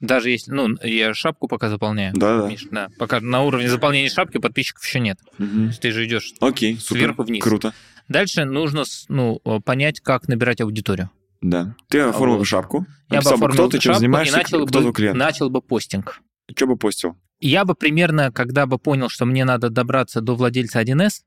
Даже 0.00 0.30
если, 0.30 0.52
ну, 0.52 0.68
я 0.82 1.14
шапку 1.14 1.48
пока 1.48 1.70
заполняю. 1.70 2.12
Да-да. 2.14 2.48
Миш, 2.48 2.66
да. 2.70 2.88
Пока 2.98 3.20
на 3.20 3.42
уровне 3.42 3.68
заполнения 3.68 4.10
шапки 4.10 4.38
подписчиков 4.38 4.84
еще 4.84 5.00
нет. 5.00 5.18
Есть 5.38 5.80
Ты 5.80 5.90
же 5.90 6.04
идешь. 6.04 6.34
Окей, 6.40 6.76
супер. 6.78 7.00
Сверху 7.00 7.22
вниз. 7.22 7.42
Круто. 7.42 7.72
Дальше 8.08 8.44
нужно 8.44 8.84
ну, 9.08 9.40
понять, 9.64 10.00
как 10.00 10.28
набирать 10.28 10.60
аудиторию. 10.60 11.10
Да. 11.40 11.74
Ты 11.88 12.00
оформил 12.00 12.38
вот. 12.38 12.46
шапку. 12.46 12.86
Я 13.10 13.22
бы 13.22 13.30
оформил 13.30 13.54
кто 13.54 13.68
ты, 13.68 13.78
чем 13.78 13.94
занимаешься, 13.94 14.36
и 14.36 14.38
начал 14.38 14.66
кто 14.66 14.82
бы, 14.82 14.92
клиент. 14.92 15.16
начал 15.16 15.50
бы 15.50 15.62
постинг. 15.62 16.20
Что 16.54 16.66
бы 16.66 16.76
постил? 16.76 17.16
Я 17.38 17.64
бы 17.64 17.74
примерно, 17.74 18.32
когда 18.32 18.66
бы 18.66 18.78
понял, 18.78 19.08
что 19.08 19.26
мне 19.26 19.44
надо 19.44 19.68
добраться 19.68 20.20
до 20.20 20.34
владельца 20.34 20.82
1С, 20.82 21.22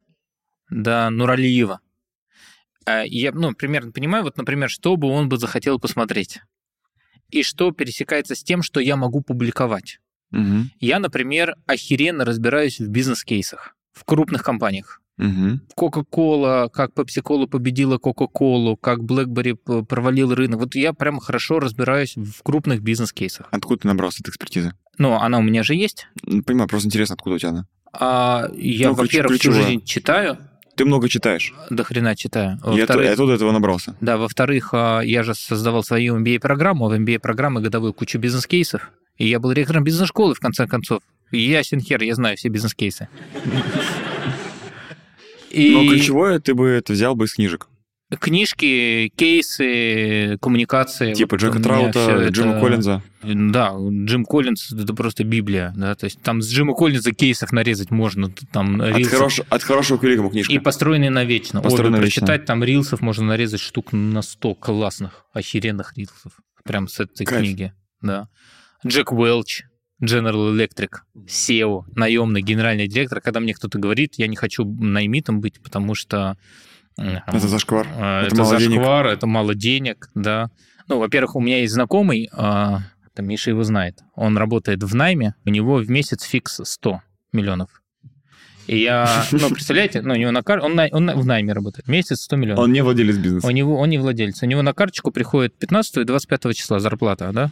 до 0.69 1.09
Нуралиева, 1.09 1.79
э, 2.85 3.03
я, 3.05 3.31
ну, 3.31 3.53
примерно 3.53 3.91
понимаю, 3.91 4.23
вот, 4.23 4.37
например, 4.37 4.69
что 4.69 4.95
бы 4.95 5.07
он 5.07 5.29
бы 5.29 5.37
захотел 5.37 5.79
посмотреть. 5.79 6.41
И 7.29 7.43
что 7.43 7.71
пересекается 7.71 8.35
с 8.35 8.43
тем, 8.43 8.63
что 8.63 8.79
я 8.79 8.95
могу 8.95 9.21
публиковать. 9.21 9.99
Мгм. 10.31 10.71
Я, 10.79 10.99
например, 10.99 11.55
охеренно 11.65 12.25
разбираюсь 12.25 12.79
в 12.79 12.87
бизнес-кейсах 12.87 13.75
в 13.93 14.03
крупных 14.05 14.43
компаниях. 14.43 15.01
Мгм. 15.17 15.61
Coca-Cola, 15.77 16.69
как 16.69 16.93
Pepsi-Cola 16.93 17.47
победила 17.47 17.97
Coca-Cola, 17.97 18.77
как 18.79 18.99
BlackBerry 18.99 19.55
провалил 19.83 20.33
рынок. 20.33 20.61
Вот 20.61 20.75
я 20.75 20.93
прям 20.93 21.19
хорошо 21.19 21.59
разбираюсь 21.59 22.15
в 22.15 22.41
крупных 22.41 22.81
бизнес-кейсах. 22.81 23.47
Откуда 23.51 23.81
ты 23.81 23.87
набрался 23.87 24.21
этой 24.21 24.29
экспертизы? 24.29 24.73
Но 24.97 25.21
она 25.21 25.39
у 25.39 25.41
меня 25.41 25.63
же 25.63 25.75
есть. 25.75 26.07
Ну, 26.23 26.41
Понимаю, 26.43 26.69
просто 26.69 26.87
интересно, 26.87 27.15
откуда 27.15 27.35
у 27.35 27.39
тебя 27.39 27.49
она. 27.49 27.67
А 27.91 28.49
я, 28.55 28.89
Ну, 28.89 28.93
во-первых, 28.93 29.39
всю 29.39 29.51
жизнь 29.51 29.83
читаю, 29.83 30.37
Ты 30.79 30.85
много 30.85 31.09
читаешь. 31.09 31.53
до 31.69 31.83
хрена 31.83 32.15
читаю. 32.15 32.57
Оту- 32.61 32.71
Во-вторых, 32.77 33.05
и 33.05 33.09
оттуда 33.09 33.33
этого 33.33 33.51
набрался. 33.51 33.95
да, 33.99 34.17
во-вторых, 34.17 34.69
а, 34.71 35.01
я 35.01 35.23
же 35.23 35.35
создавал 35.35 35.83
свою 35.83 36.15
MBA-программу, 36.17 36.87
в 36.87 36.93
MBA-программы 36.93 37.59
годовую 37.61 37.93
кучу 37.93 38.17
бизнес-кейсов. 38.17 38.89
И 39.17 39.27
я 39.27 39.39
был 39.41 39.51
ректором 39.51 39.83
бизнес-школы, 39.83 40.33
в 40.35 40.39
конце 40.39 40.67
концов. 40.67 41.01
Ясен 41.31 41.81
хер, 41.81 42.01
я 42.01 42.15
знаю 42.15 42.37
все 42.37 42.47
бизнес-кейсы. 42.47 43.09
И 45.49 45.71
Но 45.71 45.81
ключевое 45.89 46.39
ты 46.39 46.53
бы 46.53 46.67
это 46.69 46.93
взял 46.93 47.13
бы 47.15 47.25
из 47.25 47.33
книжек. 47.33 47.67
Книжки, 48.17 49.11
кейсы, 49.15 50.37
коммуникации. 50.41 51.13
Типа 51.13 51.35
Вот 51.35 51.41
Джека 51.41 51.59
Траута, 51.61 51.99
всё 51.99 52.17
это- 52.21 52.29
Джима 52.33 52.59
Коллинза. 52.59 53.03
Да, 53.21 53.73
Джим 53.77 54.25
Коллинз 54.25 54.71
это 54.71 54.93
просто 54.93 55.23
Библия, 55.23 55.73
да, 55.75 55.93
то 55.95 56.05
есть 56.05 56.21
там 56.21 56.41
с 56.41 56.49
Джима 56.51 56.73
Коллинза 56.73 57.11
кейсов 57.11 57.51
нарезать 57.51 57.91
можно, 57.91 58.31
там 58.51 58.81
От, 58.81 58.95
рилсов. 58.97 59.13
хорош- 59.17 59.41
от 59.49 59.63
хорошего 59.63 59.97
к 59.97 60.03
великому 60.03 60.29
книжка. 60.29 60.53
И 60.53 60.59
построенные 60.59 61.09
навечно. 61.09 61.61
Построенные 61.61 61.97
Обе 61.97 61.99
навечно. 62.01 62.25
прочитать, 62.25 62.45
там 62.45 62.63
рилсов 62.63 63.01
можно 63.01 63.25
нарезать 63.25 63.59
штук 63.59 63.91
на 63.91 64.21
100 64.21 64.55
классных, 64.55 65.25
охеренных 65.33 65.97
рилсов. 65.97 66.33
Прям 66.63 66.87
с 66.87 66.99
этой 66.99 67.25
Кайф. 67.25 67.41
книги. 67.41 67.73
Да. 68.01 68.27
Джек 68.87 69.11
Уэлч, 69.11 69.63
General 70.01 70.53
Electric, 70.55 70.99
SEO, 71.27 71.83
наемный 71.95 72.41
генеральный 72.41 72.87
директор. 72.87 73.19
Когда 73.19 73.41
мне 73.41 73.53
кто-то 73.53 73.77
говорит, 73.77 74.13
я 74.17 74.27
не 74.27 74.35
хочу 74.37 74.63
наймитом 74.65 75.41
быть, 75.41 75.61
потому 75.61 75.93
что... 75.95 76.37
Это 76.97 77.47
зашквар. 77.47 77.87
э, 77.97 78.25
это 78.25 78.27
Это, 78.27 78.35
мало 78.43 78.57
денег. 78.57 78.75
зашквар, 78.75 79.07
это 79.07 79.27
мало 79.27 79.55
денег, 79.55 80.09
да. 80.15 80.49
Ну, 80.87 80.99
во-первых, 80.99 81.35
у 81.35 81.39
меня 81.39 81.59
есть 81.59 81.73
знакомый, 81.73 82.29
а, 82.33 82.79
там 83.13 83.27
Миша 83.27 83.51
его 83.51 83.63
знает. 83.63 83.99
Он 84.15 84.37
работает 84.37 84.83
в 84.83 84.95
найме, 84.95 85.35
у 85.45 85.49
него 85.49 85.75
в 85.77 85.89
месяц 85.89 86.23
фикс 86.23 86.59
100 86.63 87.01
миллионов. 87.31 87.69
И 88.67 88.77
я, 88.81 89.23
ну, 89.31 89.49
представляете, 89.49 90.01
ну, 90.03 90.13
у 90.13 90.17
него 90.17 90.29
на 90.31 90.43
кар... 90.43 90.59
он, 90.63 90.75
на- 90.75 90.89
он 90.91 91.05
на- 91.05 91.15
в 91.15 91.25
найме 91.25 91.53
работает, 91.53 91.87
месяц 91.87 92.21
100 92.21 92.35
миллионов. 92.35 92.63
Он 92.63 92.71
не 92.71 92.81
владелец 92.81 93.17
бизнеса. 93.17 93.47
У 93.47 93.49
него, 93.49 93.77
он 93.79 93.89
не 93.89 93.97
владелец. 93.97 94.43
У 94.43 94.45
него 94.45 94.61
на 94.61 94.73
карточку 94.73 95.11
приходит 95.11 95.57
15 95.57 95.97
и 95.97 96.03
25 96.03 96.55
числа 96.55 96.79
зарплата, 96.79 97.31
да? 97.33 97.49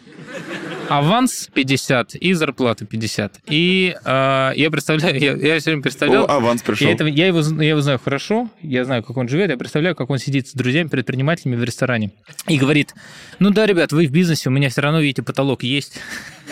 Аванс 0.90 1.50
50 1.54 2.16
и 2.16 2.34
зарплата 2.34 2.86
50. 2.86 3.40
И 3.50 3.96
э, 4.04 4.52
я 4.56 4.72
представляю, 4.72 5.20
я, 5.20 5.34
я 5.34 5.60
все 5.60 5.72
время 5.72 5.84
представлял, 5.84 6.24
О, 6.26 6.38
аванс 6.38 6.62
пришел. 6.62 6.88
я, 6.88 6.94
этого- 6.94 7.08
я 7.08 7.28
его, 7.28 7.42
я 7.62 7.70
его 7.70 7.82
знаю 7.82 8.00
хорошо, 8.04 8.50
я 8.62 8.86
знаю, 8.86 9.04
как 9.04 9.18
он 9.18 9.28
живет, 9.28 9.50
я 9.50 9.58
представляю, 9.58 9.96
как 9.96 10.10
он 10.10 10.18
сидит 10.18 10.48
с 10.48 10.54
друзьями-предпринимателями 10.54 11.56
в 11.56 11.64
ресторане 11.64 12.12
и 12.48 12.58
говорит, 12.58 12.94
ну 13.40 13.50
да, 13.50 13.66
ребят, 13.66 13.92
вы 13.92 14.08
в 14.08 14.12
бизнесе, 14.12 14.50
у 14.50 14.52
меня 14.52 14.70
все 14.70 14.82
равно, 14.82 15.00
видите, 15.02 15.24
потолок 15.24 15.64
есть. 15.64 16.00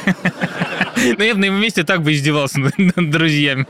Ну, 1.17 1.23
я 1.23 1.33
бы 1.33 1.39
на 1.39 1.45
его 1.45 1.57
месте 1.57 1.83
так 1.83 2.01
бы 2.03 2.13
издевался 2.13 2.59
над 2.59 3.09
друзьями. 3.09 3.65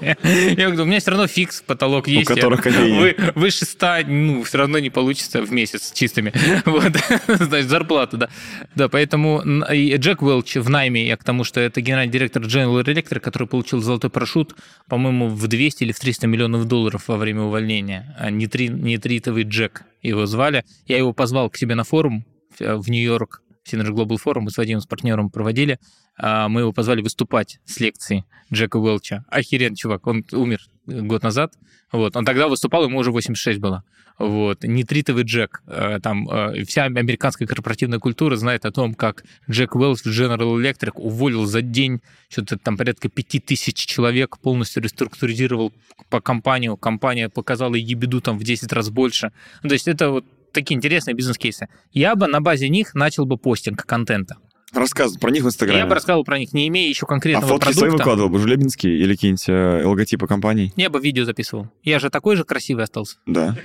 Я 0.58 0.68
говорю, 0.68 0.84
у 0.84 0.86
меня 0.86 1.00
все 1.00 1.12
равно 1.12 1.28
фикс, 1.28 1.62
потолок 1.62 2.08
есть. 2.08 2.30
Я- 2.30 2.36
которых. 2.36 2.66
Вы, 2.66 3.16
выше 3.36 3.66
100, 3.66 3.88
ну, 4.08 4.44
все 4.44 4.58
равно 4.60 4.80
не 4.80 4.90
получится 4.90 5.42
в 5.42 5.52
месяц 5.52 5.92
чистыми. 5.94 6.34
Вот, 6.66 6.94
значит, 7.28 7.70
зарплата, 7.70 8.18
да. 8.18 8.30
Да, 8.76 8.90
поэтому 8.90 9.42
Джек 9.72 10.22
Уэлч 10.22 10.56
в 10.58 10.70
найме, 10.70 11.06
я 11.06 11.18
к 11.18 11.24
тому, 11.24 11.44
что 11.44 11.60
это 11.60 11.82
генеральный 11.82 12.12
директор 12.12 12.42
General 12.44 12.84
Electric, 12.84 13.20
который 13.20 13.48
получил 13.48 13.82
золотой 13.82 14.10
парашют, 14.10 14.56
по-моему, 14.90 15.30
в 15.30 15.48
200 15.48 15.84
или 15.84 15.92
в 15.92 16.00
300 16.00 16.28
миллионов 16.28 16.66
долларов 16.66 17.08
во 17.08 17.18
время 17.18 17.42
увольнения. 17.44 18.16
А 18.20 18.30
Нитри- 18.32 18.70
Нитритовый 18.70 19.44
Джек 19.44 19.84
его 20.02 20.26
звали. 20.26 20.64
Я 20.88 20.98
его 20.98 21.14
позвал 21.14 21.50
к 21.50 21.58
себе 21.58 21.76
на 21.76 21.84
форум 21.84 22.26
в 22.60 22.78
в 22.78 22.90
Нью-Йорк, 22.90 23.42
Synergy 23.66 23.92
Global 23.92 24.18
Forum, 24.24 24.42
мы 24.42 24.52
с 24.52 24.58
Вадимом, 24.58 24.82
с 24.82 24.86
партнером 24.86 25.30
проводили. 25.30 25.80
А, 26.18 26.48
Мы 26.48 26.62
его 26.62 26.72
позвали 26.72 27.02
выступать 27.02 27.60
с 27.66 27.80
лекции 27.80 28.26
Джека 28.54 28.78
Уэлча. 28.78 29.26
Охеренный 29.30 29.76
чувак, 29.76 30.08
он 30.08 30.24
умер 30.32 30.60
год 30.86 31.24
назад. 31.24 31.54
Вот. 31.92 32.16
Он 32.16 32.26
тогда 32.26 32.48
выступал, 32.48 32.84
ему 32.84 33.00
уже 33.00 33.12
86 33.12 33.60
было. 33.60 33.84
Вот. 34.18 34.64
Нитритовый 34.64 35.24
Джек. 35.24 35.62
Э, 35.68 36.00
Там 36.02 36.30
э, 36.30 36.64
вся 36.66 36.84
американская 36.84 37.48
корпоративная 37.48 38.00
культура 38.00 38.36
знает 38.36 38.66
о 38.66 38.72
том, 38.72 38.94
как 38.94 39.24
Джек 39.50 39.76
Уэлч 39.76 40.02
в 40.04 40.08
General 40.08 40.62
Electric 40.62 40.94
уволил 40.96 41.46
за 41.46 41.62
день 41.62 42.02
что-то 42.30 42.58
там 42.58 42.78
порядка 42.78 43.10
5000 43.10 43.76
человек, 43.76 44.38
полностью 44.40 44.84
реструктуризировал 44.84 45.74
по 46.10 46.22
компанию. 46.22 46.78
Компания 46.78 47.30
показала 47.30 47.76
ебеду 47.76 48.22
там 48.22 48.38
в 48.38 48.44
10 48.44 48.72
раз 48.74 48.90
больше. 48.90 49.32
Ну, 49.64 49.70
То 49.70 49.74
есть 49.74 49.88
это 49.88 50.12
вот 50.12 50.26
такие 50.56 50.76
интересные 50.76 51.14
бизнес-кейсы. 51.14 51.68
Я 51.92 52.16
бы 52.16 52.26
на 52.28 52.42
базе 52.42 52.70
них 52.70 52.96
начал 52.96 53.26
бы 53.26 53.38
постинг 53.38 53.86
контента. 53.86 54.38
Рассказывай 54.74 55.20
про 55.20 55.30
них 55.30 55.44
в 55.44 55.48
Инстаграме. 55.48 55.82
Я 55.82 55.86
бы 55.86 55.94
рассказывал 55.94 56.26
про 56.26 56.38
них, 56.40 56.52
не 56.52 56.68
имея 56.68 56.90
еще 56.90 57.06
а 57.06 57.10
конкретного 57.10 57.48
фотки 57.48 57.72
свои 57.72 57.76
продукта. 57.76 57.98
выкладывал 57.98 58.30
бы, 58.30 58.40
Жулебинский 58.40 58.98
или 58.98 59.14
какие-нибудь 59.14 59.48
э, 59.48 59.86
логотипы 59.86 60.28
компаний? 60.28 60.74
Я 60.76 60.90
бы 60.90 61.00
видео 61.00 61.24
записывал. 61.24 61.70
Я 61.84 62.00
же 62.00 62.10
такой 62.10 62.36
же 62.36 62.44
красивый 62.44 62.84
остался. 62.84 63.18
Да. 63.26 63.56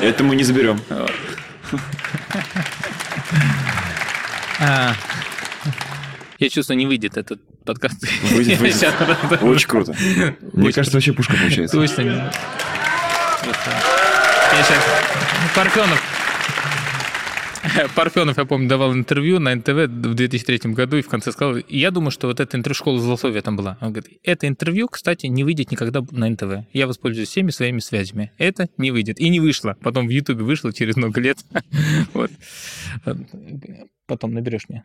Это 0.00 0.22
мы 0.22 0.36
не 0.36 0.44
заберем. 0.44 0.80
А, 4.60 4.94
Я 6.38 6.48
чувствую, 6.48 6.76
не 6.76 6.86
выйдет 6.86 7.16
этот 7.16 7.40
подкаст. 7.64 8.04
Выйдет, 8.30 8.60
выйдет. 8.60 9.42
Очень 9.42 9.68
круто. 9.68 9.96
Мне 10.52 10.72
кажется, 10.72 10.96
вообще 10.96 11.12
пушка 11.12 11.34
получается. 11.36 11.76
Точно. 11.76 12.32
Я 14.52 14.62
сейчас... 14.64 14.84
Парфенов. 15.54 16.12
Парфенов, 17.94 18.36
я 18.36 18.44
помню, 18.44 18.68
давал 18.68 18.92
интервью 18.92 19.38
на 19.38 19.54
НТВ 19.54 19.68
в 19.68 20.14
2003 20.14 20.72
году 20.72 20.98
и 20.98 21.02
в 21.02 21.08
конце 21.08 21.32
сказал, 21.32 21.56
я 21.68 21.90
думаю, 21.90 22.10
что 22.10 22.26
вот 22.26 22.38
эта 22.38 22.56
интервью 22.56 22.74
школа 22.74 23.00
злословия 23.00 23.40
там 23.40 23.56
была. 23.56 23.78
Он 23.80 23.92
говорит, 23.92 24.18
это 24.22 24.46
интервью, 24.46 24.88
кстати, 24.88 25.26
не 25.26 25.42
выйдет 25.42 25.70
никогда 25.70 26.02
на 26.10 26.28
НТВ. 26.28 26.66
Я 26.72 26.86
воспользуюсь 26.86 27.28
всеми 27.28 27.50
своими 27.50 27.78
связями. 27.78 28.32
Это 28.36 28.68
не 28.76 28.90
выйдет. 28.90 29.18
И 29.20 29.30
не 29.30 29.40
вышло. 29.40 29.76
Потом 29.80 30.06
в 30.06 30.10
Ютубе 30.10 30.44
вышло 30.44 30.72
через 30.72 30.96
много 30.96 31.20
лет. 31.20 31.38
Вот. 32.12 32.30
Потом 34.06 34.34
наберешь 34.34 34.68
мне. 34.68 34.84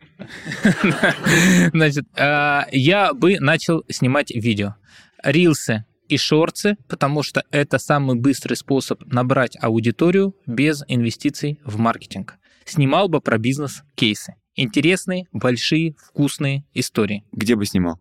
Значит, 1.72 2.06
а, 2.16 2.66
я 2.72 3.12
бы 3.12 3.38
начал 3.38 3.84
снимать 3.90 4.30
видео. 4.30 4.76
Рилсы 5.22 5.84
и 6.08 6.16
шорцы, 6.16 6.76
потому 6.88 7.22
что 7.22 7.44
это 7.50 7.78
самый 7.78 8.16
быстрый 8.16 8.54
способ 8.54 9.04
набрать 9.06 9.56
аудиторию 9.60 10.34
без 10.46 10.82
инвестиций 10.88 11.60
в 11.64 11.78
маркетинг. 11.78 12.36
Снимал 12.64 13.08
бы 13.08 13.20
про 13.20 13.38
бизнес-кейсы. 13.38 14.34
Интересные, 14.54 15.26
большие, 15.32 15.94
вкусные 15.98 16.64
истории. 16.74 17.24
Где 17.32 17.54
бы 17.56 17.64
снимал? 17.64 18.00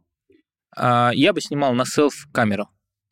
А, 0.75 1.11
Я 1.13 1.33
бы 1.33 1.41
снимал 1.41 1.73
на 1.73 1.85
селф-камеру, 1.85 2.67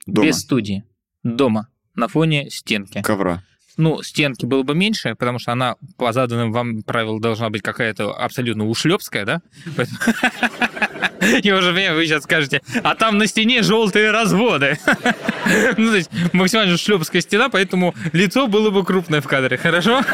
Дома. 0.05 0.27
без 0.27 0.39
студии, 0.39 0.83
дома, 1.23 1.67
на 1.95 2.07
фоне 2.07 2.49
стенки. 2.49 3.01
Ковра. 3.01 3.43
Ну, 3.77 4.01
стенки 4.03 4.45
было 4.45 4.63
бы 4.63 4.73
меньше, 4.73 5.15
потому 5.15 5.37
что 5.37 5.51
она 5.51 5.75
по 5.97 6.13
заданным 6.13 6.51
вам 6.53 6.81
правилам 6.83 7.19
должна 7.19 7.49
быть 7.49 7.61
какая-то 7.61 8.13
абсолютно 8.13 8.65
ушлепская, 8.67 9.25
да? 9.25 9.41
Я 11.21 11.55
уже 11.55 11.73
понимаю, 11.73 11.95
вы 11.95 12.05
сейчас 12.05 12.23
скажете, 12.23 12.61
а 12.83 12.95
там 12.95 13.17
на 13.17 13.27
стене 13.27 13.63
желтые 13.63 14.11
разводы. 14.11 14.77
Ну, 15.77 15.91
то 15.91 15.97
есть 15.97 16.09
максимально 16.33 16.75
шлепская 16.75 17.21
стена, 17.21 17.49
поэтому 17.49 17.93
лицо 18.13 18.47
было 18.47 18.71
бы 18.71 18.83
крупное 18.83 19.21
в 19.21 19.27
кадре, 19.27 19.57
хорошо? 19.57 20.01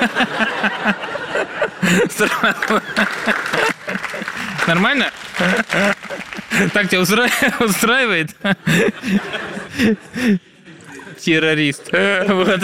Нормально? 4.68 5.10
Так 6.74 6.90
тебя 6.90 7.02
устра- 7.02 7.64
устраивает? 7.64 8.36
Террорист. 11.22 11.92
Вот. 11.92 12.60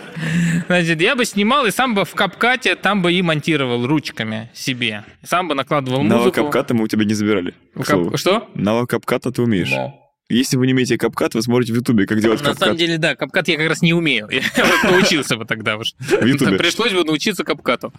Значит, 0.66 1.00
я 1.00 1.14
бы 1.14 1.24
снимал 1.24 1.66
и 1.66 1.70
сам 1.70 1.94
бы 1.94 2.04
в 2.04 2.12
капкате 2.14 2.74
там 2.76 3.02
бы 3.02 3.12
и 3.12 3.22
монтировал 3.22 3.86
ручками 3.86 4.50
себе. 4.54 5.04
Сам 5.24 5.48
бы 5.48 5.54
накладывал 5.54 6.02
Навык 6.02 6.26
музыку. 6.26 6.42
капката 6.44 6.74
мы 6.74 6.84
у 6.84 6.88
тебя 6.88 7.04
не 7.04 7.14
забирали. 7.14 7.54
Кап-. 7.84 8.16
Что? 8.16 8.48
Навык 8.54 8.90
капката 8.90 9.30
ты 9.32 9.42
умеешь. 9.42 9.70
Да. 9.70 9.94
Если 10.28 10.56
вы 10.56 10.66
не 10.66 10.72
умеете 10.72 10.98
капкат, 10.98 11.34
вы 11.36 11.42
смотрите 11.42 11.72
в 11.72 11.76
Ютубе, 11.76 12.04
как 12.04 12.20
делать 12.20 12.40
На 12.40 12.46
самом 12.46 12.58
капкат. 12.58 12.76
деле, 12.78 12.98
да, 12.98 13.14
капкат 13.14 13.46
я 13.46 13.56
как 13.56 13.68
раз 13.68 13.80
не 13.80 13.94
умею. 13.94 14.28
Я 14.56 14.64
вот 14.64 14.90
научился 14.90 15.36
бы 15.36 15.44
тогда 15.44 15.76
уж. 15.76 15.94
Ютубе. 16.20 16.56
Пришлось 16.58 16.92
бы 16.92 17.04
научиться 17.04 17.44
капкату. 17.44 17.92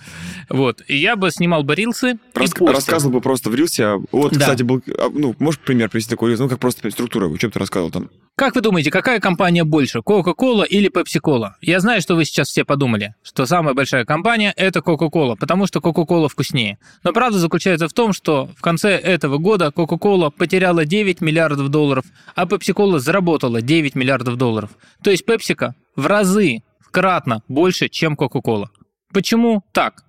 Вот. 0.49 0.81
И 0.89 0.97
я 0.97 1.15
бы 1.15 1.31
снимал 1.31 1.63
бы 1.63 1.73
рилсы 1.73 2.17
рассказывал 2.35 3.13
бы 3.13 3.21
просто 3.21 3.49
в 3.49 3.55
Рилсе. 3.55 4.01
Вот, 4.11 4.33
Да. 4.33 4.39
кстати, 4.41 4.63
был... 4.63 4.83
а, 4.97 5.09
Ну, 5.09 5.37
можешь 5.39 5.61
пример 5.61 5.89
привести 5.89 6.09
такой 6.09 6.31
Рилс? 6.31 6.41
Ну, 6.41 6.49
как 6.49 6.59
просто 6.59 6.91
структура. 6.91 7.33
Что 7.37 7.47
бы 7.47 7.53
ты 7.53 7.59
рассказывал 7.59 7.91
там? 7.91 8.09
Как 8.39 8.53
вы 8.53 8.61
думаете, 8.61 8.91
какая 8.91 9.19
компания 9.19 9.63
больше, 9.63 9.97
Coca-Cola 9.97 10.63
или 10.63 10.91
Pepsi-Cola? 10.91 11.53
Я 11.59 11.79
знаю, 11.79 12.01
что 12.01 12.13
вы 12.13 12.23
сейчас 12.23 12.49
все 12.49 12.63
подумали, 12.63 13.15
что 13.23 13.47
самая 13.47 13.73
большая 13.73 14.05
компания– 14.05 14.53
это 14.55 14.81
Coca-Cola, 14.81 15.35
потому 15.35 15.65
что 15.65 15.79
Coca-Cola 15.79 16.29
вкуснее. 16.29 16.77
Но 17.03 17.13
правда 17.13 17.39
заключается 17.39 17.87
в 17.87 17.93
том, 17.93 18.13
что 18.13 18.51
в 18.55 18.61
конце 18.61 18.91
этого 18.91 19.39
года 19.39 19.73
Coca-Cola 19.75 20.29
потеряла 20.29 20.85
9 20.85 21.19
миллиардов 21.19 21.69
долларов, 21.69 22.05
а 22.35 22.45
Pepsi-Cola 22.45 22.99
заработала 22.99 23.63
9 23.63 23.95
миллиардов 23.95 24.35
долларов. 24.35 24.69
То 25.01 25.09
есть 25.09 25.27
Pepsi 25.27 25.71
в 25.95 26.05
разы, 26.05 26.61
кратно 26.91 27.41
больше, 27.47 27.89
чем 27.89 28.13
Coca-Cola. 28.13 28.67
Почему 29.11 29.63
так? 29.71 30.03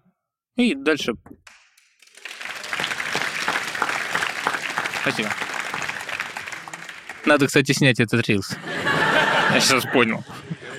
И 0.54 0.74
дальше. 0.74 1.14
Спасибо. 5.00 5.30
Надо, 7.28 7.46
кстати, 7.46 7.72
снять 7.72 8.00
этот 8.00 8.26
рилс. 8.28 8.50
Я 9.54 9.60
сейчас 9.60 9.84
понял. 9.92 10.24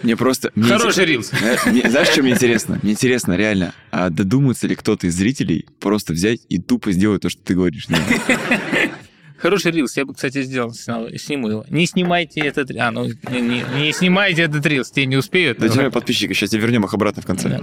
Мне 0.04 0.16
просто... 0.16 0.52
мне 0.56 0.68
Хороший 0.70 1.06
рилс. 1.06 1.30
Знаешь, 1.30 1.66
мне- 1.66 1.90
знаешь, 1.90 2.08
что 2.08 2.22
мне 2.24 2.32
интересно? 2.32 2.80
Мне 2.82 2.94
интересно, 2.94 3.34
реально, 3.36 3.74
а 3.92 4.10
додумается 4.10 4.66
ли 4.68 4.76
кто-то 4.76 5.08
из 5.08 5.16
зрителей 5.16 5.66
просто 5.80 6.14
взять 6.14 6.40
и 6.50 6.58
тупо 6.60 6.92
сделать 6.92 7.22
то, 7.22 7.30
что 7.30 7.42
ты 7.44 7.54
говоришь? 7.54 7.90
Нет. 7.90 8.00
Хороший 9.38 9.72
рилс. 9.72 9.96
Я 9.96 10.06
бы, 10.06 10.14
кстати, 10.14 10.42
сделал, 10.44 10.72
снял- 10.74 11.10
сниму 11.18 11.50
его. 11.50 11.66
Не 11.70 11.86
снимайте 11.86 12.42
этот... 12.42 12.72
А, 12.78 12.92
ну, 12.92 13.06
не, 13.08 13.42
не- 13.42 13.64
не 13.78 13.94
снимайте 13.94 14.44
этот 14.44 14.66
рилс, 14.66 14.90
те 14.92 15.06
не 15.06 15.18
успеют. 15.18 15.60
Да 15.60 15.70
тебе 15.70 15.92
подписчики, 15.92 16.34
сейчас 16.34 16.50
тебе 16.50 16.62
вернем 16.62 16.86
их 16.86 16.94
обратно 16.94 17.22
в 17.22 17.26
конце. 17.26 17.50
Да. 17.50 17.60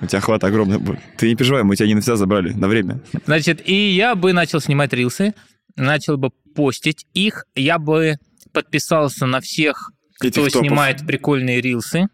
У 0.00 0.06
тебя 0.06 0.18
охват 0.18 0.42
огромный 0.44 0.78
будет. 0.78 0.98
Ты 1.16 1.28
не 1.28 1.36
переживай, 1.36 1.62
мы 1.62 1.76
тебя 1.76 1.86
не 1.88 1.94
навсегда 1.94 2.16
забрали, 2.16 2.52
на 2.52 2.68
время. 2.68 3.00
Значит, 3.26 3.62
и 3.66 3.90
я 3.90 4.14
бы 4.16 4.32
начал 4.32 4.60
снимать 4.60 4.92
рилсы, 4.92 5.32
начал 5.76 6.16
бы 6.16 6.30
постить 6.54 7.06
их, 7.14 7.44
я 7.54 7.78
бы 7.78 8.16
подписался 8.52 9.26
на 9.26 9.40
всех, 9.40 9.90
кто 10.18 10.28
Этих 10.28 10.52
топов. 10.52 10.66
снимает 10.68 11.06
прикольные 11.06 11.60
рилсы. 11.60 12.06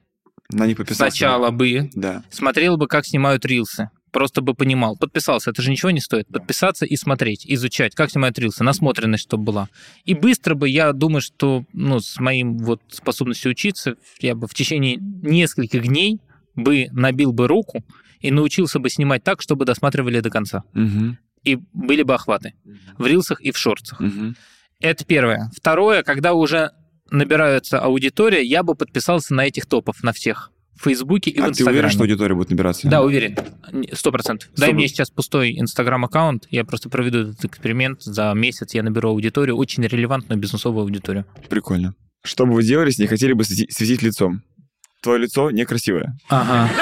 На 0.51 0.67
них 0.67 0.77
подписался. 0.79 1.11
Сначала 1.11 1.51
бы 1.51 1.91
Да. 1.95 2.23
смотрел 2.31 2.77
бы, 2.77 2.87
как 2.87 3.05
снимают 3.07 3.45
рилсы. 3.45 3.91
Просто 4.11 4.41
бы 4.41 4.55
понимал. 4.55 4.97
Подписался, 4.97 5.51
это 5.51 5.61
же 5.61 5.71
ничего 5.71 5.91
не 5.91 6.01
стоит. 6.01 6.27
Подписаться 6.29 6.87
и 6.87 6.97
смотреть, 6.97 7.45
изучать, 7.47 7.95
как 7.95 8.11
снимают 8.11 8.39
рилсы, 8.39 8.65
насмотренность, 8.65 9.25
чтобы 9.25 9.45
была. 9.45 9.69
И 10.07 10.15
быстро 10.15 10.55
бы, 10.55 10.67
я 10.71 10.93
думаю, 10.95 11.21
что 11.21 11.65
ну, 11.75 12.01
с 12.01 12.19
моим 12.19 12.57
вот 12.57 12.81
способностью 12.89 13.51
учиться, 13.51 13.97
я 14.21 14.35
бы 14.35 14.47
в 14.47 14.55
течение 14.55 14.97
нескольких 14.99 15.87
дней 15.87 16.21
бы 16.55 16.89
набил 16.93 17.33
бы 17.35 17.47
руку 17.49 17.85
и 18.21 18.31
научился 18.31 18.79
бы 18.79 18.89
снимать 18.89 19.23
так, 19.23 19.43
чтобы 19.43 19.67
досматривали 19.67 20.21
до 20.21 20.31
конца. 20.31 20.63
Мгм. 20.73 21.19
И 21.53 21.59
были 21.73 22.03
бы 22.03 22.15
охваты 22.15 22.55
в 22.99 23.07
рилсах 23.07 23.41
и 23.41 23.53
в 23.53 23.59
шортсах. 23.59 24.01
Это 24.81 25.05
первое. 25.05 25.51
Второе, 25.57 26.03
когда 26.03 26.35
уже 26.35 26.71
набирается 27.11 27.81
аудитория, 27.81 28.43
я 28.45 28.63
бы 28.63 28.75
подписался 28.75 29.35
на 29.35 29.47
этих 29.47 29.67
топов, 29.67 30.03
на 30.03 30.13
всех. 30.13 30.51
В 30.77 30.85
Фейсбуке 30.85 31.31
и 31.33 31.41
в 31.41 31.43
А 31.43 31.47
ты 31.47 31.51
Инстаграме. 31.51 31.79
уверен, 31.79 31.91
что 31.91 32.01
аудитория 32.03 32.35
будет 32.37 32.51
набираться? 32.51 32.87
Да, 32.89 33.03
уверен. 33.03 33.37
Сто 33.95 34.13
процентов. 34.13 34.49
Дай 34.57 34.73
мне 34.73 34.87
сейчас 34.87 35.11
пустой 35.11 35.59
инстаграм-аккаунт, 35.59 36.47
я 36.51 36.65
просто 36.65 36.89
проведу 36.89 37.31
этот 37.31 37.45
эксперимент. 37.47 38.03
За 38.03 38.33
месяц 38.35 38.75
я 38.75 38.85
наберу 38.85 39.09
аудиторию, 39.11 39.57
очень 39.57 39.83
релевантную 39.85 40.39
бизнесовую 40.39 40.83
аудиторию. 40.85 41.25
Прикольно. 41.49 41.95
Что 42.23 42.47
бы 42.47 42.53
вы 42.53 42.63
делали, 42.63 42.89
если 42.91 43.03
не 43.03 43.09
хотели 43.09 43.33
бы 43.33 43.43
свети- 43.43 43.67
светить 43.71 44.03
лицом? 44.03 44.43
Твое 45.03 45.19
лицо 45.19 45.51
некрасивое. 45.51 46.17
Ага. 46.29 46.71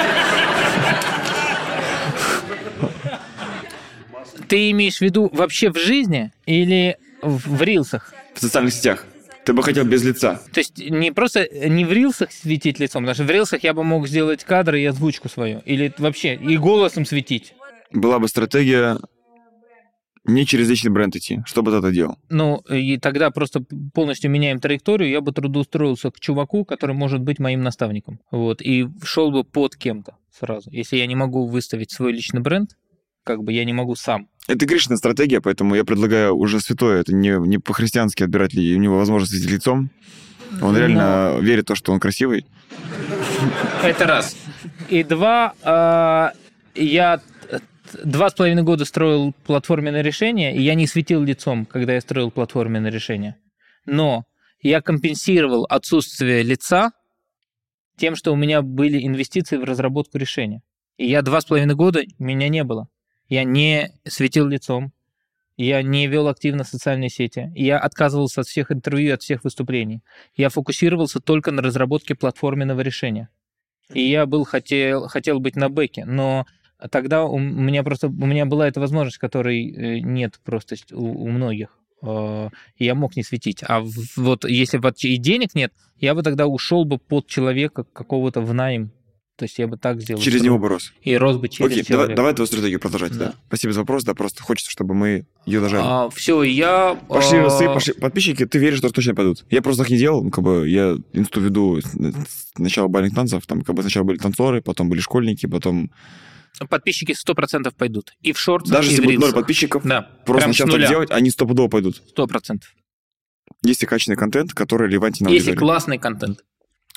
Ты 4.48 4.70
имеешь 4.70 4.98
в 4.98 5.00
виду 5.00 5.30
вообще 5.32 5.70
в 5.70 5.78
жизни 5.78 6.32
или 6.46 6.96
в 7.22 7.56
в 7.56 7.62
рилсах? 7.62 8.12
В 8.34 8.40
социальных 8.40 8.74
сетях. 8.74 9.04
Ты 9.44 9.52
бы 9.52 9.62
хотел 9.62 9.84
без 9.84 10.02
лица. 10.02 10.40
То 10.52 10.58
есть 10.58 10.78
не 10.78 11.12
просто 11.12 11.48
не 11.68 11.84
в 11.84 11.92
рилсах 11.92 12.32
светить 12.32 12.80
лицом, 12.80 13.04
потому 13.04 13.14
что 13.14 13.24
в 13.24 13.30
рилсах 13.30 13.62
я 13.62 13.74
бы 13.74 13.84
мог 13.84 14.08
сделать 14.08 14.42
кадры 14.44 14.80
и 14.80 14.84
озвучку 14.84 15.28
свою. 15.28 15.60
Или 15.60 15.92
вообще 15.98 16.34
и 16.34 16.56
голосом 16.56 17.04
светить. 17.06 17.54
Была 17.92 18.18
бы 18.18 18.26
стратегия 18.28 18.98
Не 20.28 20.44
через 20.44 20.68
личный 20.68 20.90
бренд 20.90 21.14
идти. 21.14 21.40
Что 21.46 21.62
бы 21.62 21.70
ты 21.70 21.76
это 21.76 21.92
делал? 21.92 22.18
Ну, 22.28 22.56
и 22.68 22.98
тогда 22.98 23.30
просто 23.30 23.64
полностью 23.94 24.30
меняем 24.30 24.58
траекторию, 24.58 25.08
я 25.08 25.20
бы 25.20 25.30
трудоустроился 25.30 26.10
к 26.10 26.18
чуваку, 26.18 26.64
который 26.64 26.96
может 26.96 27.20
быть 27.20 27.38
моим 27.38 27.62
наставником. 27.62 28.18
Вот, 28.32 28.60
и 28.60 28.88
шел 29.04 29.30
бы 29.30 29.44
под 29.44 29.76
кем-то 29.76 30.16
сразу. 30.36 30.68
Если 30.72 30.96
я 30.96 31.06
не 31.06 31.14
могу 31.14 31.46
выставить 31.46 31.92
свой 31.92 32.12
личный 32.12 32.40
бренд, 32.40 32.70
как 33.22 33.44
бы 33.44 33.52
я 33.52 33.64
не 33.64 33.72
могу 33.72 33.94
сам. 33.94 34.28
Это 34.48 34.64
Гришина 34.64 34.96
стратегия, 34.96 35.40
поэтому 35.40 35.74
я 35.74 35.84
предлагаю 35.84 36.36
уже 36.36 36.60
святое, 36.60 37.00
это 37.00 37.14
не, 37.14 37.30
не 37.46 37.58
по-христиански 37.58 38.22
отбирать 38.22 38.54
ли, 38.54 38.76
у 38.76 38.78
него 38.78 38.98
возможность 38.98 39.32
светить 39.32 39.50
лицом. 39.50 39.90
Он 40.62 40.76
реально 40.76 41.38
верит 41.40 41.64
в 41.64 41.68
то, 41.68 41.74
что 41.74 41.92
он 41.92 41.98
красивый. 41.98 42.46
Это 43.82 44.06
раз. 44.06 44.36
И 44.88 45.02
два, 45.02 45.54
а, 45.62 46.32
я 46.74 47.20
два 48.04 48.30
с 48.30 48.34
половиной 48.34 48.62
года 48.62 48.84
строил 48.84 49.34
платформенное 49.44 50.02
решение, 50.02 50.56
и 50.56 50.62
я 50.62 50.74
не 50.74 50.86
светил 50.86 51.22
лицом, 51.22 51.66
когда 51.66 51.94
я 51.94 52.00
строил 52.00 52.30
платформенное 52.30 52.90
решение. 52.90 53.36
Но 53.84 54.24
я 54.60 54.80
компенсировал 54.80 55.66
отсутствие 55.68 56.42
лица 56.42 56.92
тем, 57.98 58.14
что 58.14 58.32
у 58.32 58.36
меня 58.36 58.62
были 58.62 59.04
инвестиции 59.06 59.56
в 59.56 59.64
разработку 59.64 60.18
решения. 60.18 60.62
И 60.98 61.06
я 61.08 61.22
два 61.22 61.40
с 61.40 61.44
половиной 61.44 61.74
года, 61.74 62.02
меня 62.18 62.48
не 62.48 62.64
было. 62.64 62.88
Я 63.28 63.44
не 63.44 63.92
светил 64.04 64.46
лицом, 64.46 64.92
я 65.56 65.82
не 65.82 66.06
вел 66.06 66.28
активно 66.28 66.64
социальные 66.64 67.08
сети, 67.08 67.50
я 67.54 67.78
отказывался 67.78 68.42
от 68.42 68.46
всех 68.46 68.70
интервью, 68.70 69.14
от 69.14 69.22
всех 69.22 69.42
выступлений. 69.42 70.02
Я 70.36 70.50
фокусировался 70.50 71.20
только 71.20 71.50
на 71.50 71.62
разработке 71.62 72.14
платформенного 72.14 72.80
решения. 72.80 73.28
И 73.92 74.02
я 74.02 74.26
был 74.26 74.44
хотел, 74.44 75.08
хотел 75.08 75.40
быть 75.40 75.56
на 75.56 75.68
бэке, 75.68 76.04
но 76.04 76.46
тогда 76.90 77.24
у 77.24 77.38
меня 77.38 77.82
просто 77.82 78.08
у 78.08 78.26
меня 78.26 78.44
была 78.44 78.68
эта 78.68 78.80
возможность, 78.80 79.18
которой 79.18 79.70
э, 79.70 79.98
нет 80.00 80.40
просто 80.44 80.76
у, 80.92 81.24
у 81.24 81.28
многих. 81.28 81.78
Э, 82.02 82.50
я 82.78 82.94
мог 82.94 83.16
не 83.16 83.22
светить. 83.22 83.62
А 83.66 83.82
вот 84.16 84.44
если 84.44 84.78
бы 84.78 84.92
и 84.98 85.16
денег 85.16 85.54
нет, 85.54 85.72
я 85.98 86.14
бы 86.14 86.22
тогда 86.22 86.46
ушел 86.46 86.84
бы 86.84 86.98
под 86.98 87.26
человека 87.28 87.84
какого-то 87.84 88.40
в 88.40 88.52
найм. 88.52 88.92
То 89.36 89.44
есть 89.44 89.58
я 89.58 89.66
бы 89.66 89.76
так 89.76 90.00
сделал. 90.00 90.20
Через 90.20 90.42
него 90.42 90.58
бы 90.58 90.68
рос. 90.68 90.92
И 91.02 91.16
рос 91.16 91.36
бы 91.36 91.48
через 91.48 91.70
Окей, 91.70 91.84
человека. 91.84 91.92
давай, 91.92 92.16
давай 92.16 92.34
твою 92.34 92.46
стратегию 92.46 92.80
продолжать, 92.80 93.12
да. 93.12 93.26
Да. 93.26 93.34
Спасибо 93.48 93.72
за 93.74 93.80
вопрос, 93.80 94.04
да, 94.04 94.14
просто 94.14 94.42
хочется, 94.42 94.70
чтобы 94.70 94.94
мы 94.94 95.26
ее 95.44 95.60
дожали. 95.60 95.82
А, 95.84 96.08
все, 96.08 96.42
я... 96.42 96.98
Пошли 97.08 97.38
а, 97.38 97.42
росы, 97.44 97.66
пошли. 97.66 97.92
Подписчики, 97.92 98.46
ты 98.46 98.58
веришь, 98.58 98.78
что 98.78 98.90
точно 98.90 99.14
пойдут? 99.14 99.44
Я 99.50 99.60
просто 99.60 99.82
так 99.82 99.90
не 99.90 99.98
делал, 99.98 100.24
ну, 100.24 100.30
как 100.30 100.42
бы 100.42 100.66
я 100.68 100.96
инсту 101.12 101.40
веду 101.42 101.80
с 101.82 102.46
с 102.56 102.58
начала 102.58 102.88
бальных 102.88 103.14
танцев, 103.14 103.46
там 103.46 103.62
как 103.62 103.74
бы 103.74 103.82
сначала 103.82 104.04
были 104.04 104.18
танцоры, 104.18 104.62
потом 104.62 104.88
были 104.88 105.00
школьники, 105.00 105.46
потом... 105.46 105.90
Подписчики 106.70 107.12
100% 107.12 107.70
пойдут. 107.76 108.14
И 108.22 108.32
в 108.32 108.38
шортах, 108.38 108.72
Даже 108.72 108.90
если 108.90 109.04
будет 109.04 109.20
ноль 109.20 109.32
подписчиков, 109.32 109.82
Да, 109.84 110.02
просто 110.24 110.44
прям 110.44 110.54
с 110.54 110.58
начав 110.58 110.70
так 110.70 110.88
делать, 110.88 111.10
они 111.10 111.30
стопудово 111.30 111.68
пойдут. 111.68 112.02
100%. 112.16 112.62
Если 113.62 113.84
качественный 113.84 114.16
контент, 114.16 114.54
который 114.54 114.88
релевантен 114.88 115.26
на 115.26 115.30
Если 115.30 115.54
классный 115.54 115.98
контент. 115.98 116.44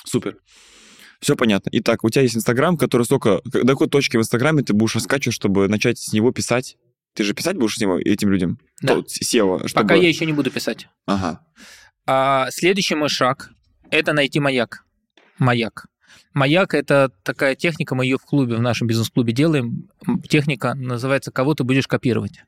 Супер. 0.04 0.38
Все 1.20 1.36
понятно. 1.36 1.68
Итак, 1.72 2.02
у 2.02 2.08
тебя 2.08 2.22
есть 2.22 2.36
Инстаграм, 2.36 2.76
который 2.76 3.02
столько... 3.02 3.40
До 3.44 3.66
какой 3.66 3.88
точки 3.88 4.16
в 4.16 4.20
Инстаграме 4.20 4.62
ты 4.62 4.72
будешь 4.72 4.94
раскачивать, 4.94 5.34
чтобы 5.34 5.68
начать 5.68 5.98
с 5.98 6.12
него 6.12 6.32
писать? 6.32 6.76
Ты 7.14 7.24
же 7.24 7.34
писать 7.34 7.56
будешь 7.56 7.76
с 7.76 7.80
него 7.80 7.98
этим 7.98 8.30
людям? 8.30 8.58
Да. 8.80 8.94
То- 8.94 9.00
SEO, 9.00 9.68
чтобы... 9.68 9.82
Пока 9.82 9.94
я 9.94 10.08
еще 10.08 10.24
не 10.24 10.32
буду 10.32 10.50
писать. 10.50 10.88
Ага. 11.06 11.44
А 12.06 12.50
следующий 12.50 12.94
мой 12.94 13.08
шаг– 13.08 13.50
это 13.90 14.12
найти 14.12 14.40
маяк. 14.40 14.84
Маяк. 15.38 15.86
Маяк– 16.32 16.74
это 16.74 17.12
такая 17.22 17.54
техника, 17.54 17.94
мы 17.94 18.04
ее 18.04 18.16
в 18.16 18.24
клубе, 18.24 18.56
в 18.56 18.60
нашем 18.60 18.86
бизнес-клубе 18.86 19.32
делаем. 19.32 19.88
Техника 20.28 20.74
называется 20.74 21.30
«Кого 21.32 21.54
ты 21.54 21.64
будешь 21.64 21.86
копировать». 21.86 22.44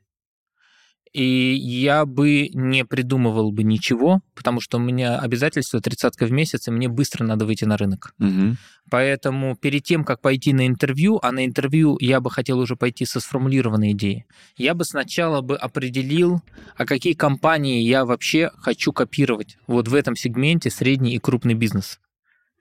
И 1.13 1.53
я 1.53 2.05
бы 2.05 2.49
не 2.53 2.83
придумывал 2.85 3.51
бы 3.51 3.63
ничего, 3.63 4.21
потому 4.33 4.59
что 4.59 4.77
у 4.77 4.81
меня 4.81 5.19
обязательства 5.19 5.79
тридцатка 5.79 6.25
в 6.25 6.31
месяц, 6.31 6.67
и 6.67 6.71
мне 6.71 6.87
быстро 6.87 7.23
надо 7.23 7.45
выйти 7.45 7.65
на 7.65 7.77
рынок. 7.77 8.15
Мгм. 8.17 8.57
Поэтому 8.89 9.55
перед 9.55 9.83
тем, 9.83 10.03
как 10.03 10.21
пойти 10.21 10.53
на 10.53 10.65
интервью, 10.65 11.19
а 11.21 11.31
на 11.31 11.45
интервью 11.45 11.97
я 11.99 12.19
бы 12.19 12.31
хотел 12.31 12.59
уже 12.59 12.75
пойти 12.75 13.05
со 13.05 13.19
сформулированной 13.19 13.91
идеей, 13.91 14.25
я 14.57 14.73
бы 14.73 14.85
сначала 14.85 15.41
бы 15.41 15.55
определил, 15.55 16.41
а 16.77 16.85
какие 16.85 17.13
компании 17.13 17.81
я 17.81 18.05
вообще 18.05 18.51
хочу 18.57 18.91
копировать 18.91 19.57
вот 19.67 19.87
в 19.87 19.93
этом 19.93 20.15
сегменте 20.15 20.71
средний 20.71 21.13
и 21.13 21.19
крупный 21.19 21.53
бизнес. 21.53 21.99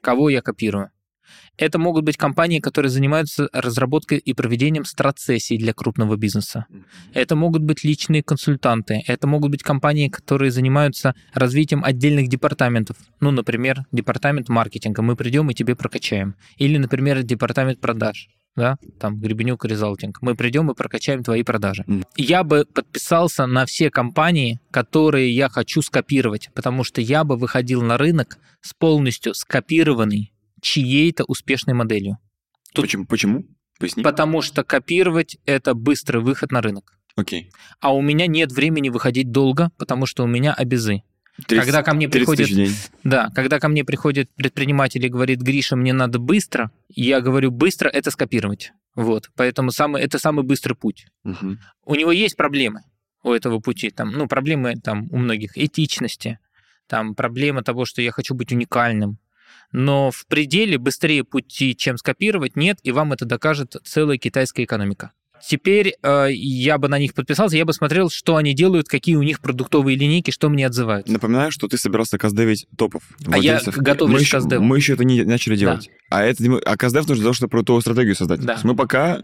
Кого 0.02 0.28
я 0.28 0.42
копирую? 0.42 0.90
Это 1.56 1.78
могут 1.78 2.04
быть 2.04 2.16
компании, 2.16 2.60
которые 2.60 2.90
занимаются 2.90 3.48
разработкой 3.52 4.18
и 4.18 4.32
проведением 4.32 4.84
страцессий 4.84 5.58
для 5.58 5.72
крупного 5.72 6.16
бизнеса. 6.16 6.66
Это 7.12 7.36
могут 7.36 7.62
быть 7.62 7.84
личные 7.84 8.22
консультанты. 8.22 9.02
Это 9.06 9.26
могут 9.26 9.50
быть 9.50 9.62
компании, 9.62 10.08
которые 10.08 10.50
занимаются 10.50 11.14
развитием 11.34 11.84
отдельных 11.84 12.28
департаментов. 12.28 12.96
Ну, 13.20 13.30
например, 13.30 13.84
департамент 13.92 14.48
маркетинга. 14.48 15.02
Мы 15.02 15.16
придем 15.16 15.50
и 15.50 15.54
тебе 15.54 15.76
прокачаем. 15.76 16.34
Или, 16.56 16.78
например, 16.78 17.22
департамент 17.22 17.80
продаж. 17.80 18.28
Да, 18.54 18.76
там 19.00 19.18
Гребенюк 19.18 19.64
Резалтинг. 19.64 20.20
Мы 20.20 20.34
придем 20.34 20.70
и 20.70 20.74
прокачаем 20.74 21.22
твои 21.22 21.42
продажи. 21.42 21.84
Мгм. 21.86 22.04
Я 22.16 22.44
бы 22.44 22.66
подписался 22.66 23.46
на 23.46 23.64
все 23.64 23.90
компании, 23.90 24.60
которые 24.70 25.34
я 25.34 25.48
хочу 25.48 25.80
скопировать, 25.80 26.50
потому 26.54 26.84
что 26.84 27.00
я 27.00 27.24
бы 27.24 27.36
выходил 27.36 27.80
на 27.82 27.96
рынок 27.96 28.36
с 28.60 28.74
полностью 28.74 29.34
скопированной 29.34 30.31
чьей-то 30.62 31.24
успешной 31.24 31.74
моделью. 31.74 32.16
Тут- 32.72 32.86
Почему? 32.86 33.04
Почему? 33.06 33.44
Поясни. 33.78 34.02
Потому 34.02 34.40
что 34.40 34.64
копировать– 34.64 35.36
это 35.44 35.74
быстрый 35.74 36.22
выход 36.22 36.52
на 36.52 36.62
рынок. 36.62 36.96
Окей. 37.16 37.50
А 37.80 37.94
у 37.94 38.00
меня 38.00 38.26
нет 38.26 38.52
времени 38.52 38.88
выходить 38.88 39.30
долго, 39.30 39.70
потому 39.76 40.06
что 40.06 40.24
у 40.24 40.26
меня 40.26 40.54
обезы. 40.54 41.02
30 41.46 41.64
когда 41.64 41.82
ко 41.82 41.94
мне 41.94 42.08
30 42.08 42.36
приходит, 42.36 42.70
да, 43.04 43.30
когда 43.34 43.58
ко 43.58 43.68
мне 43.68 43.84
приходит 43.84 44.30
предприниматель 44.34 45.04
и 45.04 45.08
говорит, 45.08 45.40
Гриша, 45.40 45.76
мне 45.76 45.92
надо 45.92 46.18
быстро, 46.18 46.70
я 46.88 47.20
говорю, 47.20 47.50
быстро 47.50 47.88
это 47.88 48.10
скопировать. 48.10 48.72
Вот, 48.94 49.30
поэтому 49.34 49.72
самый, 49.72 50.02
это 50.02 50.18
самый 50.18 50.44
быстрый 50.44 50.74
путь. 50.74 51.06
Мгм. 51.24 51.58
У 51.84 51.94
него 51.94 52.12
есть 52.12 52.36
проблемы 52.36 52.82
у 53.22 53.32
этого 53.32 53.60
пути, 53.60 53.90
там, 53.90 54.10
ну, 54.10 54.28
проблемы 54.28 54.74
там 54.76 55.08
у 55.10 55.16
многих 55.16 55.56
этичности, 55.56 56.38
там 56.86 57.14
проблема 57.14 57.62
того, 57.62 57.86
что 57.86 58.02
я 58.02 58.12
хочу 58.12 58.34
быть 58.34 58.52
уникальным. 58.52 59.18
Но 59.72 60.10
в 60.10 60.26
пределе 60.26 60.78
быстрее 60.78 61.24
пути, 61.24 61.74
чем 61.76 61.96
скопировать, 61.96 62.56
нет, 62.56 62.78
и 62.82 62.92
вам 62.92 63.12
это 63.12 63.24
докажет 63.24 63.76
целая 63.84 64.18
китайская 64.18 64.64
экономика. 64.64 65.12
Теперь 65.44 65.96
э, 66.02 66.28
я 66.30 66.78
бы 66.78 66.88
на 66.88 66.98
них 66.98 67.14
подписался, 67.14 67.56
я 67.56 67.64
бы 67.64 67.72
смотрел, 67.72 68.10
что 68.10 68.36
они 68.36 68.54
делают, 68.54 68.88
какие 68.88 69.16
у 69.16 69.22
них 69.22 69.40
продуктовые 69.40 69.96
линейки, 69.96 70.30
что 70.30 70.48
мне 70.48 70.66
отзывают. 70.66 71.08
Напоминаю, 71.08 71.50
что 71.50 71.66
ты 71.66 71.78
собирался 71.78 72.16
каздевить 72.16 72.66
топов. 72.78 73.02
А 73.26 73.38
я 73.38 73.60
готовлюсь 73.76 74.12
мы 74.12 74.18
к 74.18 74.22
еще, 74.22 74.36
каздеву. 74.36 74.62
Мы 74.62 74.76
еще 74.76 74.92
это 74.92 75.04
не 75.04 75.24
начали 75.24 75.56
делать. 75.56 75.90
А, 76.10 76.22
это, 76.22 76.44
а 76.64 76.76
каздев 76.76 77.08
нужно 77.08 77.16
для 77.16 77.24
того, 77.24 77.34
чтобы 77.34 77.50
продуктовую 77.50 77.80
стратегию 77.80 78.14
создать. 78.14 78.40
Да. 78.40 78.46
То 78.46 78.52
есть 78.52 78.64
мы 78.64 78.76
пока 78.76 79.20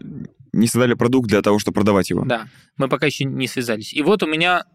не 0.51 0.67
создали 0.67 0.93
продукт 0.93 1.29
для 1.29 1.41
того, 1.41 1.57
чтобы 1.57 1.75
продавать 1.75 2.09
его. 2.09 2.25
Да, 2.25 2.47
мы 2.75 2.89
пока 2.89 3.05
еще 3.05 3.23
не 3.23 3.47
связались. 3.47 3.93
И 3.93 4.01
вот 4.01 4.21
у 4.21 4.27
меня 4.27 4.65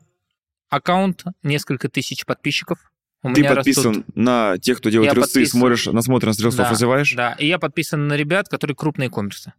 аккаунт, 0.70 1.24
несколько 1.42 1.88
тысяч 1.88 2.24
подписчиков. 2.24 2.78
У 3.24 3.32
Ты 3.32 3.40
меня 3.40 3.54
подписан 3.54 3.86
растут- 3.96 4.16
на 4.16 4.58
тех, 4.58 4.78
кто 4.78 4.90
делает 4.90 5.08
Я 5.10 5.14
рилсы, 5.14 5.32
подписан. 5.32 5.58
смотришь, 5.58 5.86
насмотрен 5.86 6.34
с 6.34 6.40
рилсов, 6.40 6.58
Да, 6.66 6.70
развиваешь. 6.70 7.14
Да, 7.14 7.32
и 7.38 7.46
я 7.46 7.58
подписан 7.58 8.06
на 8.06 8.14
ребят, 8.16 8.48
которые 8.48 8.76
крупные 8.76 9.08
коммерсы. 9.08 9.54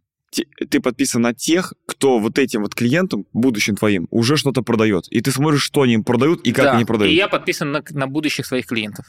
Ты 0.70 0.80
подписан 0.80 1.22
на 1.22 1.34
тех, 1.34 1.74
кто 1.86 2.18
вот 2.20 2.38
этим 2.38 2.62
вот 2.62 2.74
клиентам, 2.74 3.26
будущим 3.32 3.74
твоим, 3.76 4.06
уже 4.10 4.36
что-то 4.36 4.62
продает. 4.62 5.08
И 5.08 5.20
ты 5.20 5.30
смотришь, 5.32 5.62
что 5.62 5.82
они 5.82 5.94
им 5.94 6.04
продают 6.04 6.42
и 6.42 6.52
как 6.52 6.64
Да, 6.66 6.72
они 6.76 6.84
продают. 6.84 7.12
И 7.12 7.16
я 7.16 7.26
подписан 7.28 7.72
на, 7.72 7.82
на 7.90 8.06
будущих 8.06 8.46
своих 8.46 8.66
клиентов. 8.66 9.06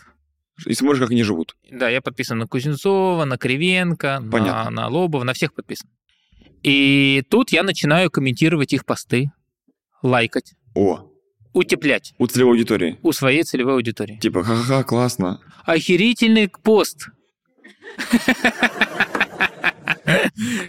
И 0.65 0.73
смотришь, 0.73 1.01
как 1.01 1.11
они 1.11 1.21
живут. 1.23 1.55
Да, 1.71 1.87
я 1.89 2.01
подписан 2.01 2.39
на 2.39 2.47
Кузнецова, 2.47 3.25
на 3.25 3.37
Кривенко, 3.37 4.19
на, 4.23 4.69
на 4.71 4.87
Лобова, 4.87 5.23
на 5.23 5.33
всех 5.33 5.53
подписан. 5.53 5.87
И 6.63 7.23
тут 7.29 7.51
я 7.51 7.61
начинаю 7.61 8.09
комментировать 8.09 8.73
их 8.73 8.85
посты, 8.85 9.31
лайкать, 10.01 10.53
О, 10.73 11.06
утеплять 11.53 12.13
у 12.17 12.27
целевой 12.27 12.53
аудитории. 12.53 12.97
у 13.03 13.11
своей 13.11 13.43
целевой 13.43 13.73
аудитории. 13.75 14.17
Типа, 14.19 14.43
ха-ха, 14.43 14.83
классно. 14.83 15.39
Охерительный 15.65 16.49
пост. 16.49 17.07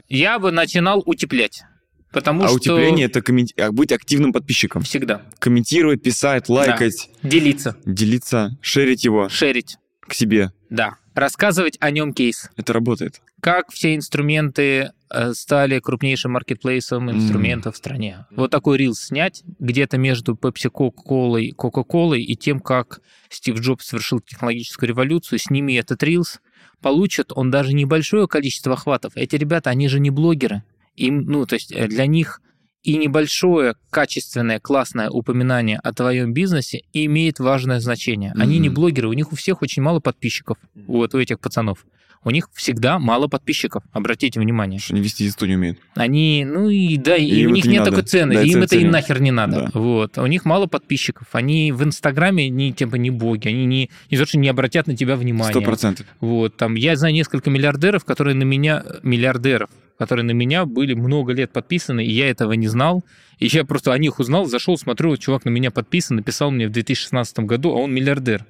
Я 0.08 0.38
бы 0.38 0.50
начинал 0.50 1.02
утеплять. 1.06 1.62
Потому 2.10 2.44
а 2.44 2.48
что 2.48 2.56
утепление 2.56 3.04
это 3.06 3.20
коммен- 3.20 3.52
а 3.58 3.70
быть 3.70 3.92
активным 3.92 4.32
подписчиком. 4.32 4.82
всегда 4.82 5.22
Комментировать, 5.38 6.02
писать, 6.02 6.48
лайкать, 6.48 7.10
делиться, 7.22 7.76
делиться, 7.84 8.56
шерить 8.62 9.04
его 9.04 9.28
шерить, 9.28 9.76
к 10.00 10.14
себе. 10.14 10.50
да, 10.70 10.96
рассказывать 11.18 11.76
о 11.80 11.90
нем 11.90 12.12
кейс. 12.12 12.50
Это 12.56 12.72
работает. 12.72 13.20
Как 13.40 13.70
все 13.70 13.94
инструменты 13.94 14.92
э, 15.10 15.32
стали 15.34 15.78
крупнейшим 15.80 16.32
маркетплейсом 16.32 17.10
инструментов 17.10 17.74
в 17.74 17.78
стране. 17.78 18.26
Вот 18.30 18.50
такой 18.50 18.78
рилс 18.78 19.00
снять 19.00 19.42
где-то 19.58 19.98
между 19.98 20.34
Pepsi 20.34 20.70
Coca-Cola, 20.70 21.40
Coca-Cola 21.56 22.18
и 22.18 22.34
тем, 22.36 22.60
как 22.60 23.00
Стив 23.30 23.58
Джобс 23.60 23.86
совершил 23.86 24.20
технологическую 24.20 24.88
революцию, 24.88 25.38
сними 25.38 25.74
этот 25.74 26.02
рилс, 26.02 26.40
получит 26.80 27.32
он 27.34 27.50
даже 27.50 27.72
небольшое 27.72 28.26
количество 28.26 28.74
охватов. 28.74 29.12
Эти 29.16 29.36
ребята, 29.36 29.70
они 29.70 29.88
же 29.88 30.00
не 30.00 30.10
блогеры. 30.10 30.62
Им, 30.96 31.24
ну, 31.26 31.46
то 31.46 31.54
есть 31.54 31.72
э, 31.72 31.86
для 31.86 32.06
них 32.06 32.40
и 32.82 32.96
небольшое 32.96 33.74
качественное 33.90 34.60
классное 34.60 35.10
упоминание 35.10 35.78
о 35.82 35.92
твоем 35.92 36.32
бизнесе 36.32 36.82
имеет 36.92 37.38
важное 37.38 37.80
значение. 37.80 38.32
Они 38.36 38.54
Мгм. 38.54 38.62
не 38.62 38.68
блогеры, 38.68 39.08
у 39.08 39.12
них 39.12 39.32
у 39.32 39.36
всех 39.36 39.62
очень 39.62 39.82
мало 39.82 40.00
подписчиков, 40.00 40.58
вот 40.86 41.14
у 41.14 41.18
этих 41.18 41.40
пацанов. 41.40 41.84
У 42.24 42.30
них 42.30 42.48
всегда 42.52 42.98
мало 42.98 43.28
подписчиков, 43.28 43.82
обратите 43.92 44.40
внимание. 44.40 44.80
Что 44.80 44.94
они 44.94 45.02
вести 45.02 45.24
язык 45.24 45.40
не 45.42 45.54
умеют. 45.54 45.78
Они, 45.94 46.44
ну 46.44 46.68
и 46.68 46.96
да, 46.96 47.16
и, 47.16 47.24
И 47.24 47.46
у 47.46 47.50
них 47.50 47.64
не 47.64 47.72
нет 47.72 47.80
надо. 47.80 47.90
такой 47.92 48.04
ценности, 48.04 48.42
Да, 48.42 48.46
им 48.50 48.62
это 48.62 48.76
и 48.76 48.80
ценят. 48.80 48.92
нахер 48.92 49.20
не 49.20 49.30
надо. 49.30 49.70
Да. 49.72 49.78
Вот. 49.78 50.18
А 50.18 50.22
У 50.22 50.26
них 50.26 50.44
мало 50.44 50.66
подписчиков. 50.66 51.28
Они 51.32 51.72
в 51.72 51.82
Инстаграме 51.84 52.48
не 52.48 52.72
типа 52.72 52.96
не 52.96 53.10
боги, 53.10 53.48
они 53.48 53.64
не, 53.66 53.90
не 54.10 54.16
то, 54.18 54.26
что 54.26 54.38
не 54.38 54.48
обратят 54.48 54.86
на 54.88 54.96
тебя 54.96 55.16
внимания. 55.16 55.52
Сто 55.52 55.62
процентов. 55.62 56.06
Вот, 56.20 56.56
там, 56.56 56.74
я 56.74 56.96
знаю 56.96 57.14
несколько 57.14 57.50
миллиардеров, 57.50 58.04
которые 58.04 58.34
на 58.34 58.42
меня, 58.42 58.84
миллиардеров, 59.02 59.70
которые 59.98 60.24
на 60.24 60.32
меня 60.32 60.64
были 60.64 60.94
много 60.94 61.32
лет 61.32 61.52
подписаны, 61.52 62.04
и 62.04 62.10
я 62.12 62.28
этого 62.28 62.52
не 62.52 62.68
знал. 62.68 63.04
И 63.38 63.46
я 63.46 63.64
просто 63.64 63.92
о 63.92 63.98
них 63.98 64.18
узнал, 64.18 64.46
зашел, 64.46 64.76
смотрю, 64.76 65.16
чувак 65.16 65.44
на 65.44 65.50
меня 65.50 65.70
подписан, 65.70 66.16
написал 66.16 66.50
мне 66.50 66.66
в 66.66 66.72
2016 66.72 67.38
году, 67.40 67.70
а 67.70 67.76
он 67.76 67.92
миллиардер. 67.94 68.44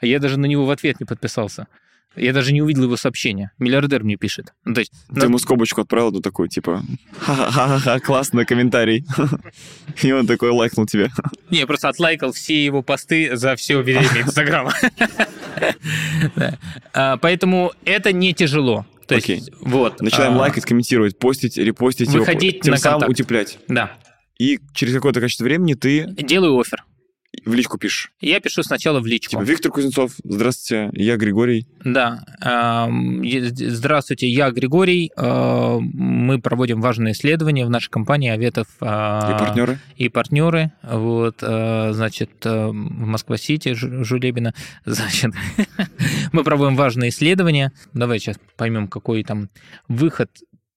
А 0.00 0.06
я 0.06 0.18
даже 0.18 0.38
на 0.38 0.46
него 0.46 0.66
в 0.66 0.70
ответ 0.70 0.98
не 0.98 1.06
подписался. 1.06 1.68
Я 2.16 2.32
даже 2.32 2.52
не 2.52 2.60
увидел 2.60 2.84
его 2.84 2.96
сообщения. 2.96 3.52
Миллиардер 3.58 4.04
мне 4.04 4.16
пишет. 4.16 4.52
Ну, 4.64 4.74
то 4.74 4.80
есть, 4.80 4.92
Ты 5.08 5.20
на- 5.20 5.24
ему 5.24 5.38
скобочку 5.38 5.80
отправил, 5.80 6.10
ну 6.12 6.20
такой, 6.20 6.48
типа, 6.48 6.82
ха-ха-ха, 7.20 8.00
классный 8.00 8.44
комментарий. 8.44 9.06
И 10.02 10.12
он 10.12 10.26
такой 10.26 10.50
лайкнул 10.50 10.86
тебе. 10.86 11.10
Не, 11.50 11.60
я 11.60 11.66
просто 11.66 11.88
отлайкал 11.88 12.32
все 12.32 12.64
его 12.64 12.82
посты 12.82 13.34
за 13.36 13.56
все 13.56 13.78
время 13.78 14.08
Инстаграма. 14.20 14.72
А, 16.94 17.16
Поэтому 17.18 17.72
это 17.84 18.12
не 18.12 18.34
тяжело. 18.34 18.86
То 19.06 19.14
есть, 19.16 19.26
Окей. 19.28 19.42
вот. 19.60 20.00
Начинаем 20.00 20.34
а, 20.34 20.38
лайкать, 20.38 20.64
комментировать, 20.64 21.18
постить, 21.18 21.56
репостить 21.58 22.08
его, 22.08 22.20
Выходить 22.20 22.60
тем 22.60 22.72
на 22.72 22.78
самым 22.78 23.00
контакт. 23.00 23.10
утеплять. 23.20 23.58
Да. 23.68 23.92
И 24.38 24.58
через 24.74 24.94
какое-то 24.94 25.20
количество 25.20 25.44
времени 25.44 25.74
ты 25.74 26.06
Делаю 26.06 26.58
офер. 26.58 26.84
В 27.44 27.54
личку 27.54 27.78
пишешь. 27.78 28.12
Я 28.20 28.40
пишу 28.40 28.62
сначала 28.62 29.00
в 29.00 29.06
личку. 29.06 29.30
Типа, 29.32 29.42
Виктор 29.42 29.72
Кузнецов, 29.72 30.12
здравствуйте, 30.24 30.90
я 30.94 31.16
Григорий. 31.16 31.66
Да. 31.84 32.24
Эм, 32.40 33.22
Здравствуйте, 33.54 34.28
я 34.28 34.50
Григорий. 34.50 35.10
Э, 35.16 35.78
Мы 35.80 36.40
проводим 36.40 36.80
важные 36.80 37.12
исследования 37.12 37.66
в 37.66 37.70
нашей 37.70 37.90
компании 37.90 38.30
Аветов 38.30 38.66
И 38.80 38.84
э, 38.84 39.38
партнеры. 39.38 39.78
и 39.96 40.08
партнеры. 40.08 40.72
Вот, 40.82 41.38
э, 41.42 41.90
значит, 41.92 42.30
в 42.44 42.72
Москва-Сити, 42.72 43.70
Жу- 43.70 44.04
Жулебина. 44.04 44.54
Значит, 44.84 45.32
мы 46.32 46.44
проводим 46.44 46.76
важные 46.76 47.10
исследования. 47.10 47.72
Давай 47.92 48.18
сейчас 48.18 48.36
поймем, 48.56 48.88
какой 48.88 49.24
там 49.24 49.48
выход. 49.88 50.30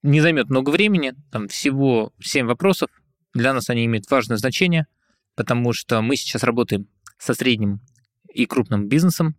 Не 0.03 0.21
займет 0.21 0.49
много 0.49 0.69
времени, 0.69 1.13
там 1.31 1.47
всего 1.47 2.11
7 2.21 2.45
вопросов. 2.45 2.89
Для 3.33 3.53
нас 3.53 3.69
они 3.69 3.85
имеют 3.85 4.09
важное 4.09 4.37
значение, 4.37 4.85
потому 5.35 5.73
что 5.73 6.01
мы 6.01 6.15
сейчас 6.15 6.43
работаем 6.43 6.87
со 7.17 7.33
средним 7.33 7.81
и 8.33 8.45
крупным 8.45 8.87
бизнесом. 8.87 9.35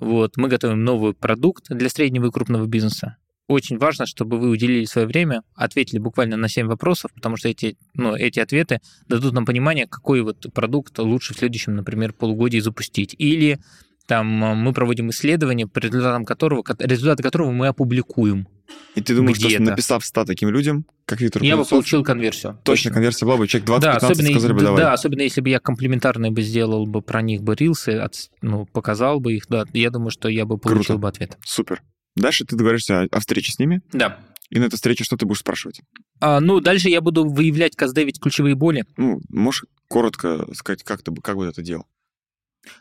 Вот, 0.00 0.36
мы 0.36 0.48
готовим 0.48 0.82
новый 0.82 1.14
продукт 1.14 1.66
для 1.68 1.88
среднего 1.88 2.26
и 2.26 2.30
крупного 2.30 2.66
бизнеса. 2.66 3.16
Очень 3.48 3.78
важно, 3.78 4.06
чтобы 4.06 4.38
вы 4.38 4.48
уделили 4.48 4.84
свое 4.84 5.06
время, 5.06 5.42
ответили 5.54 5.98
буквально 5.98 6.36
на 6.36 6.48
7 6.48 6.66
вопросов, 6.66 7.12
потому 7.14 7.36
что 7.36 7.48
эти, 7.48 7.76
ну, 7.94 8.14
эти 8.14 8.40
ответы 8.40 8.80
дадут 9.08 9.34
нам 9.34 9.44
понимание, 9.44 9.86
какой 9.86 10.22
вот 10.22 10.46
продукт 10.54 10.98
лучше 10.98 11.34
в 11.34 11.38
следующем, 11.38 11.74
например, 11.74 12.12
полугодии 12.12 12.60
запустить. 12.60 13.14
Или 13.18 13.60
там 14.06 14.44
э, 14.44 14.54
мы 14.54 14.72
проводим 14.72 15.10
исследование, 15.10 15.66
по 15.66 15.78
результатам 15.78 16.24
которого, 16.24 16.62
ко- 16.62 16.76
результаты 16.78 17.22
которого 17.22 17.50
мы 17.50 17.68
опубликуем. 17.68 18.48
И 18.94 19.00
ты 19.00 19.14
думаешь, 19.14 19.38
что 19.38 19.46
где-то. 19.48 19.62
написав 19.62 20.04
100 20.04 20.24
таким 20.26 20.50
людям, 20.50 20.84
как 21.06 21.20
Виктор 21.22 21.42
Я 21.42 21.56
бы 21.56 21.64
получил 21.64 22.04
конверсию. 22.04 22.58
точно 22.62 22.90
конверсия 22.90 23.24
была 23.24 23.38
бы, 23.38 23.48
человек 23.48 23.68
20-15 23.68 23.80
Да, 23.80 23.92
особенно, 23.96 24.30
сказали 24.30 24.52
бы, 24.52 24.58
да, 24.60 24.64
давай. 24.66 24.80
да, 24.82 24.92
особенно 24.92 25.22
если 25.22 25.40
бы 25.40 25.48
я 25.48 25.60
комплементарный 25.60 26.30
бы 26.30 26.42
сделал 26.42 26.86
бы 26.86 27.00
про 27.00 27.22
них 27.22 27.42
бы 27.42 27.54
рилсы, 27.54 27.90
от- 27.90 28.28
ну, 28.42 28.66
показал 28.66 29.18
бы 29.18 29.32
их, 29.32 29.46
да, 29.48 29.64
я 29.72 29.90
думаю, 29.90 30.10
что 30.10 30.28
я 30.28 30.44
бы 30.44 30.58
получил 30.58 30.96
Круто. 30.96 30.98
бы 30.98 31.08
ответ. 31.08 31.38
Супер. 31.44 31.82
Дальше 32.16 32.44
ты 32.44 32.54
договоришься 32.56 33.06
о, 33.10 33.20
встрече 33.20 33.52
с 33.52 33.58
ними, 33.58 33.80
Да. 33.94 34.18
и 34.50 34.58
на 34.58 34.64
этой 34.64 34.76
встрече 34.76 35.04
что 35.04 35.16
ты 35.16 35.24
будешь 35.24 35.40
спрашивать? 35.40 35.80
А, 36.20 36.40
ну, 36.40 36.60
дальше 36.60 36.90
я 36.90 37.00
буду 37.00 37.24
выявлять, 37.24 37.74
каздевить 37.74 38.20
ключевые 38.20 38.54
боли. 38.56 38.84
Ну, 38.98 39.22
можешь 39.30 39.64
коротко 39.88 40.46
сказать, 40.54 40.82
как 40.82 41.02
ты 41.02 41.12
как 41.22 41.36
бы 41.36 41.46
это 41.46 41.62
делал? 41.62 41.86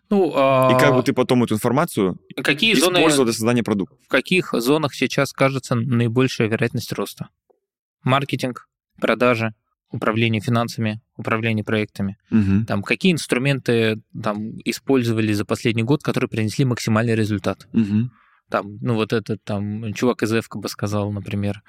Ну, 0.10 0.32
а, 0.36 0.72
И 0.76 0.80
как 0.80 0.94
бы 0.95 1.03
ты 1.03 1.14
потом 1.14 1.44
эту 1.44 1.56
информацию 1.56 2.20
какие 2.44 2.74
зоны, 2.76 2.98
использовал 2.98 3.26
для 3.26 3.34
создания 3.34 3.64
продукта? 3.64 3.95
в 4.06 4.08
каких 4.08 4.53
зонах 4.53 4.94
сейчас 4.94 5.34
кажется 5.34 5.76
наибольшая 5.76 6.48
вероятность 6.48 6.91
роста? 6.94 7.30
Маркетинг, 8.03 8.68
продажи, 8.99 9.53
управление 9.91 10.41
финансами, 10.41 11.02
управление 11.18 11.64
проектами. 11.64 12.18
Мгм. 12.30 12.66
Там, 12.66 12.84
какие 12.84 13.12
инструменты 13.12 14.02
там, 14.22 14.58
использовали 14.66 15.34
за 15.34 15.45
последний 15.45 15.84
год, 15.84 16.03
которые 16.03 16.30
принесли 16.30 16.66
максимальный 16.66 17.16
результат? 17.16 17.68
Мгм. 17.74 18.12
Там, 18.49 18.78
ну, 18.82 18.95
вот 18.95 19.14
этот 19.14 19.44
там 19.44 19.94
чувак 19.94 20.24
из 20.24 20.34
Эвка 20.34 20.60
бы 20.60 20.68
сказал, 20.68 21.12
например, 21.12 21.62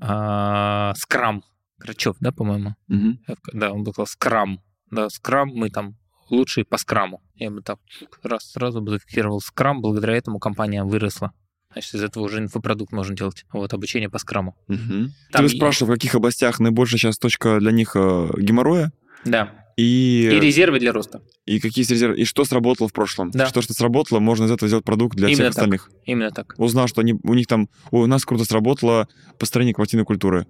а, 0.00 0.94
скрам. 0.96 1.44
Крачев, 1.78 2.16
да, 2.20 2.32
по-моему? 2.32 2.74
Эвка, 2.88 3.50
Да, 3.52 3.72
он 3.72 3.82
бы 3.84 3.92
сказал 3.92 4.06
скрам. 4.06 4.60
Да, 4.90 5.10
скрам, 5.10 5.48
мы 5.48 5.68
там 5.70 5.96
лучшие 6.32 6.64
по 6.64 6.78
скраму. 6.78 7.22
Я 7.36 7.50
бы 7.50 7.62
так 7.62 7.78
раз 8.22 8.50
сразу 8.52 8.80
бы 8.80 8.90
зафиксировал 8.90 9.40
скрам, 9.40 9.80
благодаря 9.80 10.16
этому 10.16 10.38
компания 10.38 10.82
выросла. 10.84 11.32
Значит, 11.72 11.94
из 11.94 12.02
этого 12.02 12.24
уже 12.24 12.38
инфопродукт 12.38 12.92
можно 12.92 13.16
делать. 13.16 13.44
Вот, 13.52 13.72
обучение 13.72 14.10
по 14.10 14.18
скраму. 14.18 14.56
Мгм. 14.68 15.12
Там 15.30 15.46
Ты 15.46 15.56
спрашивал, 15.56 15.92
в 15.92 15.94
каких 15.94 16.14
областях 16.14 16.60
наибольшая 16.60 16.98
сейчас 16.98 17.18
точка 17.18 17.58
для 17.60 17.70
них 17.72 17.92
э, 17.94 18.28
геморроя, 18.38 18.92
Да. 19.24 19.54
и, 19.78 20.28
И 20.30 20.38
резервы 20.40 20.80
для 20.80 20.92
роста. 20.92 21.22
и 21.46 21.60
какие 21.60 21.86
резервы, 21.86 22.18
и 22.20 22.24
что 22.26 22.44
сработало 22.44 22.88
в 22.88 22.92
прошлом. 22.92 23.30
Да. 23.30 23.46
Что, 23.46 23.62
что 23.62 23.72
сработало, 23.72 24.18
можно 24.18 24.44
из 24.44 24.50
этого 24.50 24.68
сделать 24.68 24.84
продукт 24.84 25.16
для 25.16 25.28
Именно 25.28 25.34
всех 25.36 25.46
так. 25.46 25.56
остальных. 25.56 25.90
Именно 26.04 26.30
так. 26.30 26.54
Узнал, 26.58 26.88
что 26.88 27.00
они, 27.00 27.14
у 27.22 27.32
них 27.32 27.46
там, 27.46 27.70
«Ой, 27.90 28.02
у 28.04 28.06
нас 28.06 28.24
круто 28.26 28.44
сработало 28.44 29.08
построение 29.38 29.72
корпоративной 29.72 30.04
культуры. 30.04 30.46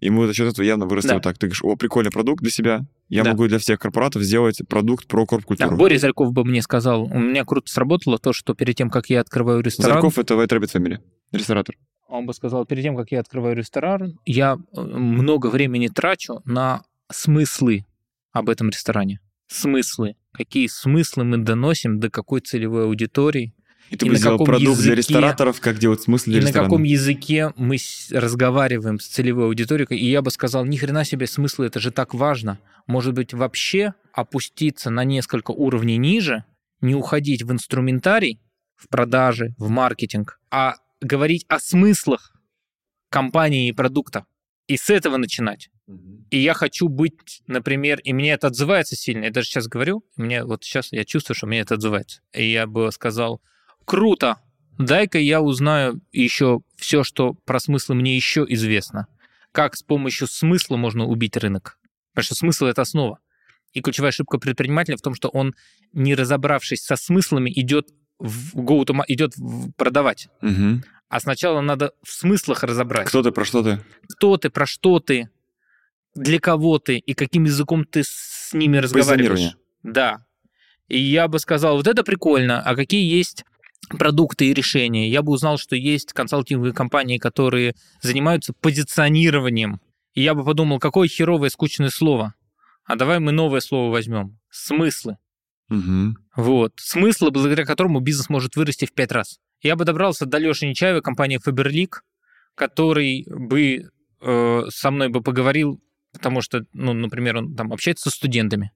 Мы 0.00 0.26
за 0.26 0.34
счет 0.34 0.48
этого 0.48 0.64
явно 0.64 0.86
выросли 0.86 1.08
Да. 1.08 1.14
вот 1.14 1.22
так. 1.22 1.38
Ты 1.38 1.46
говоришь, 1.46 1.62
о, 1.62 1.76
прикольный 1.76 2.10
продукт 2.10 2.42
для 2.42 2.50
себя. 2.50 2.86
Я 3.08 3.24
Да. 3.24 3.30
могу 3.30 3.46
для 3.48 3.58
всех 3.58 3.78
корпоратов 3.78 4.22
сделать 4.22 4.60
продукт 4.68 5.06
про 5.06 5.22
Да, 5.22 5.26
корп-культуру. 5.26 5.76
Боря 5.76 5.98
Зарьков 5.98 6.32
бы 6.32 6.44
мне 6.44 6.62
сказал, 6.62 7.04
у 7.04 7.18
меня 7.18 7.44
круто 7.44 7.70
сработало 7.70 8.18
то, 8.18 8.32
что 8.32 8.54
перед 8.54 8.76
тем, 8.76 8.90
как 8.90 9.10
я 9.10 9.20
открываю 9.20 9.60
ресторан... 9.60 9.92
Зарков— 9.92 10.18
это 10.18 10.34
White 10.34 10.48
Rabbit 10.48 10.72
Family, 10.74 10.98
ресторатор. 11.32 11.76
Он 12.08 12.26
бы 12.26 12.34
сказал, 12.34 12.66
перед 12.66 12.82
тем, 12.82 12.96
как 12.96 13.10
я 13.12 13.20
открываю 13.20 13.56
ресторан, 13.56 14.18
я 14.24 14.56
э, 14.76 14.80
много 14.80 15.46
времени 15.48 15.88
трачу 15.88 16.40
на 16.44 16.82
смыслы 17.10 17.84
об 18.32 18.48
этом 18.48 18.68
ресторане. 18.70 19.20
Смыслы. 19.46 20.14
Какие 20.32 20.68
смыслы 20.68 21.24
мы 21.24 21.38
доносим 21.38 21.98
до 21.98 22.10
какой 22.10 22.40
целевой 22.40 22.84
аудитории, 22.84 23.54
И 23.90 23.96
ты 23.96 24.06
И 24.06 24.08
бы 24.08 24.12
на 24.14 24.18
сделал 24.18 24.34
каком 24.38 24.46
продукт 24.46 24.80
для 24.80 24.92
языке- 24.92 24.94
рестораторов, 25.14 25.60
как 25.60 25.78
делать 25.78 26.00
смысл 26.02 26.26
для 26.30 26.38
и 26.38 26.40
на 26.42 26.46
ресторана. 26.46 26.68
каком 26.70 26.82
языке 26.84 27.52
мы 27.56 27.76
с- 27.76 28.10
разговариваем 28.12 29.00
с 29.00 29.06
целевой 29.08 29.46
аудиторией. 29.46 29.88
И 29.98 30.08
я 30.10 30.22
бы 30.22 30.30
сказал, 30.30 30.64
ни 30.64 30.76
хрена 30.76 31.04
себе 31.04 31.26
смыслы, 31.26 31.66
это 31.66 31.80
же 31.80 31.90
так 31.90 32.14
важно. 32.14 32.58
Может 32.86 33.14
быть, 33.14 33.34
вообще 33.34 33.94
опуститься 34.12 34.90
на 34.90 35.04
несколько 35.04 35.50
уровней 35.50 35.96
ниже, 35.96 36.44
не 36.80 36.94
уходить 36.94 37.42
в 37.42 37.52
инструментарий, 37.52 38.40
в 38.76 38.88
продажи, 38.88 39.54
в 39.58 39.68
маркетинг, 39.68 40.38
а 40.50 40.76
говорить 41.00 41.44
о 41.48 41.58
смыслах 41.58 42.32
компании 43.08 43.68
и 43.68 43.72
продукта. 43.72 44.24
И 44.68 44.76
с 44.76 44.88
этого 44.88 45.16
начинать. 45.16 45.68
И 46.30 46.38
я 46.38 46.54
хочу 46.54 46.88
быть, 46.88 47.42
например, 47.48 47.98
и 48.04 48.12
мне 48.12 48.32
это 48.32 48.46
отзывается 48.46 48.94
сильно. 48.94 49.24
Я 49.24 49.30
даже 49.32 49.48
сейчас 49.48 49.66
говорю, 49.66 50.04
мне 50.16 50.44
вот 50.44 50.62
сейчас 50.62 50.92
я 50.92 51.04
чувствую, 51.04 51.36
что 51.36 51.48
мне 51.48 51.58
это 51.60 51.74
отзывается. 51.74 52.20
И 52.32 52.48
я 52.50 52.68
бы 52.68 52.92
сказал, 52.92 53.40
круто, 53.90 54.36
дай-ка 54.78 55.18
я 55.18 55.40
узнаю 55.40 56.00
еще 56.12 56.60
все, 56.76 57.02
что 57.02 57.34
про 57.44 57.58
смыслы 57.58 57.96
мне 57.96 58.14
еще 58.14 58.46
известно. 58.48 59.08
Как 59.50 59.74
с 59.74 59.82
помощью 59.82 60.28
смысла 60.28 60.76
можно 60.76 61.06
убить 61.06 61.36
рынок. 61.36 61.76
Потому 62.12 62.24
что 62.24 62.34
смысл— 62.36 62.66
это 62.66 62.82
основа. 62.82 63.18
И 63.72 63.80
ключевая 63.80 64.10
ошибка 64.10 64.38
предпринимателя 64.38 64.96
в 64.96 65.00
том, 65.00 65.16
что 65.16 65.28
он, 65.28 65.56
не 65.92 66.14
разобравшись 66.14 66.84
со 66.84 66.94
смыслами, 66.94 67.50
идет 67.50 67.88
в 68.20 68.54
go 68.54 68.84
to 68.84 68.94
идет 69.08 69.36
в- 69.36 69.72
продавать. 69.72 70.28
Мгм. 70.40 70.84
А 71.08 71.18
сначала 71.18 71.60
надо 71.60 71.92
в 72.04 72.12
смыслах 72.12 72.62
разобрать 72.62 73.08
Кто 73.08 73.24
ты, 73.24 73.32
про 73.32 73.44
что 73.44 73.64
ты? 73.64 73.80
кто 74.14 74.36
ты, 74.36 74.50
про 74.50 74.66
что 74.66 75.00
ты, 75.00 75.30
для 76.14 76.38
кого 76.38 76.78
ты 76.78 76.98
и 76.98 77.14
каким 77.14 77.42
языком 77.42 77.84
ты 77.84 78.04
с 78.04 78.50
ними 78.52 78.76
разговариваешь. 78.76 79.56
Да. 79.82 80.24
И 80.86 81.00
я 81.00 81.26
бы 81.26 81.40
сказал, 81.40 81.76
вот 81.76 81.88
это 81.88 82.04
прикольно, 82.04 82.62
а 82.62 82.76
какие 82.76 83.04
есть 83.18 83.44
продукты 83.90 84.46
и 84.46 84.54
решения? 84.54 85.08
Я 85.08 85.22
бы 85.22 85.32
узнал, 85.32 85.58
что 85.58 85.76
есть 85.76 86.12
консалтинговые 86.12 86.72
компании, 86.72 87.18
которые 87.18 87.74
занимаются 88.02 88.52
позиционированием. 88.52 89.80
И 90.14 90.22
я 90.22 90.34
бы 90.34 90.44
подумал, 90.44 90.78
какое 90.78 91.08
херовое 91.08 91.50
скучное 91.50 91.90
слово. 91.90 92.34
А 92.84 92.96
давай 92.96 93.20
мы 93.20 93.32
новое 93.32 93.60
слово 93.60 93.90
возьмем. 93.90 94.38
Смыслы. 94.50 95.18
Мгм. 95.68 96.16
Вот. 96.34 96.72
Смысл, 96.76 97.30
благодаря 97.30 97.64
которому 97.64 98.00
бизнес 98.00 98.28
может 98.28 98.56
вырасти 98.56 98.86
в 98.86 98.92
пять 98.92 99.12
раз. 99.12 99.38
Я 99.62 99.76
бы 99.76 99.84
добрался 99.84 100.26
до 100.26 100.38
Леши 100.38 100.66
Нечаева, 100.66 101.00
компания 101.00 101.38
Faberlic, 101.38 102.00
который 102.54 103.26
бы 103.28 103.90
э, 104.20 104.62
со 104.70 104.90
мной 104.90 105.08
бы 105.08 105.22
поговорил 105.22 105.80
потому 106.12 106.40
что, 106.40 106.64
ну, 106.72 106.92
например, 106.92 107.36
он 107.36 107.54
там 107.54 107.72
общается 107.72 108.10
со 108.10 108.16
студентами, 108.16 108.72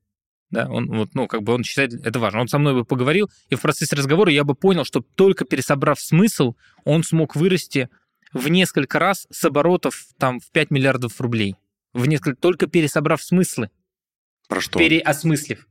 да, 0.51 0.69
он 0.69 0.87
вот, 0.89 1.15
ну, 1.15 1.27
как 1.27 1.43
бы 1.43 1.53
он 1.53 1.65
считает 1.65 1.95
это 1.95 2.19
важно. 2.19 2.41
Он 2.41 2.49
со 2.49 2.59
мной 2.59 2.75
бы 2.75 2.85
поговорил, 2.85 3.31
и 3.49 3.55
в 3.55 3.61
процессе 3.61 3.97
разговора 3.97 4.31
я 4.31 4.45
бы 4.45 4.55
понял, 4.55 4.85
что 4.85 5.01
только 5.01 5.45
пересобрав 5.45 6.01
смысл, 6.01 6.55
он 6.85 7.03
смог 7.03 7.35
вырасти 7.35 7.89
в 8.33 8.49
несколько 8.49 8.99
раз 8.99 9.27
с 9.31 9.45
оборотов 9.45 10.07
там 10.19 10.41
в 10.41 10.51
5 10.51 10.71
миллиардов 10.71 11.21
рублей. 11.21 11.57
В 11.93 12.07
несколько, 12.07 12.41
только 12.41 12.67
пересобрав 12.67 13.23
смыслы, 13.23 13.71
Про 14.49 14.61
что? 14.61 14.79
переосмыслив. 14.79 15.67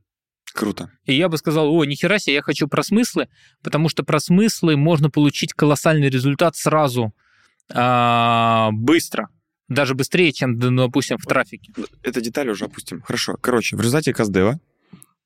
Круто. 0.52 0.90
И 1.04 1.14
я 1.14 1.28
бы 1.28 1.36
сказал, 1.36 1.68
о, 1.68 1.84
нихера 1.84 2.18
себе, 2.18 2.34
я 2.34 2.42
хочу 2.42 2.68
про 2.68 2.82
смыслы, 2.82 3.28
потому 3.62 3.88
что 3.88 4.04
про 4.04 4.20
смыслы 4.20 4.76
можно 4.76 5.10
получить 5.10 5.52
колоссальный 5.52 6.08
результат 6.08 6.56
сразу, 6.56 7.12
а, 7.72 8.70
быстро. 8.72 9.28
Даже 9.68 9.94
быстрее, 9.94 10.32
чем, 10.32 10.58
ну, 10.58 10.86
допустим, 10.86 11.16
в 11.18 11.24
трафике. 11.26 11.72
Это 12.02 12.20
детали 12.20 12.50
уже 12.50 12.66
опустим. 12.66 13.00
Хорошо. 13.02 13.36
Короче, 13.40 13.76
в 13.76 13.80
результате 13.80 14.12
Каздева 14.12 14.60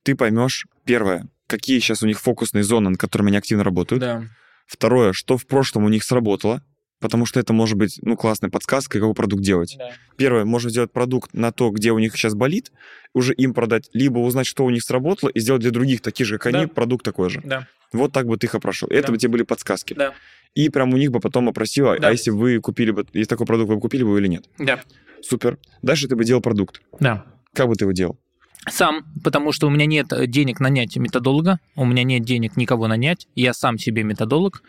ты 0.05 0.15
поймешь, 0.15 0.67
первое, 0.85 1.27
какие 1.47 1.81
сейчас 1.81 2.03
у 2.03 2.07
них 2.07 2.21
фокусные 2.21 2.63
зоны, 2.63 2.91
над 2.91 3.01
которыми 3.01 3.29
они 3.31 3.37
активно 3.39 3.65
работают. 3.65 4.01
Да. 4.01 4.25
Второе, 4.67 5.13
что 5.13 5.37
в 5.37 5.47
прошлом 5.47 5.85
у 5.85 5.89
них 5.89 6.05
сработало, 6.05 6.63
потому 7.01 7.27
что 7.27 7.41
это 7.41 7.53
может 7.53 7.77
быть, 7.77 7.99
ну, 8.03 8.17
классной 8.17 8.51
подсказкой, 8.51 9.01
какой 9.01 9.15
продукт 9.15 9.43
делать. 9.43 9.75
да. 9.79 9.91
Первое, 10.17 10.45
можно 10.45 10.69
сделать 10.71 10.93
продукт 10.93 11.33
на 11.35 11.53
то, 11.53 11.71
где 11.71 11.91
у 11.93 11.99
них 11.99 12.15
сейчас 12.17 12.35
болит, 12.35 12.71
уже 13.15 13.35
им 13.35 13.55
продать, 13.55 13.89
либо 13.93 14.19
узнать, 14.19 14.47
что 14.47 14.65
у 14.65 14.71
них 14.71 14.83
сработало, 14.83 15.31
и 15.31 15.41
сделать 15.41 15.63
для 15.63 15.71
других 15.71 16.01
таких 16.01 16.27
же, 16.27 16.39
как 16.39 16.53
они, 16.55 16.67
Да. 16.67 16.69
продукт 16.73 17.05
такой 17.05 17.31
же. 17.31 17.41
Да. 17.45 17.67
Вот 17.93 18.13
так 18.13 18.27
бы 18.27 18.37
ты 18.37 18.47
их 18.47 18.55
опрошел. 18.55 18.89
Это 18.89 19.09
Да. 19.09 19.13
бы 19.13 19.19
тебе 19.19 19.33
были 19.33 19.43
подсказки. 19.43 19.95
Да. 19.95 20.13
И 20.55 20.69
прям 20.71 20.93
у 20.93 20.97
них 20.97 21.11
бы 21.11 21.21
потом 21.21 21.49
опросил, 21.49 21.89
а- 21.89 21.99
Да. 21.99 22.09
а 22.09 22.11
если 22.13 22.31
вы 22.31 22.59
купили 22.61 22.91
бы, 22.91 23.07
если 23.13 23.29
такой 23.29 23.47
продукт 23.47 23.69
вы 23.69 23.77
бы 23.77 23.81
купили 23.81 24.03
бы 24.03 24.19
или 24.19 24.27
нет. 24.29 24.45
Да. 24.59 24.81
Супер. 25.23 25.59
Дальше 25.83 26.09
ты 26.09 26.17
бы 26.17 26.25
делал 26.25 26.41
продукт. 26.43 26.81
Да. 27.01 27.25
Как 27.55 27.67
бы 27.69 27.75
ты 27.75 27.85
его 27.85 27.93
делал? 27.93 28.19
Сам, 28.71 29.05
потому 29.25 29.53
что 29.53 29.67
у 29.67 29.71
меня 29.71 29.87
нет 29.87 30.13
э, 30.13 30.27
денег 30.27 30.61
нанять 30.61 30.97
методолога, 30.97 31.59
у 31.75 31.85
меня 31.87 32.03
нет 32.03 32.25
денег 32.25 32.57
никого 32.57 32.87
нанять, 32.89 33.27
я 33.35 33.55
сам 33.55 33.79
себе 33.79 34.03
методолог, 34.03 34.63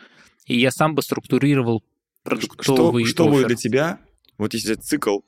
и 0.45 0.57
я 0.57 0.71
сам 0.71 0.95
бы 0.95 1.01
структурировал 1.01 1.83
Что, 2.23 2.29
продуктовый 2.29 3.05
что 3.05 3.25
будет 3.25 3.35
оффер. 3.45 3.47
для 3.47 3.55
тебя, 3.57 3.99
вот 4.37 4.53
если 4.53 4.75
цикл 4.75 5.19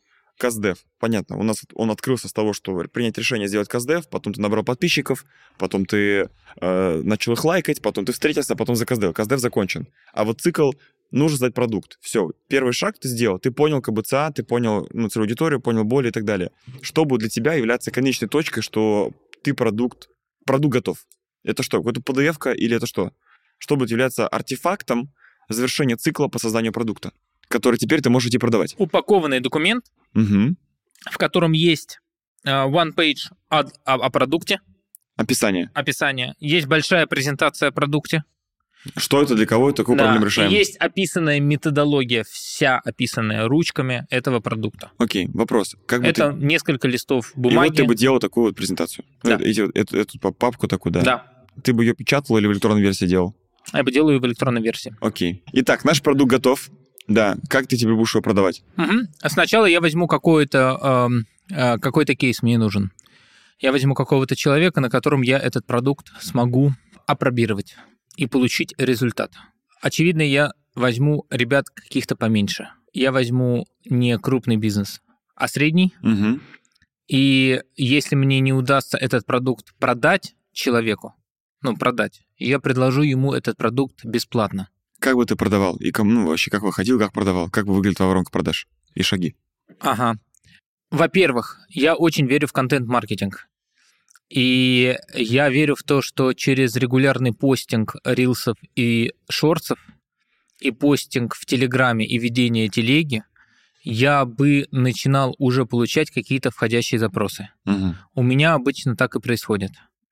Каздев, 0.41 0.79
понятно, 0.97 1.37
у 1.37 1.43
нас 1.43 1.61
он 1.75 1.91
открылся 1.91 2.27
с 2.27 2.33
того, 2.33 2.53
что 2.53 2.75
принять 2.91 3.15
решение 3.15 3.47
сделать 3.47 3.67
Каздев, 3.67 4.09
потом 4.09 4.33
ты 4.33 4.41
набрал 4.41 4.63
подписчиков, 4.63 5.23
потом 5.59 5.85
ты 5.85 6.29
э, 6.59 7.01
начал 7.03 7.33
их 7.33 7.45
лайкать, 7.45 7.79
потом 7.83 8.05
ты 8.05 8.11
встретился, 8.11 8.55
потом 8.55 8.75
за 8.75 8.87
Каздев. 8.87 9.13
Каздев 9.13 9.39
закончен. 9.39 9.87
А 10.13 10.23
вот 10.23 10.41
цикл 10.41 10.71
нужно 11.11 11.37
создать 11.37 11.53
продукт. 11.53 11.99
Все, 12.01 12.31
первый 12.47 12.73
шаг 12.73 12.97
ты 12.97 13.07
сделал, 13.07 13.37
ты 13.37 13.51
понял 13.51 13.83
КБЦА, 13.83 14.31
ты 14.33 14.41
понял 14.41 14.89
ну, 14.91 15.09
целевую 15.09 15.27
аудиторию, 15.27 15.61
понял 15.61 15.83
боли 15.83 16.07
и 16.07 16.11
так 16.11 16.25
далее. 16.25 16.49
Что 16.81 17.05
будет 17.05 17.19
для 17.19 17.29
тебя 17.29 17.53
являться 17.53 17.91
конечной 17.91 18.27
точкой, 18.27 18.61
что 18.61 19.11
ты 19.43 19.53
продукт, 19.53 20.09
продукт 20.47 20.73
готов? 20.73 21.05
Это 21.43 21.61
что, 21.61 21.83
какая-то 21.83 22.01
PDF-ка 22.01 22.51
или 22.53 22.75
это 22.75 22.87
что? 22.87 23.11
Что 23.59 23.75
будет 23.75 23.91
являться 23.91 24.27
артефактом 24.27 25.13
завершения 25.49 25.97
цикла 25.97 26.29
по 26.29 26.39
созданию 26.39 26.73
продукта, 26.73 27.11
который 27.51 27.77
теперь 27.77 28.01
ты 28.01 28.09
можешь 28.09 28.29
идти 28.29 28.37
продавать? 28.37 28.75
Упакованный 28.77 29.39
документ, 29.39 29.85
Угу. 30.15 30.55
в 31.11 31.17
котором 31.17 31.51
есть 31.53 31.99
э, 32.45 32.49
one 32.49 32.93
page 32.95 33.29
о, 33.49 33.59
о- 33.85 34.05
о 34.05 34.09
продукте, 34.09 34.59
Описание. 35.15 35.69
описание, 35.73 36.33
есть 36.39 36.67
большая 36.67 37.05
презентация 37.05 37.69
о 37.69 37.71
продукте, 37.71 38.23
Что 38.97 39.21
это, 39.21 39.35
для 39.35 39.45
кого 39.45 39.69
это, 39.69 39.83
какую 39.83 39.97
Да, 39.99 40.05
проблему 40.05 40.25
и 40.25 40.29
решаем? 40.29 40.49
есть 40.51 40.75
описанная 40.77 41.39
методология, 41.39 42.23
вся 42.27 42.79
описанная 42.83 43.47
ручками 43.47 44.07
этого 44.09 44.39
продукта. 44.39 44.89
Окей, 44.97 45.27
вопрос. 45.35 45.75
Как 45.85 46.01
бы 46.01 46.07
Это 46.07 46.31
ты... 46.33 46.43
несколько 46.43 46.87
листов 46.87 47.31
И 47.35 47.39
бумаги. 47.39 47.67
вот 47.69 47.77
ты 47.77 47.83
бы 47.83 47.93
делал 47.95 48.17
такую 48.19 48.47
вот 48.47 48.55
презентацию. 48.55 49.05
Да. 49.21 49.37
Э- 49.39 49.69
эту, 49.75 49.97
эту 49.97 50.19
па- 50.19 50.31
папку 50.31 50.67
такую, 50.67 50.93
да? 50.93 51.01
Да, 51.01 51.45
Ты 51.63 51.73
бы 51.73 51.83
ее 51.85 51.93
печатал 51.93 52.37
или 52.39 52.47
в 52.47 52.53
электронной 52.53 52.81
версии 52.81 53.05
делал? 53.05 53.35
я 53.71 53.83
бы 53.83 53.91
делаю 53.91 54.19
в 54.19 54.25
электронной 54.25 54.63
версии. 54.63 54.95
Окей. 54.99 55.43
Итак, 55.53 55.85
наш 55.85 56.01
продукт 56.01 56.31
готов. 56.31 56.71
Да. 57.07 57.37
Как 57.49 57.67
ты 57.67 57.77
тебе 57.77 57.93
будешь 57.93 58.13
его 58.13 58.21
продавать? 58.21 58.63
Мгм. 58.75 59.07
А 59.21 59.29
Сначала 59.29 59.65
я 59.65 59.81
возьму 59.81 60.07
какой-то 60.07 61.07
эм, 61.09 61.25
э, 61.49 61.77
какой-то 61.79 62.15
кейс 62.15 62.41
мне 62.41 62.57
нужен. 62.57 62.91
Я 63.59 63.71
возьму 63.71 63.93
какого-то 63.93 64.35
человека, 64.35 64.81
на 64.81 64.89
котором 64.89 65.21
я 65.21 65.37
этот 65.37 65.65
продукт 65.65 66.11
смогу 66.19 66.73
опробировать 67.05 67.75
и 68.15 68.27
получить 68.27 68.73
результат. 68.77 69.31
Очевидно, 69.81 70.21
я 70.21 70.51
возьму 70.75 71.25
ребят 71.29 71.69
каких-то 71.69 72.15
поменьше. 72.15 72.69
Я 72.93 73.11
возьму 73.11 73.65
не 73.85 74.17
крупный 74.17 74.57
бизнес, 74.57 75.01
а 75.35 75.47
средний. 75.47 75.93
Угу. 76.01 76.39
И 77.07 77.61
если 77.75 78.15
мне 78.15 78.39
не 78.39 78.53
удастся 78.53 78.97
этот 78.97 79.25
продукт 79.25 79.73
продать 79.79 80.35
человеку, 80.53 81.13
ну, 81.61 81.75
продать, 81.75 82.21
я 82.37 82.59
предложу 82.59 83.01
ему 83.01 83.33
этот 83.33 83.57
продукт 83.57 84.03
бесплатно. 84.05 84.69
Как 85.01 85.15
бы 85.15 85.25
ты 85.25 85.35
продавал? 85.35 85.77
И 85.77 85.91
кому, 85.91 86.11
ну, 86.11 86.27
вообще, 86.27 86.51
как 86.51 86.61
выходил, 86.61 86.99
как 86.99 87.11
продавал? 87.11 87.49
Как 87.49 87.65
бы 87.65 87.73
выглядела 87.73 87.95
твоя 87.95 88.09
воронка 88.09 88.31
продаж? 88.31 88.67
И 88.93 89.01
шаги. 89.01 89.35
Ага. 89.79 90.19
Во-первых, 90.91 91.59
я 91.69 91.95
очень 91.95 92.27
верю 92.27 92.47
в 92.47 92.53
контент-маркетинг. 92.53 93.47
И 94.29 94.95
я 95.15 95.49
верю 95.49 95.75
в 95.75 95.81
то, 95.81 96.03
что 96.03 96.33
через 96.33 96.75
регулярный 96.75 97.33
постинг 97.33 97.95
рилсов 98.05 98.57
и 98.75 99.11
шортсов, 99.27 99.79
и 100.59 100.69
постинг 100.69 101.33
в 101.33 101.47
Телеграме, 101.47 102.05
и 102.05 102.19
ведение 102.19 102.69
телеги, 102.69 103.23
я 103.83 104.23
бы 104.25 104.67
начинал 104.69 105.35
уже 105.39 105.65
получать 105.65 106.11
какие-то 106.11 106.51
входящие 106.51 106.99
запросы. 106.99 107.49
Мгм. 107.65 107.97
У 108.13 108.21
меня 108.21 108.53
обычно 108.53 108.95
так 108.95 109.15
и 109.15 109.19
происходит. 109.19 109.71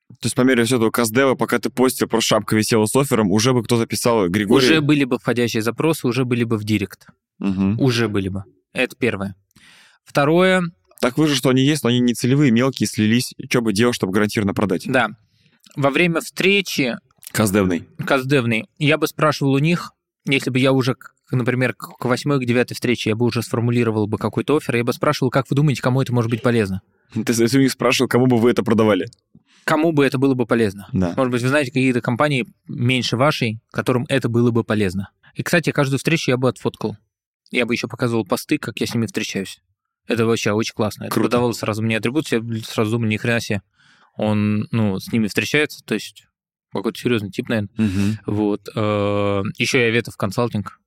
То 0.10 0.26
есть 0.26 0.36
по 0.36 0.42
мере 0.42 0.64
всего 0.64 0.78
этого 0.78 0.92
каздева, 0.92 1.36
пока 1.36 1.60
ты 1.60 1.70
постил, 1.70 2.08
просто 2.08 2.30
шапка 2.30 2.56
висела 2.56 2.86
с 2.88 2.96
оффером, 2.96 3.32
уже 3.32 3.54
бы 3.54 3.64
кто-то 3.64 3.86
писал 3.86 4.28
Григорий. 4.28 4.66
Уже 4.66 4.82
были 4.82 5.04
бы 5.04 5.20
входящие 5.20 5.62
запросы, 5.62 6.08
уже 6.08 6.26
были 6.26 6.44
бы 6.44 6.58
в 6.58 6.64
директ. 6.64 7.08
Мгм. 7.38 7.80
Уже 7.80 8.08
были 8.10 8.30
бы. 8.30 8.44
Это 8.74 8.96
первое. 8.98 9.36
Второе, 10.04 10.64
Так 11.00 11.18
выше, 11.18 11.36
что 11.36 11.50
они 11.50 11.62
есть, 11.64 11.84
но 11.84 11.90
они 11.90 12.00
не 12.00 12.14
целевые, 12.14 12.52
мелкие, 12.52 12.88
слились. 12.88 13.34
Что 13.50 13.62
бы 13.62 13.72
делал, 13.72 13.94
чтобы 13.94 14.12
гарантированно 14.12 14.54
продать? 14.54 14.86
да, 14.88 15.10
во 15.76 15.90
время 15.92 16.22
встречи 16.22 16.98
Каздевный. 17.32 17.88
каздевный, 18.06 18.66
я 18.80 18.98
бы 18.98 19.08
спрашивал 19.08 19.54
у 19.54 19.60
них, 19.60 19.92
если 20.26 20.50
бы 20.50 20.60
я 20.60 20.72
уже, 20.72 20.96
например, 21.32 21.74
к 21.76 22.04
восьмой, 22.06 22.40
к 22.40 22.46
девятой 22.46 22.74
встрече, 22.74 23.12
я 23.12 23.16
бы 23.16 23.26
уже 23.26 23.44
сформулировал 23.44 24.08
бы 24.08 24.18
какой-то 24.18 24.58
офер, 24.58 24.78
я 24.78 24.84
бы 24.84 24.94
спрашивал, 24.94 25.30
как 25.30 25.50
вы 25.50 25.56
думаете, 25.56 25.82
кому 25.82 26.02
это 26.02 26.12
может 26.14 26.32
быть 26.32 26.42
полезно? 26.42 26.82
Ты 27.14 27.58
у 27.58 27.62
них 27.62 27.72
спрашивал, 27.72 28.08
кому 28.10 28.26
бы 28.28 28.38
вы 28.38 28.52
это 28.52 28.64
продавали? 28.64 29.08
Кому 29.70 29.92
бы 29.92 30.04
это 30.04 30.18
было 30.18 30.34
бы 30.34 30.48
полезно? 30.48 30.88
Да. 30.94 31.14
Может 31.16 31.32
быть, 31.32 31.44
вы 31.44 31.48
знаете 31.48 31.70
какие-то 31.70 32.02
компании 32.02 32.48
меньше 32.68 33.18
вашей, 33.18 33.60
которым 33.72 34.08
это 34.10 34.28
было 34.28 34.50
бы 34.50 34.64
полезно. 34.64 35.12
И, 35.36 35.44
кстати, 35.44 35.72
каждую 35.72 36.00
встречу 36.00 36.32
я 36.32 36.38
бы 36.38 36.50
отфоткал. 36.50 36.98
Я 37.52 37.68
бы 37.68 37.76
еще 37.76 37.88
показывал 37.88 38.26
посты, 38.26 38.58
как 38.58 38.80
я 38.80 38.88
с 38.88 38.96
ними 38.96 39.06
встречаюсь. 39.06 39.62
Это 40.08 40.26
вообще 40.26 40.54
очень 40.54 40.74
классно. 40.74 41.04
Это 41.04 41.14
Круто. 41.14 41.30
продавало 41.30 41.52
сразу 41.52 41.84
мне 41.84 41.98
атрибут, 41.98 42.28
я 42.30 42.42
сразу 42.64 42.90
думал, 42.90 43.06
ни 43.08 43.18
хрена 43.18 43.40
себе. 43.40 43.62
Он, 44.18 44.68
ну, 44.72 45.00
с 45.00 45.12
ними 45.14 45.28
встречается, 45.28 45.84
то 45.86 45.94
есть 45.94 46.26
какой-то 46.74 47.00
серьезный 47.00 47.30
тип, 47.30 47.48
наверное. 47.48 47.70
Мгм. 47.78 48.20
Вот. 48.26 48.68
Еще 48.70 49.82
я 49.82 49.92
ветов 49.92 50.18
консалтинг 50.18 50.80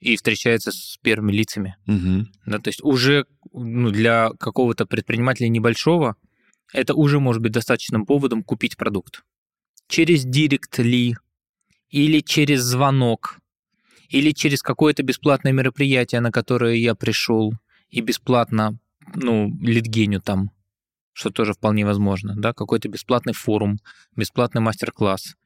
и 0.00 0.16
встречается 0.16 0.70
с 0.70 0.98
первыми 1.00 1.32
лицами. 1.32 1.78
Мгм. 1.86 2.30
Да, 2.44 2.58
то 2.58 2.68
есть 2.68 2.82
уже 2.84 3.24
ну, 3.54 3.90
для 3.90 4.32
какого-то 4.38 4.84
предпринимателя 4.84 5.48
небольшого 5.48 6.16
это 6.72 6.94
уже 6.94 7.20
может 7.20 7.42
быть 7.42 7.52
достаточным 7.52 8.06
поводом 8.06 8.42
купить 8.42 8.76
продукт. 8.76 9.24
Через 9.88 10.24
директ 10.24 10.78
ли, 10.78 11.16
или 11.90 12.20
через 12.20 12.62
звонок, 12.62 13.38
или 14.08 14.32
через 14.32 14.62
какое-то 14.62 15.02
бесплатное 15.02 15.52
мероприятие, 15.52 16.20
на 16.20 16.30
которое 16.30 16.76
я 16.76 16.94
пришел 16.94 17.52
и 17.90 18.00
бесплатно, 18.00 18.78
ну, 19.14 19.50
литгеню 19.60 20.20
там, 20.20 20.50
что 21.12 21.30
тоже 21.30 21.54
вполне 21.54 21.84
возможно, 21.84 22.34
да, 22.36 22.52
какой-то 22.52 22.88
бесплатный 22.88 23.32
форум, 23.32 23.78
бесплатный 24.14 24.60
мастер-класс, 24.60 25.36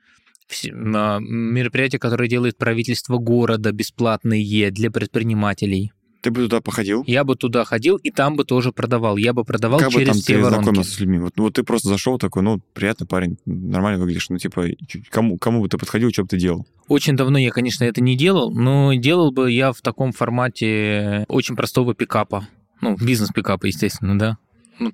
а, 0.70 1.18
мероприятия, 1.20 1.98
которые 1.98 2.28
делает 2.28 2.58
правительство 2.58 3.18
города, 3.18 3.72
бесплатные 3.72 4.70
для 4.70 4.90
предпринимателей. 4.90 5.92
Ты 6.22 6.30
бы 6.30 6.42
туда 6.42 6.60
походил? 6.60 7.02
Я 7.08 7.24
бы 7.24 7.34
туда 7.34 7.64
ходил 7.64 7.96
и 7.96 8.12
там 8.12 8.36
бы 8.36 8.44
тоже 8.44 8.70
продавал. 8.70 9.16
Я 9.16 9.32
бы 9.32 9.44
продавал 9.44 9.80
как 9.80 9.88
бы 9.88 9.94
через 9.94 10.06
там 10.06 10.16
все 10.18 10.34
ты 10.34 10.38
воронки. 10.40 10.62
знакомился 10.62 10.90
с 10.92 11.00
людьми? 11.00 11.18
Вот, 11.18 11.32
ну, 11.36 11.42
вот 11.42 11.54
ты 11.54 11.64
просто 11.64 11.88
зашел 11.88 12.16
такой, 12.16 12.42
ну, 12.44 12.60
приятный 12.74 13.08
парень, 13.08 13.38
нормально 13.44 13.98
выглядишь. 13.98 14.30
Ну, 14.30 14.38
типа, 14.38 14.66
кому, 15.10 15.36
кому 15.36 15.62
бы 15.62 15.68
ты 15.68 15.78
подходил, 15.78 16.10
что 16.10 16.22
бы 16.22 16.28
ты 16.28 16.36
делал? 16.36 16.64
Очень 16.86 17.16
давно 17.16 17.38
я, 17.38 17.50
конечно, 17.50 17.82
это 17.82 18.00
не 18.00 18.16
делал, 18.16 18.52
но 18.52 18.94
делал 18.94 19.32
бы 19.32 19.50
я 19.50 19.72
в 19.72 19.80
таком 19.80 20.12
формате 20.12 21.24
очень 21.26 21.56
простого 21.56 21.92
пикапа. 21.92 22.46
Ну, 22.80 22.96
бизнес-пикапа, 22.96 23.66
естественно, 23.66 24.16
да. 24.16 24.38
Ну, 24.78 24.92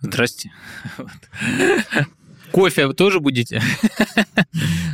здрасте. 0.00 0.52
Кофе 2.52 2.92
тоже 2.92 3.18
будете? 3.18 3.60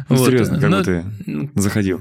Ну, 0.09 0.16
серьезно, 0.16 0.59
как 0.59 0.70
бы 0.70 0.82
ты 0.82 1.05
ну, 1.27 1.51
заходил? 1.55 2.01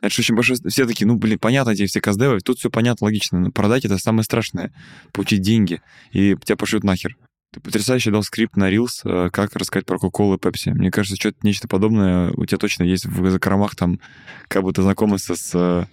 Это 0.00 0.14
же 0.14 0.20
очень 0.20 0.34
большое... 0.34 0.58
Все 0.66 0.86
такие, 0.86 1.06
ну, 1.06 1.16
блин, 1.16 1.38
понятно 1.38 1.70
эти 1.70 1.86
все 1.86 2.00
каздевы, 2.00 2.40
тут 2.40 2.58
все 2.58 2.70
понятно, 2.70 3.06
логично. 3.06 3.38
Но 3.38 3.50
продать 3.50 3.84
это 3.84 3.98
самое 3.98 4.24
страшное. 4.24 4.72
Получить 5.12 5.42
деньги, 5.42 5.82
и 6.12 6.36
тебя 6.42 6.56
пошлют 6.56 6.84
нахер. 6.84 7.16
Ты 7.52 7.60
потрясающе 7.60 8.12
дал 8.12 8.22
скрипт 8.22 8.56
на 8.56 8.72
Reels, 8.72 9.00
э, 9.04 9.30
как 9.30 9.56
рассказать 9.56 9.84
про 9.84 9.96
Coca-Cola 9.98 10.36
и 10.36 10.38
Pepsi. 10.38 10.72
Мне 10.72 10.90
кажется, 10.90 11.16
что-то 11.16 11.38
нечто 11.42 11.66
подобное 11.66 12.30
у 12.30 12.46
тебя 12.46 12.58
точно 12.58 12.84
есть 12.84 13.06
в 13.06 13.30
закромах, 13.30 13.74
там, 13.74 13.98
как 14.46 14.62
будто 14.62 14.82
знакомиться 14.82 15.34
с 15.34 15.50
э, 15.54 15.86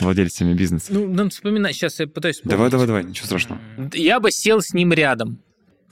владельцами 0.00 0.54
бизнеса. 0.54 0.92
Ну, 0.94 1.12
надо 1.12 1.30
вспоминать, 1.30 1.74
сейчас 1.74 1.98
я 1.98 2.06
пытаюсь 2.06 2.36
вспомнить. 2.36 2.56
Давай, 2.56 2.70
давай, 2.70 2.86
давай, 2.86 3.04
ничего 3.04 3.26
страшного. 3.26 3.60
Я 3.92 4.20
бы 4.20 4.30
сел 4.30 4.60
с 4.60 4.72
ним 4.72 4.92
рядом. 4.92 5.40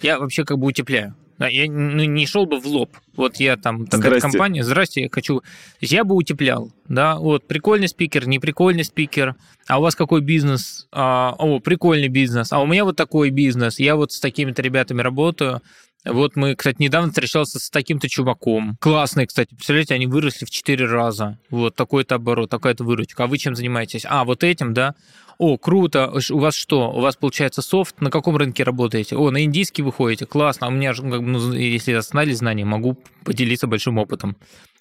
Я 0.00 0.20
вообще 0.20 0.44
как 0.44 0.58
бы 0.58 0.66
утепляю. 0.66 1.16
Да, 1.38 1.48
Я 1.48 1.70
ну, 1.70 2.04
не 2.04 2.26
шел 2.26 2.46
бы 2.46 2.58
в 2.58 2.66
лоб. 2.66 2.96
Вот 3.14 3.36
я 3.36 3.56
там 3.56 3.86
такая 3.86 4.18
Здрасте. 4.18 4.28
компания, 4.28 4.64
здрасте, 4.64 5.02
я 5.02 5.08
хочу. 5.10 5.42
Я 5.80 6.04
бы 6.04 6.14
утеплял, 6.14 6.70
да, 6.88 7.16
вот 7.16 7.46
прикольный 7.46 7.88
спикер, 7.88 8.26
неприкольный 8.26 8.84
спикер. 8.84 9.36
А 9.66 9.78
у 9.78 9.82
вас 9.82 9.94
какой 9.94 10.20
бизнес? 10.20 10.86
А, 10.92 11.34
о, 11.38 11.60
прикольный 11.60 12.08
бизнес. 12.08 12.52
А 12.52 12.60
у 12.60 12.66
меня 12.66 12.84
вот 12.84 12.96
такой 12.96 13.30
бизнес. 13.30 13.78
Я 13.78 13.96
вот 13.96 14.12
с 14.12 14.20
такими-то 14.20 14.62
ребятами 14.62 15.02
работаю. 15.02 15.60
Вот 16.06 16.36
мы, 16.36 16.54
кстати, 16.54 16.76
недавно 16.80 17.08
встречался 17.08 17.58
с 17.58 17.68
таким-то 17.68 18.08
чуваком. 18.08 18.76
Классный, 18.80 19.26
кстати. 19.26 19.54
Представляете, 19.54 19.94
они 19.94 20.06
выросли 20.06 20.46
в 20.46 20.50
4 20.50 20.86
раза. 20.86 21.38
Вот 21.50 21.74
такой-то 21.74 22.14
оборот, 22.14 22.48
такая-то 22.48 22.84
выручка. 22.84 23.24
А 23.24 23.26
вы 23.26 23.38
чем 23.38 23.56
занимаетесь? 23.56 24.06
А, 24.08 24.24
вот 24.24 24.44
этим, 24.44 24.72
да? 24.72 24.94
О, 25.38 25.58
круто. 25.58 26.12
У 26.30 26.38
вас 26.38 26.54
что? 26.54 26.90
У 26.90 27.00
вас 27.00 27.16
получается 27.16 27.60
софт? 27.60 28.00
На 28.00 28.10
каком 28.10 28.36
рынке 28.36 28.62
работаете? 28.62 29.16
О, 29.16 29.30
на 29.30 29.42
индийский 29.44 29.82
выходите? 29.82 30.26
Классно. 30.26 30.68
А 30.68 30.70
у 30.70 30.72
меня 30.72 30.92
же, 30.92 31.02
ну, 31.04 31.52
если 31.52 31.92
остались 31.92 32.38
знания, 32.38 32.64
могу 32.64 32.96
поделиться 33.24 33.66
большим 33.66 33.98
опытом, 33.98 34.36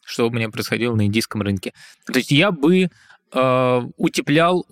что 0.06 0.28
у 0.28 0.32
меня 0.32 0.50
происходило 0.50 0.96
на 0.96 1.08
индийском 1.08 1.42
рынке. 1.42 1.74
То 2.06 2.20
есть 2.20 2.32
я 2.32 2.52
бы 2.52 2.90
э, 3.34 3.82
утеплял 3.98 4.66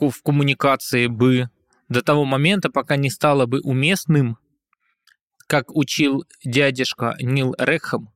в 0.00 0.22
коммуникации 0.22 1.06
бы 1.06 1.48
до 1.88 2.02
того 2.02 2.24
момента, 2.24 2.70
пока 2.70 2.96
не 2.96 3.10
стало 3.10 3.46
бы 3.46 3.60
уместным, 3.60 4.36
как 5.46 5.74
учил 5.74 6.24
дядюшка 6.44 7.16
Нил 7.20 7.54
Рекхам, 7.58 8.10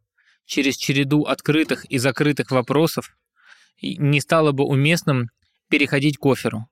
через 0.47 0.77
череду 0.77 1.25
открытых 1.25 1.85
и 1.85 1.99
закрытых 1.99 2.51
вопросов 2.51 3.17
не 3.81 4.21
стало 4.21 4.53
бы 4.53 4.65
уместным 4.65 5.31
переходить 5.69 6.19
к 6.19 6.27
оферу. 6.27 6.69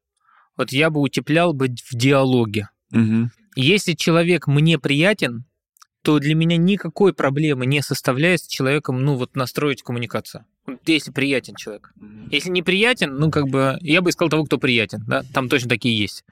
Вот 0.57 0.73
я 0.73 0.91
бы 0.91 1.01
утеплял 1.01 1.53
бы 1.53 1.69
в 1.69 1.95
диалоге. 1.95 2.70
Мгм. 2.91 3.31
Если 3.55 3.93
человек 3.93 4.47
мне 4.47 4.78
приятен, 4.78 5.45
то 6.03 6.19
для 6.19 6.35
меня 6.35 6.57
никакой 6.57 7.12
проблемы 7.12 7.66
не 7.66 7.83
составляет 7.83 8.41
с 8.41 8.47
человеком, 8.47 9.05
ну, 9.05 9.16
вот 9.16 9.35
настроить 9.35 9.83
коммуникацию. 9.83 10.47
Если 10.87 11.11
приятен 11.11 11.57
человек. 11.57 11.93
Если 12.31 12.51
неприятен, 12.51 13.16
ну, 13.16 13.31
как 13.31 13.49
бы, 13.49 13.77
я 13.81 14.03
бы 14.03 14.11
искал 14.11 14.28
того, 14.28 14.45
кто 14.45 14.59
приятен, 14.59 15.05
да, 15.07 15.24
там 15.35 15.49
точно 15.49 15.69
такие 15.69 15.99
есть. 15.99 16.24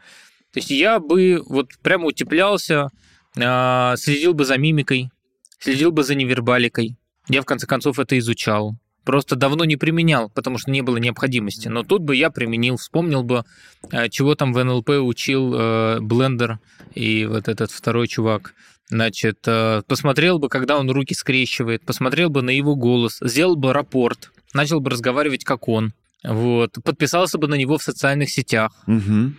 То 0.53 0.59
есть 0.59 0.71
я 0.71 1.01
бы 1.01 1.43
вот 1.45 1.71
прямо 1.83 2.07
утеплялся, 2.07 2.91
следил 3.37 4.35
бы 4.35 4.45
за 4.45 4.57
мимикой, 4.59 5.11
следил 5.59 5.91
бы 5.93 6.03
за 6.05 6.15
невербаликой. 6.15 6.97
Я, 7.29 7.43
в 7.43 7.47
конце 7.47 7.67
концов, 7.67 7.99
это 7.99 8.19
изучал. 8.19 8.77
Просто 9.05 9.37
давно 9.37 9.65
не 9.65 9.77
применял, 9.77 10.31
потому 10.31 10.57
что 10.59 10.71
не 10.71 10.81
было 10.83 10.97
необходимости. 10.97 11.69
Но 11.69 11.83
тут 11.83 12.03
бы 12.03 12.17
я 12.17 12.31
применил, 12.31 12.77
вспомнил 12.77 13.23
бы, 13.23 13.45
э, 13.91 14.09
чего 14.09 14.35
там 14.35 14.53
в 14.55 14.65
НЛП 14.65 14.91
учил 14.91 15.55
э, 15.55 16.01
Блендер 16.01 16.59
и 16.95 17.27
вот 17.27 17.49
этот 17.49 17.71
второй 17.71 18.09
чувак. 18.09 18.55
Значит, 18.89 19.41
э, 19.47 19.83
посмотрел 19.87 20.39
бы, 20.39 20.49
когда 20.49 20.79
он 20.79 20.91
руки 20.91 21.15
скрещивает, 21.15 21.85
посмотрел 21.85 22.31
бы 22.31 22.41
на 22.43 22.51
его 22.51 22.77
голос, 22.77 23.19
сделал 23.21 23.57
бы 23.57 23.73
рапорт, 23.75 24.31
начал 24.55 24.81
бы 24.81 24.91
разговаривать 24.91 25.45
как 25.45 25.69
он. 25.69 25.93
Вот, 26.23 26.79
подписался 26.83 27.37
бы 27.37 27.47
на 27.49 27.55
него 27.57 27.77
в 27.77 27.83
социальных 27.83 28.31
сетях, 28.31 28.73
Мгм. 28.87 29.37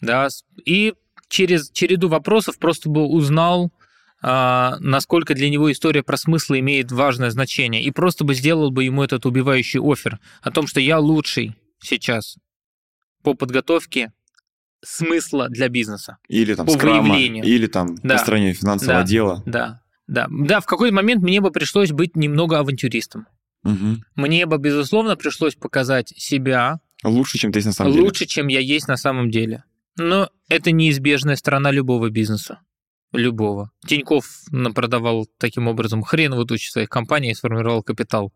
да, 0.00 0.28
и 0.64 0.94
через 1.32 1.70
череду 1.70 2.08
вопросов 2.08 2.58
просто 2.58 2.90
бы 2.90 3.06
узнал, 3.06 3.72
а, 4.20 4.76
насколько 4.80 5.34
для 5.34 5.48
него 5.48 5.72
история 5.72 6.02
про 6.02 6.16
смысл 6.18 6.54
имеет 6.54 6.92
важное 6.92 7.30
значение, 7.30 7.82
и 7.82 7.90
просто 7.90 8.22
бы 8.24 8.34
сделал 8.34 8.70
бы 8.70 8.84
ему 8.84 9.02
этот 9.02 9.24
убивающий 9.26 9.80
офер 9.80 10.20
о 10.42 10.50
том, 10.50 10.66
что 10.66 10.78
я 10.78 10.98
лучший 11.00 11.56
сейчас 11.82 12.36
по 13.22 13.32
подготовке 13.34 14.12
смысла 14.84 15.48
для 15.48 15.68
бизнеса. 15.68 16.18
Или 16.28 16.54
там 16.54 16.66
По 16.66 16.72
скрама, 16.72 17.02
выявлению. 17.14 17.44
или 17.44 17.66
там 17.66 17.94
Да. 18.02 18.14
построение 18.16 18.52
финансового 18.52 19.00
Да. 19.00 19.06
дела. 19.06 19.42
Да, 19.46 19.80
да. 20.06 20.26
Да, 20.30 20.60
в 20.60 20.66
какой-то 20.66 20.94
момент 20.94 21.22
мне 21.22 21.40
бы 21.40 21.50
пришлось 21.50 21.92
быть 21.92 22.14
немного 22.14 22.58
авантюристом. 22.58 23.26
Мгм. 23.62 24.04
Мне 24.16 24.44
бы, 24.44 24.58
безусловно, 24.58 25.16
пришлось 25.16 25.54
показать 25.54 26.08
себя 26.16 26.80
Лучше, 27.04 27.38
чем 27.38 27.52
ты 27.52 27.58
есть 27.60 27.66
на 27.66 27.72
самом 27.72 27.92
деле. 27.92 28.04
лучше, 28.04 28.26
чем 28.26 28.48
я 28.48 28.60
есть 28.60 28.86
на 28.88 28.96
самом 28.96 29.30
деле. 29.30 29.64
Но 29.96 30.30
это 30.48 30.72
неизбежная 30.72 31.36
сторона 31.36 31.70
любого 31.70 32.10
бизнеса. 32.10 32.60
Любого. 33.12 33.70
Тиньков 33.86 34.24
продавал 34.74 35.26
таким 35.38 35.68
образом 35.68 36.02
хрен 36.02 36.34
в 36.34 36.44
тучи 36.46 36.70
своих 36.70 36.88
компаний 36.88 37.30
и 37.30 37.34
сформировал 37.34 37.82
капитал, 37.82 38.32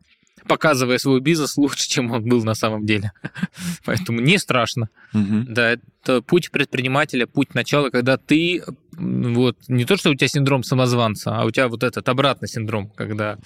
показывая 0.46 0.98
свой 0.98 1.20
бизнес 1.20 1.56
лучше, 1.56 1.88
чем 1.88 2.10
он 2.12 2.24
был 2.24 2.44
на 2.44 2.54
самом 2.54 2.86
деле. 2.86 3.12
Поэтому 3.84 4.20
не 4.20 4.38
страшно. 4.38 4.88
Да, 5.12 5.72
это 5.72 6.22
путь 6.22 6.50
предпринимателя, 6.50 7.26
путь 7.26 7.54
начала, 7.54 7.90
когда 7.90 8.16
ты 8.16 8.62
вот 8.98 9.56
не 9.68 9.84
то, 9.84 9.96
что 9.96 10.10
у 10.10 10.14
тебя 10.14 10.28
синдром 10.28 10.62
самозванца, 10.62 11.36
а 11.36 11.44
у 11.44 11.50
тебя 11.50 11.68
вот 11.68 11.82
этот 11.82 12.08
обратный 12.08 12.48
синдром, 12.48 12.90
когда 12.96 13.38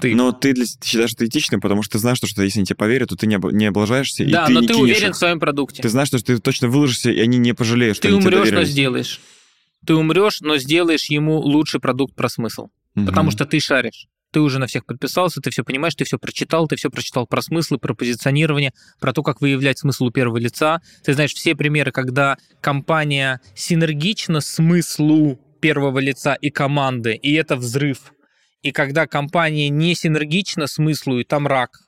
ты 0.00 0.14
Но 0.14 0.32
ты, 0.32 0.52
для, 0.52 0.64
ты 0.64 0.86
считаешь, 0.86 1.10
что 1.10 1.18
ты 1.20 1.26
этичным, 1.26 1.60
потому 1.60 1.82
что 1.82 1.92
ты 1.92 1.98
знаешь, 1.98 2.18
что 2.18 2.42
если 2.42 2.58
они 2.58 2.66
тебе 2.66 2.76
поверят, 2.76 3.10
то 3.10 3.16
ты 3.16 3.26
не, 3.26 3.38
не 3.52 3.66
облажаешься, 3.66 4.24
и 4.24 4.30
да, 4.32 4.46
ты 4.46 4.52
но 4.52 4.60
не 4.60 4.66
ты 4.66 4.74
уверен 4.74 5.10
их. 5.10 5.14
в 5.14 5.18
своем 5.18 5.38
продукте. 5.38 5.82
Ты 5.82 5.88
знаешь, 5.88 6.08
что 6.08 6.22
ты 6.22 6.38
точно 6.38 6.68
выложишься, 6.68 7.10
и 7.10 7.20
они 7.20 7.38
не 7.38 7.52
пожалеют, 7.52 7.98
что 7.98 8.08
Ты 8.08 8.14
умрешь, 8.14 8.50
но 8.50 8.64
сделаешь. 8.64 9.20
Ты 9.84 9.94
умрешь, 9.94 10.40
но 10.40 10.58
сделаешь 10.58 11.04
ему 11.04 11.38
лучший 11.38 11.78
продукт 11.78 12.14
про 12.14 12.28
смысл. 12.28 12.68
Мгм. 12.94 13.06
Потому 13.06 13.30
что 13.30 13.44
ты 13.44 13.60
шаришь. 13.60 14.08
Ты 14.32 14.40
уже 14.40 14.58
на 14.58 14.66
всех 14.66 14.84
подписался, 14.84 15.40
ты 15.40 15.50
все 15.50 15.64
понимаешь, 15.64 15.94
ты 15.94 16.04
все 16.04 16.18
прочитал, 16.18 16.68
ты 16.68 16.76
все 16.76 16.90
прочитал 16.90 17.26
про 17.26 17.40
смыслы, 17.42 17.78
про 17.78 17.94
позиционирование, 17.94 18.72
про 19.00 19.12
то, 19.12 19.22
как 19.22 19.40
выявлять 19.40 19.78
смысл 19.78 20.06
у 20.06 20.10
первого 20.10 20.36
лица. 20.36 20.80
Ты 21.04 21.14
знаешь 21.14 21.32
все 21.32 21.54
примеры, 21.54 21.92
когда 21.92 22.36
компания 22.60 23.40
синергична 23.54 24.40
смыслу 24.40 25.40
первого 25.60 25.98
лица 25.98 26.34
и 26.34 26.50
команды, 26.50 27.14
и 27.14 27.32
это 27.34 27.56
взрыв. 27.56 28.12
И 28.62 28.72
когда 28.72 29.06
компания 29.06 29.68
не 29.68 29.94
синергична 29.94 30.66
смыслу, 30.66 31.20
и 31.20 31.24
там 31.24 31.46
рак, 31.46 31.78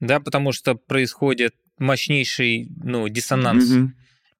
да, 0.00 0.20
потому 0.20 0.52
что 0.52 0.74
происходит 0.74 1.54
мощнейший 1.78 2.68
ну, 2.82 3.08
диссонанс. 3.08 3.70
Мгм. 3.70 3.94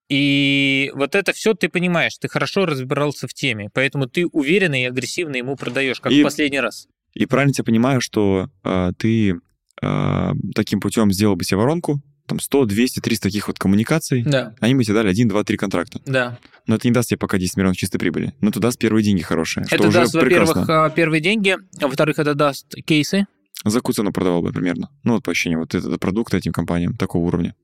И 0.09 0.91
вот 0.95 1.15
это 1.15 1.33
все 1.33 1.55
ты 1.55 1.69
понимаешь, 1.69 2.17
ты 2.19 2.29
хорошо 2.29 2.67
разбирался 2.67 3.29
в 3.29 3.35
теме, 3.35 3.69
поэтому 3.73 4.07
ты 4.07 4.27
уверенно 4.27 4.81
и 4.81 4.87
агрессивно 4.87 5.37
ему 5.37 5.57
продаешь, 5.57 6.01
как 6.01 6.13
И- 6.13 6.21
в 6.21 6.25
последний 6.25 6.61
раз. 6.61 6.89
И 7.19 7.27
правильно 7.27 7.53
тебя 7.53 7.65
понимаю, 7.65 8.01
что 8.01 8.49
э, 8.63 8.93
ты 8.97 9.35
э, 9.83 10.33
таким 10.55 10.81
путем 10.81 11.11
сделал 11.13 11.35
бы 11.35 11.43
себе 11.43 11.59
воронку, 11.59 12.01
там 12.27 12.39
100, 12.39 12.67
200, 12.67 13.01
300 13.01 13.23
таких 13.29 13.49
вот 13.49 13.59
коммуникаций, 13.59 14.23
Да, 14.23 14.55
они 14.61 14.77
бы 14.77 14.85
тебе 14.85 14.95
дали 14.95 15.09
1, 15.09 15.29
2, 15.29 15.45
3 15.45 15.57
контракта. 15.57 16.01
да. 16.07 16.39
Но 16.67 16.75
это 16.77 16.87
не 16.87 16.93
даст 16.93 17.09
тебе 17.09 17.19
пока 17.19 17.39
10 17.39 17.57
миллионов 17.57 17.77
чистой 17.79 17.99
прибыли. 17.99 18.35
Но 18.41 18.51
это 18.51 18.61
даст 18.61 18.79
первые 18.79 19.03
деньги 19.03 19.23
хорошие, 19.23 19.65
что 19.65 19.75
это 19.75 19.89
уже 19.89 19.99
даст, 20.01 20.15
во-первых, 20.15 20.69
а, 20.69 20.91
первые 20.91 21.21
деньги, 21.23 21.57
а 21.81 21.87
во-вторых, 21.87 22.19
это 22.19 22.35
даст 22.35 22.75
кейсы. 22.87 23.27
За 23.65 23.79
какую 23.79 23.95
цену 23.95 24.13
продавал 24.13 24.43
бы 24.43 24.53
примерно? 24.53 24.91
Ну, 25.03 25.15
вот 25.15 25.25
по 25.25 25.33
ощущениям, 25.33 25.61
вот 25.61 25.75
этот 25.75 25.99
продукт 25.99 26.35
этим 26.35 26.53
компаниям 26.53 26.95
такого 26.95 27.25
уровня. 27.25 27.55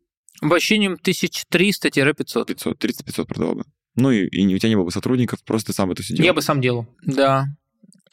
По 0.40 0.56
ощущениям 0.56 0.94
1300-500. 0.94 2.46
500, 2.46 2.84
30-500 2.84 3.24
продавал 3.26 3.54
бы. 3.56 3.64
Ну, 3.94 4.10
и, 4.10 4.26
и 4.26 4.54
у 4.54 4.58
тебя 4.58 4.70
не 4.70 4.74
было 4.76 4.84
бы 4.84 4.90
сотрудников, 4.90 5.44
просто 5.44 5.68
ты 5.68 5.76
сам 5.76 5.90
это 5.92 6.02
все 6.02 6.14
делал. 6.14 6.26
Я 6.26 6.32
бы 6.32 6.42
сам 6.42 6.60
делал. 6.60 6.88
Да. 7.04 7.46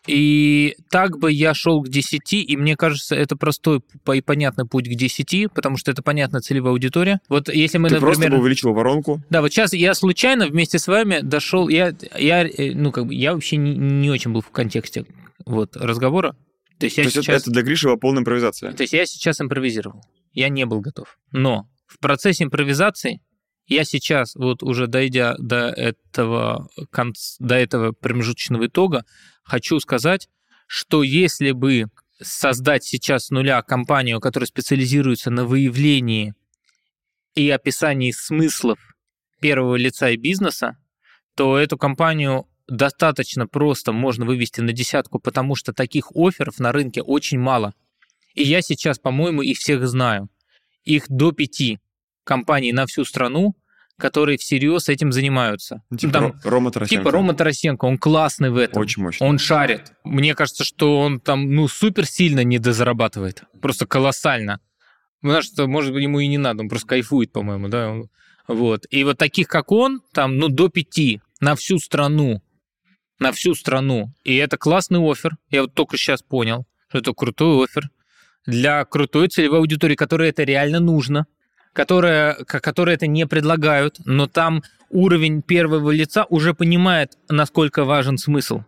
И 0.07 0.75
так 0.89 1.19
бы 1.19 1.31
я 1.31 1.53
шел 1.53 1.83
к 1.83 1.89
10, 1.89 2.33
и 2.33 2.57
мне 2.57 2.75
кажется, 2.75 3.15
это 3.15 3.35
простой 3.35 3.81
и 4.13 4.21
понятный 4.21 4.65
путь 4.65 4.87
к 4.87 4.95
10, 4.95 5.51
потому 5.53 5.77
что 5.77 5.91
это 5.91 6.01
понятная 6.01 6.41
целевая 6.41 6.71
аудитория. 6.73 7.19
Вот 7.29 7.49
если 7.49 7.77
мы, 7.77 7.89
Ты 7.89 7.99
просто 7.99 8.21
например... 8.21 8.37
бы 8.39 8.43
увеличивал 8.43 8.73
воронку, 8.73 9.21
Да, 9.29 9.41
вот 9.41 9.51
сейчас 9.51 9.73
я 9.73 9.93
случайно 9.93 10.47
вместе 10.47 10.79
с 10.79 10.87
вами 10.87 11.19
дошел, 11.21 11.69
я, 11.69 11.93
я, 12.17 12.43
э, 12.47 12.71
ну, 12.73 12.91
как 12.91 13.05
бы, 13.05 13.13
я 13.13 13.33
вообще 13.33 13.57
не, 13.57 13.75
не 13.75 14.09
очень 14.09 14.31
был 14.31 14.41
в 14.41 14.49
контексте 14.49 15.05
вот 15.45 15.75
разговора. 15.77 16.35
То 16.79 16.85
есть 16.85 16.97
я 16.97 17.03
То 17.03 17.09
это- 17.09 17.21
сейчас, 17.21 17.41
это 17.43 17.51
для 17.51 17.61
Гриши 17.61 17.85
была 17.87 17.97
полная 17.97 18.21
импровизация. 18.21 18.71
то 18.73 18.81
есть 18.81 18.93
я 18.93 19.05
сейчас 19.05 19.39
импровизировал. 19.39 20.03
Я 20.33 20.49
не 20.49 20.65
был 20.65 20.79
готов. 20.81 21.17
Но 21.31 21.67
в 21.85 21.99
процессе 21.99 22.43
импровизации 22.45 23.21
я 23.67 23.83
сейчас, 23.83 24.35
вот 24.35 24.63
уже 24.63 24.87
дойдя 24.87 25.35
до 25.37 25.69
этого, 25.69 26.69
конц- 26.91 27.37
до 27.39 27.55
этого 27.55 27.91
промежуточного 27.93 28.67
итога, 28.67 29.05
хочу 29.43 29.79
сказать, 29.79 30.27
что 30.67 31.03
если 31.03 31.51
бы 31.51 31.85
создать 32.21 32.83
сейчас 32.83 33.25
с 33.25 33.29
нуля 33.29 33.61
компанию, 33.61 34.19
которая 34.19 34.47
специализируется 34.47 35.31
на 35.31 35.45
выявлении 35.45 36.33
и 37.35 37.49
описании 37.49 38.11
смыслов 38.11 38.79
первого 39.39 39.75
лица 39.75 40.09
и 40.09 40.17
бизнеса, 40.17 40.77
то 41.35 41.57
эту 41.57 41.77
компанию 41.77 42.47
достаточно 42.67 43.47
просто 43.47 43.91
можно 43.91 44.25
вывести 44.25 44.61
на 44.61 44.71
десятку, 44.71 45.19
потому 45.19 45.55
что 45.55 45.73
таких 45.73 46.11
офферов 46.15 46.59
на 46.59 46.71
рынке 46.71 47.01
очень 47.01 47.39
мало. 47.39 47.73
И 48.33 48.43
я 48.43 48.61
сейчас, 48.61 48.99
по-моему, 48.99 49.41
их 49.41 49.57
всех 49.57 49.87
знаю. 49.87 50.29
их 50.83 51.05
до 51.09 51.31
пяти 51.31 51.79
компаний 52.23 52.73
на 52.73 52.85
всю 52.85 53.05
страну, 53.05 53.55
которые 53.97 54.37
всерьез 54.37 54.89
этим 54.89 55.11
занимаются. 55.11 55.83
Ну, 55.89 55.97
Типа 55.97 56.13
Там 56.13 56.25
Ро- 56.25 56.33
Рома 56.43 56.71
Тарасенко. 56.71 57.03
Типа 57.03 57.11
Рома 57.11 57.33
Тарасенко, 57.33 57.85
он 57.85 57.97
классный 57.97 58.49
в 58.49 58.57
этом. 58.57 58.81
Очень 58.81 59.03
мощно. 59.03 59.25
Он 59.27 59.37
шарит. 59.37 59.93
Мне 60.03 60.33
кажется, 60.33 60.63
что 60.63 60.99
он 60.99 61.19
там, 61.19 61.53
ну, 61.53 61.67
супер 61.67 62.05
сильно 62.05 62.43
недозарабатывает. 62.43 63.43
Просто 63.61 63.85
колоссально. 63.85 64.59
Потому 65.21 65.41
что, 65.43 65.67
может 65.67 65.93
быть, 65.93 66.01
ему 66.03 66.19
и 66.19 66.27
не 66.27 66.39
надо, 66.39 66.61
он 66.61 66.69
просто 66.69 66.87
кайфует, 66.87 67.31
по-моему, 67.31 67.67
да. 67.67 67.93
Вот. 68.47 68.85
И 68.89 69.03
вот 69.03 69.19
таких, 69.19 69.47
как 69.47 69.71
он, 69.71 70.01
там, 70.13 70.37
ну, 70.37 70.47
до 70.47 70.69
пяти 70.69 71.21
на 71.39 71.55
всю 71.55 71.77
страну. 71.77 72.41
На 73.19 73.31
всю 73.31 73.53
страну. 73.53 74.11
И 74.23 74.35
это 74.35 74.57
классный 74.57 74.99
офер. 74.99 75.37
Я 75.51 75.61
вот 75.61 75.75
только 75.75 75.95
сейчас 75.97 76.23
понял, 76.23 76.65
что 76.89 76.97
это 76.97 77.13
крутой 77.13 77.65
офер 77.65 77.89
для 78.47 78.83
крутой 78.85 79.27
целевой 79.27 79.59
аудитории, 79.59 79.95
которой 79.95 80.29
это 80.29 80.41
реально 80.43 80.79
нужно, 80.79 81.27
которая, 81.73 82.35
ко- 82.45 82.59
которые 82.59 82.95
это 82.95 83.07
не 83.07 83.25
предлагают, 83.27 83.97
но 84.05 84.27
там 84.27 84.63
уровень 84.89 85.41
первого 85.41 85.91
лица 85.91 86.25
уже 86.29 86.53
понимает, 86.53 87.17
насколько 87.29 87.85
важен 87.85 88.17
смысл. 88.17 88.63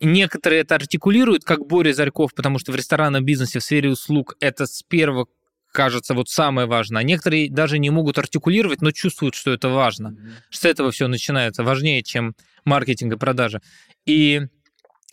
И 0.00 0.06
Некоторые 0.06 0.62
это 0.62 0.74
артикулируют, 0.74 1.44
как 1.44 1.66
Боря 1.66 1.92
Зарьков, 1.92 2.34
потому 2.34 2.58
что 2.58 2.72
в 2.72 2.76
ресторанном 2.76 3.24
бизнесе, 3.24 3.60
в 3.60 3.62
сфере 3.62 3.90
услуг 3.90 4.36
это 4.40 4.66
с 4.66 4.82
первого 4.82 5.26
кажется 5.72 6.14
вот 6.14 6.28
самое 6.28 6.66
важное. 6.66 7.00
А 7.00 7.04
некоторые 7.04 7.50
даже 7.50 7.78
не 7.78 7.90
могут 7.90 8.18
артикулировать, 8.18 8.82
но 8.82 8.90
чувствуют, 8.90 9.34
что 9.34 9.52
это 9.52 9.68
важно. 9.68 10.16
Что 10.50 10.68
с 10.68 10.70
этого 10.70 10.90
все 10.90 11.06
начинается, 11.08 11.62
важнее, 11.64 12.02
чем 12.02 12.34
маркетинг 12.64 13.14
и 13.14 13.16
продажа. 13.16 13.60
И 14.04 14.42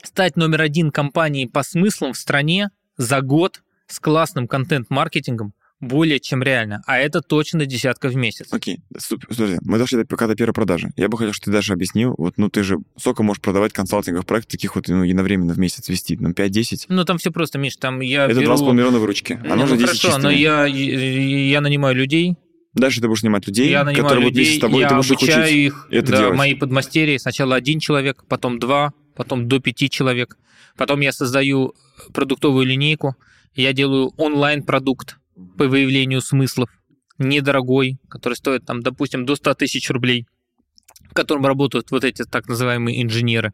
стать 0.04 0.36
номер 0.36 0.62
один 0.62 0.92
компанией 0.92 1.48
по 1.48 1.64
смыслам 1.64 2.14
в 2.14 2.18
стране 2.18 2.70
за 2.98 3.22
год 3.22 3.62
с 3.88 4.00
классным 4.00 4.48
контент-маркетингом 4.48 5.54
более 5.80 6.20
чем 6.20 6.44
реально. 6.44 6.82
А 6.86 6.98
это 6.98 7.22
точно 7.22 7.66
десятка 7.66 8.10
в 8.10 8.16
месяц. 8.16 8.48
Окей, 8.52 8.82
стоп, 8.98 9.26
подожди, 9.28 9.58
мы 9.62 9.78
дошли 9.78 10.00
до, 10.00 10.06
пока 10.06 10.28
до 10.28 10.36
первой 10.36 10.54
продажи. 10.54 10.92
Я 10.98 11.08
бы 11.08 11.18
хотел, 11.18 11.34
чтобы 11.34 11.46
ты 11.46 11.52
дальше 11.52 11.74
объяснил, 11.74 12.16
вот, 12.18 12.38
ну, 12.38 12.50
ты 12.50 12.64
же 12.64 12.78
сколько 12.98 13.24
можешь 13.24 13.42
продавать 13.42 13.74
консалтинговых 13.74 14.26
проектов, 14.26 14.52
таких 14.52 14.76
вот, 14.76 14.88
ну, 14.88 15.04
единовременно 15.04 15.54
в 15.54 15.60
месяц 15.60 15.88
вести, 15.90 16.18
ну, 16.20 16.32
5-10? 16.32 16.86
Ну, 16.90 17.06
там 17.06 17.18
все 17.18 17.32
просто, 17.32 17.60
Миш, 17.60 17.78
там 17.78 18.02
я 18.02 18.26
Это 18.26 18.42
беру... 18.42 18.54
2,5 18.54 18.74
миллиона 18.74 19.00
выручки, 19.00 19.40
а 19.44 19.48
Ну, 19.48 19.62
нужно 19.62 19.78
10 19.78 20.02
хорошо, 20.02 20.18
но 20.20 20.32
чистыми. 20.32 20.42
я, 20.42 20.66
я 20.66 21.62
нанимаю 21.62 21.96
людей, 21.96 22.36
Дальше 22.76 23.02
ты 23.02 23.08
будешь 23.08 23.22
снимать 23.22 23.48
людей, 23.48 23.70
я 23.72 23.84
нанимаю 23.84 24.04
которые 24.04 24.24
будут 24.26 24.38
людей, 24.38 24.58
с 24.58 24.62
тобой, 24.62 24.82
я 24.82 24.90
ты 24.90 24.96
будешь 24.96 25.10
их 25.12 25.22
учить. 25.22 25.52
их, 25.52 25.88
это 25.90 26.12
да, 26.12 26.18
делать. 26.20 26.38
мои 26.38 26.54
подмастерья. 26.54 27.18
Сначала 27.18 27.56
один 27.56 27.80
человек, 27.80 28.24
потом 28.28 28.60
два, 28.60 28.94
потом 29.16 29.48
до 29.48 29.60
пяти 29.60 29.90
человек. 29.90 30.38
Потом 30.78 31.00
я 31.00 31.12
создаю 31.12 31.74
продуктовую 32.14 32.68
линейку, 32.68 33.16
я 33.56 33.74
делаю 33.74 34.14
онлайн-продукт 34.18 35.18
по 35.58 35.68
выявлению 35.68 36.22
смыслов, 36.22 36.70
недорогой, 37.18 37.98
который 38.10 38.36
стоит, 38.36 38.66
там, 38.66 38.82
допустим, 38.82 39.26
до 39.26 39.36
100 39.36 39.56
тысяч 39.56 39.90
рублей, 39.90 40.26
в 41.10 41.14
котором 41.14 41.46
работают 41.46 41.92
вот 41.92 42.04
эти 42.04 42.24
так 42.24 42.48
называемые 42.48 43.02
инженеры. 43.04 43.54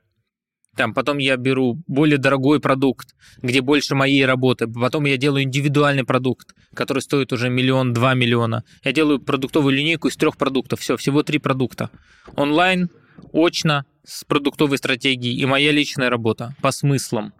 Там, 0.75 0.93
потом 0.93 1.19
я 1.19 1.37
беру 1.37 1.81
более 1.87 2.17
дорогой 2.17 2.59
продукт, 2.59 3.15
где 3.41 3.61
больше 3.61 3.95
моей 3.95 4.25
работы. 4.25 4.67
Потом 4.67 5.05
я 5.05 5.15
делаю 5.15 5.43
индивидуальный 5.43 6.03
продукт, 6.03 6.53
который 6.73 6.99
стоит 6.99 7.31
уже 7.31 7.49
миллион, 7.49 7.93
два 7.93 8.13
миллиона. 8.13 8.63
Я 8.83 8.91
делаю 8.91 9.19
продуктовую 9.19 9.73
линейку 9.73 10.09
из 10.09 10.17
трех 10.17 10.35
продуктов. 10.35 10.81
Все, 10.81 10.97
всего 10.97 11.23
три 11.23 11.39
продукта. 11.39 11.89
Онлайн, 12.35 12.89
очно, 13.31 13.85
с 14.03 14.25
продуктовой 14.25 14.77
стратегией 14.77 15.39
и 15.39 15.45
моя 15.45 15.71
личная 15.71 16.09
работа 16.09 16.55
по 16.61 16.71
смыслам. 16.71 17.33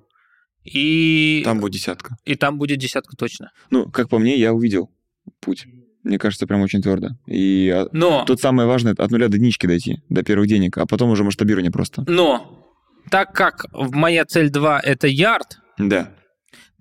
И 0.66 1.42
Там 1.46 1.60
будет 1.60 1.74
десятка. 1.74 2.18
и 2.26 2.36
там 2.36 2.58
будет 2.58 2.80
десятка 2.80 3.16
точно. 3.16 3.52
Ну, 3.70 3.90
как 3.90 4.10
по 4.10 4.18
мне, 4.20 4.36
я 4.38 4.54
увидел 4.54 4.90
путь. 5.40 5.66
Мне 6.04 6.18
кажется, 6.20 6.46
прям 6.48 6.62
очень 6.62 6.82
твердо. 6.82 7.10
И 7.28 7.70
а, 7.70 7.88
Но, 7.92 8.26
тут 8.26 8.40
самое 8.42 8.68
важное 8.68 8.94
от 8.98 9.10
нуля 9.12 9.28
до 9.28 9.38
единички 9.38 9.66
дойти, 9.68 10.02
до 10.10 10.24
первых 10.24 10.48
денег, 10.48 10.78
а 10.78 10.86
потом 10.86 11.10
уже 11.12 11.24
масштабирование 11.24 11.72
просто. 11.72 12.04
но, 12.08 12.62
так 13.10 13.34
как 13.34 13.66
моя 13.74 14.26
цель 14.26 14.50
2 14.50 14.80
это 14.82 15.08
ярд, 15.08 15.60
Да. 15.78 16.12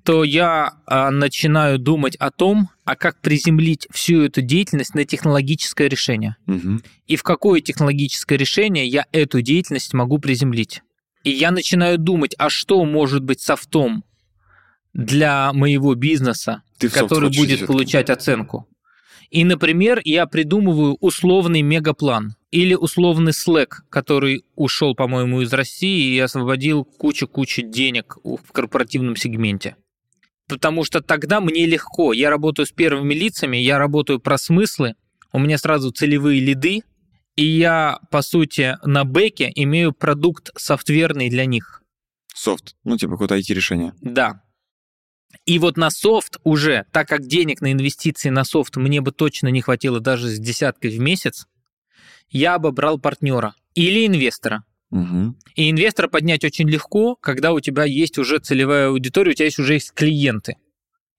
то 0.05 0.25
я 0.25 0.73
а, 0.87 1.11
начинаю 1.11 1.79
думать 1.79 2.17
о 2.17 2.31
том, 2.31 2.69
а 2.85 2.97
как 2.97 3.21
приземлить 3.23 3.87
всю 3.93 4.23
эту 4.23 4.43
деятельность 4.43 4.95
на 4.95 5.05
технологическое 5.07 5.89
решение. 5.89 6.37
Мгм. 6.47 6.83
И 7.07 7.17
в 7.17 7.23
какое 7.23 7.61
технологическое 7.63 8.37
решение 8.39 8.87
я 8.87 9.07
эту 9.13 9.41
деятельность 9.43 9.93
могу 9.95 10.19
приземлить. 10.19 10.83
И 11.25 11.31
я 11.31 11.51
начинаю 11.51 11.99
думать, 11.99 12.35
а 12.39 12.51
что 12.51 12.85
может 12.85 13.25
быть 13.25 13.41
софтом 13.41 14.05
для 14.93 15.53
моего 15.53 15.95
бизнеса, 15.95 16.63
Ты 16.79 16.89
который 16.89 17.31
будет 17.31 17.57
всё-таки. 17.59 17.67
получать 17.67 18.11
оценку. 18.11 18.69
И, 19.31 19.45
например, 19.45 20.01
я 20.05 20.27
придумываю 20.27 20.97
условный 21.01 21.63
мегаплан 21.63 22.37
или 22.53 22.75
условный 22.75 23.33
Slack, 23.33 23.71
который 23.91 24.45
ушел, 24.55 24.95
по-моему, 24.95 25.41
из 25.41 25.53
России 25.53 26.15
и 26.15 26.21
освободил 26.21 26.85
кучу-кучу 26.85 27.63
денег 27.63 28.19
в 28.23 28.53
корпоративном 28.53 29.17
сегменте. 29.17 29.77
Потому 30.47 30.85
что 30.85 31.01
тогда 31.01 31.41
мне 31.41 31.67
легко. 31.67 32.13
Я 32.13 32.31
работаю 32.31 32.67
с 32.67 32.71
первыми 32.71 33.15
лицами, 33.15 33.57
я 33.57 33.79
работаю 33.79 34.21
про 34.21 34.39
смыслы, 34.39 34.95
у 35.33 35.41
меня 35.41 35.59
сразу 35.59 35.91
целевые 35.91 36.39
лиды, 36.41 36.83
и 37.37 37.45
я, 37.45 37.99
по 38.11 38.23
сути, 38.23 38.77
на 38.85 39.05
бэке 39.05 39.51
имею 39.55 39.93
продукт 39.93 40.51
софтверный 40.57 41.31
для 41.31 41.47
них. 41.47 41.83
Софт. 42.35 42.77
Ну, 42.85 42.97
типа 42.97 43.13
какое-то 43.13 43.37
IT-решение. 43.37 43.93
Да. 44.01 44.43
И 45.47 45.59
вот 45.59 45.77
на 45.77 45.91
софт 45.91 46.39
уже, 46.45 46.87
так 46.93 47.09
как 47.09 47.27
денег 47.27 47.61
на 47.61 47.73
инвестиции 47.73 48.31
на 48.31 48.45
софт 48.45 48.77
мне 48.77 49.01
бы 49.01 49.13
точно 49.13 49.49
не 49.49 49.61
хватило 49.61 50.01
даже 50.01 50.29
с 50.29 50.39
десяткой 50.39 50.91
в 50.91 51.01
месяц, 51.01 51.47
я 52.31 52.59
бы 52.59 52.73
брал 52.73 52.99
партнера 52.99 53.55
или 53.75 54.07
инвестора. 54.07 54.65
Мгм. 54.91 55.37
И 55.57 55.71
инвестора 55.71 56.09
поднять 56.09 56.45
очень 56.45 56.69
легко, 56.69 57.17
когда 57.17 57.53
у 57.53 57.61
тебя 57.61 57.85
есть 57.85 58.17
уже 58.17 58.39
целевая 58.39 58.89
аудитория, 58.89 59.33
у 59.33 59.35
тебя 59.35 59.47
есть 59.47 59.59
уже 59.59 59.75
есть 59.75 59.93
клиенты. 59.93 60.57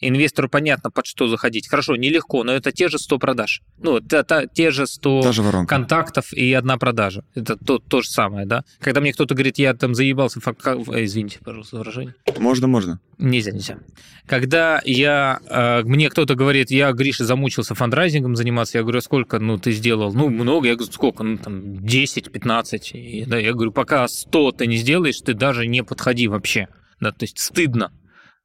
Инвестору 0.01 0.49
понятно, 0.49 0.91
под 0.91 1.05
что 1.05 1.27
заходить. 1.29 1.69
Хорошо, 1.69 1.95
нелегко, 1.95 2.43
но 2.43 2.51
это 2.51 2.73
те 2.73 2.89
же 2.89 2.99
100 2.99 3.17
продаж. 3.17 3.61
Ну, 3.77 3.97
это, 3.97 4.17
это 4.17 4.45
те 4.53 4.69
же 4.71 4.87
100 4.87 5.21
Та 5.21 5.31
же 5.31 5.41
воронка. 5.41 5.73
контактов 5.73 6.33
и 6.33 6.51
одна 6.51 6.77
продажа. 6.77 7.23
Это 7.33 7.55
то, 7.55 7.79
то 7.79 8.01
же 8.01 8.09
самое, 8.09 8.45
да? 8.45 8.65
Когда 8.81 8.99
мне 8.99 9.13
кто-то 9.13 9.35
говорит, 9.35 9.57
я 9.57 9.73
там 9.73 9.95
заебался, 9.95 10.41
фака- 10.41 10.83
э, 10.93 11.05
извините, 11.05 11.39
пожалуйста, 11.43 11.77
выражение. 11.77 12.13
Можно, 12.37 12.67
можно. 12.67 12.99
Нельзя, 13.19 13.51
нельзя. 13.51 13.77
Когда 14.25 14.81
я, 14.83 15.39
э, 15.49 15.83
мне 15.83 16.09
кто-то 16.09 16.35
говорит, 16.35 16.71
я, 16.71 16.91
Гриша, 16.91 17.23
замучился 17.23 17.73
фандрайзингом 17.73 18.35
заниматься, 18.35 18.77
я 18.77 18.81
говорю, 18.83 18.99
сколько, 18.99 19.39
ну, 19.39 19.57
ты 19.57 19.71
сделал? 19.71 20.13
Ну, 20.13 20.29
много. 20.29 20.67
Я 20.67 20.75
говорю, 20.75 20.91
сколько? 20.91 21.23
Ну, 21.23 21.37
там, 21.37 21.85
10, 21.85 22.31
15. 22.33 22.91
И, 22.95 23.23
да, 23.25 23.37
я 23.37 23.53
говорю, 23.53 23.71
пока 23.71 24.05
100 24.09 24.51
ты 24.51 24.67
не 24.67 24.75
сделаешь, 24.75 25.21
ты 25.21 25.33
даже 25.33 25.65
не 25.67 25.83
подходи 25.85 26.27
вообще. 26.27 26.67
Да, 26.99 27.11
то 27.11 27.23
есть 27.23 27.39
стыдно. 27.39 27.93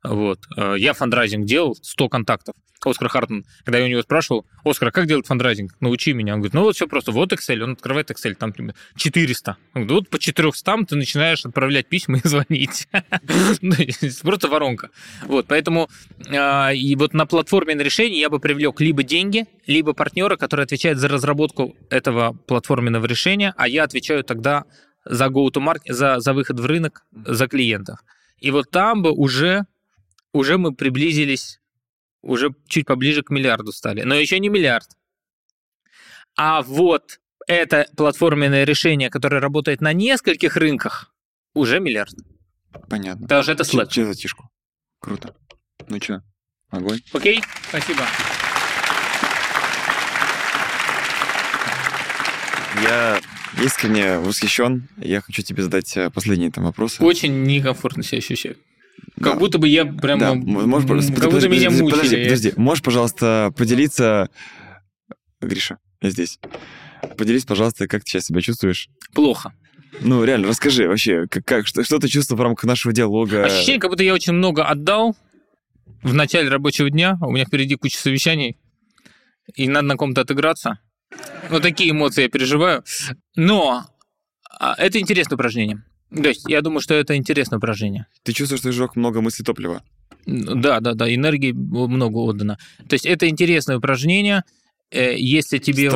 Вот. 0.02 0.40
Э, 0.56 0.74
Я 0.78 0.92
фандрайзинг 0.94 1.46
делал, 1.46 1.76
100 1.80 2.08
контактов. 2.08 2.54
Оскар 2.82 3.08
Хартман, 3.08 3.44
когда 3.64 3.78
я 3.78 3.84
у 3.84 3.88
него 3.88 4.00
спрашивал, 4.00 4.46
Оскар, 4.64 4.90
как 4.90 5.06
делать 5.06 5.26
фандрайзинг? 5.26 5.76
Научи 5.80 6.14
меня. 6.14 6.32
Он 6.34 6.40
говорит, 6.40 6.54
ну 6.54 6.62
вот 6.62 6.76
все 6.76 6.86
просто, 6.86 7.12
вот 7.12 7.30
Excel, 7.32 7.60
он 7.60 7.72
открывает 7.72 8.10
Excel, 8.10 8.34
там 8.34 8.52
типа, 8.52 8.74
400. 8.96 9.56
Он 9.74 9.86
говорит, 9.86 9.90
вот 9.90 10.08
по 10.10 10.18
400 10.18 10.84
ты 10.88 10.96
начинаешь 10.96 11.44
отправлять 11.44 11.88
письма 11.88 12.18
и 12.18 12.20
звонить. 12.28 12.88
Ну, 13.60 13.74
Просто 14.22 14.48
воронка. 14.48 14.88
Вот, 15.26 15.46
поэтому 15.46 15.88
а, 16.28 16.70
и 16.72 16.96
вот 16.96 17.12
на 17.12 17.26
платформе 17.26 17.74
на 17.74 17.82
решение 17.82 18.18
я 18.18 18.30
бы 18.30 18.40
привлек 18.40 18.80
либо 18.80 19.02
деньги, 19.02 19.46
либо 19.66 19.92
партнера, 19.92 20.36
который 20.36 20.64
отвечает 20.64 20.98
за 20.98 21.08
разработку 21.08 21.76
этого 21.90 22.32
платформенного 22.46 23.04
решения, 23.06 23.52
а 23.56 23.68
я 23.68 23.84
отвечаю 23.84 24.24
тогда 24.24 24.64
за 25.04 25.26
go-to-market, 25.26 25.92
за, 25.92 26.20
за 26.20 26.32
выход 26.32 26.58
в 26.58 26.66
рынок, 26.66 27.02
за 27.12 27.46
клиентов. 27.46 27.98
И 28.38 28.50
вот 28.50 28.70
там 28.70 29.02
бы 29.02 29.12
уже, 29.12 29.66
уже 30.32 30.58
мы 30.58 30.72
приблизились, 30.74 31.60
уже 32.22 32.54
чуть 32.68 32.86
поближе 32.86 33.22
к 33.22 33.30
миллиарду 33.30 33.72
стали. 33.72 34.02
Но 34.02 34.14
еще 34.14 34.38
не 34.38 34.48
миллиард. 34.48 34.88
А 36.36 36.62
вот 36.62 37.20
это 37.46 37.86
платформенное 37.96 38.64
решение, 38.64 39.10
которое 39.10 39.40
работает 39.40 39.80
на 39.80 39.92
нескольких 39.92 40.56
рынках, 40.56 41.12
уже 41.54 41.80
миллиард. 41.80 42.14
Понятно. 42.88 43.26
Даже 43.26 43.52
это 43.52 43.64
Slack. 43.64 43.88
Че 43.88 44.06
за 44.06 44.14
тишку? 44.14 44.48
Круто. 45.00 45.34
Ну 45.88 46.00
что, 46.00 46.22
огонь? 46.70 47.00
Окей? 47.12 47.42
Спасибо. 47.68 48.02
Я 52.82 53.20
искренне 53.60 54.18
восхищен. 54.18 54.88
Я 54.96 55.20
хочу 55.20 55.42
тебе 55.42 55.62
задать 55.62 55.96
э, 55.96 56.10
последние 56.10 56.50
там 56.50 56.64
вопросы. 56.64 57.02
Очень 57.02 57.42
некомфортно 57.42 58.02
себя 58.02 58.18
ощущаю. 58.18 58.56
Как 59.16 59.34
Да. 59.34 59.38
будто 59.38 59.58
бы 59.58 59.68
я 59.68 59.84
прям... 59.84 60.18
Да, 60.18 60.30
м- 60.30 60.40
можешь, 60.40 60.86
как 60.88 60.96
будто 60.96 61.26
подожди, 61.26 61.48
меня 61.48 61.66
подожди, 61.70 61.82
мучили. 61.82 61.96
Подожди, 61.96 62.24
подожди. 62.24 62.52
Можешь, 62.56 62.82
пожалуйста, 62.82 63.52
поделиться... 63.56 64.30
Гриша, 65.40 65.78
я 66.00 66.10
здесь. 66.10 66.38
Поделись, 67.16 67.44
пожалуйста, 67.44 67.86
как 67.86 68.04
ты 68.04 68.10
сейчас 68.10 68.26
себя 68.26 68.40
чувствуешь? 68.40 68.88
Плохо. 69.14 69.52
Ну, 70.02 70.22
реально, 70.24 70.48
расскажи 70.48 70.86
вообще, 70.88 71.26
как, 71.28 71.44
как- 71.44 71.66
что, 71.66 71.82
что 71.84 71.98
ты 71.98 72.08
чувствовал 72.08 72.40
в 72.40 72.44
рамках 72.44 72.64
нашего 72.64 72.92
диалога? 72.94 73.44
Ощущение, 73.44 73.80
как 73.80 73.90
будто 73.90 74.02
я 74.02 74.14
очень 74.14 74.32
много 74.32 74.64
отдал, 74.64 75.16
в 76.02 76.14
начале 76.14 76.48
рабочего 76.48 76.88
дня, 76.90 77.18
у 77.20 77.30
меня 77.30 77.44
впереди 77.44 77.74
куча 77.76 77.98
совещаний, 77.98 78.56
и 79.54 79.68
надо 79.68 79.86
на 79.88 79.96
ком-то 79.96 80.22
отыграться. 80.22 80.78
Вот 81.50 81.62
такие 81.62 81.90
эмоции 81.90 82.22
я 82.22 82.28
переживаю. 82.28 82.84
Но 83.34 83.84
а, 84.58 84.74
это 84.78 84.98
интересное 85.00 85.34
упражнение. 85.34 85.82
То 86.14 86.28
есть 86.28 86.48
я 86.48 86.60
думаю, 86.60 86.80
что 86.80 86.94
это 86.94 87.16
интересное 87.16 87.58
упражнение. 87.58 88.06
Ты 88.22 88.32
чувствуешь, 88.32 88.60
что 88.60 88.70
ты 88.70 88.72
сжег 88.72 88.96
много 88.96 89.20
мысли 89.20 89.42
топлива? 89.42 89.82
Да, 90.26 90.80
да, 90.80 90.94
да, 90.94 91.12
энергии 91.12 91.52
много 91.52 92.18
отдано. 92.18 92.58
То 92.88 92.94
есть 92.94 93.06
это 93.06 93.28
интересное 93.28 93.78
упражнение. 93.78 94.44
Э, 94.92 95.14
если 95.16 95.58
тебе 95.58 95.88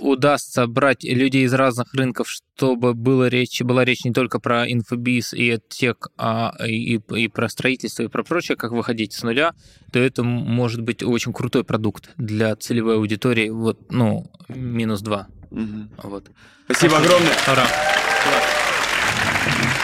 удастся 0.00 0.66
брать 0.66 1.04
людей 1.04 1.44
из 1.44 1.52
разных 1.52 1.92
рынков, 1.92 2.28
чтобы 2.30 2.94
было 2.94 3.28
речь, 3.28 3.60
была 3.60 3.84
речь 3.84 4.04
не 4.04 4.12
только 4.12 4.40
про 4.40 4.70
инфобиз 4.70 5.34
и 5.34 5.58
тек, 5.68 6.08
а 6.16 6.54
и, 6.66 6.98
и 7.14 7.28
про 7.28 7.48
строительство, 7.50 8.04
и 8.04 8.08
про 8.08 8.24
прочее, 8.24 8.56
как 8.56 8.72
выходить 8.72 9.12
с 9.12 9.22
нуля, 9.22 9.52
то 9.92 9.98
это 9.98 10.22
может 10.22 10.80
быть 10.80 11.02
очень 11.02 11.34
крутой 11.34 11.64
продукт 11.64 12.10
для 12.16 12.56
целевой 12.56 12.96
аудитории, 12.96 13.50
вот, 13.50 13.78
ну, 13.90 14.30
минус 14.48 15.02
два. 15.02 15.28
Угу. 15.50 15.88
Вот. 16.04 16.30
Спасибо 16.64 16.98
огромное. 16.98 17.32
Ура. 17.52 17.66
Thank 19.48 19.72
you. 19.72 19.77